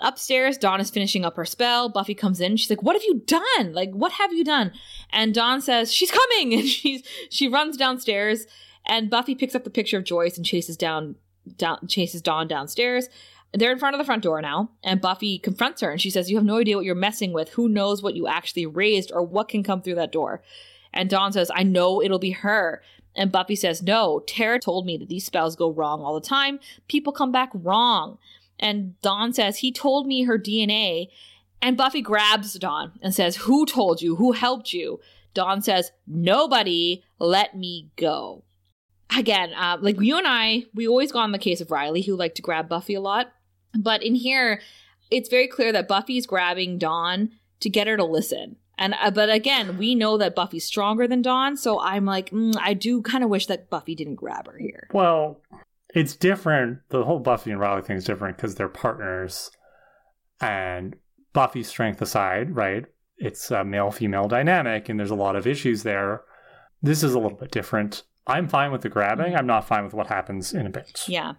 Upstairs, 0.02 0.58
Dawn 0.58 0.82
is 0.82 0.90
finishing 0.90 1.24
up 1.24 1.36
her 1.36 1.46
spell. 1.46 1.90
Buffy 1.90 2.16
comes 2.16 2.42
in. 2.42 2.58
She's 2.58 2.70
like, 2.70 2.84
"What 2.84 2.96
have 2.96 3.04
you 3.04 3.22
done? 3.26 3.74
Like, 3.74 3.92
what 3.92 4.14
have 4.14 4.34
you 4.34 4.44
done?" 4.44 4.72
And 5.12 5.34
Dawn 5.34 5.62
says, 5.62 5.94
"She's 5.94 6.12
coming!" 6.12 6.54
And 6.58 6.68
she's 6.68 7.04
she 7.30 7.48
runs 7.48 7.78
downstairs. 7.78 8.46
And 8.86 9.10
Buffy 9.10 9.36
picks 9.36 9.54
up 9.56 9.64
the 9.64 9.70
picture 9.70 9.98
of 9.98 10.06
Joyce 10.06 10.38
and 10.38 10.46
chases 10.46 10.78
down, 10.78 11.16
down 11.58 11.88
chases 11.88 12.22
Dawn 12.22 12.48
downstairs. 12.48 13.10
They're 13.54 13.72
in 13.72 13.80
front 13.80 13.96
of 13.96 14.00
the 14.00 14.06
front 14.06 14.24
door 14.24 14.42
now, 14.42 14.72
and 14.84 15.00
Buffy 15.00 15.40
confronts 15.40 15.82
her 15.82 15.90
and 15.90 16.02
she 16.02 16.10
says, 16.10 16.30
You 16.30 16.36
have 16.38 16.46
no 16.46 16.58
idea 16.58 16.76
what 16.76 16.86
you're 16.86 16.96
messing 16.96 17.32
with. 17.32 17.50
Who 17.50 17.70
knows 17.70 18.04
what 18.04 18.16
you 18.16 18.28
actually 18.28 18.66
raised 18.66 19.12
or 19.12 19.24
what 19.24 19.48
can 19.50 19.64
come 19.64 19.82
through 19.82 19.96
that 19.96 20.12
door? 20.12 20.42
And 20.94 21.10
Dawn 21.10 21.32
says, 21.32 21.52
I 21.54 21.64
know 21.64 22.02
it'll 22.02 22.20
be 22.20 22.32
her. 22.32 22.82
And 23.18 23.32
Buffy 23.32 23.56
says, 23.56 23.82
No, 23.82 24.22
Tara 24.28 24.60
told 24.60 24.86
me 24.86 24.96
that 24.98 25.10
these 25.10 25.26
spells 25.26 25.56
go 25.56 25.72
wrong 25.72 26.02
all 26.02 26.14
the 26.14 26.26
time. 26.26 26.60
People 26.88 27.12
come 27.12 27.32
back 27.32 27.50
wrong. 27.54 28.20
And 28.60 29.00
Dawn 29.02 29.34
says, 29.34 29.58
He 29.58 29.72
told 29.72 30.08
me 30.08 30.24
her 30.24 30.38
DNA. 30.38 31.10
And 31.62 31.76
Buffy 31.76 32.02
grabs 32.02 32.54
Dawn 32.54 32.94
and 33.02 33.14
says, 33.14 33.38
Who 33.38 33.66
told 33.66 34.02
you? 34.02 34.16
Who 34.16 34.34
helped 34.34 34.72
you? 34.72 35.00
Dawn 35.34 35.62
says, 35.62 35.92
Nobody. 36.06 37.04
Let 37.20 37.58
me 37.58 37.90
go. 37.96 38.44
Again, 39.18 39.54
uh, 39.54 39.78
like 39.82 40.00
you 40.00 40.18
and 40.18 40.28
I, 40.28 40.66
we 40.76 40.88
always 40.88 41.12
go 41.12 41.20
on 41.20 41.32
the 41.32 41.40
case 41.40 41.62
of 41.62 41.72
Riley, 41.72 42.04
who 42.04 42.16
liked 42.16 42.36
to 42.36 42.42
grab 42.42 42.70
Buffy 42.70 42.94
a 42.94 43.02
lot. 43.02 43.32
But 43.74 44.04
in 44.04 44.16
here, 44.16 44.62
it's 45.10 45.30
very 45.30 45.48
clear 45.48 45.72
that 45.72 45.88
Buffy's 45.88 46.28
grabbing 46.28 46.78
Dawn 46.78 47.32
to 47.62 47.70
get 47.70 47.88
her 47.88 47.98
to 47.98 48.04
listen. 48.04 48.58
And 48.78 48.94
uh, 49.02 49.12
but 49.12 49.30
again, 49.30 49.78
we 49.78 49.96
know 49.96 50.18
that 50.18 50.36
Buffy's 50.36 50.66
stronger 50.66 51.08
than 51.08 51.22
Dawn, 51.22 51.58
so 51.58 51.80
I'm 51.80 52.06
like, 52.06 52.30
mm, 52.30 52.56
I 52.60 52.74
do 52.74 53.02
kind 53.02 53.24
of 53.24 53.30
wish 53.30 53.48
that 53.48 53.70
Buffy 53.70 53.96
didn't 53.96 54.16
grab 54.16 54.48
her 54.48 54.58
here. 54.58 54.88
Well, 54.94 55.42
it's 55.94 56.16
different. 56.16 56.80
The 56.90 57.04
whole 57.04 57.20
Buffy 57.20 57.52
and 57.52 57.60
Riley 57.60 57.82
thing 57.82 57.98
is 57.98 58.06
different 58.06 58.38
because 58.38 58.56
they're 58.56 58.70
partners, 58.70 59.50
and 60.40 60.96
Buffy's 61.34 61.68
strength 61.68 62.02
aside, 62.02 62.56
right? 62.56 62.86
It's 63.18 63.50
a 63.50 63.64
male 63.64 63.90
female 63.90 64.28
dynamic, 64.28 64.90
and 64.90 65.00
there's 65.00 65.10
a 65.10 65.16
lot 65.16 65.36
of 65.36 65.48
issues 65.48 65.82
there. 65.84 66.22
This 66.84 67.02
is 67.02 67.16
a 67.16 67.20
little 67.20 67.38
bit 67.38 67.50
different. 67.50 68.04
I'm 68.28 68.48
fine 68.48 68.72
with 68.72 68.82
the 68.82 68.90
grabbing. 68.90 69.36
I'm 69.36 69.48
not 69.48 69.68
fine 69.68 69.86
with 69.86 69.94
what 69.94 70.08
happens 70.08 70.54
in 70.54 70.68
a 70.68 70.70
bit. 70.70 71.06
Yeah. 71.08 71.34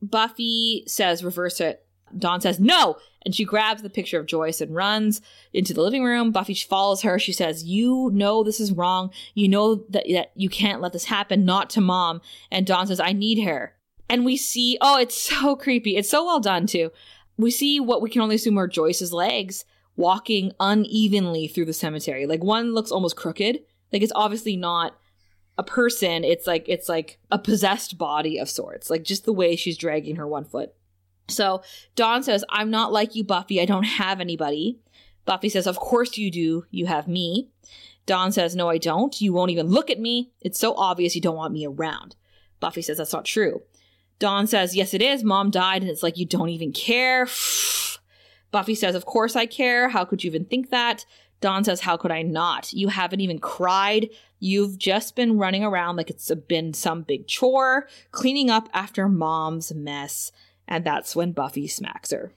Buffy 0.00 0.84
says, 0.86 1.24
reverse 1.24 1.60
it. 1.60 1.84
Dawn 2.16 2.40
says, 2.40 2.58
no. 2.58 2.96
And 3.28 3.34
she 3.34 3.44
grabs 3.44 3.82
the 3.82 3.90
picture 3.90 4.18
of 4.18 4.24
Joyce 4.24 4.62
and 4.62 4.74
runs 4.74 5.20
into 5.52 5.74
the 5.74 5.82
living 5.82 6.02
room. 6.02 6.30
Buffy 6.32 6.54
follows 6.54 7.02
her. 7.02 7.18
She 7.18 7.34
says, 7.34 7.62
You 7.62 8.08
know 8.14 8.42
this 8.42 8.58
is 8.58 8.72
wrong. 8.72 9.12
You 9.34 9.48
know 9.48 9.84
that, 9.90 10.06
that 10.08 10.32
you 10.34 10.48
can't 10.48 10.80
let 10.80 10.94
this 10.94 11.04
happen, 11.04 11.44
not 11.44 11.68
to 11.70 11.82
mom. 11.82 12.22
And 12.50 12.66
Dawn 12.66 12.86
says, 12.86 13.00
I 13.00 13.12
need 13.12 13.44
her. 13.44 13.74
And 14.08 14.24
we 14.24 14.38
see, 14.38 14.78
oh, 14.80 14.98
it's 14.98 15.14
so 15.30 15.56
creepy. 15.56 15.94
It's 15.94 16.08
so 16.08 16.24
well 16.24 16.40
done, 16.40 16.66
too. 16.66 16.90
We 17.36 17.50
see 17.50 17.80
what 17.80 18.00
we 18.00 18.08
can 18.08 18.22
only 18.22 18.36
assume 18.36 18.56
are 18.56 18.66
Joyce's 18.66 19.12
legs 19.12 19.66
walking 19.94 20.52
unevenly 20.58 21.48
through 21.48 21.66
the 21.66 21.74
cemetery. 21.74 22.24
Like 22.24 22.42
one 22.42 22.72
looks 22.72 22.90
almost 22.90 23.16
crooked. 23.16 23.58
Like 23.92 24.00
it's 24.00 24.12
obviously 24.14 24.56
not 24.56 24.98
a 25.58 25.62
person. 25.62 26.24
It's 26.24 26.46
like 26.46 26.64
it's 26.66 26.88
like 26.88 27.18
a 27.30 27.38
possessed 27.38 27.98
body 27.98 28.38
of 28.38 28.48
sorts. 28.48 28.88
Like 28.88 29.04
just 29.04 29.26
the 29.26 29.34
way 29.34 29.54
she's 29.54 29.76
dragging 29.76 30.16
her 30.16 30.26
one 30.26 30.46
foot. 30.46 30.72
So 31.28 31.62
Dawn 31.94 32.22
says, 32.22 32.44
I'm 32.48 32.70
not 32.70 32.92
like 32.92 33.14
you, 33.14 33.24
Buffy. 33.24 33.60
I 33.60 33.66
don't 33.66 33.84
have 33.84 34.20
anybody. 34.20 34.78
Buffy 35.24 35.48
says, 35.48 35.66
Of 35.66 35.76
course 35.76 36.16
you 36.16 36.30
do. 36.30 36.64
You 36.70 36.86
have 36.86 37.06
me. 37.06 37.50
Dawn 38.06 38.32
says, 38.32 38.56
No, 38.56 38.68
I 38.68 38.78
don't. 38.78 39.20
You 39.20 39.32
won't 39.32 39.50
even 39.50 39.66
look 39.66 39.90
at 39.90 40.00
me. 40.00 40.32
It's 40.40 40.58
so 40.58 40.74
obvious 40.74 41.14
you 41.14 41.20
don't 41.20 41.36
want 41.36 41.52
me 41.52 41.66
around. 41.66 42.16
Buffy 42.60 42.82
says, 42.82 42.96
That's 42.96 43.12
not 43.12 43.26
true. 43.26 43.62
Dawn 44.18 44.46
says, 44.46 44.74
Yes, 44.74 44.94
it 44.94 45.02
is. 45.02 45.22
Mom 45.22 45.50
died, 45.50 45.82
and 45.82 45.90
it's 45.90 46.02
like 46.02 46.16
you 46.16 46.26
don't 46.26 46.48
even 46.48 46.72
care. 46.72 47.28
Buffy 48.50 48.74
says, 48.74 48.94
Of 48.94 49.04
course 49.04 49.36
I 49.36 49.44
care. 49.44 49.90
How 49.90 50.06
could 50.06 50.24
you 50.24 50.28
even 50.28 50.46
think 50.46 50.70
that? 50.70 51.04
Dawn 51.42 51.62
says, 51.62 51.80
How 51.80 51.98
could 51.98 52.10
I 52.10 52.22
not? 52.22 52.72
You 52.72 52.88
haven't 52.88 53.20
even 53.20 53.38
cried. 53.38 54.08
You've 54.40 54.78
just 54.78 55.14
been 55.14 55.36
running 55.36 55.62
around 55.62 55.96
like 55.96 56.10
it's 56.10 56.32
been 56.48 56.72
some 56.72 57.02
big 57.02 57.26
chore, 57.26 57.88
cleaning 58.12 58.50
up 58.50 58.68
after 58.72 59.08
mom's 59.08 59.74
mess. 59.74 60.32
And 60.68 60.84
that's 60.84 61.16
when 61.16 61.32
Buffy 61.32 61.66
smacks 61.66 62.10
her. 62.12 62.32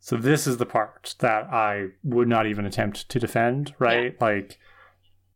So 0.00 0.16
this 0.16 0.46
is 0.46 0.58
the 0.58 0.66
part 0.66 1.14
that 1.20 1.44
I 1.44 1.86
would 2.02 2.28
not 2.28 2.46
even 2.46 2.66
attempt 2.66 3.08
to 3.08 3.18
defend, 3.18 3.74
right? 3.78 4.14
Yeah. 4.20 4.26
Like 4.26 4.58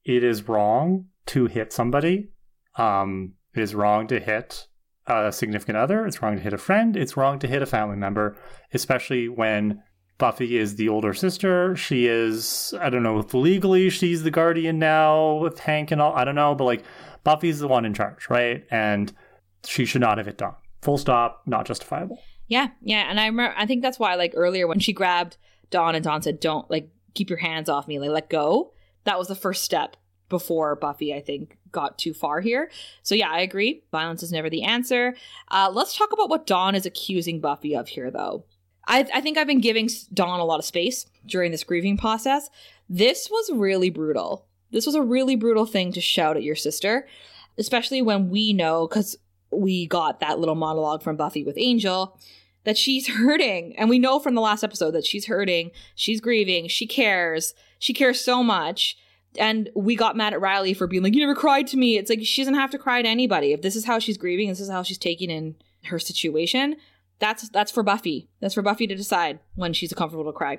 it 0.05 0.23
is 0.23 0.47
wrong 0.47 1.07
to 1.27 1.47
hit 1.47 1.73
somebody. 1.73 2.29
Um, 2.75 3.35
it 3.55 3.63
is 3.63 3.75
wrong 3.75 4.07
to 4.09 4.21
hit 4.21 4.67
a 5.07 5.33
significant 5.33 5.79
other. 5.79 6.07
It's 6.07 6.21
wrong 6.21 6.37
to 6.37 6.43
hit 6.43 6.53
a 6.53 6.59
friend. 6.59 6.97
It's 6.97 7.17
wrong 7.17 7.39
to 7.39 7.47
hit 7.47 7.63
a 7.63 7.67
family 7.67 7.97
member, 7.97 8.37
especially 8.75 9.29
when 9.29 9.83
Buffy 10.19 10.59
is 10.59 10.77
the 10.77 10.89
older 10.89 11.15
sister. 11.15 11.75
She 11.77 12.07
is, 12.07 12.75
I 12.79 12.91
don't 12.91 13.03
know 13.03 13.19
if 13.21 13.33
legally 13.33 13.89
she's 13.89 14.23
the 14.23 14.31
guardian 14.31 14.79
now 14.79 15.37
with 15.37 15.61
Hank 15.61 15.93
and 15.93 16.03
all. 16.03 16.13
I 16.15 16.25
don't 16.25 16.35
know, 16.35 16.55
but 16.55 16.65
like 16.65 16.85
Buffy's 17.25 17.61
the 17.61 17.69
one 17.69 17.85
in 17.85 17.95
charge, 17.95 18.29
right? 18.29 18.65
And 18.71 19.13
she 19.65 19.85
should 19.85 20.01
not 20.01 20.19
have 20.19 20.27
hit 20.27 20.39
Dawn. 20.39 20.57
Full 20.83 20.99
stop, 20.99 21.43
not 21.47 21.67
justifiable. 21.67 22.21
Yeah, 22.47 22.69
yeah, 22.83 23.07
and 23.09 23.21
I 23.21 23.27
remember. 23.27 23.55
I 23.57 23.67
think 23.67 23.83
that's 23.83 23.99
why, 23.99 24.15
like 24.15 24.33
earlier, 24.35 24.67
when 24.67 24.81
she 24.81 24.93
grabbed 24.93 25.37
Dawn 25.71 25.95
and 25.95 26.05
Dawn 26.05 26.23
said, 26.23 26.41
"Don't 26.41 26.71
like 26.71 26.89
keep 27.15 27.29
your 27.29 27.39
hands 27.39 27.69
off 27.69 27.89
me, 27.89 27.99
like 27.99 28.11
let 28.11 28.31
go." 28.31 28.73
That 29.05 29.19
was 29.19 29.29
the 29.29 29.35
first 29.35 29.65
step 29.65 29.97
before 30.29 30.77
Buffy, 30.77 31.15
I 31.15 31.21
think, 31.21 31.57
got 31.73 31.99
too 31.99 32.13
far 32.15 32.41
here. 32.41 32.71
So 33.03 33.15
yeah, 33.15 33.31
I 33.31 33.41
agree. 33.41 33.83
Violence 33.91 34.23
is 34.23 34.33
never 34.33 34.51
the 34.51 34.65
answer. 34.65 35.17
Uh, 35.51 35.71
let's 35.73 35.97
talk 35.97 36.13
about 36.13 36.29
what 36.29 36.47
Dawn 36.47 36.75
is 36.75 36.87
accusing 36.87 37.41
Buffy 37.41 37.75
of 37.75 37.89
here, 37.89 38.11
though. 38.11 38.45
I, 38.87 39.07
I 39.13 39.21
think 39.21 39.37
I've 39.37 39.47
been 39.47 39.61
giving 39.61 39.89
Dawn 40.13 40.41
a 40.41 40.45
lot 40.45 40.59
of 40.59 40.65
space 40.65 41.07
during 41.27 41.51
this 41.51 41.65
grieving 41.65 41.97
process. 41.97 42.49
This 42.89 43.29
was 43.31 43.51
really 43.53 43.91
brutal. 43.91 44.47
This 44.71 44.87
was 44.87 44.95
a 44.95 45.03
really 45.03 45.37
brutal 45.37 45.67
thing 45.67 45.93
to 45.93 46.01
shout 46.01 46.37
at 46.37 46.43
your 46.43 46.57
sister, 46.57 47.07
especially 47.59 48.03
when 48.03 48.31
we 48.31 48.53
know, 48.53 48.87
because 48.87 49.17
we 49.51 49.87
got 49.87 50.21
that 50.21 50.39
little 50.39 50.55
monologue 50.55 51.03
from 51.03 51.17
Buffy 51.17 51.45
with 51.45 51.57
Angel 51.59 52.19
that 52.65 52.77
she's 52.77 53.09
hurting. 53.17 53.77
And 53.77 53.89
we 53.89 53.99
know 53.99 54.19
from 54.19 54.35
the 54.35 54.41
last 54.41 54.63
episode 54.63 54.93
that 54.93 55.07
she's 55.07 55.27
hurting, 55.27 55.71
she's 55.95 56.21
grieving, 56.21 56.69
she 56.69 56.87
cares, 56.87 57.55
she 57.79 57.93
cares 57.93 58.21
so 58.21 58.43
much. 58.43 58.97
And 59.39 59.71
we 59.77 59.95
got 59.95 60.17
mad 60.17 60.33
at 60.33 60.41
Riley 60.41 60.75
for 60.75 60.87
being 60.87 61.03
like, 61.03 61.15
you 61.15 61.21
never 61.21 61.35
cried 61.35 61.67
to 61.69 61.77
me. 61.77 61.99
It's 61.99 62.11
like, 62.11 62.21
she 62.25 62.41
doesn't 62.41 62.55
have 62.55 62.71
to 62.71 62.79
cry 62.79 63.03
to 63.03 63.09
anybody. 63.09 63.53
If 63.53 63.63
this 63.63 63.77
is 63.77 63.85
how 63.85 63.99
she's 63.99 64.17
grieving, 64.17 64.49
this 64.49 64.61
is 64.61 64.71
how 64.71 64.83
she's 64.83 64.99
taking 64.99 65.31
in 65.31 65.55
her 65.85 65.99
situation, 65.99 66.77
that's 67.19 67.49
that's 67.51 67.71
for 67.71 67.83
Buffy. 67.83 68.29
That's 68.41 68.55
for 68.55 68.63
Buffy 68.63 68.87
to 68.87 68.95
decide 68.95 69.41
when 69.55 69.73
she's 69.73 69.93
comfortable 69.93 70.25
to 70.25 70.37
cry. 70.37 70.59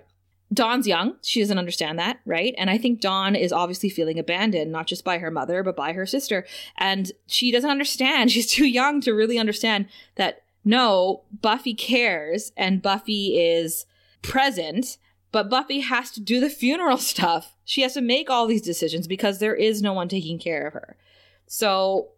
Dawn's 0.52 0.88
young. 0.88 1.16
She 1.22 1.42
doesn't 1.42 1.60
understand 1.60 2.00
that, 2.00 2.20
right? 2.26 2.56
And 2.58 2.70
I 2.70 2.78
think 2.78 3.02
Dawn 3.02 3.36
is 3.36 3.54
obviously 3.54 3.90
feeling 3.90 4.18
abandoned, 4.18 4.72
not 4.72 4.88
just 4.88 5.04
by 5.04 5.20
her 5.20 5.30
mother, 5.30 5.62
but 5.64 5.76
by 5.76 5.94
her 5.94 6.06
sister. 6.06 6.46
And 6.78 7.12
she 7.28 7.52
doesn't 7.52 7.70
understand. 7.70 8.32
She's 8.32 8.52
too 8.52 8.66
young 8.66 9.02
to 9.02 9.14
really 9.14 9.38
understand 9.38 9.88
that 10.16 10.44
no, 10.66 11.24
Buffy 11.42 11.74
cares 11.74 12.52
and 12.58 12.82
Buffy 12.82 13.40
is 13.40 13.86
present, 14.22 14.98
but 15.32 15.50
Buffy 15.50 15.80
has 15.82 16.12
to 16.12 16.20
do 16.20 16.40
the 16.40 16.50
funeral 16.50 16.98
stuff. 17.14 17.56
She 17.64 17.82
has 17.82 17.94
to 17.94 18.02
make 18.02 18.30
all 18.30 18.48
these 18.48 18.62
decisions 18.62 19.08
because 19.08 19.40
there 19.40 19.56
is 19.56 19.82
no 19.82 19.94
one 19.94 20.10
taking 20.10 20.40
care 20.40 20.68
of 20.68 20.74
her. 20.74 20.98
So 21.46 22.10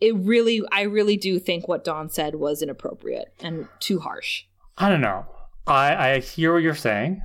it 0.00 0.14
really, 0.16 0.62
I 0.72 0.82
really 0.82 1.16
do 1.16 1.38
think 1.38 1.68
what 1.68 1.84
Dawn 1.84 2.08
said 2.08 2.36
was 2.36 2.62
inappropriate 2.62 3.34
and 3.40 3.68
too 3.80 3.98
harsh. 3.98 4.44
I 4.78 4.88
don't 4.88 5.00
know. 5.00 5.26
I, 5.66 6.12
I 6.12 6.18
hear 6.20 6.52
what 6.54 6.62
you're 6.62 6.74
saying. 6.74 7.22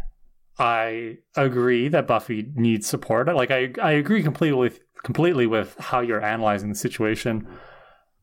I 0.57 1.18
agree 1.36 1.90
that 1.90 2.07
Buffy 2.07 2.52
needs 2.56 2.88
support. 2.88 3.27
Like 3.27 3.52
I, 3.52 3.73
I 3.82 3.91
agree 3.91 4.23
completely 4.23 4.57
with 4.57 4.80
completely 5.03 5.45
with 5.45 5.76
how 5.77 5.99
you're 5.99 6.23
analyzing 6.23 6.69
the 6.69 6.76
situation. 6.76 7.48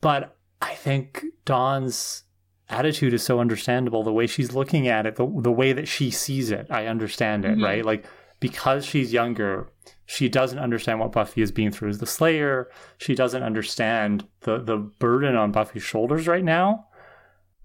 But 0.00 0.36
I 0.60 0.74
think 0.74 1.24
Dawn's 1.44 2.24
attitude 2.68 3.12
is 3.12 3.22
so 3.22 3.38
understandable. 3.38 4.02
The 4.02 4.12
way 4.12 4.26
she's 4.26 4.52
looking 4.52 4.88
at 4.88 5.06
it, 5.06 5.16
the, 5.16 5.26
the 5.40 5.52
way 5.52 5.72
that 5.72 5.86
she 5.86 6.10
sees 6.10 6.50
it, 6.50 6.66
I 6.70 6.86
understand 6.86 7.44
it, 7.44 7.52
mm-hmm. 7.52 7.64
right? 7.64 7.84
Like 7.84 8.06
because 8.40 8.84
she's 8.84 9.12
younger, 9.12 9.70
she 10.06 10.28
doesn't 10.28 10.58
understand 10.58 10.98
what 10.98 11.12
Buffy 11.12 11.42
is 11.42 11.52
being 11.52 11.70
through 11.70 11.90
as 11.90 11.98
the 11.98 12.06
Slayer. 12.06 12.68
She 12.98 13.14
doesn't 13.14 13.42
understand 13.42 14.26
the 14.40 14.58
the 14.58 14.78
burden 14.78 15.36
on 15.36 15.52
Buffy's 15.52 15.82
shoulders 15.84 16.26
right 16.26 16.44
now. 16.44 16.86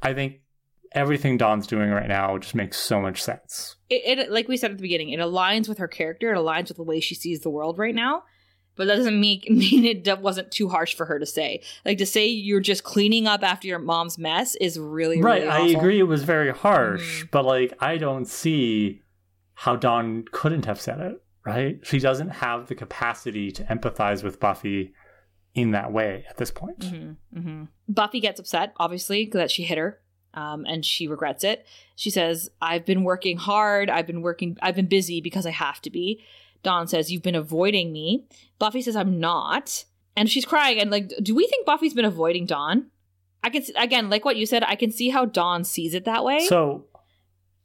I 0.01 0.13
think 0.13 0.41
everything 0.91 1.37
Dawn's 1.37 1.67
doing 1.67 1.89
right 1.89 2.07
now 2.07 2.37
just 2.37 2.55
makes 2.55 2.77
so 2.77 3.01
much 3.01 3.21
sense. 3.21 3.75
It, 3.89 4.19
it, 4.19 4.31
like 4.31 4.47
we 4.47 4.57
said 4.57 4.71
at 4.71 4.77
the 4.77 4.81
beginning, 4.81 5.09
it 5.09 5.19
aligns 5.19 5.67
with 5.67 5.77
her 5.77 5.87
character. 5.87 6.33
It 6.33 6.37
aligns 6.37 6.69
with 6.69 6.77
the 6.77 6.83
way 6.83 6.99
she 6.99 7.15
sees 7.15 7.41
the 7.41 7.49
world 7.49 7.77
right 7.77 7.95
now. 7.95 8.23
But 8.75 8.87
that 8.87 8.97
doesn't 8.97 9.19
make, 9.19 9.49
mean 9.49 9.85
it 9.85 10.19
wasn't 10.19 10.51
too 10.51 10.69
harsh 10.69 10.95
for 10.95 11.05
her 11.05 11.19
to 11.19 11.25
say. 11.25 11.61
Like 11.85 11.97
to 11.97 12.05
say 12.05 12.27
you're 12.27 12.59
just 12.59 12.83
cleaning 12.83 13.27
up 13.27 13.43
after 13.43 13.67
your 13.67 13.79
mom's 13.79 14.17
mess 14.17 14.55
is 14.55 14.79
really, 14.79 15.21
right. 15.21 15.43
Really 15.43 15.73
I 15.73 15.77
agree. 15.77 15.99
It 15.99 16.03
was 16.03 16.23
very 16.23 16.51
harsh, 16.51 17.23
mm. 17.23 17.31
but 17.31 17.45
like 17.45 17.73
I 17.79 17.97
don't 17.97 18.25
see 18.25 19.01
how 19.53 19.75
Dawn 19.75 20.25
couldn't 20.31 20.65
have 20.65 20.79
said 20.79 20.99
it. 20.99 21.21
Right? 21.45 21.79
She 21.83 21.99
doesn't 21.99 22.29
have 22.29 22.67
the 22.67 22.75
capacity 22.75 23.51
to 23.51 23.63
empathize 23.63 24.21
with 24.21 24.37
Buffy 24.37 24.93
in 25.55 25.71
that 25.71 25.93
way 25.93 26.25
at 26.29 26.35
this 26.35 26.51
point. 26.51 26.79
Mm-hmm, 26.79 27.39
mm-hmm. 27.39 27.63
Buffy 27.87 28.19
gets 28.19 28.37
upset, 28.37 28.73
obviously, 28.77 29.29
that 29.31 29.49
she 29.49 29.63
hit 29.63 29.77
her 29.77 30.01
um, 30.33 30.65
and 30.65 30.85
she 30.85 31.07
regrets 31.07 31.43
it. 31.43 31.65
She 31.95 32.09
says, 32.09 32.49
I've 32.61 32.85
been 32.85 33.03
working 33.03 33.37
hard. 33.37 33.89
I've 33.89 34.07
been 34.07 34.21
working, 34.21 34.57
I've 34.61 34.75
been 34.75 34.87
busy 34.87 35.21
because 35.21 35.45
I 35.45 35.51
have 35.51 35.81
to 35.81 35.89
be. 35.89 36.23
Dawn 36.63 36.87
says, 36.87 37.11
You've 37.11 37.23
been 37.23 37.35
avoiding 37.35 37.91
me. 37.91 38.25
Buffy 38.59 38.81
says, 38.81 38.95
I'm 38.95 39.19
not. 39.19 39.85
And 40.15 40.29
she's 40.29 40.45
crying. 40.45 40.79
And 40.79 40.91
like, 40.91 41.11
do 41.21 41.35
we 41.35 41.47
think 41.47 41.65
Buffy's 41.65 41.93
been 41.93 42.05
avoiding 42.05 42.45
Dawn? 42.45 42.87
I 43.43 43.49
can, 43.49 43.63
again, 43.77 44.09
like 44.09 44.25
what 44.25 44.35
you 44.35 44.45
said, 44.45 44.63
I 44.63 44.75
can 44.75 44.91
see 44.91 45.09
how 45.09 45.25
Dawn 45.25 45.63
sees 45.63 45.93
it 45.93 46.05
that 46.05 46.23
way. 46.23 46.45
So, 46.47 46.85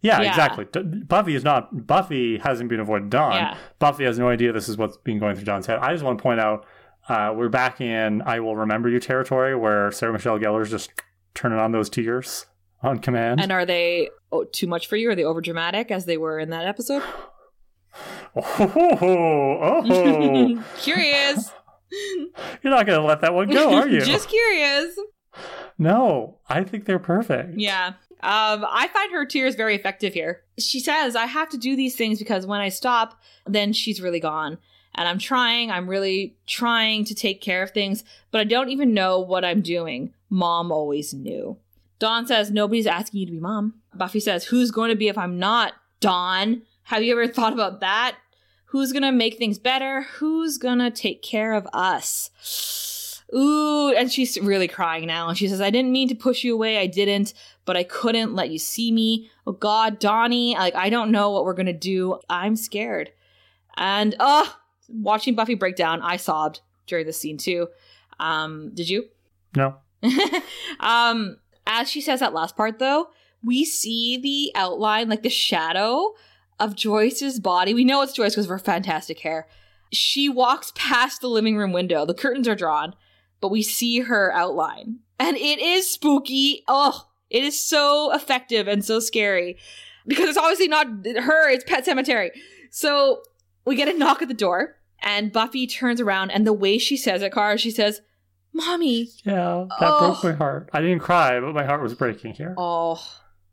yeah, 0.03 0.21
yeah. 0.21 0.29
exactly. 0.29 0.67
Buffy 1.05 1.35
is 1.35 1.45
not, 1.45 1.87
Buffy 1.87 2.39
hasn't 2.39 2.69
been 2.69 2.81
avoiding 2.81 3.09
Dawn. 3.09 3.33
Yeah. 3.33 3.57
Buffy 3.79 4.05
has 4.05 4.19
no 4.19 4.29
idea 4.29 4.53
this 4.53 4.69
is 4.69 4.77
what's 4.77 4.99
been 4.99 5.19
going 5.19 5.35
through 5.35 5.47
Dawn's 5.47 5.67
head. 5.67 5.79
I 5.79 5.93
just 5.93 6.05
want 6.05 6.19
to 6.19 6.23
point 6.23 6.41
out, 6.41 6.67
uh, 7.09 7.33
we're 7.35 7.49
back 7.49 7.81
in 7.81 8.23
I 8.23 8.41
Will 8.41 8.55
Remember 8.55 8.89
You 8.89 9.01
territory 9.01 9.57
where 9.57 9.91
Sarah 9.91 10.13
Michelle 10.13 10.39
Gellar's 10.39 10.71
just 10.71 10.93
turning 11.35 11.59
on 11.59 11.73
those 11.73 11.91
tears 11.91 12.47
on 12.83 12.99
command. 12.99 13.41
And 13.41 13.53
are 13.53 13.65
they 13.65 14.11
oh, 14.31 14.45
too 14.45 14.67
much 14.67 14.87
for 14.87 14.97
you? 14.97 15.11
Are 15.11 15.15
they 15.15 15.25
over 15.25 15.41
dramatic 15.41 15.91
as 15.91 16.05
they 16.05 16.17
were 16.17 16.39
in 16.39 16.51
that 16.51 16.67
episode? 16.67 17.03
Oh, 18.37 18.99
oh. 19.89 20.65
curious. 20.79 21.51
You're 22.63 22.73
not 22.73 22.87
going 22.87 22.99
to 22.99 23.07
let 23.07 23.21
that 23.21 23.35
one 23.35 23.51
go, 23.51 23.75
are 23.75 23.89
you? 23.89 24.01
Just 24.01 24.29
curious. 24.29 24.99
No, 25.79 26.39
I 26.49 26.65
think 26.65 26.85
they're 26.85 26.99
perfect. 26.99 27.59
Yeah. 27.59 27.95
Um, 28.23 28.65
I 28.69 28.89
find 28.93 29.13
her 29.13 29.27
tears 29.27 29.57
very 29.57 29.75
effective 29.75 30.15
here. 30.15 30.43
She 30.59 30.81
says, 30.81 31.17
I 31.17 31.27
have 31.27 31.49
to 31.51 31.59
do 31.59 31.75
these 31.75 31.97
things 31.97 32.19
because 32.19 32.47
when 32.47 32.61
I 32.61 32.69
stop, 32.69 33.21
then 33.47 33.73
she's 33.73 34.01
really 34.01 34.21
gone. 34.21 34.59
And 34.95 35.09
I'm 35.09 35.19
trying, 35.19 35.71
I'm 35.71 35.89
really 35.89 36.37
trying 36.47 37.05
to 37.07 37.15
take 37.15 37.41
care 37.41 37.63
of 37.63 37.71
things, 37.71 38.05
but 38.31 38.41
I 38.41 38.45
don't 38.45 38.69
even 38.69 38.95
know 38.95 39.21
what 39.21 39.45
I'm 39.45 39.63
doing. 39.63 40.13
Mom 40.31 40.71
always 40.71 41.13
knew. 41.13 41.57
Dawn 42.03 42.27
says, 42.27 42.51
Nobody's 42.51 42.89
asking 42.89 43.21
you 43.21 43.27
to 43.27 43.33
be 43.33 43.39
mom. 43.39 43.75
Buffy 43.95 44.19
says, 44.19 44.47
Who's 44.47 44.73
going 44.73 44.91
to 44.91 44.97
be 44.97 45.07
if 45.07 45.17
I'm 45.17 45.39
not? 45.39 45.75
Dawn. 46.01 46.63
Have 46.83 47.05
you 47.05 47.13
ever 47.13 47.33
thought 47.33 47.53
about 47.53 47.79
that? 47.79 48.17
Who's 48.65 48.91
going 48.91 49.05
to 49.05 49.13
make 49.13 49.39
things 49.39 49.57
better? 49.57 50.03
Who's 50.15 50.59
going 50.59 50.81
to 50.81 50.91
take 50.91 51.23
care 51.23 51.53
of 51.53 51.69
us? 51.73 53.23
Ooh, 53.33 53.95
and 53.97 54.11
she's 54.11 54.37
really 54.41 54.67
crying 54.67 55.07
now. 55.07 55.29
And 55.29 55.39
she 55.39 55.47
says, 55.47 55.61
I 55.61 55.71
didn't 55.71 55.93
mean 55.93 56.09
to 56.09 56.17
push 56.17 56.43
you 56.43 56.55
away. 56.55 56.79
I 56.79 56.89
didn't, 56.89 57.35
but 57.67 57.77
I 57.77 57.85
couldn't 57.85 58.35
let 58.35 58.51
you 58.51 58.59
see 58.59 58.91
me. 58.91 59.31
Oh 59.47 59.53
God, 59.53 60.01
Dawnie, 60.01 60.57
like, 60.57 60.75
I 60.75 60.91
don't 60.91 61.13
know 61.13 61.31
what 61.31 61.45
we're 61.45 61.55
going 61.55 61.67
to 61.67 61.73
do. 61.73 62.19
I'm 62.29 62.57
scared. 62.57 63.13
And, 63.77 64.17
oh, 64.19 64.53
watching 64.89 65.37
Buffy 65.37 65.55
break 65.55 65.77
down, 65.77 66.03
I 66.03 66.17
sobbed 66.17 66.63
during 66.89 67.07
the 67.07 67.13
scene 67.13 67.39
too. 67.39 67.69
Um, 68.19 68.73
did 68.75 68.89
you? 68.89 69.05
No. 69.55 69.77
um, 70.81 71.37
as 71.67 71.91
she 71.91 72.01
says 72.01 72.21
that 72.21 72.35
last 72.35 72.57
part, 72.57 72.79
though, 72.79 73.09
we 73.45 73.65
see 73.65 74.19
the 74.19 74.59
outline, 74.59 75.09
like 75.09 75.23
the 75.23 75.29
shadow 75.29 76.15
of 76.61 76.77
Joyce's 76.77 77.41
body. 77.41 77.75
We 77.75 77.85
know 77.85 78.03
it's 78.03 78.13
Joyce 78.13 78.35
because 78.35 78.47
of 78.47 78.51
her 78.51 78.59
fantastic 78.59 79.21
hair. 79.21 79.49
She 79.93 80.29
walks 80.29 80.73
past 80.75 81.21
the 81.21 81.29
living 81.29 81.57
room 81.57 81.73
window. 81.73 82.07
The 82.07 82.15
curtains 82.15 82.49
are 82.49 82.55
drawn, 82.55 82.95
but 83.41 83.51
we 83.51 83.63
see 83.63 84.01
her 84.01 84.33
outline. 84.33 85.01
And 85.19 85.37
it 85.37 85.59
is 85.59 85.91
spooky. 85.91 86.63
Oh, 86.69 87.09
it 87.31 87.45
is 87.45 87.61
so 87.61 88.13
effective 88.15 88.69
and 88.69 88.85
so 88.85 89.01
scary 89.01 89.59
because 90.07 90.29
it's 90.29 90.39
obviously 90.39 90.69
not 90.69 90.87
her, 90.87 91.51
it's 91.51 91.65
Pet 91.65 91.85
Sematary. 91.85 92.31
So 92.71 93.23
we 93.65 93.77
get 93.77 93.89
a 93.89 93.97
knock 93.97 94.23
at 94.23 94.29
the 94.29 94.35
door, 94.35 94.77
and 95.01 95.33
Buffy 95.33 95.67
turns 95.67 96.01
around, 96.01 96.31
and 96.31 96.47
the 96.47 96.53
way 96.53 96.79
she 96.79 96.97
says 96.97 97.23
it, 97.23 97.33
Kara, 97.33 97.59
she 97.59 97.71
says, 97.71 98.01
Mommy. 98.53 99.09
Yeah, 99.25 99.67
that 99.81 99.91
oh. 99.91 99.99
broke 100.21 100.25
my 100.25 100.33
heart. 100.33 100.71
I 100.73 100.81
didn't 100.81 101.01
cry, 101.01 101.41
but 101.41 101.55
my 101.55 101.65
heart 101.65 101.83
was 101.83 101.95
breaking 101.95 102.35
here. 102.35 102.55
Oh. 102.57 103.03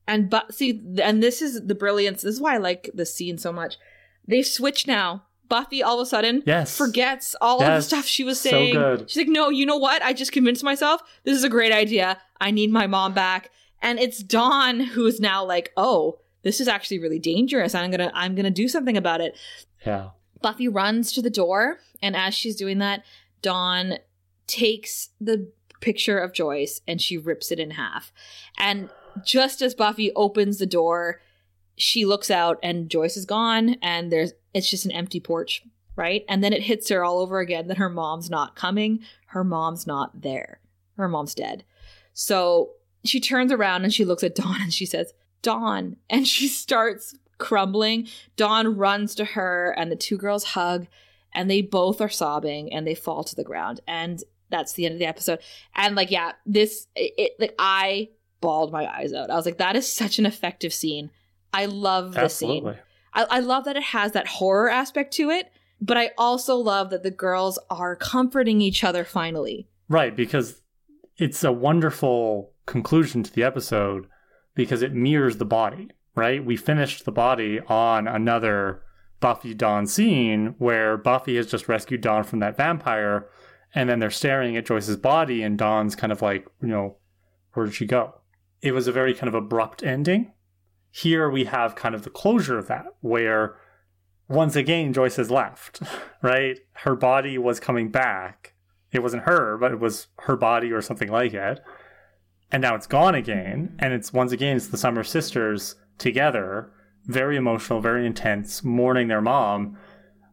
And 0.08 0.30
but 0.30 0.54
see, 0.54 0.82
and 1.02 1.22
this 1.22 1.42
is 1.42 1.66
the 1.68 1.76
brilliance. 1.76 2.24
This 2.24 2.36
is 2.36 2.42
why 2.42 2.56
I 2.56 2.58
like 2.58 2.90
this 2.94 3.14
scene 3.14 3.38
so 3.38 3.54
much. 3.54 3.78
They 4.28 4.42
switch 4.42 4.88
now. 4.88 5.26
Buffy 5.48 5.82
all 5.82 6.00
of 6.00 6.06
a 6.06 6.06
sudden 6.06 6.44
yes. 6.46 6.78
forgets 6.78 7.36
all 7.42 7.60
yes. 7.60 7.68
of 7.68 7.76
the 7.76 7.82
stuff 7.82 8.06
she 8.06 8.24
was 8.24 8.40
saying. 8.40 8.76
So 8.76 9.04
She's 9.08 9.18
like, 9.18 9.28
no, 9.28 9.50
you 9.50 9.66
know 9.66 9.78
what? 9.78 10.04
I 10.04 10.14
just 10.14 10.32
convinced 10.32 10.64
myself 10.64 11.02
this 11.24 11.36
is 11.36 11.44
a 11.44 11.50
great 11.50 11.72
idea. 11.72 12.20
I 12.40 12.52
need 12.52 12.72
my 12.72 12.86
mom 12.86 13.14
back. 13.16 13.50
And 13.82 13.98
it's 13.98 14.22
Dawn 14.22 14.80
who 14.80 15.08
is 15.08 15.20
now 15.20 15.44
like, 15.44 15.72
oh, 15.76 16.20
this 16.44 16.60
is 16.60 16.68
actually 16.68 17.00
really 17.00 17.20
dangerous. 17.20 17.76
I'm 17.76 17.92
gonna 17.92 18.12
I'm 18.14 18.36
gonna 18.36 18.52
do 18.52 18.68
something 18.68 18.98
about 18.98 19.22
it. 19.22 19.36
Yeah. 19.86 20.10
Buffy 20.42 20.68
runs 20.68 21.12
to 21.14 21.22
the 21.22 21.30
door, 21.30 21.80
and 22.02 22.16
as 22.16 22.34
she's 22.34 22.56
doing 22.56 22.78
that, 22.78 23.04
Dawn 23.42 23.98
takes 24.50 25.10
the 25.22 25.50
picture 25.80 26.20
of 26.20 26.34
Joyce 26.34 26.82
and 26.88 27.02
she 27.02 27.18
rips 27.18 27.52
it 27.52 27.60
in 27.60 27.72
half. 27.72 28.12
And 28.58 28.90
just 29.24 29.62
as 29.62 29.76
Buffy 29.76 30.12
opens 30.14 30.58
the 30.58 30.66
door, 30.66 31.22
she 31.78 32.04
looks 32.04 32.30
out 32.30 32.60
and 32.62 32.90
Joyce 32.90 33.16
is 33.16 33.26
gone 33.26 33.76
and 33.82 34.12
there's 34.12 34.34
it's 34.54 34.70
just 34.70 34.86
an 34.86 34.92
empty 34.92 35.20
porch, 35.20 35.64
right? 35.96 36.26
And 36.28 36.44
then 36.44 36.52
it 36.52 36.64
hits 36.64 36.90
her 36.90 37.04
all 37.04 37.20
over 37.20 37.40
again 37.40 37.68
that 37.68 37.78
her 37.78 37.90
mom's 37.90 38.30
not 38.30 38.56
coming, 38.56 39.00
her 39.28 39.44
mom's 39.44 39.88
not 39.88 40.22
there. 40.22 40.60
Her 40.98 41.08
mom's 41.08 41.36
dead. 41.36 41.64
So 42.14 42.72
she 43.06 43.22
turns 43.22 43.52
around 43.52 43.84
and 43.84 43.94
she 43.94 44.04
looks 44.04 44.24
at 44.24 44.36
Dawn 44.36 44.62
and 44.62 44.74
she 44.74 44.86
says, 44.86 45.14
"Dawn." 45.42 45.96
And 46.10 46.28
she 46.28 46.48
starts 46.48 47.16
crumbling. 47.38 48.08
Dawn 48.36 48.76
runs 48.76 49.16
to 49.16 49.24
her 49.24 49.74
and 49.78 49.90
the 49.90 49.96
two 49.96 50.18
girls 50.18 50.44
hug 50.44 50.88
and 51.34 51.50
they 51.50 51.62
both 51.62 52.02
are 52.02 52.10
sobbing 52.10 52.74
and 52.74 52.86
they 52.86 52.96
fall 52.96 53.24
to 53.24 53.36
the 53.36 53.44
ground. 53.44 53.80
And 53.88 54.24
that's 54.50 54.74
the 54.74 54.86
end 54.86 54.94
of 54.94 55.00
the 55.00 55.06
episode. 55.06 55.40
And 55.76 55.96
like, 55.96 56.12
yeah, 56.12 56.34
this 56.46 56.88
it, 56.96 57.14
it 57.18 57.32
like 57.40 57.56
I 57.60 58.10
bawled 58.42 58.72
my 58.72 58.88
eyes 58.88 59.14
out. 59.14 59.30
I 59.30 59.36
was 59.36 59.46
like, 59.46 59.58
that 59.58 59.76
is 59.76 59.92
such 59.92 60.20
an 60.20 60.26
effective 60.26 60.74
scene. 60.74 61.12
I 61.54 61.66
love 61.66 62.14
the 62.14 62.30
scene. 62.30 62.76
I, 63.14 63.24
I 63.30 63.40
love 63.40 63.66
that 63.66 63.76
it 63.76 63.84
has 63.84 64.12
that 64.12 64.28
horror 64.28 64.70
aspect 64.70 65.14
to 65.16 65.30
it, 65.30 65.52
but 65.82 65.98
I 65.98 66.12
also 66.18 66.56
love 66.56 66.90
that 66.92 67.04
the 67.04 67.12
girls 67.12 67.58
are 67.70 67.96
comforting 67.96 68.62
each 68.62 68.84
other 68.84 69.04
finally. 69.04 69.68
Right, 69.88 70.16
because 70.16 70.62
it's 71.18 71.44
a 71.44 71.52
wonderful 71.52 72.54
conclusion 72.66 73.24
to 73.24 73.34
the 73.34 73.44
episode 73.44 74.08
because 74.54 74.82
it 74.82 74.94
mirrors 74.94 75.38
the 75.38 75.46
body, 75.46 75.90
right? 76.16 76.44
We 76.44 76.56
finished 76.56 77.06
the 77.06 77.12
body 77.12 77.60
on 77.68 78.08
another 78.08 78.84
Buffy 79.20 79.54
Dawn 79.54 79.88
scene 79.88 80.56
where 80.60 80.98
Buffy 80.98 81.36
has 81.36 81.48
just 81.48 81.68
rescued 81.68 82.02
Dawn 82.02 82.24
from 82.24 82.40
that 82.40 82.56
vampire, 82.56 83.28
and 83.74 83.90
then 83.90 84.00
they're 84.00 84.10
staring 84.10 84.58
at 84.58 84.66
Joyce's 84.66 84.98
body, 84.98 85.44
and 85.44 85.58
Dawn's 85.58 85.96
kind 85.96 86.12
of 86.12 86.22
like, 86.22 86.48
you 86.62 86.68
know, 86.68 86.98
where 87.54 87.66
did 87.66 87.76
she 87.76 87.86
go? 87.86 88.16
It 88.62 88.74
was 88.74 88.88
a 88.88 88.92
very 88.92 89.14
kind 89.14 89.28
of 89.28 89.36
abrupt 89.36 89.84
ending. 89.84 90.34
Here 90.92 91.30
we 91.30 91.46
have 91.46 91.76
kind 91.76 91.94
of 91.94 92.04
the 92.04 92.10
closure 92.10 92.58
of 92.58 92.68
that, 92.68 92.86
where 93.02 93.56
once 94.28 94.56
again 94.56 94.94
Joyce 94.94 95.18
has 95.18 95.32
left, 95.32 95.82
right? 96.22 96.60
Her 96.74 96.96
body 96.96 97.38
was 97.38 97.60
coming 97.60 97.90
back. 97.90 98.54
It 98.92 99.04
wasn't 99.04 99.24
her, 99.24 99.58
but 99.58 99.72
it 99.72 99.80
was 99.80 100.08
her 100.20 100.36
body 100.36 100.72
or 100.72 100.82
something 100.82 101.10
like 101.10 101.34
it. 101.34 101.60
And 102.52 102.62
now 102.62 102.76
it's 102.76 102.88
gone 102.88 103.14
again. 103.14 103.68
Mm-hmm. 103.68 103.76
And 103.80 103.94
it's 103.94 104.12
once 104.12 104.32
again, 104.32 104.58
it's 104.58 104.68
the 104.68 104.78
Summer 104.78 105.04
Sisters 105.04 105.76
together 106.00 106.72
very 107.10 107.38
emotional, 107.38 107.82
very 107.82 108.06
intense, 108.06 108.64
mourning 108.64 109.08
their 109.08 109.22
mom. 109.22 109.78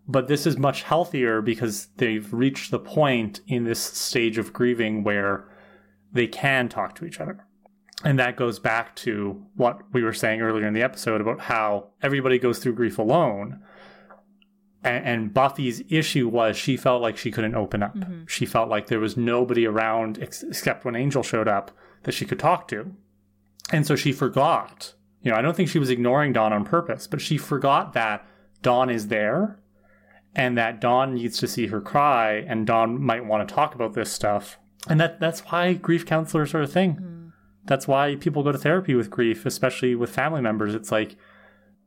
But 0.08 0.28
this 0.28 0.46
is 0.46 0.56
much 0.56 0.82
healthier 0.82 1.42
because 1.42 1.88
they've 1.96 2.32
reached 2.32 2.70
the 2.70 2.78
point 2.78 3.40
in 3.46 3.64
this 3.64 3.80
stage 3.80 4.38
of 4.38 4.52
grieving 4.52 5.02
where 5.02 5.48
they 6.12 6.26
can 6.26 6.68
talk 6.68 6.94
to 6.96 7.04
each 7.04 7.20
other. 7.20 7.44
And 8.04 8.18
that 8.18 8.36
goes 8.36 8.58
back 8.58 8.94
to 8.96 9.42
what 9.56 9.80
we 9.92 10.02
were 10.02 10.12
saying 10.12 10.40
earlier 10.40 10.66
in 10.66 10.74
the 10.74 10.82
episode 10.82 11.20
about 11.20 11.40
how 11.40 11.88
everybody 12.02 12.38
goes 12.38 12.58
through 12.58 12.74
grief 12.74 12.98
alone. 12.98 13.60
And, 14.84 15.04
and 15.04 15.34
Buffy's 15.34 15.82
issue 15.88 16.28
was 16.28 16.56
she 16.56 16.76
felt 16.76 17.02
like 17.02 17.16
she 17.16 17.32
couldn't 17.32 17.54
open 17.56 17.82
up. 17.82 17.96
Mm-hmm. 17.96 18.26
She 18.26 18.46
felt 18.46 18.68
like 18.68 18.86
there 18.86 19.00
was 19.00 19.16
nobody 19.16 19.66
around 19.66 20.22
ex- 20.22 20.44
except 20.44 20.84
when 20.84 20.94
Angel 20.94 21.22
showed 21.22 21.48
up 21.48 21.72
that 22.04 22.12
she 22.12 22.26
could 22.26 22.38
talk 22.38 22.68
to. 22.68 22.92
And 23.72 23.86
so 23.86 23.96
she 23.96 24.12
forgot 24.12 24.94
you 25.26 25.32
know, 25.32 25.38
I 25.38 25.42
don't 25.42 25.56
think 25.56 25.68
she 25.68 25.80
was 25.80 25.90
ignoring 25.90 26.32
Dawn 26.32 26.52
on 26.52 26.64
purpose, 26.64 27.08
but 27.08 27.20
she 27.20 27.36
forgot 27.36 27.94
that 27.94 28.24
Dawn 28.62 28.88
is 28.88 29.08
there 29.08 29.58
and 30.36 30.56
that 30.58 30.80
Dawn 30.80 31.14
needs 31.14 31.38
to 31.38 31.48
see 31.48 31.68
her 31.68 31.80
cry 31.80 32.44
and 32.46 32.66
Dawn 32.66 33.02
might 33.02 33.24
want 33.24 33.48
to 33.48 33.52
talk 33.52 33.74
about 33.74 33.94
this 33.94 34.12
stuff. 34.12 34.58
And 34.86 35.00
that 35.00 35.18
that's 35.18 35.40
why 35.40 35.72
grief 35.72 36.04
counselors 36.04 36.54
are 36.54 36.60
a 36.60 36.66
thing. 36.66 36.96
Mm-hmm. 36.96 37.28
That's 37.64 37.88
why 37.88 38.16
people 38.16 38.44
go 38.44 38.52
to 38.52 38.58
therapy 38.58 38.94
with 38.94 39.10
grief, 39.10 39.46
especially 39.46 39.94
with 39.96 40.10
family 40.10 40.42
members. 40.42 40.74
It's 40.74 40.92
like 40.92 41.16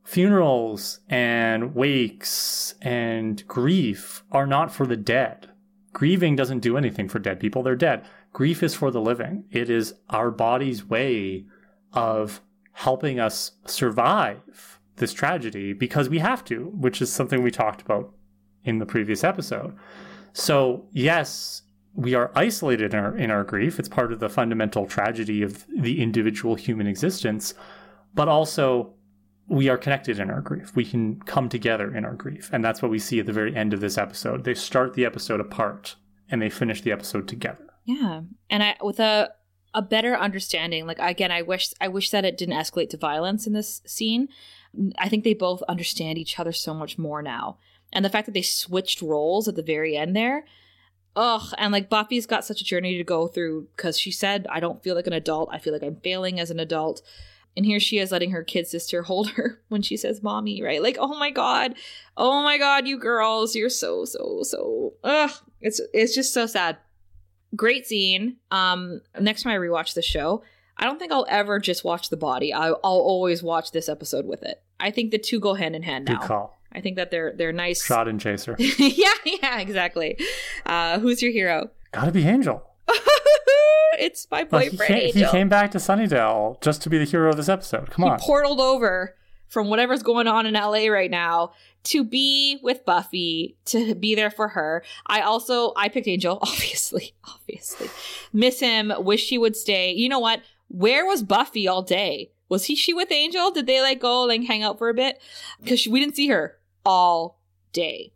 funerals 0.04 0.98
and 1.08 1.74
wakes 1.74 2.74
and 2.82 3.46
grief 3.46 4.24
are 4.32 4.46
not 4.48 4.72
for 4.72 4.84
the 4.84 4.96
dead. 4.96 5.48
Grieving 5.92 6.34
doesn't 6.34 6.58
do 6.58 6.76
anything 6.76 7.08
for 7.08 7.20
dead 7.20 7.38
people. 7.38 7.62
They're 7.62 7.76
dead. 7.76 8.04
Grief 8.32 8.62
is 8.64 8.74
for 8.74 8.90
the 8.90 9.00
living. 9.00 9.44
It 9.50 9.70
is 9.70 9.94
our 10.10 10.30
body's 10.30 10.84
way 10.84 11.46
of 11.92 12.40
helping 12.72 13.20
us 13.20 13.52
survive 13.66 14.80
this 14.96 15.12
tragedy 15.12 15.72
because 15.72 16.08
we 16.08 16.18
have 16.18 16.44
to, 16.46 16.66
which 16.74 17.00
is 17.00 17.12
something 17.12 17.42
we 17.42 17.50
talked 17.50 17.80
about 17.80 18.12
in 18.64 18.78
the 18.78 18.86
previous 18.86 19.24
episode. 19.24 19.76
So, 20.32 20.84
yes, 20.92 21.62
we 21.94 22.14
are 22.14 22.30
isolated 22.34 22.94
in 22.94 23.00
our, 23.00 23.16
in 23.16 23.30
our 23.30 23.44
grief. 23.44 23.78
It's 23.78 23.88
part 23.88 24.12
of 24.12 24.20
the 24.20 24.28
fundamental 24.28 24.86
tragedy 24.86 25.42
of 25.42 25.66
the 25.68 26.00
individual 26.00 26.54
human 26.54 26.86
existence, 26.86 27.54
but 28.14 28.28
also 28.28 28.94
we 29.48 29.68
are 29.68 29.76
connected 29.76 30.20
in 30.20 30.30
our 30.30 30.40
grief. 30.40 30.76
We 30.76 30.84
can 30.84 31.20
come 31.22 31.48
together 31.48 31.94
in 31.94 32.04
our 32.04 32.14
grief. 32.14 32.48
And 32.52 32.64
that's 32.64 32.80
what 32.80 32.90
we 32.90 33.00
see 33.00 33.18
at 33.18 33.26
the 33.26 33.32
very 33.32 33.54
end 33.54 33.74
of 33.74 33.80
this 33.80 33.98
episode. 33.98 34.44
They 34.44 34.54
start 34.54 34.94
the 34.94 35.04
episode 35.04 35.40
apart 35.40 35.96
and 36.30 36.40
they 36.40 36.50
finish 36.50 36.82
the 36.82 36.92
episode 36.92 37.26
together. 37.26 37.66
Yeah. 37.84 38.22
And 38.48 38.62
I 38.62 38.76
with 38.80 39.00
a 39.00 39.30
a 39.74 39.82
better 39.82 40.16
understanding. 40.16 40.86
Like 40.86 40.98
again, 41.00 41.32
I 41.32 41.42
wish 41.42 41.72
I 41.80 41.88
wish 41.88 42.10
that 42.10 42.24
it 42.24 42.38
didn't 42.38 42.54
escalate 42.54 42.90
to 42.90 42.96
violence 42.96 43.46
in 43.46 43.52
this 43.52 43.82
scene. 43.86 44.28
I 44.98 45.08
think 45.08 45.24
they 45.24 45.34
both 45.34 45.62
understand 45.62 46.18
each 46.18 46.38
other 46.38 46.52
so 46.52 46.72
much 46.72 46.96
more 46.96 47.22
now. 47.22 47.58
And 47.92 48.04
the 48.04 48.10
fact 48.10 48.26
that 48.26 48.32
they 48.32 48.42
switched 48.42 49.02
roles 49.02 49.48
at 49.48 49.56
the 49.56 49.62
very 49.62 49.96
end 49.96 50.14
there, 50.14 50.44
ugh, 51.16 51.52
and 51.58 51.72
like 51.72 51.90
Buffy's 51.90 52.26
got 52.26 52.44
such 52.44 52.60
a 52.60 52.64
journey 52.64 52.96
to 52.96 53.04
go 53.04 53.26
through 53.26 53.68
because 53.76 53.98
she 53.98 54.10
said, 54.10 54.46
I 54.50 54.60
don't 54.60 54.82
feel 54.82 54.94
like 54.94 55.06
an 55.06 55.12
adult. 55.12 55.48
I 55.52 55.58
feel 55.58 55.72
like 55.72 55.82
I'm 55.82 55.96
failing 55.96 56.38
as 56.38 56.50
an 56.50 56.60
adult. 56.60 57.02
And 57.56 57.66
here 57.66 57.80
she 57.80 57.98
is 57.98 58.12
letting 58.12 58.30
her 58.30 58.44
kid 58.44 58.68
sister 58.68 59.02
hold 59.04 59.30
her 59.30 59.60
when 59.68 59.82
she 59.82 59.96
says 59.96 60.22
mommy, 60.22 60.62
right? 60.62 60.82
Like, 60.82 60.96
oh 61.00 61.18
my 61.18 61.30
god. 61.30 61.74
Oh 62.16 62.42
my 62.42 62.58
god, 62.58 62.86
you 62.86 62.98
girls, 62.98 63.56
you're 63.56 63.68
so, 63.68 64.04
so, 64.04 64.40
so 64.42 64.94
ugh. 65.02 65.30
It's 65.60 65.80
it's 65.92 66.14
just 66.14 66.32
so 66.32 66.46
sad 66.46 66.78
great 67.54 67.86
scene. 67.86 68.36
Um, 68.50 69.00
next 69.18 69.42
time 69.42 69.52
I 69.52 69.56
rewatch 69.56 69.94
the 69.94 70.02
show, 70.02 70.42
I 70.76 70.84
don't 70.84 70.98
think 70.98 71.12
I'll 71.12 71.26
ever 71.28 71.58
just 71.58 71.84
watch 71.84 72.08
the 72.08 72.16
body. 72.16 72.52
I, 72.52 72.70
will 72.70 72.78
always 72.82 73.42
watch 73.42 73.72
this 73.72 73.88
episode 73.88 74.26
with 74.26 74.42
it. 74.42 74.62
I 74.78 74.90
think 74.90 75.10
the 75.10 75.18
two 75.18 75.40
go 75.40 75.54
hand 75.54 75.76
in 75.76 75.82
hand 75.82 76.06
now. 76.06 76.52
I 76.72 76.80
think 76.80 76.96
that 76.96 77.10
they're 77.10 77.32
they're 77.32 77.52
nice. 77.52 77.84
Shot 77.84 78.08
and 78.08 78.20
chaser. 78.20 78.56
yeah, 78.58 79.12
yeah, 79.24 79.60
exactly. 79.60 80.18
Uh, 80.66 80.98
who's 80.98 81.22
your 81.22 81.32
hero? 81.32 81.70
Gotta 81.92 82.12
be 82.12 82.26
Angel. 82.26 82.62
it's 83.98 84.26
my 84.30 84.44
boyfriend. 84.44 84.94
He, 84.94 85.12
came, 85.12 85.24
he, 85.24 85.30
came, 85.30 85.48
back 85.48 85.70
to 85.72 85.78
Sunnydale 85.78 86.60
just 86.60 86.82
to 86.82 86.90
be 86.90 86.98
the 86.98 87.04
hero 87.04 87.30
of 87.30 87.36
this 87.36 87.48
episode. 87.48 87.90
Come 87.90 88.04
he 88.04 88.10
on. 88.10 88.20
portaled 88.20 88.60
over 88.60 89.16
from 89.48 89.68
whatever's 89.68 90.02
going 90.02 90.28
on 90.28 90.46
in 90.46 90.54
LA 90.54 90.86
right 90.86 91.10
now 91.10 91.52
to 91.82 92.04
be 92.04 92.58
with 92.62 92.84
Buffy, 92.84 93.56
to 93.66 93.94
be 93.94 94.14
there 94.14 94.30
for 94.30 94.48
her. 94.48 94.84
I 95.06 95.22
also 95.22 95.72
I 95.76 95.88
picked 95.88 96.08
Angel, 96.08 96.38
obviously, 96.42 97.14
obviously. 97.24 97.88
Miss 98.32 98.60
him, 98.60 98.92
wish 98.98 99.28
he 99.28 99.38
would 99.38 99.56
stay. 99.56 99.92
You 99.92 100.08
know 100.08 100.20
what? 100.20 100.40
Where 100.68 101.04
was 101.04 101.22
Buffy 101.22 101.66
all 101.66 101.82
day? 101.82 102.30
Was 102.48 102.64
he 102.64 102.76
she 102.76 102.92
with 102.92 103.10
Angel? 103.12 103.50
Did 103.50 103.66
they 103.66 103.80
like 103.80 104.00
go 104.00 104.22
like 104.22 104.44
hang 104.44 104.62
out 104.62 104.78
for 104.78 104.88
a 104.88 104.94
bit? 104.94 105.20
Because 105.62 105.86
we 105.86 106.00
didn't 106.00 106.16
see 106.16 106.28
her 106.28 106.56
all 106.84 107.40
day. 107.72 108.12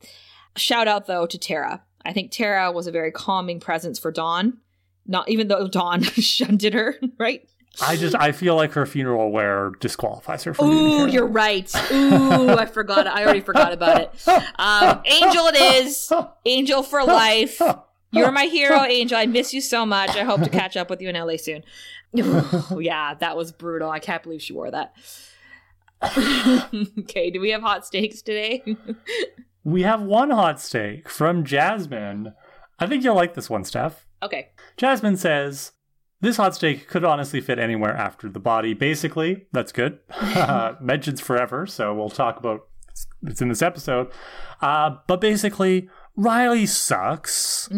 Shout 0.57 0.89
out 0.89 1.07
though 1.07 1.27
to 1.27 1.39
Tara. 1.39 1.83
I 2.05 2.13
think 2.13 2.31
Tara 2.31 2.71
was 2.71 2.87
a 2.87 2.93
very 2.93 3.11
calming 3.11 3.61
presence 3.61 3.99
for 3.99 4.11
Dawn. 4.13 4.59
Not 5.07 5.29
even 5.29 5.49
though 5.49 5.69
Dawn 5.69 6.03
shunted 6.03 6.75
her, 6.75 6.97
right? 7.19 7.49
I 7.83 7.97
just 7.97 8.15
I 8.15 8.31
feel 8.31 8.55
like 8.55 8.73
her 8.75 8.87
funeral 8.87 9.33
wear 9.33 9.73
disqualifies 9.81 10.45
her 10.45 10.55
from. 10.55 10.71
Ooh, 10.71 11.09
you're 11.09 11.27
right. 11.27 11.69
Ooh, 11.91 12.51
I 12.51 12.67
forgot. 12.67 13.09
I 13.09 13.25
already 13.25 13.41
forgot 13.41 13.73
about 13.73 14.01
it. 14.01 14.29
Um, 14.61 15.03
Angel, 15.05 15.47
it 15.49 15.57
is 15.85 16.13
Angel 16.45 16.85
for 16.85 17.03
life. 17.03 17.61
You're 18.13 18.31
my 18.31 18.45
hero, 18.45 18.83
Angel. 18.85 19.19
I 19.19 19.27
miss 19.27 19.53
you 19.53 19.61
so 19.61 19.85
much. 19.85 20.11
I 20.11 20.23
hope 20.23 20.43
to 20.43 20.51
catch 20.51 20.77
up 20.77 20.89
with 20.89 21.01
you 21.03 21.09
in 21.09 21.17
LA 21.17 21.37
soon. 21.37 21.65
Yeah, 22.79 23.15
that 23.15 23.37
was 23.37 23.51
brutal. 23.51 23.91
I 23.91 23.99
can't 23.99 24.23
believe 24.23 24.41
she 24.41 24.53
wore 24.53 24.71
that. 24.71 24.95
okay, 26.99 27.31
do 27.31 27.41
we 27.41 27.51
have 27.51 27.63
hot 27.63 27.87
steaks 27.87 28.23
today? 28.23 28.63
we 29.65 29.83
have 29.83 30.03
one 30.03 30.31
hot 30.31 30.61
steak 30.61 31.09
from 31.09 31.45
Jasmine. 31.45 32.35
I 32.79 32.87
think 32.87 33.05
you'll 33.05 33.15
like 33.15 33.35
this 33.35 33.49
one, 33.49 33.65
Steph. 33.65 34.07
Okay. 34.23 34.51
Jasmine 34.77 35.17
says, 35.17 35.73
this 36.21 36.37
hot 36.39 36.55
steak 36.55 36.89
could 36.89 37.05
honestly 37.05 37.41
fit 37.41 37.59
anywhere 37.59 37.95
after 37.95 38.29
the 38.29 38.41
body. 38.41 38.75
Basically, 38.75 39.47
that's 39.53 39.73
good. 39.73 39.99
mentions 40.81 41.21
forever, 41.21 41.67
so 41.67 41.95
we'll 41.95 42.11
talk 42.11 42.39
about 42.39 42.67
it's 43.27 43.43
in 43.43 43.49
this 43.49 43.63
episode. 43.63 44.11
Uh, 44.61 44.97
but 45.07 45.21
basically, 45.21 45.89
Riley 46.17 46.67
sucks. 46.67 47.69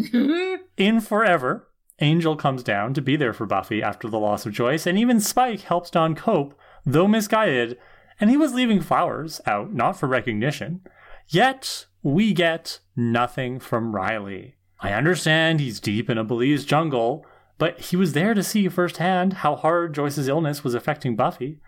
in 0.77 1.01
forever, 1.01 1.67
Angel 1.99 2.35
comes 2.35 2.63
down 2.63 2.93
to 2.93 3.01
be 3.01 3.15
there 3.15 3.33
for 3.33 3.45
Buffy 3.45 3.81
after 3.81 4.07
the 4.07 4.19
loss 4.19 4.45
of 4.45 4.53
Joyce, 4.53 4.85
and 4.85 4.97
even 4.97 5.19
Spike 5.19 5.61
helps 5.61 5.89
Dawn 5.89 6.15
cope, 6.15 6.57
though 6.85 7.07
misguided, 7.07 7.77
and 8.19 8.29
he 8.29 8.37
was 8.37 8.53
leaving 8.53 8.81
flowers 8.81 9.41
out, 9.45 9.73
not 9.73 9.99
for 9.99 10.07
recognition. 10.07 10.81
Yet, 11.27 11.85
we 12.03 12.33
get 12.33 12.79
nothing 12.95 13.59
from 13.59 13.95
Riley. 13.95 14.55
I 14.79 14.93
understand 14.93 15.59
he's 15.59 15.79
deep 15.79 16.09
in 16.09 16.17
a 16.17 16.23
Belize 16.23 16.65
jungle, 16.65 17.25
but 17.57 17.79
he 17.79 17.95
was 17.95 18.13
there 18.13 18.33
to 18.33 18.43
see 18.43 18.67
firsthand 18.69 19.33
how 19.33 19.55
hard 19.55 19.93
Joyce's 19.93 20.27
illness 20.27 20.63
was 20.63 20.73
affecting 20.73 21.15
Buffy. 21.15 21.59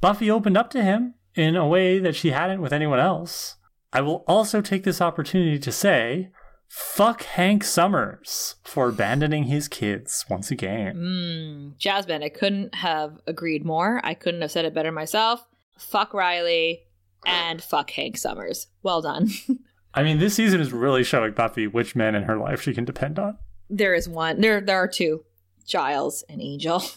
Buffy 0.00 0.30
opened 0.30 0.56
up 0.56 0.70
to 0.70 0.82
him 0.82 1.14
in 1.34 1.56
a 1.56 1.68
way 1.68 1.98
that 1.98 2.16
she 2.16 2.30
hadn't 2.30 2.62
with 2.62 2.72
anyone 2.72 2.98
else. 2.98 3.56
I 3.92 4.00
will 4.00 4.24
also 4.26 4.60
take 4.60 4.84
this 4.84 5.00
opportunity 5.00 5.58
to 5.58 5.72
say, 5.72 6.30
fuck 6.68 7.22
Hank 7.22 7.62
Summers 7.62 8.56
for 8.64 8.88
abandoning 8.88 9.44
his 9.44 9.68
kids 9.68 10.24
once 10.28 10.50
again. 10.50 10.96
Mm, 10.96 11.78
Jasmine, 11.78 12.22
I 12.22 12.28
couldn't 12.28 12.74
have 12.74 13.20
agreed 13.26 13.64
more. 13.64 14.00
I 14.02 14.14
couldn't 14.14 14.40
have 14.40 14.50
said 14.50 14.64
it 14.64 14.74
better 14.74 14.92
myself. 14.92 15.46
Fuck 15.78 16.14
Riley 16.14 16.82
and 17.24 17.62
fuck 17.62 17.90
Hank 17.90 18.16
Summers. 18.16 18.68
Well 18.82 19.02
done. 19.02 19.30
I 19.94 20.02
mean, 20.02 20.18
this 20.18 20.34
season 20.34 20.60
is 20.60 20.72
really 20.72 21.02
showing 21.04 21.32
Buffy 21.32 21.66
which 21.66 21.96
men 21.96 22.14
in 22.14 22.24
her 22.24 22.36
life 22.36 22.60
she 22.60 22.74
can 22.74 22.84
depend 22.84 23.18
on. 23.18 23.38
There 23.70 23.94
is 23.94 24.08
one. 24.08 24.40
There 24.40 24.60
there 24.60 24.78
are 24.78 24.88
two. 24.88 25.24
Giles 25.66 26.24
and 26.28 26.40
Angel. 26.40 26.82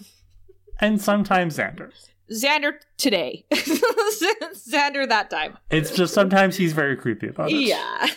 And 0.81 1.01
sometimes 1.01 1.57
Xander. 1.57 1.91
Xander 2.31 2.71
today. 2.97 3.45
Xander 3.53 5.09
that 5.09 5.29
time. 5.29 5.57
It's 5.69 5.91
just 5.91 6.13
sometimes 6.13 6.55
he's 6.55 6.71
very 6.71 6.95
creepy 6.95 7.27
about 7.27 7.51
it. 7.51 7.55
Yeah. 7.55 8.07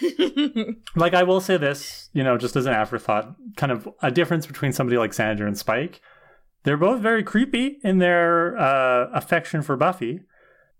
like 0.95 1.13
I 1.13 1.25
will 1.25 1.41
say 1.41 1.57
this, 1.57 2.09
you 2.13 2.23
know, 2.23 2.39
just 2.39 2.55
as 2.55 2.67
an 2.67 2.73
afterthought, 2.73 3.35
kind 3.57 3.73
of 3.73 3.89
a 4.01 4.13
difference 4.13 4.47
between 4.47 4.73
somebody 4.73 4.97
like 4.97 5.11
Xander 5.11 5.45
and 5.45 5.59
Spike. 5.59 6.01
They're 6.63 6.77
both 6.77 7.01
very 7.01 7.25
creepy 7.25 7.81
in 7.83 7.99
their 7.99 8.57
uh, 8.57 9.09
affection 9.13 9.63
for 9.63 9.77
Buffy. 9.77 10.21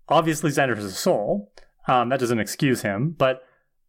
Obviously, 0.09 0.51
Xander 0.51 0.75
has 0.75 0.85
a 0.85 0.91
soul, 0.91 1.51
Um, 1.87 2.09
that 2.09 2.19
doesn't 2.19 2.39
excuse 2.39 2.81
him, 2.81 3.11
but 3.11 3.43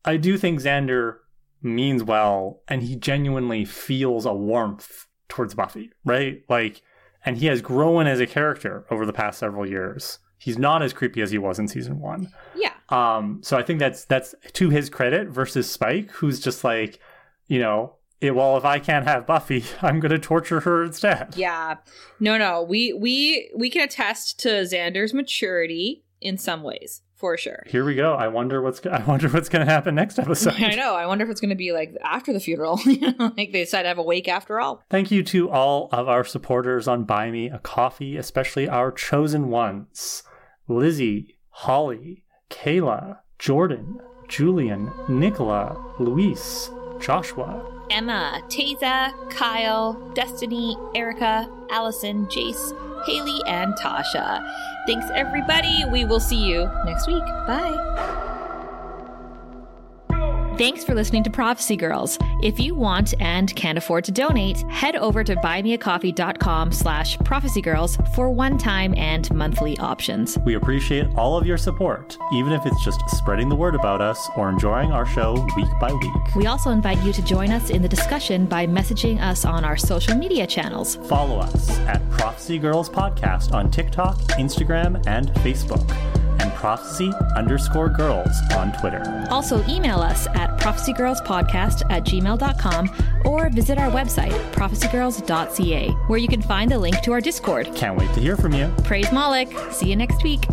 I 0.04 0.16
do 0.16 0.36
think 0.36 0.60
Xander 0.60 1.16
means 1.62 2.02
well 2.02 2.60
and 2.68 2.82
he 2.82 2.96
genuinely 2.96 3.64
feels 3.64 4.26
a 4.26 4.32
warmth 4.34 5.06
towards 5.28 5.54
Buffy, 5.54 5.90
right? 6.04 6.42
Like, 6.48 6.82
and 7.24 7.38
he 7.38 7.46
has 7.46 7.62
grown 7.62 8.06
as 8.06 8.20
a 8.20 8.26
character 8.26 8.84
over 8.90 9.06
the 9.06 9.12
past 9.12 9.38
several 9.38 9.68
years. 9.68 10.18
He's 10.38 10.58
not 10.58 10.82
as 10.82 10.92
creepy 10.92 11.22
as 11.22 11.30
he 11.30 11.38
was 11.38 11.58
in 11.58 11.68
season 11.68 12.00
one. 12.00 12.30
Yeah. 12.54 12.72
Um, 12.90 13.40
so 13.42 13.56
I 13.56 13.62
think 13.62 13.78
that's 13.78 14.04
that's 14.04 14.34
to 14.52 14.68
his 14.68 14.90
credit 14.90 15.28
versus 15.28 15.70
Spike, 15.70 16.10
who's 16.10 16.38
just 16.38 16.64
like, 16.64 16.98
you 17.48 17.58
know, 17.60 17.94
it, 18.20 18.34
well, 18.34 18.58
if 18.58 18.64
I 18.64 18.78
can't 18.78 19.06
have 19.06 19.26
Buffy, 19.26 19.64
I'm 19.82 20.00
going 20.00 20.12
to 20.12 20.18
torture 20.18 20.60
her 20.60 20.84
instead. 20.84 21.34
Yeah. 21.36 21.76
No, 22.20 22.36
no. 22.36 22.62
We 22.62 22.92
we 22.92 23.50
we 23.56 23.70
can 23.70 23.82
attest 23.82 24.38
to 24.40 24.48
Xander's 24.48 25.14
maturity 25.14 26.03
in 26.24 26.38
some 26.38 26.62
ways, 26.62 27.02
for 27.14 27.36
sure. 27.36 27.62
Here 27.66 27.84
we 27.84 27.94
go. 27.94 28.14
I 28.14 28.28
wonder 28.28 28.60
what's 28.60 28.84
I 28.90 29.04
wonder 29.04 29.28
what's 29.28 29.48
going 29.48 29.64
to 29.64 29.70
happen 29.70 29.94
next 29.94 30.18
episode. 30.18 30.54
I 30.58 30.74
know. 30.74 30.96
I 30.96 31.06
wonder 31.06 31.24
if 31.24 31.30
it's 31.30 31.40
going 31.40 31.50
to 31.50 31.54
be 31.54 31.70
like 31.70 31.94
after 32.02 32.32
the 32.32 32.40
funeral. 32.40 32.80
you 32.84 33.12
know, 33.12 33.32
like 33.36 33.52
they 33.52 33.60
decide 33.60 33.82
to 33.82 33.88
have 33.88 33.98
a 33.98 34.02
wake 34.02 34.26
after 34.26 34.58
all. 34.58 34.82
Thank 34.90 35.10
you 35.12 35.22
to 35.24 35.50
all 35.50 35.88
of 35.92 36.08
our 36.08 36.24
supporters 36.24 36.88
on 36.88 37.04
Buy 37.04 37.30
Me 37.30 37.48
a 37.48 37.58
Coffee, 37.58 38.16
especially 38.16 38.68
our 38.68 38.90
chosen 38.90 39.48
ones 39.50 40.24
Lizzie, 40.66 41.38
Holli, 41.62 42.22
Kayla, 42.50 43.18
Jordan, 43.38 44.00
Julian, 44.28 44.90
Nicola, 45.08 45.94
Louise, 45.98 46.70
Joshua, 47.00 47.70
Emma, 47.90 48.42
Taza, 48.48 49.12
Kyle, 49.30 49.92
Destiny, 50.14 50.74
Erika, 50.94 51.50
Allison, 51.70 52.26
Jace, 52.26 52.72
Haley, 53.06 53.40
and 53.46 53.74
Tasha. 53.74 54.73
Thanks, 54.86 55.06
everybody. 55.14 55.84
We 55.84 56.04
will 56.04 56.20
see 56.20 56.44
you 56.44 56.70
next 56.84 57.06
week. 57.06 57.24
Bye. 57.46 58.33
Thanks 60.56 60.84
for 60.84 60.94
listening 60.94 61.24
to 61.24 61.30
Prophecy 61.30 61.74
Girls. 61.74 62.16
If 62.40 62.60
you 62.60 62.76
want 62.76 63.12
and 63.20 63.52
can't 63.56 63.76
afford 63.76 64.04
to 64.04 64.12
donate, 64.12 64.58
head 64.70 64.94
over 64.94 65.24
to 65.24 65.34
buymeacoffee.com 65.34 66.70
slash 66.70 67.18
prophecygirls 67.18 68.14
for 68.14 68.30
one-time 68.30 68.94
and 68.96 69.28
monthly 69.34 69.76
options. 69.78 70.38
We 70.46 70.54
appreciate 70.54 71.08
all 71.16 71.36
of 71.36 71.44
your 71.44 71.58
support, 71.58 72.16
even 72.32 72.52
if 72.52 72.64
it's 72.66 72.84
just 72.84 73.00
spreading 73.10 73.48
the 73.48 73.56
word 73.56 73.74
about 73.74 74.00
us 74.00 74.28
or 74.36 74.48
enjoying 74.48 74.92
our 74.92 75.06
show 75.06 75.44
week 75.56 75.66
by 75.80 75.92
week. 75.92 76.34
We 76.36 76.46
also 76.46 76.70
invite 76.70 77.02
you 77.02 77.12
to 77.14 77.22
join 77.22 77.50
us 77.50 77.70
in 77.70 77.82
the 77.82 77.88
discussion 77.88 78.46
by 78.46 78.64
messaging 78.64 79.20
us 79.20 79.44
on 79.44 79.64
our 79.64 79.76
social 79.76 80.14
media 80.14 80.46
channels. 80.46 80.94
Follow 81.08 81.40
us 81.40 81.80
at 81.80 82.08
Prophecy 82.10 82.60
Girls 82.60 82.88
Podcast 82.88 83.52
on 83.52 83.72
TikTok, 83.72 84.18
Instagram, 84.38 85.04
and 85.08 85.30
Facebook 85.38 85.90
and 86.44 86.52
prophecy 86.54 87.12
underscore 87.36 87.88
girls 87.88 88.36
on 88.56 88.72
Twitter. 88.72 89.26
Also, 89.30 89.64
email 89.68 90.00
us 90.00 90.26
at 90.34 90.43
prophecygirlspodcast 90.58 91.82
at 91.90 92.04
gmail.com 92.04 92.90
or 93.24 93.48
visit 93.50 93.78
our 93.78 93.90
website, 93.90 94.32
prophecygirls.ca, 94.52 95.88
where 96.08 96.18
you 96.18 96.28
can 96.28 96.42
find 96.42 96.70
the 96.70 96.78
link 96.78 97.00
to 97.02 97.12
our 97.12 97.20
Discord. 97.20 97.74
Can't 97.74 97.98
wait 97.98 98.12
to 98.14 98.20
hear 98.20 98.36
from 98.36 98.52
you. 98.52 98.72
Praise 98.84 99.10
Moloch. 99.12 99.48
See 99.72 99.90
you 99.90 99.96
next 99.96 100.22
week. 100.22 100.44